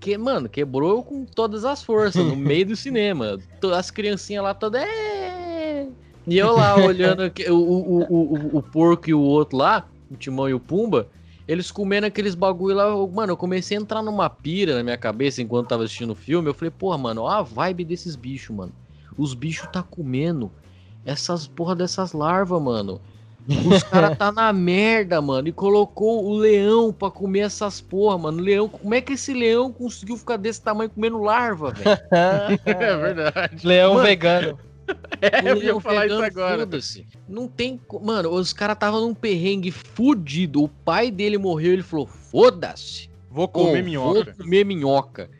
Que, 0.00 0.16
mano, 0.16 0.48
quebrou 0.48 0.98
eu 0.98 1.02
com 1.02 1.24
todas 1.24 1.64
as 1.64 1.82
forças, 1.82 2.24
no 2.24 2.36
meio 2.36 2.66
do 2.66 2.76
cinema. 2.76 3.38
As 3.76 3.90
criancinhas 3.90 4.44
lá 4.44 4.54
todas. 4.54 4.82
É... 4.82 5.88
E 6.26 6.38
eu 6.38 6.52
lá 6.52 6.76
olhando 6.76 7.22
o, 7.50 7.54
o, 7.54 8.02
o, 8.02 8.58
o, 8.58 8.62
porco 8.62 9.10
e 9.10 9.14
o 9.14 9.20
outro 9.20 9.58
lá 9.58 9.86
o 10.10 10.16
Timão 10.16 10.48
e 10.48 10.54
o 10.54 10.60
Pumba, 10.60 11.08
eles 11.46 11.70
comendo 11.70 12.06
aqueles 12.06 12.34
bagulho 12.34 12.76
lá. 12.76 13.06
Mano, 13.08 13.32
eu 13.32 13.36
comecei 13.36 13.76
a 13.76 13.80
entrar 13.80 14.02
numa 14.02 14.30
pira 14.30 14.76
na 14.76 14.82
minha 14.82 14.96
cabeça 14.96 15.42
enquanto 15.42 15.68
tava 15.68 15.84
assistindo 15.84 16.10
o 16.10 16.16
filme. 16.16 16.48
Eu 16.48 16.54
falei, 16.54 16.70
porra, 16.70 16.96
mano, 16.96 17.22
ó 17.22 17.28
a 17.28 17.42
vibe 17.42 17.84
desses 17.84 18.16
bichos, 18.16 18.54
mano. 18.54 18.72
Os 19.16 19.34
bichos 19.34 19.68
tá 19.70 19.82
comendo 19.82 20.50
essas 21.04 21.46
porra 21.46 21.76
dessas 21.76 22.12
larvas, 22.12 22.62
mano. 22.62 23.00
Os 23.48 23.82
caras 23.84 24.16
tá 24.16 24.32
na 24.32 24.52
merda, 24.52 25.20
mano. 25.20 25.48
E 25.48 25.52
colocou 25.52 26.24
o 26.24 26.34
leão 26.34 26.92
pra 26.92 27.10
comer 27.10 27.40
essas 27.40 27.80
porra, 27.80 28.18
mano. 28.18 28.42
Leão, 28.42 28.68
como 28.68 28.94
é 28.94 29.00
que 29.00 29.12
esse 29.12 29.32
leão 29.32 29.72
conseguiu 29.72 30.16
ficar 30.16 30.36
desse 30.36 30.62
tamanho 30.62 30.90
comendo 30.90 31.18
larva, 31.18 31.72
velho? 31.72 31.98
é 32.64 32.96
verdade. 32.96 33.66
Leão 33.66 33.94
mano, 33.94 34.06
vegano. 34.06 34.58
É, 35.22 35.50
eu 35.50 35.62
ia 35.62 35.80
falar 35.80 36.06
isso 36.06 36.22
agora. 36.22 36.68
Não 37.26 37.48
tem. 37.48 37.80
Mano, 38.02 38.30
os 38.30 38.52
caras 38.52 38.74
estavam 38.74 39.00
num 39.00 39.14
perrengue 39.14 39.70
fudido. 39.70 40.62
O 40.62 40.68
pai 40.68 41.10
dele 41.10 41.38
morreu 41.38 41.72
ele 41.72 41.82
falou: 41.82 42.06
foda-se. 42.06 43.08
Vou 43.30 43.48
comer 43.48 43.80
oh, 43.80 43.84
minhoca. 43.84 44.24
Vou 44.24 44.44
comer 44.44 44.64
minhoca. 44.64 45.30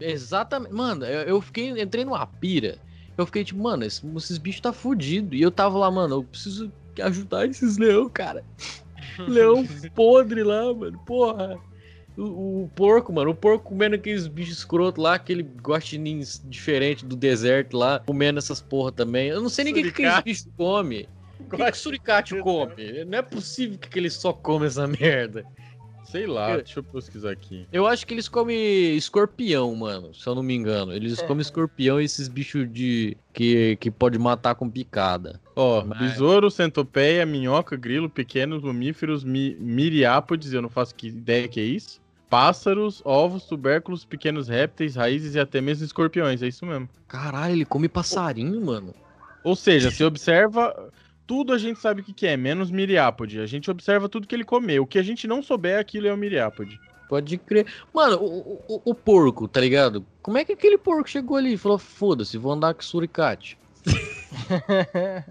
Exatamente. 0.00 0.72
Mano, 0.72 1.04
eu, 1.04 1.22
eu, 1.22 1.40
fiquei. 1.40 1.70
Entrei 1.70 2.04
numa 2.04 2.24
pira. 2.24 2.78
Eu 3.16 3.26
fiquei 3.26 3.42
tipo, 3.42 3.60
mano, 3.60 3.84
esses, 3.84 4.04
esses 4.16 4.38
bichos 4.38 4.60
tá 4.60 4.72
fudido. 4.72 5.34
E 5.34 5.42
eu 5.42 5.50
tava 5.50 5.76
lá, 5.76 5.90
mano, 5.90 6.16
eu 6.16 6.22
preciso 6.22 6.70
ajudar 7.02 7.46
esses 7.46 7.78
leão, 7.78 8.08
cara. 8.08 8.44
leão 9.18 9.66
podre 9.94 10.42
lá, 10.42 10.72
mano. 10.72 10.98
Porra. 11.06 11.58
O, 12.16 12.64
o, 12.64 12.70
porco, 12.74 13.12
mano, 13.12 13.30
o 13.30 13.34
porco 13.34 13.66
comendo 13.66 13.94
aqueles 13.94 14.26
bichos 14.26 14.58
escroto 14.58 15.00
lá, 15.00 15.14
aquele 15.14 15.42
guaxinim 15.42 16.20
diferente 16.46 17.06
do 17.06 17.14
deserto 17.14 17.76
lá, 17.76 18.00
comendo 18.00 18.40
essas 18.40 18.60
porra 18.60 18.90
também. 18.90 19.28
Eu 19.28 19.40
não 19.40 19.48
sei 19.48 19.66
nem 19.66 19.72
o 19.72 19.76
que, 19.76 19.92
que 19.92 20.04
aqueles 20.04 20.22
bichos 20.22 20.48
come. 20.56 21.08
O 21.38 21.44
que, 21.44 21.56
que 21.56 21.70
o 21.70 21.74
suricate 21.74 22.36
come? 22.42 23.04
Não 23.04 23.18
é 23.18 23.22
possível 23.22 23.78
que 23.78 23.96
ele 23.96 24.10
só 24.10 24.32
come 24.32 24.66
essa 24.66 24.88
merda. 24.88 25.44
Sei 26.10 26.26
lá, 26.26 26.52
eu, 26.52 26.56
deixa 26.58 26.78
eu 26.78 26.84
pesquisar 26.84 27.30
aqui. 27.30 27.66
Eu 27.70 27.86
acho 27.86 28.06
que 28.06 28.14
eles 28.14 28.28
comem 28.28 28.96
escorpião, 28.96 29.74
mano, 29.74 30.14
se 30.14 30.26
eu 30.26 30.34
não 30.34 30.42
me 30.42 30.54
engano. 30.54 30.92
Eles 30.92 31.20
comem 31.20 31.42
escorpião 31.42 32.00
e 32.00 32.04
esses 32.04 32.28
bichos 32.28 32.70
de 32.72 33.16
que, 33.32 33.76
que 33.76 33.90
pode 33.90 34.18
matar 34.18 34.54
com 34.54 34.70
picada. 34.70 35.40
Ó, 35.54 35.84
Mas... 35.84 35.98
besouro, 35.98 36.50
centopeia, 36.50 37.26
minhoca, 37.26 37.76
grilo, 37.76 38.08
pequenos 38.08 38.62
mamíferos, 38.62 39.22
mi, 39.22 39.54
miriápodes, 39.60 40.52
eu 40.52 40.62
não 40.62 40.70
faço 40.70 40.94
ideia 41.02 41.46
que 41.46 41.60
é 41.60 41.64
isso 41.64 42.00
pássaros, 42.28 43.00
ovos, 43.04 43.44
tubérculos, 43.44 44.04
pequenos 44.04 44.48
répteis, 44.48 44.96
raízes 44.96 45.34
e 45.34 45.40
até 45.40 45.60
mesmo 45.60 45.84
escorpiões. 45.84 46.42
É 46.42 46.48
isso 46.48 46.64
mesmo. 46.66 46.88
Caralho, 47.06 47.54
ele 47.54 47.64
come 47.64 47.88
passarinho, 47.88 48.60
mano. 48.60 48.94
Ou 49.42 49.56
seja, 49.56 49.90
se 49.90 50.04
observa. 50.04 50.90
Tudo 51.28 51.52
a 51.52 51.58
gente 51.58 51.78
sabe 51.78 52.00
o 52.00 52.04
que, 52.04 52.14
que 52.14 52.26
é, 52.26 52.38
menos 52.38 52.70
miriápode. 52.70 53.38
A 53.38 53.44
gente 53.44 53.70
observa 53.70 54.08
tudo 54.08 54.26
que 54.26 54.34
ele 54.34 54.44
comeu. 54.44 54.82
O 54.82 54.86
que 54.86 54.98
a 54.98 55.02
gente 55.02 55.28
não 55.28 55.42
souber, 55.42 55.78
aquilo 55.78 56.08
é 56.08 56.12
o 56.12 56.16
miriápode. 56.16 56.80
Pode 57.06 57.36
crer. 57.36 57.66
Mano, 57.92 58.16
o, 58.16 58.64
o, 58.66 58.82
o, 58.86 58.94
porco, 58.94 59.46
tá 59.46 59.60
ligado? 59.60 60.04
Como 60.22 60.38
é 60.38 60.44
que 60.44 60.52
aquele 60.52 60.78
porco 60.78 61.08
chegou 61.08 61.36
ali 61.36 61.52
e 61.52 61.58
falou: 61.58 61.78
foda-se, 61.78 62.38
vou 62.38 62.52
andar 62.52 62.72
com 62.72 62.80
suricate? 62.80 63.58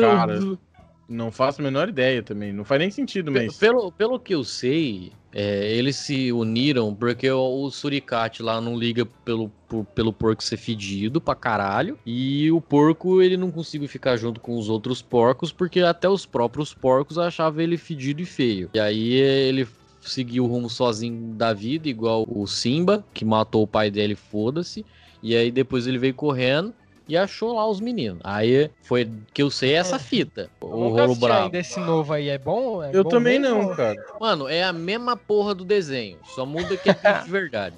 Cara, 0.00 0.40
não 1.06 1.30
faço 1.30 1.60
a 1.60 1.64
menor 1.64 1.90
ideia 1.90 2.22
também. 2.22 2.50
Não 2.50 2.64
faz 2.64 2.78
nem 2.78 2.90
sentido, 2.90 3.30
mas. 3.30 3.58
Pelo, 3.58 3.92
pelo 3.92 4.18
que 4.18 4.34
eu 4.34 4.44
sei, 4.44 5.12
é, 5.36 5.72
eles 5.72 5.96
se 5.96 6.30
uniram 6.30 6.94
porque 6.94 7.28
o, 7.28 7.64
o 7.64 7.70
suricate 7.70 8.40
lá 8.40 8.60
não 8.60 8.78
liga 8.78 9.04
pelo, 9.24 9.50
por, 9.68 9.84
pelo 9.86 10.12
porco 10.12 10.44
ser 10.44 10.56
fedido 10.56 11.20
pra 11.20 11.34
caralho. 11.34 11.98
E 12.06 12.52
o 12.52 12.60
porco 12.60 13.20
ele 13.20 13.36
não 13.36 13.50
conseguiu 13.50 13.88
ficar 13.88 14.16
junto 14.16 14.40
com 14.40 14.56
os 14.56 14.68
outros 14.68 15.02
porcos 15.02 15.50
porque 15.50 15.80
até 15.80 16.08
os 16.08 16.24
próprios 16.24 16.72
porcos 16.72 17.18
achavam 17.18 17.60
ele 17.60 17.76
fedido 17.76 18.22
e 18.22 18.24
feio. 18.24 18.70
E 18.74 18.78
aí 18.78 19.12
ele 19.14 19.66
seguiu 20.00 20.44
o 20.44 20.46
rumo 20.46 20.70
sozinho 20.70 21.34
da 21.34 21.52
vida, 21.52 21.88
igual 21.88 22.24
o 22.28 22.46
Simba, 22.46 23.04
que 23.12 23.24
matou 23.24 23.64
o 23.64 23.66
pai 23.66 23.90
dele, 23.90 24.14
foda-se. 24.14 24.86
E 25.20 25.34
aí 25.34 25.50
depois 25.50 25.88
ele 25.88 25.98
veio 25.98 26.14
correndo 26.14 26.72
e 27.08 27.16
achou 27.16 27.54
lá 27.54 27.66
os 27.68 27.80
meninos. 27.80 28.20
Aí 28.24 28.70
foi 28.82 29.10
que 29.32 29.42
eu 29.42 29.50
sei 29.50 29.74
essa 29.74 29.96
é. 29.96 29.98
fita. 29.98 30.50
o 30.60 30.88
rolo 30.88 31.14
bravo. 31.16 31.50
desse 31.50 31.78
novo 31.80 32.12
aí 32.12 32.28
é 32.28 32.38
bom? 32.38 32.82
É 32.82 32.90
eu 32.92 33.04
bom 33.04 33.10
também 33.10 33.38
mesmo? 33.38 33.62
não, 33.62 33.76
cara. 33.76 33.96
Mano, 34.20 34.48
é 34.48 34.62
a 34.62 34.72
mesma 34.72 35.16
porra 35.16 35.54
do 35.54 35.64
desenho. 35.64 36.18
Só 36.34 36.46
muda 36.46 36.76
que 36.76 36.90
é 36.90 37.22
de 37.22 37.30
verdade. 37.30 37.76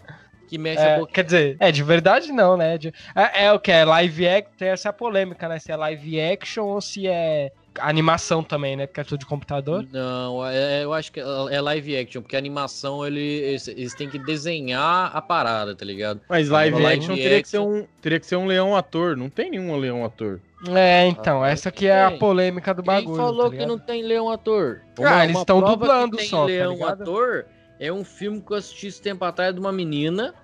Que 0.48 0.58
mexe 0.58 0.82
é, 0.82 0.94
a 0.94 0.98
boca. 1.00 1.12
Quer 1.12 1.24
dizer, 1.24 1.56
é 1.58 1.72
de 1.72 1.82
verdade 1.82 2.30
não, 2.30 2.56
né? 2.56 2.78
De, 2.78 2.92
é, 3.14 3.46
é, 3.46 3.52
o 3.52 3.58
que? 3.58 3.72
É 3.72 3.84
live 3.84 4.28
action, 4.28 4.52
tem 4.56 4.68
essa 4.68 4.92
polêmica, 4.92 5.48
né? 5.48 5.58
Se 5.58 5.72
é 5.72 5.76
live 5.76 6.20
action 6.20 6.66
ou 6.66 6.80
se 6.80 7.08
é 7.08 7.50
animação 7.80 8.42
também, 8.42 8.76
né? 8.76 8.86
Porque 8.86 9.00
é 9.00 9.04
tudo 9.04 9.20
de 9.20 9.26
computador. 9.26 9.86
Não, 9.92 10.46
é, 10.46 10.84
eu 10.84 10.92
acho 10.92 11.12
que 11.12 11.20
é 11.20 11.60
live 11.60 11.96
action, 11.96 12.22
porque 12.22 12.36
a 12.36 12.38
animação 12.38 13.06
ele, 13.06 13.20
eles, 13.20 13.68
eles 13.68 13.94
têm 13.94 14.08
que 14.08 14.18
desenhar 14.18 15.10
a 15.14 15.22
parada, 15.22 15.74
tá 15.74 15.84
ligado? 15.84 16.20
Mas 16.28 16.48
live, 16.48 16.80
live 16.80 16.98
action, 16.98 17.14
teria, 17.14 17.42
Que 17.42 17.48
ser 17.48 17.58
um, 17.58 17.86
teria 18.00 18.20
que 18.20 18.26
ser 18.26 18.36
um 18.36 18.46
leão 18.46 18.76
ator, 18.76 19.16
não 19.16 19.28
tem 19.28 19.50
nenhum 19.50 19.76
leão 19.76 20.04
ator. 20.04 20.40
É, 20.68 21.06
então, 21.06 21.42
ah, 21.42 21.50
essa 21.50 21.68
aqui 21.68 21.86
é 21.86 22.04
a 22.04 22.12
polêmica 22.12 22.72
do 22.72 22.82
bagulho. 22.82 23.14
Quem 23.14 23.16
falou 23.16 23.50
tá 23.50 23.56
que 23.56 23.66
não 23.66 23.78
tem 23.78 24.02
leão 24.02 24.30
ator? 24.30 24.80
Ah, 24.98 25.00
uma, 25.00 25.16
ah, 25.16 25.24
eles 25.24 25.36
estão 25.38 25.60
dublando 25.60 26.20
só. 26.22 26.46
Tem 26.46 26.58
tá 26.58 26.66
leão 26.68 26.78
tá 26.78 26.92
ator 26.92 27.46
é 27.78 27.92
um 27.92 28.04
filme 28.04 28.40
que 28.40 28.52
eu 28.52 28.56
assisti 28.56 28.86
esse 28.86 29.00
tempo 29.00 29.24
atrás 29.24 29.54
de 29.54 29.60
uma 29.60 29.72
menina 29.72 30.34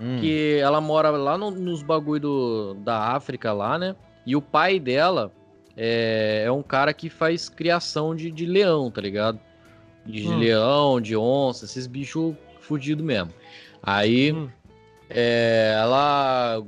hum. 0.00 0.18
que 0.20 0.58
ela 0.60 0.80
mora 0.80 1.10
lá 1.10 1.36
no, 1.36 1.50
nos 1.50 1.82
bagulho 1.82 2.20
do, 2.20 2.74
da 2.74 3.14
África 3.14 3.52
lá, 3.52 3.78
né? 3.78 3.96
E 4.24 4.34
o 4.34 4.42
pai 4.42 4.78
dela 4.78 5.32
é, 5.76 6.44
é 6.46 6.50
um 6.50 6.62
cara 6.62 6.94
que 6.94 7.10
faz 7.10 7.48
criação 7.48 8.14
de, 8.14 8.30
de 8.30 8.46
leão, 8.46 8.90
tá 8.90 9.00
ligado? 9.00 9.38
De 10.04 10.26
hum. 10.26 10.38
leão, 10.38 11.00
de 11.00 11.16
onça, 11.16 11.66
esses 11.66 11.86
bichos 11.86 12.34
fudidos 12.60 13.04
mesmo. 13.04 13.32
Aí 13.82 14.32
hum. 14.32 14.48
é, 15.10 15.74
ela 15.76 16.62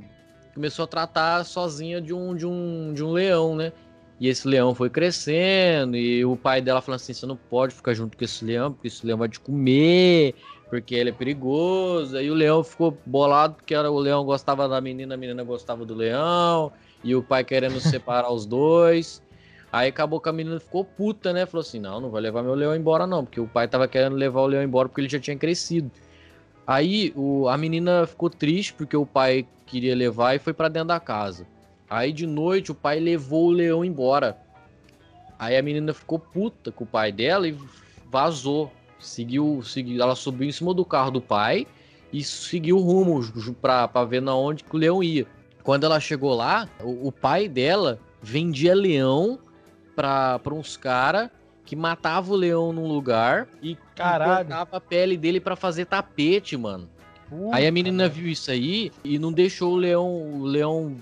começou 0.53 0.83
a 0.83 0.87
tratar 0.87 1.43
sozinha 1.43 1.99
de 1.99 2.13
um, 2.13 2.35
de, 2.35 2.45
um, 2.45 2.93
de 2.93 3.03
um 3.03 3.11
leão, 3.11 3.55
né? 3.55 3.73
E 4.19 4.27
esse 4.27 4.45
leão 4.45 4.75
foi 4.75 4.89
crescendo, 4.89 5.95
e 5.95 6.25
o 6.25 6.35
pai 6.35 6.61
dela 6.61 6.81
falou 6.81 6.97
assim: 6.97 7.13
você 7.13 7.25
não 7.25 7.37
pode 7.37 7.73
ficar 7.73 7.93
junto 7.93 8.17
com 8.17 8.23
esse 8.23 8.43
leão, 8.43 8.73
porque 8.73 8.89
esse 8.89 9.05
leão 9.05 9.17
vai 9.17 9.29
te 9.29 9.39
comer, 9.39 10.35
porque 10.69 10.93
ele 10.93 11.09
é 11.09 11.13
perigoso. 11.13 12.17
Aí 12.17 12.29
o 12.29 12.33
leão 12.33 12.61
ficou 12.61 12.97
bolado 13.05 13.55
porque 13.55 13.73
era, 13.73 13.89
o 13.89 13.97
leão 13.97 14.25
gostava 14.25 14.67
da 14.67 14.81
menina, 14.81 15.13
a 15.13 15.17
menina 15.17 15.41
gostava 15.41 15.85
do 15.85 15.95
leão 15.95 16.71
e 17.03 17.15
o 17.15 17.23
pai 17.23 17.43
querendo 17.43 17.79
separar 17.79 18.31
os 18.31 18.45
dois. 18.45 19.21
Aí 19.71 19.89
acabou 19.89 20.19
que 20.19 20.29
a 20.29 20.33
menina 20.33 20.59
ficou 20.59 20.83
puta, 20.83 21.31
né? 21.31 21.45
Falou 21.45 21.61
assim: 21.61 21.79
não, 21.79 22.01
não 22.01 22.09
vai 22.09 22.21
levar 22.21 22.41
meu 22.41 22.55
leão 22.55 22.75
embora, 22.75 23.05
não, 23.05 23.23
porque 23.23 23.39
o 23.39 23.47
pai 23.47 23.67
tava 23.67 23.87
querendo 23.87 24.15
levar 24.15 24.41
o 24.41 24.47
leão 24.47 24.63
embora 24.63 24.89
porque 24.89 25.01
ele 25.01 25.09
já 25.09 25.19
tinha 25.19 25.37
crescido. 25.37 25.91
Aí 26.65 27.13
o, 27.15 27.47
a 27.47 27.57
menina 27.57 28.05
ficou 28.05 28.29
triste 28.29 28.73
porque 28.73 28.95
o 28.95 29.05
pai 29.05 29.47
queria 29.65 29.95
levar 29.95 30.35
e 30.35 30.39
foi 30.39 30.53
para 30.53 30.67
dentro 30.67 30.89
da 30.89 30.99
casa. 30.99 31.45
Aí 31.89 32.11
de 32.11 32.27
noite 32.27 32.71
o 32.71 32.75
pai 32.75 32.99
levou 32.99 33.47
o 33.47 33.51
leão 33.51 33.83
embora. 33.85 34.37
Aí 35.37 35.55
a 35.55 35.61
menina 35.61 35.93
ficou 35.93 36.19
puta 36.19 36.71
com 36.71 36.83
o 36.83 36.87
pai 36.87 37.11
dela 37.11 37.47
e 37.47 37.57
vazou. 38.11 38.71
Seguiu, 38.99 39.61
seguiu, 39.63 40.01
ela 40.01 40.15
subiu 40.15 40.47
em 40.47 40.51
cima 40.51 40.73
do 40.73 40.83
carro 40.83 41.09
do 41.09 41.21
pai 41.21 41.65
e 42.11 42.23
seguiu 42.23 42.77
o 42.77 42.81
rumo 42.81 43.21
pra 43.61 43.87
ver 44.03 44.21
na 44.21 44.35
onde 44.35 44.63
que 44.63 44.75
o 44.75 44.79
leão 44.79 45.01
ia. 45.01 45.25
Quando 45.63 45.85
ela 45.85 45.99
chegou 45.99 46.33
lá, 46.33 46.67
o, 46.81 47.07
o 47.07 47.11
pai 47.11 47.47
dela 47.47 47.99
vendia 48.21 48.73
leão 48.73 49.39
pra, 49.95 50.39
pra 50.39 50.53
uns 50.53 50.77
caras 50.77 51.29
que 51.65 51.75
matava 51.75 52.31
o 52.31 52.35
leão 52.35 52.73
num 52.73 52.87
lugar 52.87 53.47
e 53.61 53.75
cortava 53.75 54.77
a 54.77 54.81
pele 54.81 55.15
dele 55.15 55.39
para 55.39 55.55
fazer 55.55 55.85
tapete, 55.85 56.57
mano. 56.57 56.89
Puta 57.29 57.55
aí 57.55 57.67
a 57.67 57.71
menina 57.71 58.09
viu 58.09 58.27
isso 58.27 58.49
aí 58.49 58.91
e 59.03 59.19
não 59.19 59.31
deixou 59.31 59.73
o 59.73 59.77
leão, 59.77 60.07
o 60.39 60.43
leão 60.45 60.95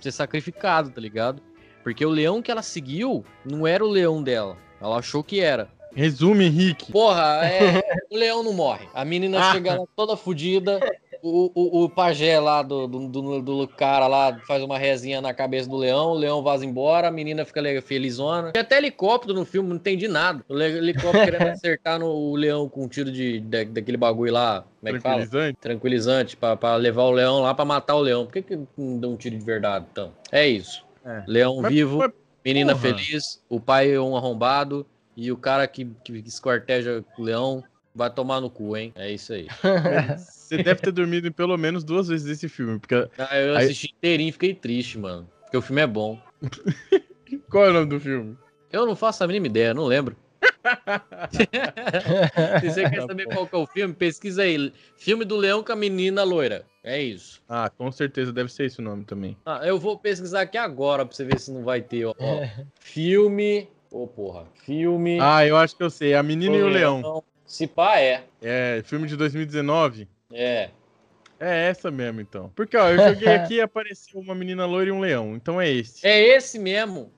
ser 0.00 0.10
sacrificado, 0.10 0.90
tá 0.90 1.00
ligado? 1.00 1.40
Porque 1.84 2.04
o 2.04 2.10
leão 2.10 2.42
que 2.42 2.50
ela 2.50 2.62
seguiu 2.62 3.24
não 3.44 3.66
era 3.66 3.84
o 3.84 3.88
leão 3.88 4.22
dela. 4.22 4.56
Ela 4.80 4.96
achou 4.98 5.22
que 5.22 5.38
era. 5.40 5.68
Resume, 5.94 6.46
Henrique. 6.46 6.90
Porra, 6.90 7.46
é, 7.46 7.80
o 8.10 8.16
leão 8.16 8.42
não 8.42 8.52
morre. 8.52 8.88
A 8.92 9.04
menina 9.04 9.38
Ah. 9.38 9.52
chega 9.52 9.78
lá 9.78 9.86
toda 9.94 10.16
fodida. 10.16 10.80
O, 11.26 11.50
o, 11.54 11.84
o 11.84 11.88
pajé 11.88 12.38
lá 12.38 12.60
do, 12.62 12.86
do, 12.86 13.08
do, 13.08 13.40
do 13.42 13.68
cara 13.68 14.06
lá 14.06 14.38
faz 14.46 14.62
uma 14.62 14.76
rezinha 14.76 15.22
na 15.22 15.32
cabeça 15.32 15.66
do 15.70 15.76
leão, 15.76 16.10
o 16.10 16.14
leão 16.14 16.42
vaza 16.42 16.66
embora, 16.66 17.08
a 17.08 17.10
menina 17.10 17.46
fica 17.46 17.62
felizona. 17.80 18.52
Tem 18.52 18.60
até 18.60 18.76
helicóptero 18.76 19.32
no 19.32 19.46
filme, 19.46 19.70
não 19.70 19.76
entendi 19.76 20.06
nada. 20.06 20.44
O 20.46 20.60
helicóptero 20.60 21.24
querendo 21.24 21.48
acertar 21.48 21.98
no 21.98 22.06
o 22.06 22.36
leão 22.36 22.68
com 22.68 22.84
um 22.84 22.88
tiro 22.88 23.10
de, 23.10 23.40
da- 23.40 23.64
daquele 23.64 23.96
bagulho 23.96 24.34
lá. 24.34 24.64
Como 24.80 24.90
é 24.90 24.92
que 24.92 25.00
fala? 25.00 25.14
Tranquilizante. 25.22 25.58
Tranquilizante, 25.60 26.36
pra, 26.36 26.56
pra 26.56 26.76
levar 26.76 27.04
o 27.04 27.10
leão 27.10 27.40
lá 27.40 27.54
pra 27.54 27.64
matar 27.64 27.94
o 27.96 28.00
leão. 28.00 28.26
Por 28.26 28.32
que, 28.34 28.42
que 28.42 28.58
não 28.76 28.98
deu 28.98 29.10
um 29.10 29.16
tiro 29.16 29.38
de 29.38 29.44
verdade, 29.44 29.86
então? 29.90 30.12
É 30.30 30.46
isso. 30.46 30.84
É. 31.06 31.24
Leão 31.26 31.56
Mas- 31.62 31.72
vivo, 31.72 31.98
mas, 31.98 32.10
menina 32.44 32.74
porra. 32.74 32.82
feliz, 32.98 33.42
o 33.48 33.58
pai 33.58 33.90
é 33.92 33.98
um 33.98 34.14
arrombado 34.14 34.84
e 35.16 35.32
o 35.32 35.38
cara 35.38 35.66
que, 35.66 35.86
que 36.04 36.12
esquarteja 36.26 37.02
o 37.18 37.22
leão 37.22 37.64
vai 37.94 38.10
tomar 38.10 38.40
no 38.40 38.50
cu, 38.50 38.76
hein? 38.76 38.92
É 38.96 39.10
isso 39.12 39.32
aí. 39.32 39.46
Você 40.18 40.56
deve 40.62 40.80
ter 40.80 40.92
dormido 40.92 41.32
pelo 41.32 41.56
menos 41.56 41.84
duas 41.84 42.08
vezes 42.08 42.26
esse 42.26 42.48
filme, 42.48 42.78
porque 42.78 42.94
Ah, 43.18 43.38
eu 43.38 43.56
Aí- 43.56 43.64
assisti 43.64 43.94
inteirinho 43.96 44.28
e 44.28 44.32
fiquei 44.32 44.54
triste, 44.54 44.98
mano. 44.98 45.28
Porque 45.42 45.56
o 45.56 45.62
filme 45.62 45.80
é 45.82 45.86
bom. 45.86 46.18
qual 47.50 47.66
é 47.66 47.70
o 47.70 47.72
nome 47.72 47.86
do 47.86 48.00
filme? 48.00 48.36
Eu 48.72 48.86
não 48.86 48.96
faço 48.96 49.22
a 49.22 49.26
mínima 49.26 49.46
ideia, 49.46 49.72
não 49.72 49.84
lembro. 49.84 50.16
Se 52.60 52.70
você 52.70 52.88
quer 52.90 53.02
saber 53.02 53.26
qual 53.26 53.46
que 53.46 53.54
é 53.54 53.58
o 53.58 53.66
filme, 53.66 53.94
pesquisa 53.94 54.42
aí. 54.42 54.72
Filme 54.96 55.24
do 55.24 55.36
leão 55.36 55.62
com 55.62 55.72
a 55.72 55.76
menina 55.76 56.22
loira. 56.22 56.64
É 56.82 57.00
isso. 57.00 57.42
Ah, 57.48 57.70
com 57.70 57.90
certeza 57.92 58.32
deve 58.32 58.52
ser 58.52 58.64
esse 58.64 58.80
o 58.80 58.82
nome 58.82 59.04
também. 59.04 59.36
Ah, 59.46 59.60
eu 59.64 59.78
vou 59.78 59.98
pesquisar 59.98 60.42
aqui 60.42 60.58
agora 60.58 61.04
pra 61.06 61.14
você 61.14 61.24
ver 61.24 61.38
se 61.38 61.50
não 61.52 61.62
vai 61.64 61.80
ter, 61.80 62.04
ó. 62.06 62.14
ó. 62.18 62.46
Filme. 62.80 63.68
Ô, 63.90 64.06
porra. 64.06 64.46
Filme. 64.64 65.18
Ah, 65.20 65.46
eu 65.46 65.56
acho 65.56 65.76
que 65.76 65.82
eu 65.82 65.90
sei. 65.90 66.14
A 66.14 66.22
Menina 66.22 66.56
e 66.56 66.62
o 66.62 66.68
Leão. 66.68 67.22
Se 67.46 67.66
pá, 67.66 67.98
é. 67.98 68.24
É, 68.42 68.82
filme 68.84 69.06
de 69.06 69.16
2019. 69.16 70.08
É. 70.32 70.70
É 71.38 71.68
essa 71.68 71.90
mesmo, 71.90 72.20
então. 72.20 72.50
Porque, 72.54 72.76
ó, 72.76 72.88
eu 72.90 73.10
joguei 73.10 73.28
aqui 73.34 73.54
e 73.54 73.60
apareceu 73.60 74.20
uma 74.20 74.34
menina 74.34 74.64
loira 74.64 74.88
e 74.88 74.92
um 74.92 75.00
leão. 75.00 75.34
Então 75.34 75.60
é 75.60 75.70
esse. 75.70 76.06
É 76.06 76.36
esse 76.36 76.58
mesmo. 76.58 77.12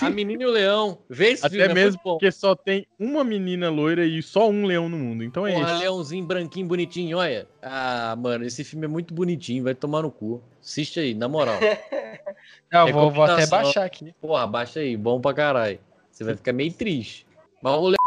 A 0.00 0.08
menina 0.08 0.44
e 0.44 0.46
o 0.46 0.50
leão. 0.50 0.98
Vê 1.08 1.30
esse 1.32 1.44
Até 1.44 1.56
filme, 1.56 1.70
é 1.72 1.74
mesmo 1.74 2.00
bom. 2.04 2.12
porque 2.12 2.30
só 2.30 2.54
tem 2.54 2.86
uma 2.96 3.24
menina 3.24 3.68
loira 3.68 4.04
e 4.04 4.22
só 4.22 4.48
um 4.48 4.64
leão 4.64 4.88
no 4.88 4.96
mundo. 4.96 5.24
Então 5.24 5.44
é 5.46 5.52
Porra, 5.52 5.72
esse. 5.72 5.80
leãozinho 5.80 6.24
branquinho, 6.24 6.66
bonitinho, 6.66 7.18
olha. 7.18 7.48
Ah, 7.60 8.16
mano, 8.16 8.44
esse 8.44 8.62
filme 8.62 8.84
é 8.84 8.88
muito 8.88 9.12
bonitinho, 9.12 9.64
vai 9.64 9.74
tomar 9.74 10.02
no 10.02 10.10
cu. 10.10 10.40
Assiste 10.62 11.00
aí, 11.00 11.12
na 11.12 11.28
moral. 11.28 11.58
Não, 12.70 12.92
vou, 12.92 13.10
vou 13.10 13.24
até 13.24 13.46
baixar 13.46 13.84
aqui. 13.84 14.14
Porra, 14.20 14.46
baixa 14.46 14.78
aí, 14.78 14.96
bom 14.96 15.20
pra 15.20 15.34
caralho. 15.34 15.80
Você 16.10 16.22
vai 16.22 16.36
ficar 16.36 16.52
meio 16.52 16.72
triste. 16.72 17.26
Mas 17.60 17.74
o 17.74 17.88
leão... 17.88 17.99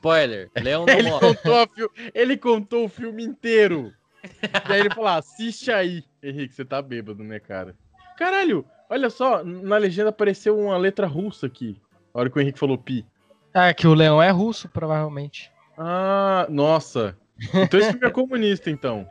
Spoiler, 0.00 0.50
leão 0.60 0.84
não 0.86 0.94
Ele 0.94 1.08
morre. 1.10 1.34
contou, 1.34 1.68
fil- 1.74 1.90
ele 2.14 2.36
contou 2.36 2.84
o 2.86 2.88
filme 2.88 3.22
inteiro. 3.22 3.92
e 4.68 4.72
aí 4.72 4.80
ele 4.80 4.90
falou: 4.90 5.08
ah, 5.08 5.16
assiste 5.16 5.70
aí. 5.70 6.02
Henrique, 6.22 6.54
você 6.54 6.64
tá 6.64 6.80
bêbado, 6.82 7.22
né, 7.22 7.38
cara? 7.38 7.74
Caralho, 8.16 8.64
olha 8.88 9.08
só, 9.10 9.42
na 9.44 9.76
legenda 9.76 10.10
apareceu 10.10 10.58
uma 10.58 10.76
letra 10.76 11.06
russa 11.06 11.46
aqui. 11.46 11.80
A 12.14 12.20
hora 12.20 12.30
que 12.30 12.38
o 12.38 12.40
Henrique 12.40 12.58
falou 12.58 12.76
pi. 12.76 13.06
Ah, 13.54 13.72
que 13.74 13.86
o 13.86 13.94
leão 13.94 14.22
é 14.22 14.30
russo, 14.30 14.68
provavelmente. 14.68 15.50
Ah, 15.78 16.46
nossa. 16.50 17.16
Então 17.54 17.80
esse 17.80 17.90
filme 17.92 18.06
é 18.06 18.10
comunista, 18.10 18.70
então. 18.70 19.08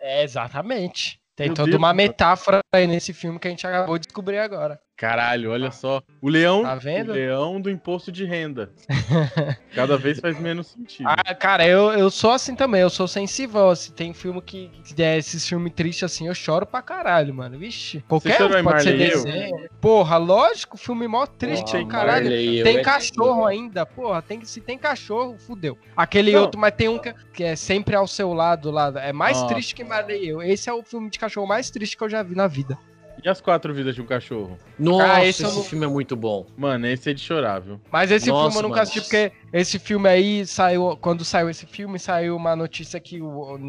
É, 0.00 0.22
exatamente. 0.22 1.18
Tem 1.34 1.46
Meu 1.48 1.54
toda 1.56 1.70
Deus, 1.70 1.78
uma 1.78 1.88
cara. 1.88 1.96
metáfora 1.96 2.60
aí 2.74 2.86
nesse 2.86 3.12
filme 3.14 3.38
que 3.38 3.48
a 3.48 3.50
gente 3.50 3.66
acabou 3.66 3.98
de 3.98 4.06
descobrir 4.06 4.38
agora. 4.38 4.78
Caralho, 4.96 5.50
olha 5.50 5.72
só. 5.72 6.00
O 6.22 6.28
leão, 6.28 6.62
Tá 6.62 6.76
vendo? 6.76 7.10
o 7.10 7.14
leão 7.14 7.60
do 7.60 7.68
imposto 7.68 8.12
de 8.12 8.24
renda. 8.24 8.70
Cada 9.74 9.96
vez 9.98 10.20
faz 10.20 10.38
menos 10.38 10.68
sentido. 10.68 11.08
Ah, 11.08 11.34
cara, 11.34 11.66
eu, 11.66 11.92
eu 11.92 12.08
sou 12.10 12.30
assim 12.30 12.54
também, 12.54 12.80
eu 12.80 12.88
sou 12.88 13.08
sensível. 13.08 13.70
Assim, 13.70 13.92
tem 13.92 14.14
filme 14.14 14.40
que, 14.40 14.68
que 14.84 14.94
der 14.94 15.18
esses 15.18 15.46
filmes 15.48 15.72
tristes 15.74 16.04
assim, 16.04 16.28
eu 16.28 16.34
choro 16.34 16.64
pra 16.64 16.80
caralho, 16.80 17.34
mano. 17.34 17.58
Vixe. 17.58 18.04
Qualquer 18.08 18.40
um, 18.44 18.62
pode 18.62 18.82
ser 18.84 18.92
eu? 18.94 18.98
desenho. 19.24 19.68
Porra, 19.80 20.16
lógico, 20.16 20.76
filme 20.76 21.08
mó 21.08 21.26
triste 21.26 21.72
Porra, 21.72 21.86
caralho. 21.88 22.24
Marley, 22.26 22.62
Tem 22.62 22.76
é 22.78 22.82
cachorro 22.82 23.34
tudo. 23.40 23.46
ainda, 23.46 23.84
porra. 23.84 24.22
Tem, 24.22 24.38
que- 24.38 24.46
se 24.48 24.60
tem 24.60 24.78
cachorro, 24.78 25.36
fudeu. 25.38 25.76
Aquele 25.96 26.30
Não. 26.32 26.42
outro, 26.42 26.60
mas 26.60 26.72
tem 26.72 26.88
um 26.88 26.98
que, 26.98 27.12
que 27.32 27.42
é 27.42 27.56
sempre 27.56 27.96
ao 27.96 28.06
seu 28.06 28.32
lado 28.32 28.70
lá. 28.70 28.92
É 28.98 29.12
mais 29.12 29.40
Nossa. 29.40 29.52
triste 29.54 29.74
que 29.74 29.82
Marley 29.82 30.28
eu. 30.28 30.40
Esse 30.40 30.70
é 30.70 30.72
o 30.72 30.84
filme 30.84 31.10
de 31.10 31.18
cachorro 31.18 31.48
mais 31.48 31.68
triste 31.68 31.96
que 31.96 32.04
eu 32.04 32.08
já 32.08 32.22
vi 32.22 32.36
na 32.36 32.46
vida. 32.46 32.78
E 33.22 33.28
as 33.28 33.40
quatro 33.40 33.72
vidas 33.72 33.94
de 33.94 34.02
um 34.02 34.06
cachorro? 34.06 34.58
Nossa, 34.78 35.12
Ah, 35.14 35.24
esse 35.24 35.42
esse, 35.44 35.54
não- 35.56 35.62
filme 35.62 35.84
é 35.86 35.88
muito 35.88 36.14
bom. 36.14 36.46
Mano, 36.56 36.86
esse 36.86 37.10
é 37.10 37.14
de 37.14 37.20
chorar, 37.20 37.58
viu? 37.60 37.80
Mas 37.90 38.10
esse 38.10 38.28
Nossa, 38.28 38.50
filme 38.50 38.56
eu 38.58 38.62
nunca 38.68 38.80
mano. 38.80 38.82
assisti, 38.82 39.00
porque 39.00 39.32
esse 39.52 39.78
filme 39.78 40.08
aí 40.08 40.46
saiu. 40.46 40.96
Quando 41.00 41.24
saiu 41.24 41.48
esse 41.48 41.64
filme, 41.66 41.98
saiu 41.98 42.36
uma 42.36 42.54
notícia 42.54 43.00
que 43.00 43.20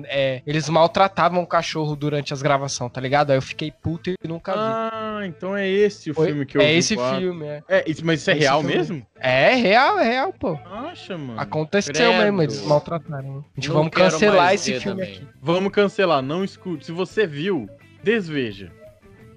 é, 0.05 0.41
eles 0.45 0.67
maltratavam 0.67 1.41
o 1.41 1.47
cachorro 1.47 1.95
durante 1.95 2.33
as 2.33 2.41
gravações, 2.41 2.91
tá 2.91 2.99
ligado? 2.99 3.31
Aí 3.31 3.37
eu 3.37 3.41
fiquei 3.41 3.71
puto 3.71 4.09
e 4.09 4.15
nunca 4.27 4.51
vi. 4.51 4.59
Ah, 4.59 5.21
então 5.25 5.55
é 5.55 5.67
esse 5.69 6.11
o 6.11 6.13
Foi- 6.13 6.27
filme 6.27 6.45
que 6.45 6.57
eu 6.57 6.61
é 6.61 6.67
vi 6.73 6.77
esse 6.77 6.95
quatro. 6.95 7.19
filme, 7.21 7.45
é. 7.45 7.63
É, 7.69 7.85
mas 8.03 8.19
isso 8.21 8.29
é 8.31 8.33
Esse 8.33 8.41
real 8.41 8.59
filme. 8.61 8.75
mesmo? 8.75 9.07
É 9.17 9.53
real, 9.55 9.99
é 9.99 10.03
real, 10.09 10.33
pô. 10.33 10.59
Acha, 10.65 11.17
mano. 11.17 11.39
Aconteceu 11.39 11.93
Credo. 11.93 12.13
mesmo, 12.23 12.41
eles 12.41 12.61
maltrataram. 12.63 13.45
A 13.55 13.59
gente 13.61 13.69
Não 13.69 13.75
vamos 13.75 13.91
cancelar 13.91 14.53
esse 14.53 14.79
filme 14.79 15.01
também. 15.01 15.15
aqui. 15.17 15.27
Vamos 15.41 15.71
cancelar, 15.71 16.21
não 16.21 16.43
escute. 16.43 16.85
Se 16.85 16.91
você 16.91 17.25
viu, 17.25 17.69
desveja. 18.03 18.71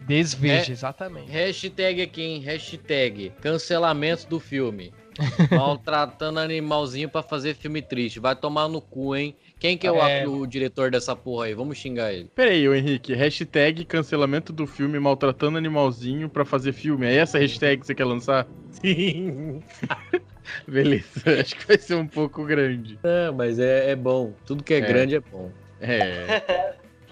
Desveja, 0.08 0.70
É. 0.70 0.72
exatamente. 0.72 1.30
Hashtag 1.30 2.00
aqui, 2.02 2.22
hein? 2.22 2.40
Hashtag 2.40 3.32
cancelamento 3.40 4.26
do 4.26 4.40
filme. 4.40 4.92
Maltratando 5.50 6.38
animalzinho 6.38 7.08
pra 7.08 7.22
fazer 7.22 7.54
filme 7.54 7.82
triste. 7.82 8.20
Vai 8.20 8.34
tomar 8.36 8.68
no 8.68 8.80
cu, 8.80 9.14
hein? 9.16 9.34
Quem 9.58 9.76
que 9.76 9.84
é, 9.86 9.90
o, 9.90 9.96
É. 10.00 10.26
o 10.28 10.46
diretor 10.46 10.90
dessa 10.92 11.16
porra 11.16 11.46
aí? 11.46 11.54
Vamos 11.54 11.76
xingar 11.76 12.12
ele. 12.12 12.30
Pera 12.34 12.50
aí, 12.52 12.68
ô 12.68 12.74
Henrique. 12.74 13.12
Hashtag 13.14 13.84
cancelamento 13.84 14.52
do 14.52 14.64
filme 14.66 14.98
maltratando 15.00 15.58
animalzinho 15.58 16.28
pra 16.28 16.44
fazer 16.44 16.72
filme. 16.72 17.04
É 17.06 17.16
essa 17.16 17.36
hashtag 17.38 17.80
que 17.80 17.86
você 17.88 17.94
quer 17.96 18.04
lançar? 18.04 18.46
Sim. 18.70 19.60
Beleza, 20.66 21.40
acho 21.40 21.56
que 21.56 21.66
vai 21.66 21.76
ser 21.78 21.96
um 21.96 22.06
pouco 22.06 22.44
grande. 22.44 22.98
É, 23.02 23.30
mas 23.32 23.58
é, 23.58 23.90
é 23.90 23.96
bom. 23.96 24.32
Tudo 24.46 24.62
que 24.62 24.72
é, 24.74 24.78
É. 24.78 24.80
grande 24.80 25.16
é 25.16 25.20
bom. 25.20 25.50
É. 25.80 26.42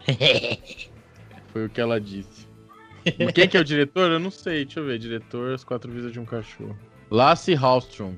Foi 1.52 1.66
o 1.66 1.68
que 1.68 1.80
ela 1.80 2.00
disse. 2.00 2.45
Quem 3.34 3.48
que 3.48 3.56
é 3.56 3.60
o 3.60 3.64
diretor? 3.64 4.10
Eu 4.10 4.18
não 4.18 4.30
sei. 4.30 4.64
Deixa 4.64 4.80
eu 4.80 4.86
ver. 4.86 4.98
Diretor, 4.98 5.54
As 5.54 5.64
Quatro 5.64 5.90
Vidas 5.90 6.12
de 6.12 6.20
um 6.20 6.24
Cachorro. 6.24 6.76
Lasse 7.10 7.54
Hallstrom. 7.54 8.14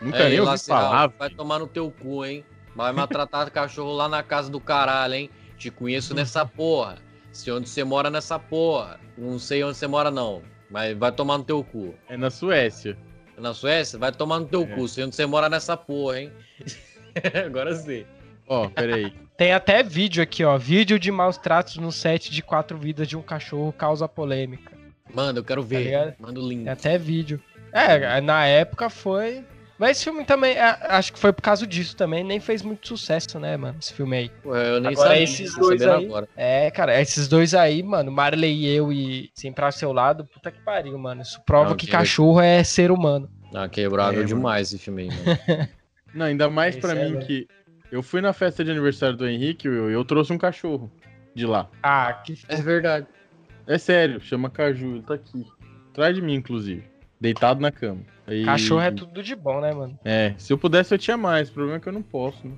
Nunca 0.00 0.24
Aí, 0.24 0.30
nem 0.30 0.40
ouvi 0.40 0.58
falar. 0.64 1.08
Vai 1.08 1.30
tomar 1.30 1.58
no 1.58 1.66
teu 1.66 1.90
cu, 1.90 2.24
hein? 2.24 2.44
Vai 2.74 2.92
maltratar 2.92 3.50
cachorro 3.52 3.92
lá 3.92 4.08
na 4.08 4.22
casa 4.22 4.50
do 4.50 4.60
caralho, 4.60 5.14
hein? 5.14 5.30
Te 5.56 5.70
conheço 5.70 6.14
nessa 6.14 6.44
porra. 6.46 6.98
Sei 7.32 7.52
onde 7.52 7.68
você 7.68 7.82
mora 7.84 8.10
nessa 8.10 8.38
porra. 8.38 9.00
Não 9.16 9.38
sei 9.38 9.62
onde 9.64 9.76
você 9.76 9.86
mora, 9.86 10.10
não. 10.10 10.42
Mas 10.70 10.96
vai 10.96 11.10
tomar 11.10 11.38
no 11.38 11.44
teu 11.44 11.64
cu. 11.64 11.94
É 12.08 12.16
na 12.16 12.30
Suécia. 12.30 12.96
Na 13.36 13.54
Suécia? 13.54 13.98
Vai 13.98 14.12
tomar 14.12 14.40
no 14.40 14.46
teu 14.46 14.62
É. 14.62 14.66
cu. 14.66 14.86
Sei 14.88 15.04
onde 15.04 15.14
você 15.16 15.26
mora 15.26 15.48
nessa 15.48 15.76
porra, 15.76 16.20
hein? 16.20 16.32
Agora 17.46 17.74
sim. 17.74 18.04
Ó, 18.48 18.68
peraí. 18.68 19.12
Tem 19.36 19.52
até 19.52 19.82
vídeo 19.82 20.22
aqui, 20.22 20.42
ó. 20.44 20.56
Vídeo 20.58 20.98
de 20.98 21.10
maus 21.12 21.36
tratos 21.38 21.76
no 21.76 21.92
set 21.92 22.30
de 22.30 22.42
quatro 22.42 22.76
vidas 22.76 23.06
de 23.06 23.16
um 23.16 23.22
cachorro 23.22 23.72
causa 23.72 24.08
polêmica. 24.08 24.72
Manda, 25.14 25.40
eu 25.40 25.44
quero 25.44 25.62
Tá 25.62 25.68
ver. 25.68 25.84
ligado? 25.84 26.14
Manda 26.18 26.40
o 26.40 26.48
link. 26.48 26.64
Tem 26.64 26.72
até 26.72 26.98
vídeo. 26.98 27.40
É, 27.72 28.20
na 28.20 28.46
época 28.46 28.90
foi. 28.90 29.44
Mas 29.78 29.92
esse 29.92 30.04
filme 30.04 30.24
também, 30.24 30.54
é, 30.56 30.76
acho 30.88 31.12
que 31.12 31.18
foi 31.20 31.32
por 31.32 31.40
causa 31.40 31.64
disso 31.64 31.94
também, 31.96 32.24
nem 32.24 32.40
fez 32.40 32.62
muito 32.62 32.88
sucesso, 32.88 33.38
né, 33.38 33.56
mano? 33.56 33.76
Esse 33.80 33.92
filme 33.94 34.16
aí. 34.16 34.28
Pô, 34.42 34.56
eu 34.56 34.80
nem 34.80 34.90
Agora 34.92 35.10
sabia. 35.10 35.22
esses 35.22 35.54
dois 35.54 35.82
aí- 35.82 36.04
agora. 36.04 36.28
É, 36.36 36.68
cara, 36.72 37.00
esses 37.00 37.28
dois 37.28 37.54
aí, 37.54 37.80
mano, 37.80 38.10
Marley 38.10 38.52
e 38.64 38.68
eu 38.74 38.92
e 38.92 39.30
Sempre 39.34 39.64
ao 39.64 39.70
seu 39.70 39.92
lado, 39.92 40.24
puta 40.24 40.50
que 40.50 40.58
pariu, 40.64 40.98
mano. 40.98 41.22
Isso 41.22 41.40
prova 41.46 41.70
Não, 41.70 41.76
que 41.76 41.86
que- 41.86 41.92
cachorro 41.92 42.40
é 42.40 42.64
ser 42.64 42.90
humano. 42.90 43.30
Ah, 43.54 43.68
quebrável 43.68 44.14
É, 44.14 44.16
mano. 44.24 44.26
demais 44.26 44.66
esse 44.72 44.78
filme 44.82 45.02
aí, 45.02 45.08
mano. 45.10 45.18
Não, 46.12 46.26
ainda 46.26 46.50
mais 46.50 46.74
Esse 46.74 46.80
pra 46.80 46.98
é 46.98 47.08
mim 47.08 47.18
que 47.20 47.46
eu 47.90 48.02
fui 48.02 48.20
na 48.20 48.32
festa 48.32 48.64
de 48.64 48.70
aniversário 48.70 49.16
do 49.16 49.28
Henrique 49.28 49.66
e 49.66 49.70
eu, 49.70 49.90
eu 49.90 50.04
trouxe 50.04 50.32
um 50.32 50.38
cachorro 50.38 50.90
de 51.34 51.46
lá. 51.46 51.68
Ah, 51.82 52.12
que. 52.24 52.38
é 52.48 52.56
verdade. 52.56 53.06
É 53.66 53.76
sério, 53.78 54.20
chama 54.20 54.48
Caju, 54.50 54.96
ele 54.96 55.02
tá 55.02 55.14
aqui. 55.14 55.44
Atrás 55.90 56.14
de 56.14 56.22
mim, 56.22 56.34
inclusive. 56.34 56.84
Deitado 57.20 57.60
na 57.60 57.70
cama. 57.70 58.00
Aí- 58.26 58.44
Cachorro 58.44 58.80
é 58.80 58.90
tudo 58.90 59.22
de 59.22 59.34
bom, 59.34 59.60
né, 59.60 59.72
mano? 59.72 59.98
É, 60.04 60.34
se 60.38 60.52
eu 60.52 60.58
pudesse 60.58 60.94
eu 60.94 60.98
tinha 60.98 61.16
mais. 61.16 61.48
O 61.48 61.52
problema 61.52 61.78
é 61.78 61.80
que 61.80 61.88
eu 61.88 61.92
não 61.92 62.02
posso, 62.02 62.46
né? 62.46 62.54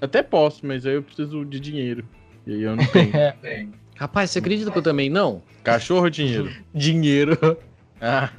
Até 0.00 0.22
posso, 0.22 0.64
mas 0.66 0.86
aí 0.86 0.94
eu 0.94 1.02
preciso 1.02 1.44
de 1.44 1.60
dinheiro. 1.60 2.04
E 2.46 2.54
aí 2.54 2.62
eu 2.62 2.74
não 2.76 2.86
tenho. 2.86 3.12
É. 3.42 3.66
Rapaz, 3.96 4.30
você 4.30 4.38
acredita 4.38 4.70
que 4.70 4.78
eu 4.78 4.82
também 4.82 5.10
não? 5.10 5.42
Cachorro 5.62 6.04
ou 6.04 6.10
dinheiro? 6.10 6.50
Dinheiro. 6.74 7.36
Ah, 8.00 8.30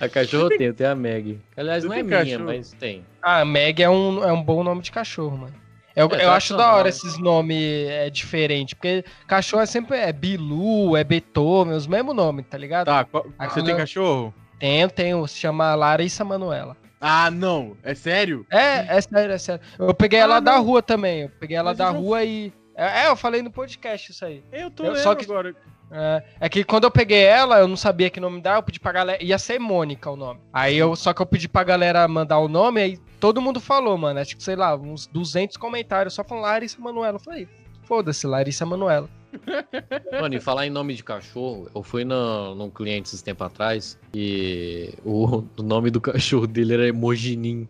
A 0.00 0.08
cachorro 0.08 0.48
tem, 0.50 0.66
eu 0.66 0.74
tenho 0.74 0.90
a 0.90 0.94
Meg. 0.94 1.40
Aliás, 1.56 1.82
Você 1.82 1.88
não 1.88 1.94
é 1.96 2.02
minha, 2.02 2.18
cachorro? 2.18 2.44
mas 2.44 2.72
tem. 2.72 3.04
Ah, 3.22 3.44
Meg 3.44 3.82
é 3.82 3.88
um, 3.88 4.22
é 4.24 4.32
um 4.32 4.42
bom 4.42 4.62
nome 4.62 4.82
de 4.82 4.90
cachorro, 4.92 5.36
mano. 5.38 5.54
Eu, 5.94 6.08
É, 6.14 6.24
eu 6.24 6.30
acho 6.30 6.56
da 6.56 6.74
hora 6.74 6.88
esses 6.88 7.18
nomes 7.18 7.88
é, 7.88 8.08
diferentes, 8.08 8.72
porque 8.74 9.04
cachorro 9.26 9.62
é 9.62 9.66
sempre 9.66 9.96
é 9.98 10.10
Bilu, 10.12 10.96
é 10.96 11.04
Beethoven, 11.04 11.74
os 11.74 11.86
mesmos 11.86 12.14
nomes, 12.16 12.46
tá 12.48 12.56
ligado? 12.56 12.86
tá, 12.86 13.04
qual- 13.04 13.26
Aqui 13.38 13.54
você 13.54 13.62
tem 13.62 13.76
cachorro? 13.76 14.32
Tenho, 14.58 14.88
tenho, 14.90 15.26
se 15.26 15.36
chama 15.38 15.74
Larissa 15.74 16.24
Manuela. 16.24 16.76
Ah, 17.00 17.30
não. 17.30 17.76
É 17.82 17.94
sério? 17.94 18.46
É, 18.50 18.96
é 18.96 19.00
sério, 19.00 19.34
é 19.34 19.38
sério. 19.38 19.60
Eu 19.78 19.92
peguei 19.92 20.20
Ah, 20.20 20.22
ela 20.22 20.40
da 20.40 20.52
não. 20.56 20.62
rua 20.64 20.80
também. 20.80 21.22
Eu 21.22 21.28
peguei 21.40 21.56
ela 21.56 21.70
Mas 21.70 21.78
da 21.78 21.90
rua 21.90 22.22
e. 22.24 22.52
É, 22.76 23.02
é, 23.02 23.08
eu 23.08 23.16
falei 23.16 23.42
no 23.42 23.50
podcast 23.50 24.12
isso 24.12 24.24
aí. 24.24 24.42
Eu 24.52 24.70
tô 24.70 24.84
Eu- 24.84 24.92
lendo 24.92 25.02
só 25.02 25.14
que- 25.14 25.24
agora. 25.24 25.54
É, 25.92 26.22
é 26.40 26.48
que 26.48 26.64
quando 26.64 26.84
eu 26.84 26.90
peguei 26.90 27.22
ela, 27.22 27.58
eu 27.58 27.68
não 27.68 27.76
sabia 27.76 28.08
que 28.08 28.18
nome 28.18 28.40
dar, 28.40 28.56
eu 28.56 28.62
pedi 28.62 28.80
pra 28.80 28.92
galera. 28.92 29.22
Ia 29.22 29.38
ser 29.38 29.58
Mônica 29.58 30.10
o 30.10 30.16
nome. 30.16 30.40
Aí 30.52 30.76
eu. 30.76 30.96
Só 30.96 31.12
que 31.12 31.20
eu 31.20 31.26
pedi 31.26 31.48
pra 31.48 31.62
galera 31.62 32.08
mandar 32.08 32.38
o 32.38 32.48
nome, 32.48 32.80
aí 32.80 32.98
todo 33.20 33.42
mundo 33.42 33.60
falou, 33.60 33.96
mano. 33.98 34.18
Acho 34.18 34.36
que, 34.36 34.42
sei 34.42 34.56
lá, 34.56 34.74
uns 34.74 35.06
200 35.06 35.56
comentários 35.56 36.14
só 36.14 36.24
falando 36.24 36.44
Larissa 36.44 36.80
Manoela. 36.80 37.16
Eu 37.16 37.20
falei, 37.20 37.48
foda-se, 37.84 38.26
Larissa 38.26 38.64
Manoela. 38.64 39.08
Mano, 40.20 40.34
e 40.34 40.40
falar 40.40 40.66
em 40.66 40.70
nome 40.70 40.94
de 40.94 41.02
cachorro, 41.02 41.66
eu 41.74 41.82
fui 41.82 42.04
no, 42.04 42.54
num 42.54 42.68
cliente 42.68 43.08
esses 43.08 43.22
tempos 43.22 43.46
atrás 43.46 43.98
e 44.12 44.92
o, 45.02 45.42
o 45.56 45.62
nome 45.62 45.90
do 45.90 46.02
cachorro 46.02 46.46
dele 46.46 46.74
era 46.74 46.88
Emojinim. 46.88 47.66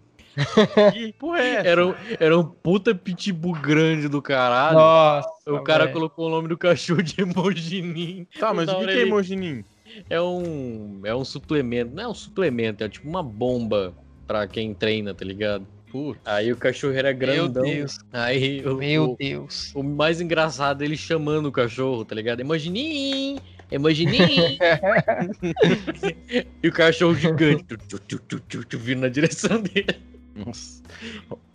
Que 0.92 1.12
porra 1.18 1.40
é 1.40 1.54
essa? 1.54 1.68
Era 1.68 1.86
um, 1.86 1.94
era 2.18 2.38
um 2.38 2.44
puta 2.44 2.94
pitbull 2.94 3.52
grande 3.52 4.08
do 4.08 4.22
caralho. 4.22 4.78
Nossa. 4.78 5.28
o 5.46 5.62
cara 5.62 5.84
velho. 5.84 5.94
colocou 5.94 6.26
o 6.26 6.30
nome 6.30 6.48
do 6.48 6.56
cachorro 6.56 7.02
de 7.02 7.20
Emojinim. 7.20 8.26
Tá, 8.38 8.54
mas 8.54 8.68
o 8.68 8.78
que, 8.78 8.86
que 8.86 8.90
é 8.90 9.02
Emojinim? 9.02 9.64
É 10.08 10.20
um, 10.20 11.00
é 11.04 11.14
um 11.14 11.24
suplemento. 11.24 11.94
Não 11.94 12.02
é 12.02 12.08
um 12.08 12.14
suplemento, 12.14 12.82
é 12.82 12.88
tipo 12.88 13.08
uma 13.08 13.22
bomba 13.22 13.94
pra 14.26 14.46
quem 14.46 14.72
treina, 14.72 15.14
tá 15.14 15.24
ligado? 15.24 15.66
Putz. 15.90 16.18
Aí 16.24 16.50
o 16.50 16.56
cachorro 16.56 16.94
era 16.94 17.10
Meu 17.10 17.18
grandão. 17.18 17.64
Deus. 17.64 17.98
Aí 18.10 18.66
o, 18.66 18.76
Meu 18.76 19.10
o, 19.10 19.16
Deus. 19.16 19.72
o 19.74 19.82
mais 19.82 20.22
engraçado 20.22 20.82
é 20.82 20.86
ele 20.86 20.96
chamando 20.96 21.46
o 21.46 21.52
cachorro, 21.52 22.02
tá 22.02 22.14
ligado? 22.14 22.40
Emojinim! 22.40 23.38
Emojinim! 23.70 24.58
e 26.62 26.68
o 26.68 26.72
cachorro 26.72 27.14
gigante 27.14 27.64
tu, 27.64 27.76
tu, 27.76 27.98
tu, 27.98 28.18
tu, 28.20 28.40
tu, 28.40 28.64
tu, 28.64 28.78
vindo 28.78 29.00
na 29.00 29.08
direção 29.08 29.60
dele. 29.60 30.11
Nossa. 30.34 30.82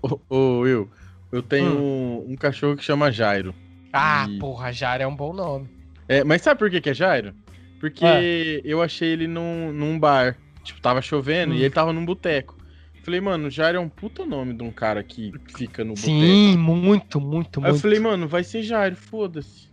Ô, 0.02 0.20
ô, 0.30 0.60
Will, 0.60 0.90
eu 1.32 1.42
tenho 1.42 1.72
um, 1.78 2.32
um 2.32 2.36
cachorro 2.36 2.76
que 2.76 2.84
chama 2.84 3.12
Jairo. 3.12 3.54
Ah, 3.92 4.28
E- 4.30 4.38
porra, 4.40 4.72
Jara 4.72 5.04
é 5.04 5.08
um 5.08 5.16
bom 5.16 5.34
nome. 5.34 5.68
É, 6.08 6.24
mas 6.24 6.42
sabe 6.42 6.60
por 6.60 6.70
que, 6.70 6.80
que 6.80 6.90
é 6.90 6.94
Jairo? 6.94 7.34
Porque 7.80 8.06
É. 8.06 8.62
eu 8.64 8.82
achei 8.82 9.10
ele 9.10 9.28
num, 9.28 9.72
num 9.72 10.00
bar. 10.00 10.38
Tipo, 10.64 10.82
tava 10.82 11.02
chovendo 11.02 11.54
Hum. 11.54 11.58
e 11.58 11.62
ele 11.64 11.74
tava 11.74 11.94
num 11.94 12.06
boteco. 12.06 12.58
Falei, 13.04 13.22
mano, 13.22 13.50
Jairo 13.50 13.78
é 13.78 13.82
um 13.82 13.88
puta 13.88 14.26
nome 14.26 14.54
de 14.54 14.64
um 14.64 14.72
cara 14.72 15.02
que 15.02 15.32
fica 15.56 15.84
no 15.84 15.94
boteco. 15.94 16.10
Sim, 16.12 16.58
muito, 16.58 17.22
muito, 17.22 17.64
Aí 17.64 17.72
eu 17.72 17.76
falei, 17.80 18.00
mano, 18.00 18.28
vai 18.28 18.44
ser 18.44 18.62
Jairo, 18.64 18.98
foda-se. 18.98 19.68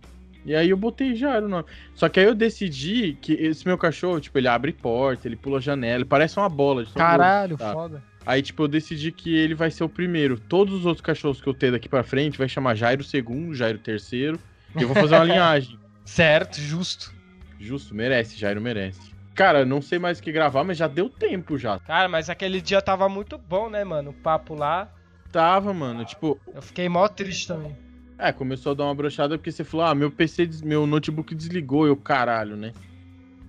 E 0.46 0.54
aí 0.54 0.70
eu 0.70 0.76
botei 0.76 1.16
Jairo 1.16 1.46
o 1.46 1.48
nome. 1.48 1.64
Só 1.94 2.08
que 2.08 2.20
aí 2.20 2.26
eu 2.26 2.34
decidi 2.34 3.16
que 3.20 3.32
esse 3.32 3.66
meu 3.66 3.76
cachorro, 3.78 4.20
tipo, 4.20 4.38
ele 4.38 4.46
abre 4.46 4.72
porta, 4.72 5.26
ele 5.26 5.34
pula 5.36 5.60
janela, 5.60 5.96
ele 5.96 6.04
parece 6.04 6.38
uma 6.38 6.48
bola 6.48 6.84
Caralho, 6.94 7.56
Tá. 7.56 7.72
foda. 7.72 8.02
Aí, 8.26 8.40
tipo, 8.42 8.62
eu 8.62 8.68
decidi 8.68 9.12
que 9.12 9.34
ele 9.36 9.54
vai 9.54 9.70
ser 9.70 9.84
o 9.84 9.88
primeiro. 9.88 10.38
Todos 10.40 10.74
os 10.74 10.86
outros 10.86 11.04
cachorros 11.04 11.40
que 11.40 11.46
eu 11.48 11.54
ter 11.54 11.70
daqui 11.72 11.88
pra 11.88 12.02
frente 12.02 12.38
vai 12.38 12.48
chamar 12.48 12.74
Jairo 12.74 13.04
segundo, 13.04 13.54
Jairo 13.54 13.78
terceiro. 13.78 14.38
E 14.76 14.82
eu 14.82 14.88
vou 14.88 14.96
fazer 14.96 15.14
uma 15.14 15.24
linhagem. 15.24 15.78
Certo, 16.04 16.60
justo. 16.60 17.12
Justo, 17.60 17.94
merece, 17.94 18.38
Jairo 18.38 18.60
merece. 18.60 19.14
Cara, 19.34 19.64
não 19.64 19.82
sei 19.82 19.98
mais 19.98 20.18
o 20.18 20.22
que 20.22 20.30
gravar, 20.32 20.64
mas 20.64 20.78
já 20.78 20.86
deu 20.86 21.08
tempo 21.10 21.58
já. 21.58 21.78
Cara, 21.80 22.08
mas 22.08 22.30
aquele 22.30 22.60
dia 22.60 22.80
tava 22.80 23.08
muito 23.08 23.36
bom, 23.36 23.68
né, 23.68 23.84
mano? 23.84 24.10
O 24.10 24.14
papo 24.14 24.54
lá. 24.54 24.88
Tava, 25.32 25.74
mano. 25.74 26.04
Tipo, 26.04 26.40
Eu 26.54 26.62
fiquei 26.62 26.88
mó 26.88 27.06
triste 27.08 27.48
também. 27.48 27.76
é, 28.18 28.32
começou 28.32 28.72
a 28.72 28.74
dar 28.74 28.84
uma 28.84 28.94
brochada 28.94 29.36
porque 29.36 29.50
você 29.50 29.64
falou, 29.64 29.86
ah, 29.86 29.94
meu 29.94 30.10
PC, 30.10 30.46
des- 30.46 30.62
meu 30.62 30.86
notebook 30.86 31.34
desligou, 31.34 31.86
eu 31.86 31.96
caralho, 31.96 32.56
né? 32.56 32.72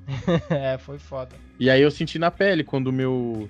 é, 0.49 0.78
foi 0.78 0.97
foda. 0.99 1.36
E 1.59 1.69
aí 1.69 1.82
eu 1.82 1.91
senti 1.91 2.17
na 2.19 2.30
pele 2.32 2.63
quando 2.63 2.88
o 2.88 2.91
meu. 2.93 3.49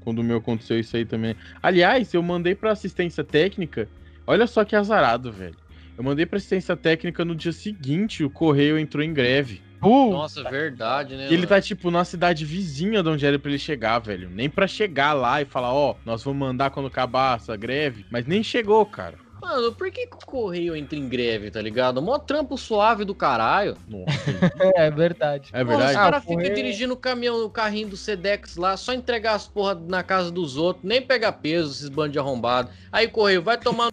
Quando 0.00 0.20
o 0.20 0.24
meu 0.24 0.38
aconteceu 0.38 0.78
isso 0.78 0.96
aí 0.96 1.04
também. 1.04 1.36
Aliás, 1.62 2.12
eu 2.14 2.22
mandei 2.22 2.54
pra 2.54 2.72
assistência 2.72 3.22
técnica. 3.22 3.88
Olha 4.26 4.46
só 4.46 4.64
que 4.64 4.74
azarado, 4.74 5.32
velho. 5.32 5.56
Eu 5.96 6.04
mandei 6.04 6.24
pra 6.24 6.38
assistência 6.38 6.76
técnica 6.76 7.24
no 7.24 7.34
dia 7.34 7.52
seguinte, 7.52 8.24
o 8.24 8.30
correio 8.30 8.78
entrou 8.78 9.04
em 9.04 9.12
greve. 9.12 9.60
Uh, 9.82 10.12
Nossa, 10.12 10.42
verdade, 10.44 11.16
né? 11.16 11.26
Ele 11.26 11.36
mano? 11.36 11.48
tá, 11.48 11.60
tipo, 11.60 11.90
na 11.90 12.04
cidade 12.04 12.44
vizinha 12.44 13.02
de 13.02 13.08
onde 13.08 13.24
era 13.24 13.38
pra 13.38 13.50
ele 13.50 13.58
chegar, 13.58 13.98
velho. 13.98 14.28
Nem 14.28 14.48
pra 14.48 14.66
chegar 14.66 15.14
lá 15.14 15.40
e 15.40 15.46
falar, 15.46 15.72
ó, 15.72 15.96
nós 16.04 16.22
vamos 16.22 16.38
mandar 16.38 16.70
quando 16.70 16.86
acabar 16.86 17.36
essa 17.36 17.56
greve. 17.56 18.04
Mas 18.10 18.26
nem 18.26 18.42
chegou, 18.42 18.84
cara. 18.84 19.14
Mano, 19.42 19.72
por 19.72 19.90
que, 19.90 20.06
que 20.06 20.16
o 20.16 20.26
correio 20.26 20.76
entra 20.76 20.98
em 20.98 21.08
greve, 21.08 21.50
tá 21.50 21.60
ligado? 21.60 22.00
Mó 22.02 22.18
trampo 22.18 22.56
suave 22.58 23.04
do 23.04 23.14
caralho. 23.14 23.76
Nossa. 23.88 24.06
é 24.76 24.90
verdade. 24.90 25.50
É 25.52 25.64
Porra, 25.64 25.76
verdade? 25.76 25.90
os 25.92 25.96
caras 25.96 26.14
Ah, 26.14 26.18
o 26.18 26.20
ficam 26.22 26.34
correio- 26.36 26.54
dirigindo 26.54 26.94
o 26.94 26.96
caminhão, 26.96 27.44
o 27.44 27.50
carrinho 27.50 27.88
do 27.88 27.96
Sedex 27.96 28.56
lá, 28.56 28.76
só 28.76 28.92
entregar 28.92 29.34
as 29.34 29.48
porra 29.48 29.74
na 29.74 30.02
casa 30.02 30.30
dos 30.30 30.56
outros, 30.56 30.84
nem 30.84 31.00
pegar 31.02 31.32
peso, 31.32 31.72
esses 31.72 31.88
bandos 31.88 32.12
de 32.12 32.18
arrombado. 32.18 32.70
Aí, 32.92 33.08
correio, 33.08 33.42
vai 33.42 33.56
tomar 33.58 33.88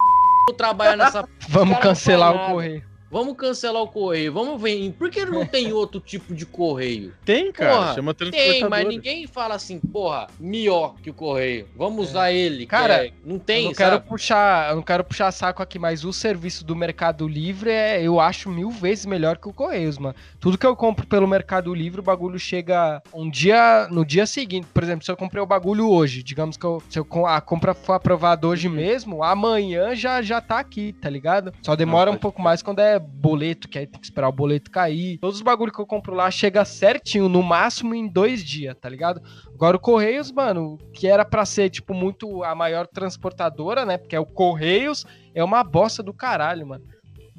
no 0.48 0.54
trabalhar 0.56 0.96
nessa. 0.96 1.26
Vamos 1.48 1.78
cancelar 1.78 2.34
o 2.34 2.52
correio. 2.52 2.84
Vamos 3.10 3.36
cancelar 3.36 3.82
o 3.82 3.88
correio, 3.88 4.32
vamos 4.32 4.60
ver. 4.60 4.92
Por 4.92 5.10
que 5.10 5.24
não 5.24 5.46
tem 5.46 5.72
outro 5.72 5.98
tipo 6.00 6.34
de 6.34 6.44
correio? 6.44 7.14
Tem, 7.24 7.50
cara. 7.50 7.72
Porra, 7.78 7.94
chama 7.94 8.14
Tem, 8.14 8.68
mas 8.68 8.86
ninguém 8.86 9.26
fala 9.26 9.54
assim, 9.54 9.80
porra, 9.80 10.26
melhor 10.38 10.94
que 11.02 11.08
o 11.08 11.14
correio. 11.14 11.66
Vamos 11.74 12.10
usar 12.10 12.32
ele. 12.32 12.66
Cara, 12.66 13.06
é- 13.06 13.12
não 13.24 13.38
tem, 13.38 13.58
eu 13.62 13.64
não 13.70 13.74
quero 13.74 13.96
sabe? 13.96 14.08
puxar, 14.08 14.70
eu 14.70 14.76
não 14.76 14.82
quero 14.82 15.04
puxar 15.04 15.32
saco 15.32 15.62
aqui, 15.62 15.78
mas 15.78 16.04
o 16.04 16.12
serviço 16.12 16.64
do 16.64 16.76
Mercado 16.76 17.26
Livre 17.26 17.70
é, 17.70 18.02
eu 18.02 18.20
acho 18.20 18.50
mil 18.50 18.70
vezes 18.70 19.06
melhor 19.06 19.38
que 19.38 19.48
o 19.48 19.52
Correios, 19.54 19.96
mano. 19.98 20.14
Tudo 20.38 20.58
que 20.58 20.66
eu 20.66 20.76
compro 20.76 21.06
pelo 21.06 21.26
Mercado 21.26 21.74
Livre, 21.74 22.00
o 22.00 22.04
bagulho 22.04 22.38
chega 22.38 23.02
um 23.14 23.30
dia, 23.30 23.88
no 23.90 24.04
dia 24.04 24.26
seguinte. 24.26 24.66
Por 24.72 24.82
exemplo, 24.82 25.04
se 25.04 25.10
eu 25.10 25.16
comprei 25.16 25.42
o 25.42 25.46
bagulho 25.46 25.88
hoje, 25.90 26.22
digamos 26.22 26.56
que 26.56 26.64
eu- 26.66 26.82
se 26.88 26.98
eu, 26.98 27.06
a 27.26 27.40
compra 27.40 27.72
for 27.72 27.94
aprovada 27.94 28.46
hoje 28.46 28.68
mesmo, 28.68 29.22
amanhã 29.22 29.94
já 29.94 30.20
já 30.20 30.40
tá 30.40 30.58
aqui, 30.58 30.92
tá 30.92 31.08
ligado? 31.08 31.52
Só 31.62 31.74
demora 31.74 32.10
Não, 32.10 32.16
um 32.16 32.20
pouco 32.20 32.42
mais 32.42 32.62
quando 32.62 32.80
é 32.80 32.97
boleto, 32.98 33.68
que 33.68 33.78
aí 33.78 33.86
tem 33.86 34.00
que 34.00 34.06
esperar 34.06 34.28
o 34.28 34.32
boleto 34.32 34.70
cair. 34.70 35.18
Todos 35.18 35.36
os 35.36 35.42
bagulhos 35.42 35.74
que 35.74 35.80
eu 35.80 35.86
compro 35.86 36.14
lá 36.14 36.30
chega 36.30 36.64
certinho, 36.64 37.28
no 37.28 37.42
máximo 37.42 37.94
em 37.94 38.06
dois 38.08 38.44
dias, 38.44 38.74
tá 38.80 38.88
ligado? 38.88 39.20
Agora 39.54 39.76
o 39.76 39.80
Correios, 39.80 40.30
mano, 40.32 40.78
que 40.92 41.06
era 41.06 41.24
pra 41.24 41.44
ser, 41.44 41.70
tipo, 41.70 41.92
muito 41.94 42.42
a 42.44 42.54
maior 42.54 42.86
transportadora, 42.86 43.84
né? 43.84 43.98
Porque 43.98 44.16
é 44.16 44.20
o 44.20 44.26
Correios, 44.26 45.04
é 45.34 45.42
uma 45.42 45.62
bosta 45.64 46.02
do 46.02 46.12
caralho, 46.12 46.66
mano. 46.66 46.84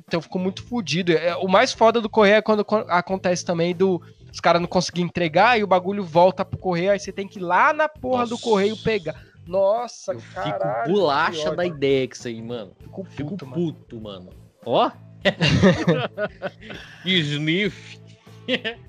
Então 0.07 0.21
ficou 0.21 0.41
muito 0.41 0.63
fodido. 0.63 1.11
É, 1.11 1.35
o 1.37 1.47
mais 1.47 1.71
foda 1.71 2.01
do 2.01 2.09
Correio 2.09 2.35
é 2.37 2.41
quando 2.41 2.65
co- 2.65 2.85
acontece 2.87 3.45
também 3.45 3.75
do 3.75 4.01
os 4.31 4.39
caras 4.39 4.61
não 4.61 4.67
conseguirem 4.67 5.07
entregar 5.07 5.59
e 5.59 5.63
o 5.63 5.67
bagulho 5.67 6.03
volta 6.03 6.45
pro 6.45 6.57
Correio, 6.59 6.91
aí 6.91 6.99
você 6.99 7.11
tem 7.11 7.27
que 7.27 7.39
ir 7.39 7.41
lá 7.41 7.73
na 7.73 7.89
porra 7.89 8.25
do 8.25 8.31
Nossa. 8.31 8.43
Correio 8.43 8.77
pegar. 8.77 9.15
Nossa, 9.47 10.15
caralho. 10.15 10.83
fico 10.85 10.93
bolacha 10.99 11.55
da 11.55 11.65
ideia 11.65 12.07
que 12.07 12.15
isso 12.15 12.27
aí, 12.27 12.39
mano. 12.39 12.71
Fico 12.79 13.03
Fico 13.05 13.29
puto, 13.31 13.45
mano. 13.47 13.55
puto, 13.73 13.99
mano. 14.01 14.29
Ó. 14.63 14.91
Sniff. 17.05 17.99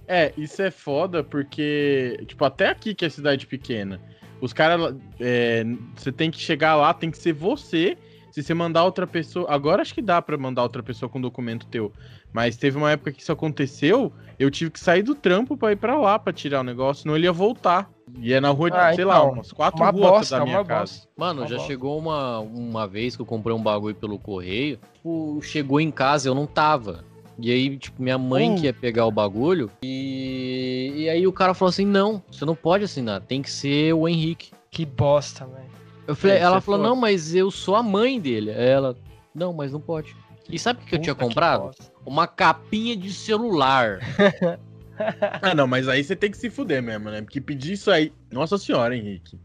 É, 0.09 0.33
isso 0.39 0.63
é 0.63 0.71
foda 0.71 1.23
porque, 1.23 2.25
tipo, 2.27 2.45
até 2.45 2.69
aqui 2.69 2.95
que 2.95 3.05
é 3.05 3.11
cidade 3.11 3.47
pequena, 3.47 4.01
os 4.41 4.53
caras, 4.53 4.97
é, 5.19 5.65
você 5.95 6.11
tem 6.11 6.31
que 6.31 6.41
chegar 6.41 6.77
lá, 6.77 6.95
tem 6.95 7.11
que 7.11 7.19
ser 7.19 7.33
você. 7.33 7.97
Se 8.33 8.43
você 8.43 8.55
mandar 8.55 8.85
outra 8.85 9.07
pessoa, 9.07 9.47
agora 9.51 9.83
acho 9.83 9.93
que 9.93 10.01
dá 10.01 10.23
pra 10.23 10.39
mandar 10.39 10.63
outra 10.63 10.83
pessoa 10.83 11.09
com 11.09 11.21
documento 11.21 11.67
teu, 11.67 11.93
mas 12.33 12.57
teve 12.57 12.79
uma 12.79 12.93
época 12.93 13.13
que 13.13 13.21
isso 13.21 13.33
aconteceu, 13.33 14.13
eu 14.39 14.51
tive 14.51 14.71
que 14.71 14.79
sair 14.79 15.03
do 15.03 15.17
trampo 15.17 15.57
pra 15.57 15.73
ir 15.73 15.77
pra 15.77 15.99
lá 15.99 16.17
pra 16.17 16.33
tirar 16.33 16.61
o 16.61 16.65
negócio, 16.65 17.03
senão 17.03 17.17
ele 17.17 17.27
ia 17.27 17.33
voltar. 17.33 17.91
E 18.19 18.33
é 18.33 18.41
na 18.41 18.51
rua, 18.51 18.71
de, 18.71 18.77
Ah, 18.77 18.95
sei 18.95 19.05
então, 19.05 19.09
lá, 19.09 19.23
umas 19.25 19.53
quatro 19.53 19.81
Uma 19.83 19.91
ruas 19.91 20.11
bosta, 20.11 20.39
da 20.39 20.45
minha 20.45 20.59
uma 20.59 20.65
casa. 20.65 20.93
bosta. 20.95 21.09
Mano, 21.17 21.43
Tá 21.43 21.49
já 21.49 21.57
bom. 21.59 21.67
chegou 21.67 21.99
uma, 21.99 22.39
uma 22.41 22.87
vez 22.87 23.15
que 23.17 23.23
eu 23.23 23.27
comprei 23.27 23.55
um 23.55 23.63
bagulho 23.63 23.95
pelo 23.95 24.19
correio. 24.19 24.79
Tipo, 24.95 25.39
chegou 25.43 25.81
em 25.81 25.91
casa 25.91 26.29
eu 26.29 26.35
não 26.35 26.47
tava. 26.47 27.05
E 27.39 27.51
aí, 27.51 27.79
tipo, 27.79 28.03
minha 28.03 28.19
mãe 28.19 28.53
Uh. 28.53 28.57
que 28.57 28.67
ia 28.67 28.73
pegar 28.75 29.07
o 29.07 29.11
bagulho. 29.11 29.71
E, 29.83 30.93
e 30.97 31.09
aí 31.09 31.27
o 31.27 31.33
cara 31.33 31.55
falou 31.55 31.71
assim: 31.71 31.87
não, 31.87 32.23
você 32.31 32.45
não 32.45 32.55
pode 32.55 32.85
assinar, 32.85 33.21
tem 33.23 33.41
que 33.41 33.51
ser 33.51 33.95
o 33.95 34.07
Henrique. 34.07 34.51
Que 34.71 34.85
bosta, 34.85 35.47
velho. 35.47 35.71
Eu 36.07 36.15
falei, 36.17 36.37
É, 36.37 36.41
ela 36.41 36.61
falou, 36.61 36.81
não, 36.81 36.95
mas 36.97 37.35
eu 37.35 37.51
sou 37.51 37.75
a 37.77 37.83
mãe 37.83 38.21
dele. 38.21 38.51
Ela, 38.51 38.97
não, 39.35 39.53
mas 39.53 39.73
não 39.73 39.81
pode. 39.81 40.15
E 40.49 40.59
sabe 40.59 40.83
o 40.83 40.87
que 40.87 40.97
eu 40.97 41.01
tinha 41.01 41.15
que 41.15 41.21
comprado? 41.25 41.63
bosta. 41.67 41.85
Uma 42.05 42.27
capinha 42.27 42.97
de 42.97 43.13
celular. 43.13 44.01
Ah, 45.43 45.55
não, 45.55 45.67
mas 45.67 45.89
aí 45.89 46.03
você 46.05 46.15
tem 46.17 46.31
que 46.31 46.37
se 46.37 46.51
fuder 46.51 46.83
mesmo, 46.83 47.11
né? 47.11 47.23
Porque 47.23 47.41
pedir 47.41 47.73
isso 47.73 47.91
aí. 47.91 48.13
Nossa 48.31 48.57
senhora, 48.59 48.97
Henrique. 48.97 49.39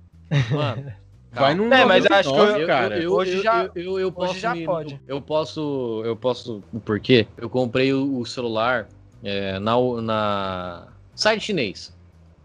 Mano. 0.51 0.91
Vai 1.31 1.53
num 1.53 1.71
É, 1.71 1.83
mas 1.83 2.05
acho 2.05 2.29
que 2.31 2.35
99, 2.37 2.61
eu- 2.63 2.67
cara. 2.67 2.97
Eu, 2.97 3.11
Hoje 3.13 3.33
eu- 3.37 3.43
já- 3.43 3.69
eu, 3.75 3.83
eu, 3.83 3.99
eu 3.99 4.11
posso 4.11 4.39
já 4.39 4.55
me- 4.55 4.65
pode. 4.65 4.99
Eu, 5.05 5.21
posso. 5.21 6.01
Eu 6.05 6.15
posso. 6.15 6.63
Por 6.85 6.99
quê? 6.99 7.27
Eu 7.37 7.49
comprei 7.49 7.91
o, 7.93 8.19
o 8.19 8.25
celular 8.25 8.87
é, 9.23 9.59
na, 9.59 9.73
na. 10.01 10.87
Site 11.13 11.43
chinês. 11.45 11.93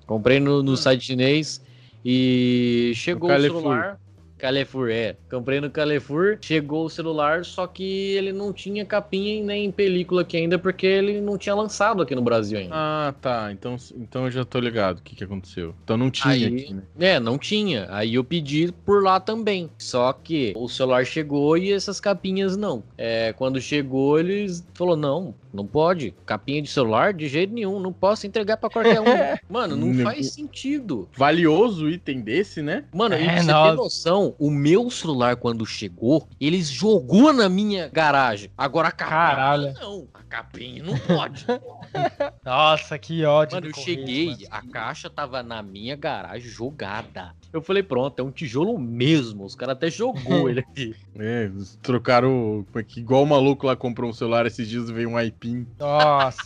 Comprei 0.07 0.41
no, 0.41 0.61
no 0.63 0.73
Hum. 0.73 0.77
site 0.77 1.05
chinês 1.05 1.61
e 2.05 2.93
chegou 2.97 3.29
o 3.31 3.33
Carrefour. 3.33 3.61
celular. 3.61 4.01
Carrefour, 4.41 4.89
é. 4.91 5.17
Comprei 5.31 5.61
no 5.61 5.71
Carrefour, 5.71 6.39
chegou 6.41 6.87
o 6.87 6.91
celular, 6.91 7.45
só 7.45 7.67
que 7.67 8.13
ele 8.15 8.33
não 8.33 8.53
tinha 8.53 8.85
capinha 8.85 9.43
nem 9.45 9.71
película 9.71 10.23
aqui 10.23 10.37
ainda, 10.37 10.59
porque 10.59 10.87
ele 10.87 11.21
não 11.21 11.37
tinha 11.37 11.55
lançado 11.55 12.03
aqui 12.03 12.15
no 12.15 12.23
Brasil 12.23 12.59
ainda. 12.59 12.75
Ah, 12.75 13.15
tá. 13.21 13.51
Então, 13.53 13.77
então 13.97 14.25
eu 14.25 14.31
já 14.31 14.45
tô 14.45 14.59
ligado 14.59 14.99
o 14.99 15.03
que, 15.03 15.15
que 15.15 15.25
aconteceu. 15.25 15.75
Então 15.85 15.97
não 15.97 16.11
tinha 16.11 16.33
Aí- 16.35 16.45
aqui, 16.47 16.75
né? 16.75 16.83
É, 16.99 17.21
não 17.21 17.37
tinha. 17.39 17.87
Aí 17.91 18.15
eu 18.15 18.25
pedi 18.25 18.73
por 18.85 19.03
lá 19.03 19.21
também. 19.21 19.71
Só 19.79 20.13
que 20.13 20.53
o 20.57 20.69
celular 20.69 21.05
chegou 21.05 21.57
e 21.59 21.73
essas 21.73 22.01
capinhas 22.01 22.57
não. 22.57 22.83
É, 22.97 23.33
quando 23.35 23.61
chegou, 23.61 24.19
eles 24.19 24.67
falou 24.75 24.97
não, 24.97 25.35
não 25.53 25.67
pode. 25.67 26.15
Capinha 26.25 26.63
de 26.63 26.69
celular 26.69 27.13
de 27.13 27.29
jeito 27.29 27.53
nenhum, 27.53 27.79
não 27.81 27.93
posso 27.93 28.27
entregar 28.27 28.57
pra 28.57 28.71
qualquer 28.71 29.01
um. 29.01 29.05
Mano, 29.49 29.77
não 29.77 29.95
faz 30.05 30.33
sentido. 30.33 31.09
Valioso 31.17 31.89
item 31.89 32.21
desse, 32.21 32.63
né? 32.63 32.85
Mano, 32.95 33.15
e 33.17 33.19
É, 33.23 33.27
pra 33.27 33.41
você 33.43 33.47
nossa. 33.53 33.71
ter 33.71 33.77
noção, 33.77 34.30
o 34.39 34.51
meu 34.51 34.91
celular 34.91 35.37
quando 35.37 35.65
chegou, 35.67 36.29
eles 36.41 36.69
jogou 36.69 37.33
na 37.33 37.49
minha 37.49 37.89
garagem. 37.89 38.51
Agora 38.57 38.89
a 38.89 38.93
capinha 38.93 39.19
Caralho. 39.19 39.75
não, 39.75 40.09
a 40.15 40.23
capinha 40.23 40.83
não 40.83 40.99
pode. 40.99 41.47
Nossa, 42.45 42.99
que 42.99 43.25
ódio. 43.25 43.57
Mano, 43.57 43.67
do 43.67 43.71
eu 43.71 43.75
Correios, 43.75 44.01
cheguei, 44.01 44.27
mano. 44.27 44.47
a 44.51 44.63
caixa 44.63 45.11
tava 45.11 45.43
na 45.43 45.63
minha 45.63 45.97
garagem 45.97 46.49
jogada. 46.49 47.35
Eu 47.53 47.61
falei, 47.61 47.83
pronto, 47.83 48.21
é 48.21 48.23
um 48.23 48.31
tijolo 48.31 48.79
mesmo. 48.79 49.45
Os 49.45 49.57
caras 49.57 49.75
até 49.77 49.91
jogou 49.91 50.49
ele 50.49 50.61
aqui. 50.61 50.95
É, 51.23 51.45
eles 51.45 51.79
trocaram. 51.83 52.65
é 52.75 52.85
Igual 52.97 53.25
o 53.25 53.27
maluco 53.27 53.67
lá 53.67 53.77
comprou 53.77 54.09
um 54.09 54.13
celular 54.13 54.47
esses 54.47 54.67
dias 54.67 54.89
e 54.89 54.93
veio 54.93 55.11
um 55.11 55.21
iPin. 55.21 55.67
Nossa. 55.79 56.41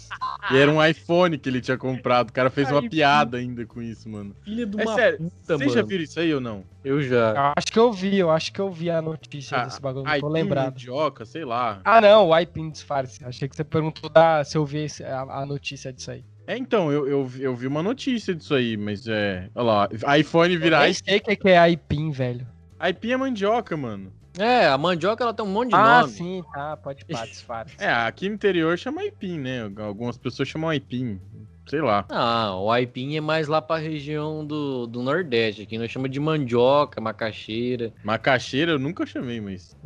E 0.51 0.57
era 0.57 0.68
um 0.68 0.85
iPhone 0.85 1.39
que 1.39 1.49
ele 1.49 1.61
tinha 1.61 1.76
comprado. 1.78 2.30
O 2.30 2.32
cara 2.32 2.51
fez 2.51 2.72
uma 2.72 2.82
piada 2.89 3.37
ainda 3.37 3.64
com 3.66 3.80
isso, 3.80 4.09
mano. 4.09 4.35
Filha 4.43 4.66
de 4.66 4.80
É 4.80 4.87
sério, 4.87 5.18
puta, 5.18 5.59
Vocês 5.59 5.72
já 5.72 5.82
viram 5.82 6.03
isso 6.03 6.18
aí 6.18 6.35
ou 6.35 6.41
não? 6.41 6.64
Eu 6.85 7.01
já. 7.03 7.30
Eu 7.32 7.53
acho 7.57 7.72
que 7.72 7.78
eu 7.78 7.93
vi, 7.93 8.18
eu 8.18 8.30
acho 8.30 8.53
que 8.53 8.61
eu 8.61 8.70
vi 8.70 8.91
a 8.91 9.01
notícia 9.01 9.57
Ah, 9.57 9.64
desse 9.64 9.80
bagulho, 9.80 10.05
não 10.05 10.20
tô 10.20 10.28
lembrado. 10.28 10.74
mandioca, 10.74 11.24
sei 11.24 11.45
lá. 11.45 11.80
Ah, 11.85 12.01
não, 12.01 12.28
o 12.28 12.39
iPin 12.39 12.70
disfarce. 12.70 13.24
Achei 13.24 13.49
que 13.49 13.57
você 13.57 13.64
perguntou 13.64 14.11
da, 14.11 14.45
se 14.45 14.57
eu 14.59 14.64
vi 14.66 14.78
esse- 14.85 15.03
a, 15.03 15.22
a 15.22 15.47
notícia 15.47 15.93
disso 15.93 16.11
aí. 16.11 16.24
É, 16.47 16.59
então, 16.59 16.93
eu, 16.93 17.09
eu, 17.09 17.24
vi- 17.24 17.43
eu 17.43 17.57
vi 17.57 17.66
uma 17.66 17.82
notícia 17.82 18.35
disso 18.35 18.55
aí, 18.55 18.76
mas 18.76 19.07
é. 19.09 19.49
Olha 19.55 19.64
lá, 19.64 20.16
iPhone 20.18 20.55
Eu 20.55 20.61
virar. 20.61 20.82
nem 20.85 20.93
sei 20.93 21.16
o 21.16 21.22
que 21.22 21.37
que 21.37 21.49
é 21.49 21.70
iPin, 21.70 22.11
velho. 22.11 22.47
iPin 22.87 23.12
é 23.12 23.16
mandioca, 23.16 23.74
mano. 23.78 24.12
É, 24.39 24.66
a 24.66 24.76
mandioca 24.76 25.22
ela 25.24 25.32
tem 25.32 25.47
um 25.47 25.49
monte 25.49 25.70
de 25.70 25.76
Ah, 25.76 26.01
nome. 26.01 26.12
sim, 26.12 26.43
tá, 26.53 26.76
pode 26.76 27.03
pá, 27.07 27.24
disfarce. 27.24 27.74
É, 27.78 27.89
aqui 27.91 28.28
no 28.28 28.35
interior 28.35 28.76
chama 28.76 29.01
aipim, 29.01 29.39
né? 29.39 29.70
Algumas 29.78 30.18
pessoas 30.18 30.49
chamam 30.49 30.68
aipim. 30.68 31.18
Sei 31.67 31.81
lá. 31.81 32.05
Ah, 32.11 32.55
o 32.57 32.71
aipim 32.71 33.17
é 33.17 33.21
mais 33.21 33.49
lá 33.49 33.62
pra 33.62 33.79
região 33.79 34.47
do, 34.47 34.87
do 34.87 35.03
Nordeste. 35.03 35.62
Aqui 35.62 35.79
nós 35.79 35.91
chamamos 35.91 36.12
de 36.12 36.21
mandioca, 36.21 37.01
macaxeira. 37.01 37.93
Macaxeira 38.05 38.73
eu 38.73 38.79
nunca 38.79 39.07
chamei, 39.07 39.41
mas. 39.41 39.75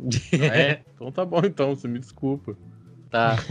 Ah, 0.51 0.57
é? 0.57 0.81
Então 0.93 1.11
tá 1.11 1.23
bom, 1.25 1.41
então, 1.43 1.75
você 1.75 1.87
me 1.87 1.99
desculpa. 1.99 2.57
Tá. 3.09 3.37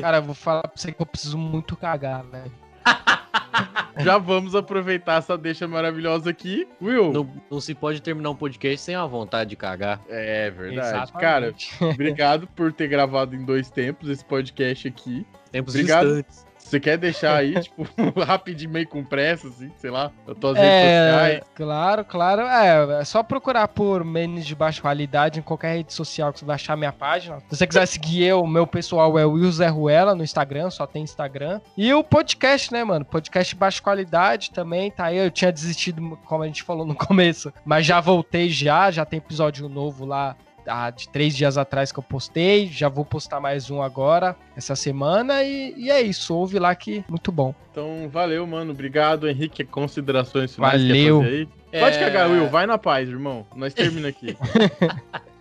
Cara, 0.00 0.16
eu 0.18 0.22
vou 0.22 0.34
falar 0.34 0.62
pra 0.62 0.72
você 0.74 0.90
que 0.92 1.00
eu 1.00 1.06
preciso 1.06 1.38
muito 1.38 1.76
cagar, 1.76 2.24
velho. 2.24 2.52
Já 3.98 4.18
vamos 4.18 4.54
aproveitar 4.54 5.18
essa 5.18 5.36
deixa 5.36 5.66
maravilhosa 5.66 6.30
aqui. 6.30 6.68
Will. 6.80 7.12
Não, 7.12 7.28
não 7.50 7.60
se 7.60 7.74
pode 7.74 8.00
terminar 8.02 8.30
um 8.30 8.36
podcast 8.36 8.80
sem 8.80 8.94
a 8.94 9.06
vontade 9.06 9.50
de 9.50 9.56
cagar. 9.56 10.00
É 10.08 10.50
verdade. 10.50 10.88
Exatamente. 10.88 11.20
Cara, 11.20 11.54
obrigado 11.92 12.46
por 12.48 12.72
ter 12.72 12.88
gravado 12.88 13.34
em 13.34 13.44
dois 13.44 13.70
tempos 13.70 14.08
esse 14.08 14.24
podcast 14.24 14.86
aqui. 14.88 15.26
Tempos 15.50 15.74
Obrigado. 15.74 16.06
distantes. 16.06 16.45
Você 16.66 16.80
quer 16.80 16.98
deixar 16.98 17.36
aí, 17.36 17.54
tipo, 17.62 17.86
rapidinho, 18.20 18.70
meio 18.70 18.88
com 18.88 19.04
pressa, 19.04 19.48
assim, 19.48 19.70
sei 19.76 19.90
lá, 19.90 20.10
as 20.26 20.36
tuas 20.36 20.56
redes 20.56 20.72
É, 20.72 21.08
sociais? 21.10 21.44
claro, 21.54 22.04
claro. 22.04 22.42
É, 22.42 23.00
é 23.00 23.04
só 23.04 23.22
procurar 23.22 23.68
por 23.68 24.04
memes 24.04 24.44
de 24.44 24.54
baixa 24.54 24.80
qualidade 24.82 25.38
em 25.38 25.42
qualquer 25.42 25.76
rede 25.76 25.92
social 25.92 26.32
que 26.32 26.40
você 26.40 26.44
vai 26.44 26.56
achar 26.56 26.76
minha 26.76 26.92
página. 26.92 27.38
Se 27.48 27.56
você 27.56 27.66
quiser 27.66 27.86
seguir 27.86 28.24
eu, 28.24 28.42
o 28.42 28.46
meu 28.48 28.66
pessoal 28.66 29.16
é 29.18 29.24
o 29.24 29.32
Will 29.32 29.50
Zé 29.52 29.68
Ruela 29.68 30.14
no 30.14 30.24
Instagram, 30.24 30.70
só 30.70 30.86
tem 30.86 31.02
Instagram. 31.02 31.60
E 31.76 31.92
o 31.94 32.02
podcast, 32.02 32.72
né, 32.72 32.82
mano? 32.82 33.04
Podcast 33.04 33.54
de 33.54 33.58
baixa 33.58 33.80
qualidade 33.80 34.50
também, 34.50 34.90
tá 34.90 35.06
aí. 35.06 35.18
Eu 35.18 35.30
tinha 35.30 35.52
desistido, 35.52 36.18
como 36.24 36.42
a 36.42 36.46
gente 36.46 36.62
falou 36.62 36.84
no 36.84 36.94
começo, 36.96 37.52
mas 37.64 37.86
já 37.86 38.00
voltei 38.00 38.48
já, 38.50 38.90
já 38.90 39.04
tem 39.04 39.18
episódio 39.18 39.68
novo 39.68 40.04
lá. 40.04 40.36
Ah, 40.66 40.90
de 40.90 41.08
três 41.08 41.34
dias 41.36 41.56
atrás 41.58 41.92
que 41.92 41.98
eu 41.98 42.02
postei, 42.02 42.66
já 42.68 42.88
vou 42.88 43.04
postar 43.04 43.40
mais 43.40 43.70
um 43.70 43.82
agora, 43.82 44.36
essa 44.56 44.74
semana, 44.76 45.42
e, 45.42 45.74
e 45.76 45.90
é 45.90 46.00
isso, 46.02 46.34
ouve 46.34 46.58
lá 46.58 46.74
que 46.74 47.04
muito 47.08 47.30
bom. 47.32 47.54
Então, 47.70 48.08
valeu, 48.10 48.46
mano. 48.46 48.72
Obrigado, 48.72 49.28
Henrique. 49.28 49.62
Considerações 49.64 50.54
finais 50.54 50.80
Valeu. 50.80 51.20
quer 51.20 51.24
fazer 51.26 51.36
aí? 51.36 51.80
Pode 51.80 51.96
É, 51.96 52.00
cagar, 52.00 52.30
Will. 52.30 52.48
Vai 52.48 52.66
na 52.66 52.78
paz, 52.78 53.06
irmão. 53.08 53.46
Nós 53.54 53.74
termina 53.74 54.08
aqui. 54.08 54.34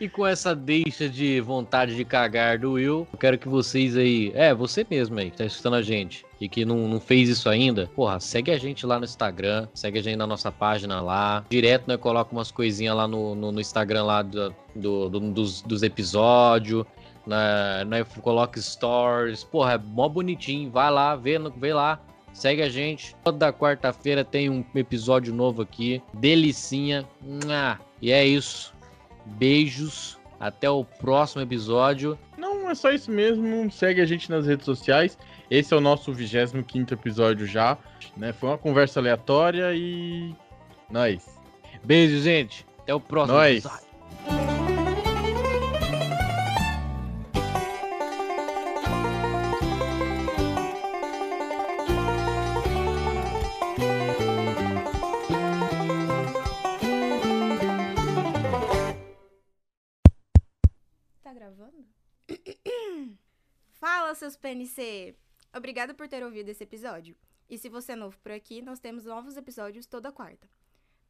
E 0.00 0.08
com 0.08 0.24
essa 0.24 0.54
deixa 0.54 1.08
de 1.08 1.40
vontade 1.40 1.96
de 1.96 2.04
cagar 2.04 2.58
do 2.58 2.72
Will, 2.74 3.06
eu 3.12 3.18
quero 3.18 3.36
que 3.36 3.48
vocês 3.48 3.96
aí. 3.96 4.30
É, 4.34 4.54
você 4.54 4.86
mesmo 4.88 5.18
aí, 5.18 5.28
que 5.30 5.38
tá 5.38 5.44
escutando 5.44 5.74
a 5.74 5.82
gente. 5.82 6.24
E 6.40 6.48
que 6.48 6.64
não, 6.64 6.86
não 6.86 7.00
fez 7.00 7.28
isso 7.28 7.48
ainda, 7.48 7.90
porra, 7.96 8.20
segue 8.20 8.52
a 8.52 8.58
gente 8.58 8.86
lá 8.86 8.96
no 8.98 9.04
Instagram, 9.04 9.66
segue 9.74 9.98
a 9.98 10.02
gente 10.02 10.14
na 10.16 10.26
nossa 10.26 10.52
página 10.52 11.00
lá. 11.00 11.44
Direto, 11.50 11.88
né, 11.88 11.96
coloca 11.96 12.30
umas 12.32 12.52
coisinhas 12.52 12.94
lá 12.94 13.08
no, 13.08 13.34
no, 13.34 13.50
no 13.50 13.60
Instagram 13.60 14.04
lá 14.04 14.22
do, 14.22 14.54
do- 14.72 15.08
do- 15.08 15.20
dos, 15.32 15.62
dos 15.62 15.82
episódios. 15.82 16.84
Né, 17.26 17.84
né, 17.86 18.04
coloca 18.22 18.60
stories. 18.60 19.42
Porra, 19.42 19.72
é 19.72 19.78
mó 19.78 20.08
bonitinho. 20.08 20.70
Vai 20.70 20.90
lá, 20.92 21.16
vê, 21.16 21.38
vê 21.56 21.74
lá. 21.74 22.00
Segue 22.32 22.62
a 22.62 22.68
gente. 22.68 23.16
Toda 23.24 23.52
quarta-feira 23.52 24.24
tem 24.24 24.48
um 24.48 24.64
episódio 24.76 25.34
novo 25.34 25.60
aqui. 25.62 26.00
Delicinha. 26.14 27.04
E 28.00 28.12
é 28.12 28.24
isso. 28.24 28.72
Beijos. 29.24 30.18
Até 30.40 30.70
o 30.70 30.84
próximo 30.84 31.42
episódio. 31.42 32.16
Não, 32.36 32.70
é 32.70 32.74
só 32.74 32.92
isso 32.92 33.10
mesmo. 33.10 33.70
Segue 33.72 34.00
a 34.00 34.06
gente 34.06 34.30
nas 34.30 34.46
redes 34.46 34.64
sociais. 34.64 35.18
Esse 35.50 35.74
é 35.74 35.76
o 35.76 35.80
nosso 35.80 36.12
25 36.12 36.94
episódio 36.94 37.44
já. 37.44 37.76
Né? 38.16 38.32
Foi 38.32 38.50
uma 38.50 38.58
conversa 38.58 39.00
aleatória 39.00 39.74
e. 39.74 40.32
Nós. 40.88 41.26
Beijo, 41.84 42.20
gente. 42.22 42.64
Até 42.82 42.94
o 42.94 43.00
próximo 43.00 43.36
Nós. 43.36 43.64
episódio. 43.64 43.87
Fala, 64.08 64.16
seus 64.16 64.38
PNC! 64.38 65.14
Obrigada 65.54 65.92
por 65.92 66.08
ter 66.08 66.24
ouvido 66.24 66.48
esse 66.48 66.64
episódio. 66.64 67.14
E 67.46 67.58
se 67.58 67.68
você 67.68 67.92
é 67.92 67.94
novo 67.94 68.18
por 68.20 68.32
aqui, 68.32 68.62
nós 68.62 68.80
temos 68.80 69.04
novos 69.04 69.36
episódios 69.36 69.84
toda 69.84 70.10
quarta. 70.10 70.48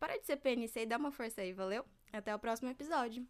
Para 0.00 0.18
de 0.18 0.26
ser 0.26 0.38
PNC 0.38 0.80
e 0.80 0.86
dá 0.86 0.96
uma 0.96 1.12
força 1.12 1.40
aí, 1.40 1.52
valeu? 1.52 1.84
Até 2.12 2.34
o 2.34 2.40
próximo 2.40 2.68
episódio. 2.68 3.24